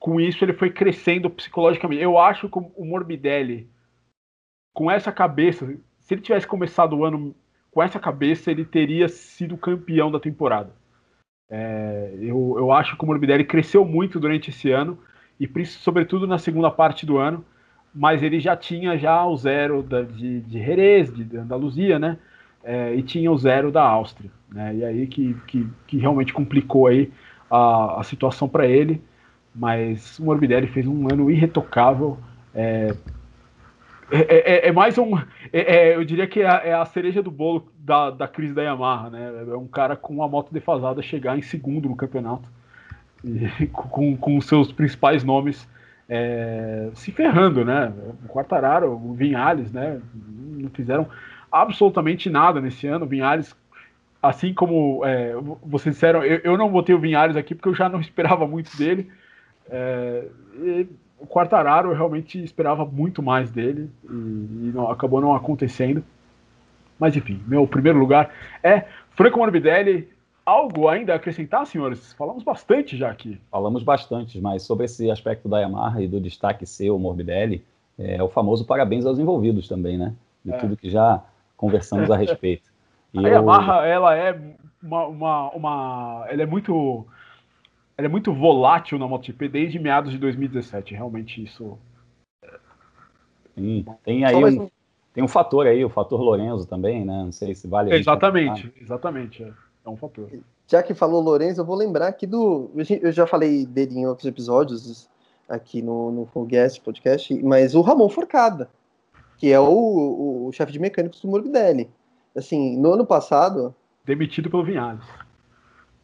com 0.00 0.20
isso, 0.20 0.44
ele 0.44 0.52
foi 0.52 0.70
crescendo 0.70 1.30
psicologicamente. 1.30 2.02
Eu 2.02 2.18
acho 2.18 2.48
que 2.48 2.58
o 2.58 2.84
Morbidelli, 2.84 3.70
com 4.72 4.90
essa 4.90 5.12
cabeça, 5.12 5.64
se 6.00 6.14
ele 6.14 6.20
tivesse 6.20 6.48
começado 6.48 6.96
o 6.96 7.04
ano 7.04 7.34
com 7.70 7.80
essa 7.80 8.00
cabeça, 8.00 8.50
ele 8.50 8.64
teria 8.64 9.08
sido 9.08 9.56
campeão 9.56 10.10
da 10.10 10.18
temporada. 10.18 10.72
É, 11.48 12.14
eu, 12.20 12.56
eu 12.58 12.72
acho 12.72 12.96
que 12.96 13.04
o 13.04 13.06
Morbidelli 13.06 13.44
cresceu 13.44 13.84
muito 13.84 14.18
durante 14.18 14.50
esse 14.50 14.72
ano 14.72 14.98
e 15.38 15.48
sobretudo 15.64 16.26
na 16.26 16.38
segunda 16.38 16.70
parte 16.70 17.06
do 17.06 17.18
ano, 17.18 17.44
mas 17.94 18.22
ele 18.22 18.40
já 18.40 18.56
tinha 18.56 18.98
já 18.98 19.24
o 19.24 19.36
zero 19.36 19.82
da, 19.82 20.02
de, 20.02 20.40
de 20.40 20.58
Jerez, 20.58 21.14
de 21.14 21.36
Andaluzia, 21.36 21.98
né? 21.98 22.18
É, 22.64 22.94
e 22.94 23.02
tinha 23.02 23.30
o 23.30 23.36
zero 23.36 23.70
da 23.70 23.82
Áustria, 23.82 24.30
né? 24.50 24.74
E 24.74 24.84
aí 24.84 25.06
que, 25.06 25.34
que, 25.46 25.68
que 25.86 25.98
realmente 25.98 26.32
complicou 26.32 26.86
aí 26.86 27.12
a, 27.50 28.00
a 28.00 28.02
situação 28.04 28.48
para 28.48 28.66
ele, 28.66 29.02
mas 29.54 30.18
o 30.18 30.24
Morbidelli 30.24 30.66
fez 30.66 30.86
um 30.86 31.06
ano 31.12 31.30
irretocável. 31.30 32.18
É, 32.54 32.94
é, 34.10 34.66
é, 34.66 34.68
é 34.68 34.72
mais 34.72 34.98
um. 34.98 35.16
É, 35.52 35.60
é, 35.92 35.96
eu 35.96 36.04
diria 36.04 36.26
que 36.26 36.40
é 36.40 36.48
a, 36.48 36.56
é 36.64 36.72
a, 36.74 36.84
cereja 36.84 37.22
do 37.22 37.30
bolo 37.30 37.70
da, 37.78 38.10
da 38.10 38.28
crise 38.28 38.52
da 38.52 38.62
Yamaha, 38.62 39.10
né? 39.10 39.44
É 39.48 39.56
um 39.56 39.66
cara 39.66 39.96
com 39.96 40.14
uma 40.14 40.28
moto 40.28 40.52
defasada 40.52 41.02
chegar 41.02 41.38
em 41.38 41.42
segundo 41.42 41.88
no 41.88 41.96
campeonato 41.96 42.48
com, 43.72 44.16
com 44.16 44.40
seus 44.40 44.70
principais 44.72 45.24
nomes 45.24 45.68
é, 46.08 46.90
se 46.94 47.12
ferrando, 47.12 47.64
né? 47.64 47.92
O 48.24 48.28
Quartararo, 48.28 48.92
o 48.92 49.14
Vinhales, 49.14 49.72
né? 49.72 50.00
Não 50.14 50.70
fizeram 50.70 51.08
absolutamente 51.50 52.28
nada 52.28 52.60
nesse 52.60 52.86
ano. 52.86 53.04
O 53.04 53.08
Vinhales, 53.08 53.56
assim 54.28 54.54
como 54.54 55.04
é, 55.04 55.34
vocês 55.62 55.94
disseram, 55.94 56.24
eu, 56.24 56.40
eu, 56.42 56.58
não 56.58 56.70
botei 56.70 56.94
o 56.94 56.98
Vinhales 56.98 57.36
aqui 57.36 57.54
porque 57.54 57.68
eu 57.68 57.74
já 57.74 57.88
não 57.88 58.00
esperava 58.02 58.46
muito 58.46 58.76
dele. 58.76 59.10
É, 59.68 60.26
o 61.18 61.26
Quartararo 61.26 61.90
eu 61.90 61.94
realmente 61.94 62.42
esperava 62.42 62.84
muito 62.84 63.22
mais 63.22 63.50
dele 63.50 63.90
e, 64.04 64.08
e 64.08 64.72
não, 64.74 64.90
acabou 64.90 65.20
não 65.20 65.34
acontecendo. 65.34 66.02
Mas 66.98 67.16
enfim, 67.16 67.42
meu 67.46 67.66
primeiro 67.66 67.98
lugar 67.98 68.30
é 68.62 68.84
Franco 69.10 69.38
Morbidelli. 69.38 70.12
Algo 70.46 70.88
ainda 70.88 71.14
a 71.14 71.16
acrescentar, 71.16 71.66
senhores? 71.66 72.12
Falamos 72.12 72.42
bastante 72.42 72.98
já 72.98 73.10
aqui. 73.10 73.40
Falamos 73.50 73.82
bastante, 73.82 74.38
mas 74.38 74.62
sobre 74.62 74.84
esse 74.84 75.10
aspecto 75.10 75.48
da 75.48 75.58
Yamaha 75.58 76.02
e 76.02 76.06
do 76.06 76.20
destaque 76.20 76.66
seu, 76.66 76.98
Morbidelli, 76.98 77.64
é 77.98 78.22
o 78.22 78.28
famoso 78.28 78.66
parabéns 78.66 79.06
aos 79.06 79.18
envolvidos 79.18 79.66
também, 79.66 79.96
né? 79.96 80.12
De 80.44 80.52
é. 80.52 80.58
tudo 80.58 80.76
que 80.76 80.90
já 80.90 81.22
conversamos 81.56 82.10
a 82.12 82.16
respeito. 82.18 82.73
E 83.14 83.26
a 83.26 83.28
Yamaha, 83.28 83.86
ela 83.86 84.16
é 84.16 84.38
uma, 84.82 85.06
uma, 85.06 85.50
uma, 85.50 86.26
ela 86.28 86.42
é 86.42 86.46
muito 86.46 87.06
ela 87.96 88.06
é 88.06 88.10
muito 88.10 88.32
volátil 88.32 88.98
na 88.98 89.06
MotoGP 89.06 89.48
desde 89.48 89.78
meados 89.78 90.10
de 90.10 90.18
2017, 90.18 90.94
realmente 90.94 91.42
isso. 91.42 91.78
Sim, 93.54 93.86
tem 94.02 94.24
aí 94.24 94.34
um, 94.34 94.68
tem 95.12 95.22
um 95.22 95.28
fator 95.28 95.64
aí, 95.66 95.84
o 95.84 95.88
fator 95.88 96.20
Lorenzo 96.20 96.66
também, 96.66 97.04
né? 97.04 97.22
Não 97.24 97.30
sei 97.30 97.54
se 97.54 97.68
vale. 97.68 97.94
Exatamente, 97.94 98.72
exatamente, 98.80 99.44
é, 99.44 99.52
é, 99.86 99.88
um 99.88 99.96
fator. 99.96 100.28
Já 100.66 100.82
que 100.82 100.92
falou 100.92 101.22
Lorenzo, 101.22 101.60
eu 101.60 101.64
vou 101.64 101.76
lembrar 101.76 102.08
aqui 102.08 102.26
do, 102.26 102.70
eu 103.00 103.12
já 103.12 103.26
falei 103.28 103.64
dele 103.64 104.00
em 104.00 104.06
outros 104.06 104.26
episódios 104.26 105.08
aqui 105.48 105.80
no 105.80 106.10
no 106.10 106.26
Full 106.26 106.46
Guest 106.46 106.82
podcast, 106.82 107.32
mas 107.44 107.76
o 107.76 107.80
Ramon 107.80 108.08
Forcada, 108.08 108.68
que 109.38 109.52
é 109.52 109.60
o, 109.60 109.68
o, 109.68 110.46
o 110.48 110.52
chefe 110.52 110.72
de 110.72 110.80
mecânicos 110.80 111.20
do 111.20 111.28
Morbidelli. 111.28 111.88
Assim, 112.36 112.76
no 112.76 112.92
ano 112.92 113.06
passado, 113.06 113.74
demitido 114.04 114.50
pelo 114.50 114.64
Vinhales. 114.64 115.04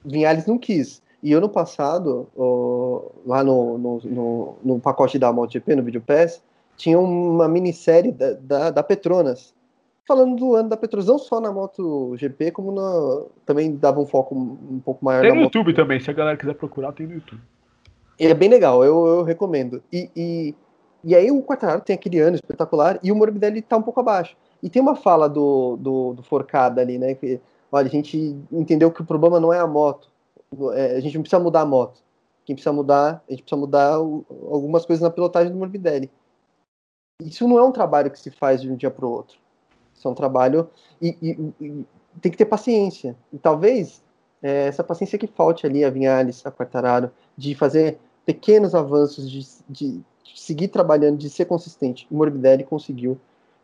Vinhales 0.04 0.46
não 0.46 0.58
quis. 0.58 1.02
E 1.22 1.34
ano 1.34 1.48
passado, 1.48 2.28
lá 3.26 3.44
no, 3.44 3.76
no, 3.76 4.00
no, 4.04 4.56
no, 4.64 4.80
pacote 4.80 5.18
da 5.18 5.30
MotoGP, 5.30 5.76
no 5.76 5.82
Video 5.82 6.00
Pass, 6.00 6.42
tinha 6.76 6.98
uma 6.98 7.46
minissérie 7.46 8.10
da, 8.10 8.32
da, 8.32 8.70
da, 8.70 8.82
Petronas, 8.82 9.54
falando 10.08 10.36
do 10.36 10.54
ano 10.54 10.70
da 10.70 10.78
Petronas, 10.78 11.06
não 11.06 11.18
só 11.18 11.38
na 11.38 11.52
MotoGP, 11.52 12.52
como 12.52 12.72
na, 12.72 13.26
também 13.44 13.76
dava 13.76 14.00
um 14.00 14.06
foco 14.06 14.34
um 14.34 14.80
pouco 14.82 15.04
maior 15.04 15.20
Tem 15.20 15.34
no 15.34 15.42
YouTube 15.42 15.66
Moto... 15.66 15.76
também, 15.76 16.00
se 16.00 16.10
a 16.10 16.14
galera 16.14 16.38
quiser 16.38 16.54
procurar, 16.54 16.92
tem 16.92 17.06
no 17.06 17.14
YouTube. 17.14 17.42
E 18.18 18.26
é 18.26 18.34
bem 18.34 18.48
legal, 18.48 18.82
eu, 18.82 19.06
eu 19.06 19.22
recomendo. 19.22 19.82
E, 19.92 20.10
e, 20.16 20.54
e 21.04 21.14
aí 21.14 21.30
o 21.30 21.42
Quartararo 21.42 21.82
tem 21.82 21.94
aquele 21.94 22.18
ano 22.18 22.36
espetacular 22.36 22.98
e 23.02 23.12
o 23.12 23.16
Morbidelli 23.16 23.60
tá 23.60 23.76
um 23.76 23.82
pouco 23.82 24.00
abaixo. 24.00 24.36
E 24.62 24.68
tem 24.68 24.82
uma 24.82 24.96
fala 24.96 25.28
do, 25.28 25.76
do, 25.76 26.14
do 26.14 26.22
Forcada 26.22 26.80
ali, 26.80 26.98
né, 26.98 27.14
que, 27.14 27.40
olha, 27.70 27.86
a 27.86 27.90
gente 27.90 28.36
entendeu 28.52 28.90
que 28.90 29.00
o 29.00 29.06
problema 29.06 29.40
não 29.40 29.52
é 29.52 29.58
a 29.58 29.66
moto, 29.66 30.08
é, 30.74 30.96
a 30.96 31.00
gente 31.00 31.14
não 31.14 31.22
precisa 31.22 31.42
mudar 31.42 31.62
a 31.62 31.66
moto. 31.66 32.00
Quem 32.44 32.54
precisa 32.54 32.72
mudar, 32.72 33.22
a 33.28 33.32
gente 33.32 33.42
precisa 33.42 33.60
mudar 33.60 34.00
o, 34.00 34.24
algumas 34.50 34.84
coisas 34.84 35.02
na 35.02 35.10
pilotagem 35.10 35.52
do 35.52 35.58
Morbidelli. 35.58 36.10
Isso 37.22 37.46
não 37.46 37.58
é 37.58 37.62
um 37.62 37.72
trabalho 37.72 38.10
que 38.10 38.18
se 38.18 38.30
faz 38.30 38.60
de 38.60 38.70
um 38.70 38.76
dia 38.76 38.90
para 38.90 39.06
o 39.06 39.10
outro. 39.10 39.38
Isso 39.94 40.08
é 40.08 40.10
um 40.10 40.14
trabalho 40.14 40.68
e, 41.00 41.16
e, 41.20 41.64
e, 41.64 41.86
tem 42.20 42.32
que 42.32 42.38
ter 42.38 42.46
paciência. 42.46 43.14
E 43.32 43.38
talvez 43.38 44.02
é, 44.42 44.66
essa 44.66 44.82
paciência 44.82 45.18
que 45.18 45.26
falte 45.26 45.66
ali 45.66 45.84
a 45.84 45.90
Vinhales, 45.90 46.44
a 46.44 46.50
Quartararo, 46.50 47.10
de 47.36 47.54
fazer 47.54 47.98
pequenos 48.24 48.74
avanços, 48.74 49.30
de, 49.30 49.46
de, 49.68 50.00
seguir 50.34 50.68
trabalhando, 50.68 51.18
de 51.18 51.28
ser 51.28 51.44
consistente. 51.44 52.06
O 52.10 52.16
Morbidelli 52.16 52.64
conseguiu. 52.64 53.18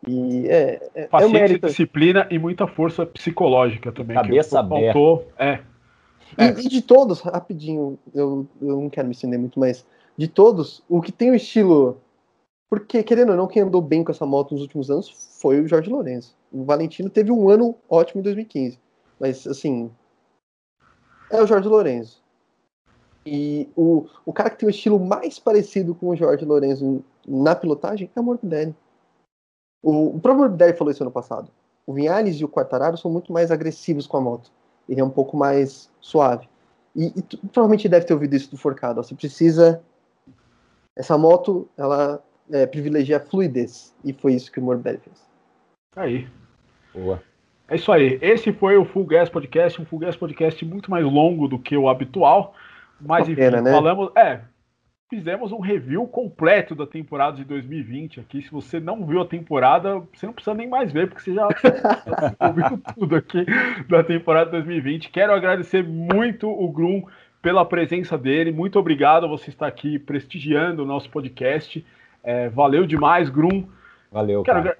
E 0.05 0.47
é, 0.47 0.89
é, 0.93 1.07
Paciência, 1.07 1.55
é 1.55 1.59
disciplina 1.59 2.27
e 2.29 2.37
muita 2.37 2.67
força 2.67 3.05
psicológica 3.05 3.91
também. 3.91 4.15
Cabeça 4.15 4.49
que 4.49 4.57
aberta. 4.57 4.93
Faltou, 4.93 5.27
é, 5.37 5.59
e, 6.37 6.43
é. 6.43 6.49
e, 6.59 6.67
de 6.67 6.81
todos, 6.81 7.21
rapidinho, 7.21 7.97
eu, 8.13 8.47
eu 8.61 8.81
não 8.81 8.89
quero 8.89 9.07
me 9.07 9.13
estender 9.13 9.39
muito, 9.39 9.59
mas 9.59 9.85
de 10.17 10.27
todos, 10.27 10.83
o 10.89 11.01
que 11.01 11.11
tem 11.11 11.31
o 11.31 11.35
estilo. 11.35 12.01
Porque, 12.69 13.01
querendo 13.01 13.29
ou 13.29 13.37
não, 13.37 13.47
quem 13.47 13.61
andou 13.61 13.81
bem 13.81 14.03
com 14.03 14.11
essa 14.11 14.25
moto 14.25 14.51
nos 14.51 14.61
últimos 14.61 14.91
anos 14.91 15.37
foi 15.39 15.61
o 15.61 15.67
Jorge 15.67 15.89
Lourenço. 15.89 16.35
O 16.51 16.65
Valentino 16.65 17.09
teve 17.09 17.31
um 17.31 17.49
ano 17.49 17.75
ótimo 17.89 18.19
em 18.19 18.23
2015. 18.23 18.77
Mas, 19.17 19.47
assim. 19.47 19.89
É 21.31 21.41
o 21.41 21.47
Jorge 21.47 21.67
Lourenço. 21.67 22.21
E 23.25 23.69
o, 23.75 24.05
o 24.25 24.33
cara 24.33 24.49
que 24.49 24.57
tem 24.57 24.67
o 24.67 24.69
estilo 24.69 24.99
mais 24.99 25.39
parecido 25.39 25.95
com 25.95 26.09
o 26.09 26.15
Jorge 26.15 26.43
Lourenço 26.43 27.03
na 27.25 27.55
pilotagem 27.55 28.09
é 28.13 28.19
o 28.19 28.23
Morbidelli. 28.23 28.75
O, 29.81 30.15
o 30.15 30.19
próprio 30.19 30.43
Morbidelli 30.43 30.73
falou 30.73 30.91
isso 30.91 31.03
ano 31.03 31.11
passado. 31.11 31.49
O 31.85 31.93
Vinhales 31.93 32.35
e 32.35 32.45
o 32.45 32.49
Quartararo 32.49 32.97
são 32.97 33.09
muito 33.09 33.31
mais 33.31 33.51
agressivos 33.51 34.07
com 34.07 34.17
a 34.17 34.21
moto 34.21 34.51
ele 34.87 35.01
é 35.01 35.03
um 35.03 35.09
pouco 35.09 35.35
mais 35.35 35.91
suave. 35.99 36.47
E, 36.95 37.07
e 37.07 37.21
tu, 37.21 37.37
provavelmente 37.51 37.89
deve 37.89 38.05
ter 38.05 38.13
ouvido 38.13 38.35
isso 38.35 38.49
do 38.49 38.57
Forcado. 38.57 39.03
Você 39.03 39.13
precisa. 39.13 39.81
Essa 40.95 41.17
moto, 41.17 41.69
ela 41.77 42.23
é, 42.51 42.65
privilegia 42.65 43.17
a 43.17 43.19
fluidez. 43.19 43.93
E 44.03 44.13
foi 44.13 44.33
isso 44.33 44.51
que 44.51 44.59
o 44.59 44.63
Morbidelli 44.63 44.99
fez. 44.99 45.27
Aí. 45.95 46.27
Boa. 46.93 47.21
É 47.67 47.75
isso 47.75 47.91
aí. 47.91 48.17
Esse 48.21 48.53
foi 48.53 48.77
o 48.77 48.85
Full 48.85 49.05
Gas 49.05 49.29
Podcast, 49.29 49.81
um 49.81 49.85
Full 49.85 49.99
Gas 49.99 50.15
Podcast 50.15 50.63
muito 50.65 50.89
mais 50.89 51.05
longo 51.05 51.47
do 51.47 51.59
que 51.59 51.75
o 51.75 51.89
habitual. 51.89 52.55
Mas, 52.99 53.27
enfim, 53.27 53.35
pena, 53.35 53.61
né? 53.61 53.71
falamos. 53.71 54.09
É, 54.15 54.41
fizemos 55.09 55.51
um 55.51 55.59
review 55.59 56.05
completo 56.07 56.75
da 56.75 56.85
temporada 56.85 57.37
de 57.37 57.45
2020 57.45 58.19
aqui. 58.19 58.41
Se 58.41 58.51
você 58.51 58.79
não 58.79 59.05
viu 59.05 59.21
a 59.21 59.25
temporada, 59.25 60.01
você 60.13 60.25
não 60.25 60.33
precisa 60.33 60.53
nem 60.53 60.67
mais 60.67 60.91
ver, 60.91 61.07
porque 61.07 61.23
você 61.23 61.33
já, 61.33 61.47
já 61.49 62.35
ouviu 62.47 62.81
tudo 62.95 63.15
aqui 63.15 63.45
da 63.89 64.03
temporada 64.03 64.45
de 64.45 64.51
2020. 64.57 65.09
Quero 65.09 65.33
agradecer 65.33 65.83
muito 65.83 66.49
o 66.49 66.69
Grum 66.69 67.03
pela 67.41 67.63
presença 67.63 68.17
dele. 68.17 68.51
Muito 68.51 68.77
obrigado 68.77 69.27
você 69.29 69.49
estar 69.49 69.67
aqui 69.67 69.97
prestigiando 69.97 70.83
o 70.83 70.85
nosso 70.85 71.09
podcast. 71.09 71.85
É, 72.23 72.49
valeu 72.49 72.85
demais, 72.85 73.29
Grum. 73.29 73.65
Valeu. 74.11 74.43
Quero 74.43 74.63
cara. 74.63 74.77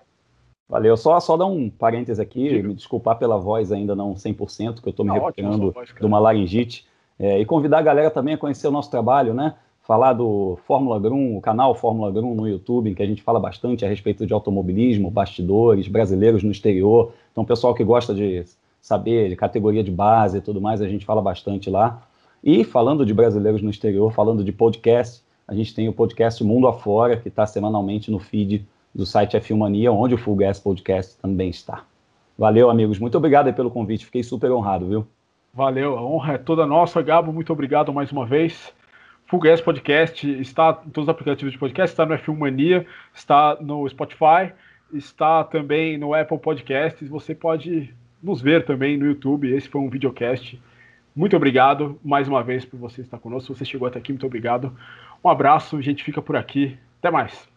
Valeu. 0.68 0.98
Só, 0.98 1.18
só 1.22 1.38
dar 1.38 1.45
um 1.45 1.70
parêntese 1.70 2.22
aqui, 2.22 2.49
Diga. 2.49 2.68
me 2.68 2.74
desculpar 2.74 3.18
pela 3.18 3.38
voz 3.38 3.72
ainda 3.72 3.95
não 3.95 4.14
100%, 4.14 4.82
que 4.82 4.88
eu 4.88 4.91
estou 4.91 5.06
me 5.06 5.12
tá 5.12 5.18
recuperando 5.18 5.74
de 5.98 6.06
uma 6.06 6.20
laringite. 6.20 6.86
É, 7.18 7.40
e 7.40 7.45
convidar 7.45 7.80
a 7.80 7.82
galera 7.82 8.12
também 8.12 8.34
a 8.34 8.38
conhecer 8.38 8.68
o 8.68 8.72
nosso 8.72 8.91
trabalho, 8.91 9.34
né? 9.34 9.56
Falar 9.88 10.12
do 10.12 10.60
Fórmula 10.68 11.00
Grum, 11.00 11.38
o 11.38 11.42
canal 11.42 11.74
Fórmula 11.74 12.12
Grum 12.12 12.36
no 12.36 12.46
YouTube, 12.46 12.90
em 12.90 12.94
que 12.94 13.02
a 13.02 13.06
gente 13.08 13.24
fala 13.24 13.40
bastante 13.40 13.86
a 13.86 13.88
respeito 13.88 14.28
de 14.28 14.34
automobilismo, 14.34 15.10
bastidores, 15.10 15.88
brasileiros 15.88 16.44
no 16.44 16.52
exterior. 16.52 17.14
Então, 17.32 17.46
pessoal 17.46 17.74
que 17.74 17.86
gosta 17.86 18.14
de 18.14 18.44
saber 18.82 19.30
de 19.30 19.38
categoria 19.38 19.82
de 19.82 19.90
base 19.90 20.40
e 20.40 20.42
tudo 20.42 20.60
mais, 20.60 20.82
a 20.82 20.90
gente 20.90 21.06
fala 21.06 21.22
bastante 21.22 21.70
lá. 21.70 22.02
E 22.44 22.66
falando 22.66 23.06
de 23.06 23.14
brasileiros 23.14 23.62
no 23.62 23.70
exterior, 23.70 24.12
falando 24.12 24.44
de 24.44 24.52
podcast, 24.52 25.24
a 25.48 25.56
gente 25.56 25.74
tem 25.74 25.88
o 25.88 25.94
podcast 25.94 26.44
Mundo 26.44 26.68
Afora, 26.68 27.16
que 27.16 27.30
está 27.30 27.46
semanalmente 27.46 28.12
no 28.12 28.20
feed 28.20 28.68
do 28.94 29.06
site 29.06 29.38
F1 29.38 29.58
Mania, 29.58 29.90
onde 29.94 30.16
o 30.16 30.18
Full 30.18 30.36
Gas 30.36 30.60
Podcast 30.60 31.18
também 31.22 31.50
está. 31.50 31.86
Valeu, 32.38 32.70
amigos. 32.70 33.00
Muito 33.00 33.18
obrigado 33.18 33.54
pelo 33.54 33.72
convite. 33.72 34.06
Fiquei 34.06 34.22
super 34.22 34.52
honrado, 34.52 34.86
viu? 34.86 35.08
Valeu. 35.54 35.98
A 35.98 36.04
honra 36.04 36.34
é 36.34 36.38
toda 36.38 36.66
nossa, 36.66 37.02
Gabo. 37.02 37.32
Muito 37.32 37.54
obrigado 37.54 37.94
mais 37.94 38.12
uma 38.12 38.26
vez. 38.26 38.76
Full 39.28 39.41
Podcast 39.64 40.30
está 40.40 40.82
em 40.86 40.90
todos 40.90 41.08
os 41.08 41.10
aplicativos 41.10 41.52
de 41.52 41.60
podcast, 41.60 41.94
está 41.94 42.06
no 42.06 42.16
F1 42.18 42.38
Mania, 42.38 42.86
está 43.14 43.58
no 43.60 43.88
Spotify, 43.90 44.54
está 44.94 45.44
também 45.44 45.98
no 45.98 46.14
Apple 46.14 46.40
Podcasts. 46.40 47.10
Você 47.10 47.36
pode 47.36 47.94
nos 48.24 48.41
ver 48.41 48.66
também 48.66 48.98
no 48.98 49.06
YouTube. 49.06 49.54
Esse 49.54 49.68
foi 49.68 49.82
um 49.82 49.90
videocast. 49.90 50.58
Muito 51.14 51.36
obrigado 51.36 51.99
mais 52.04 52.28
uma 52.28 52.41
vez 52.41 52.64
por 52.64 52.80
você 52.80 53.02
estar 53.02 53.18
conosco. 53.18 53.54
Se 53.54 53.60
você 53.60 53.66
chegou 53.66 53.88
até 53.88 53.99
aqui, 53.99 54.14
muito 54.14 54.26
obrigado. 54.26 54.74
Um 55.24 55.30
abraço, 55.30 55.76
a 55.76 55.82
gente 55.82 56.04
fica 56.04 56.22
por 56.22 56.36
aqui. 56.36 56.78
Até 56.99 57.12
mais. 57.12 57.57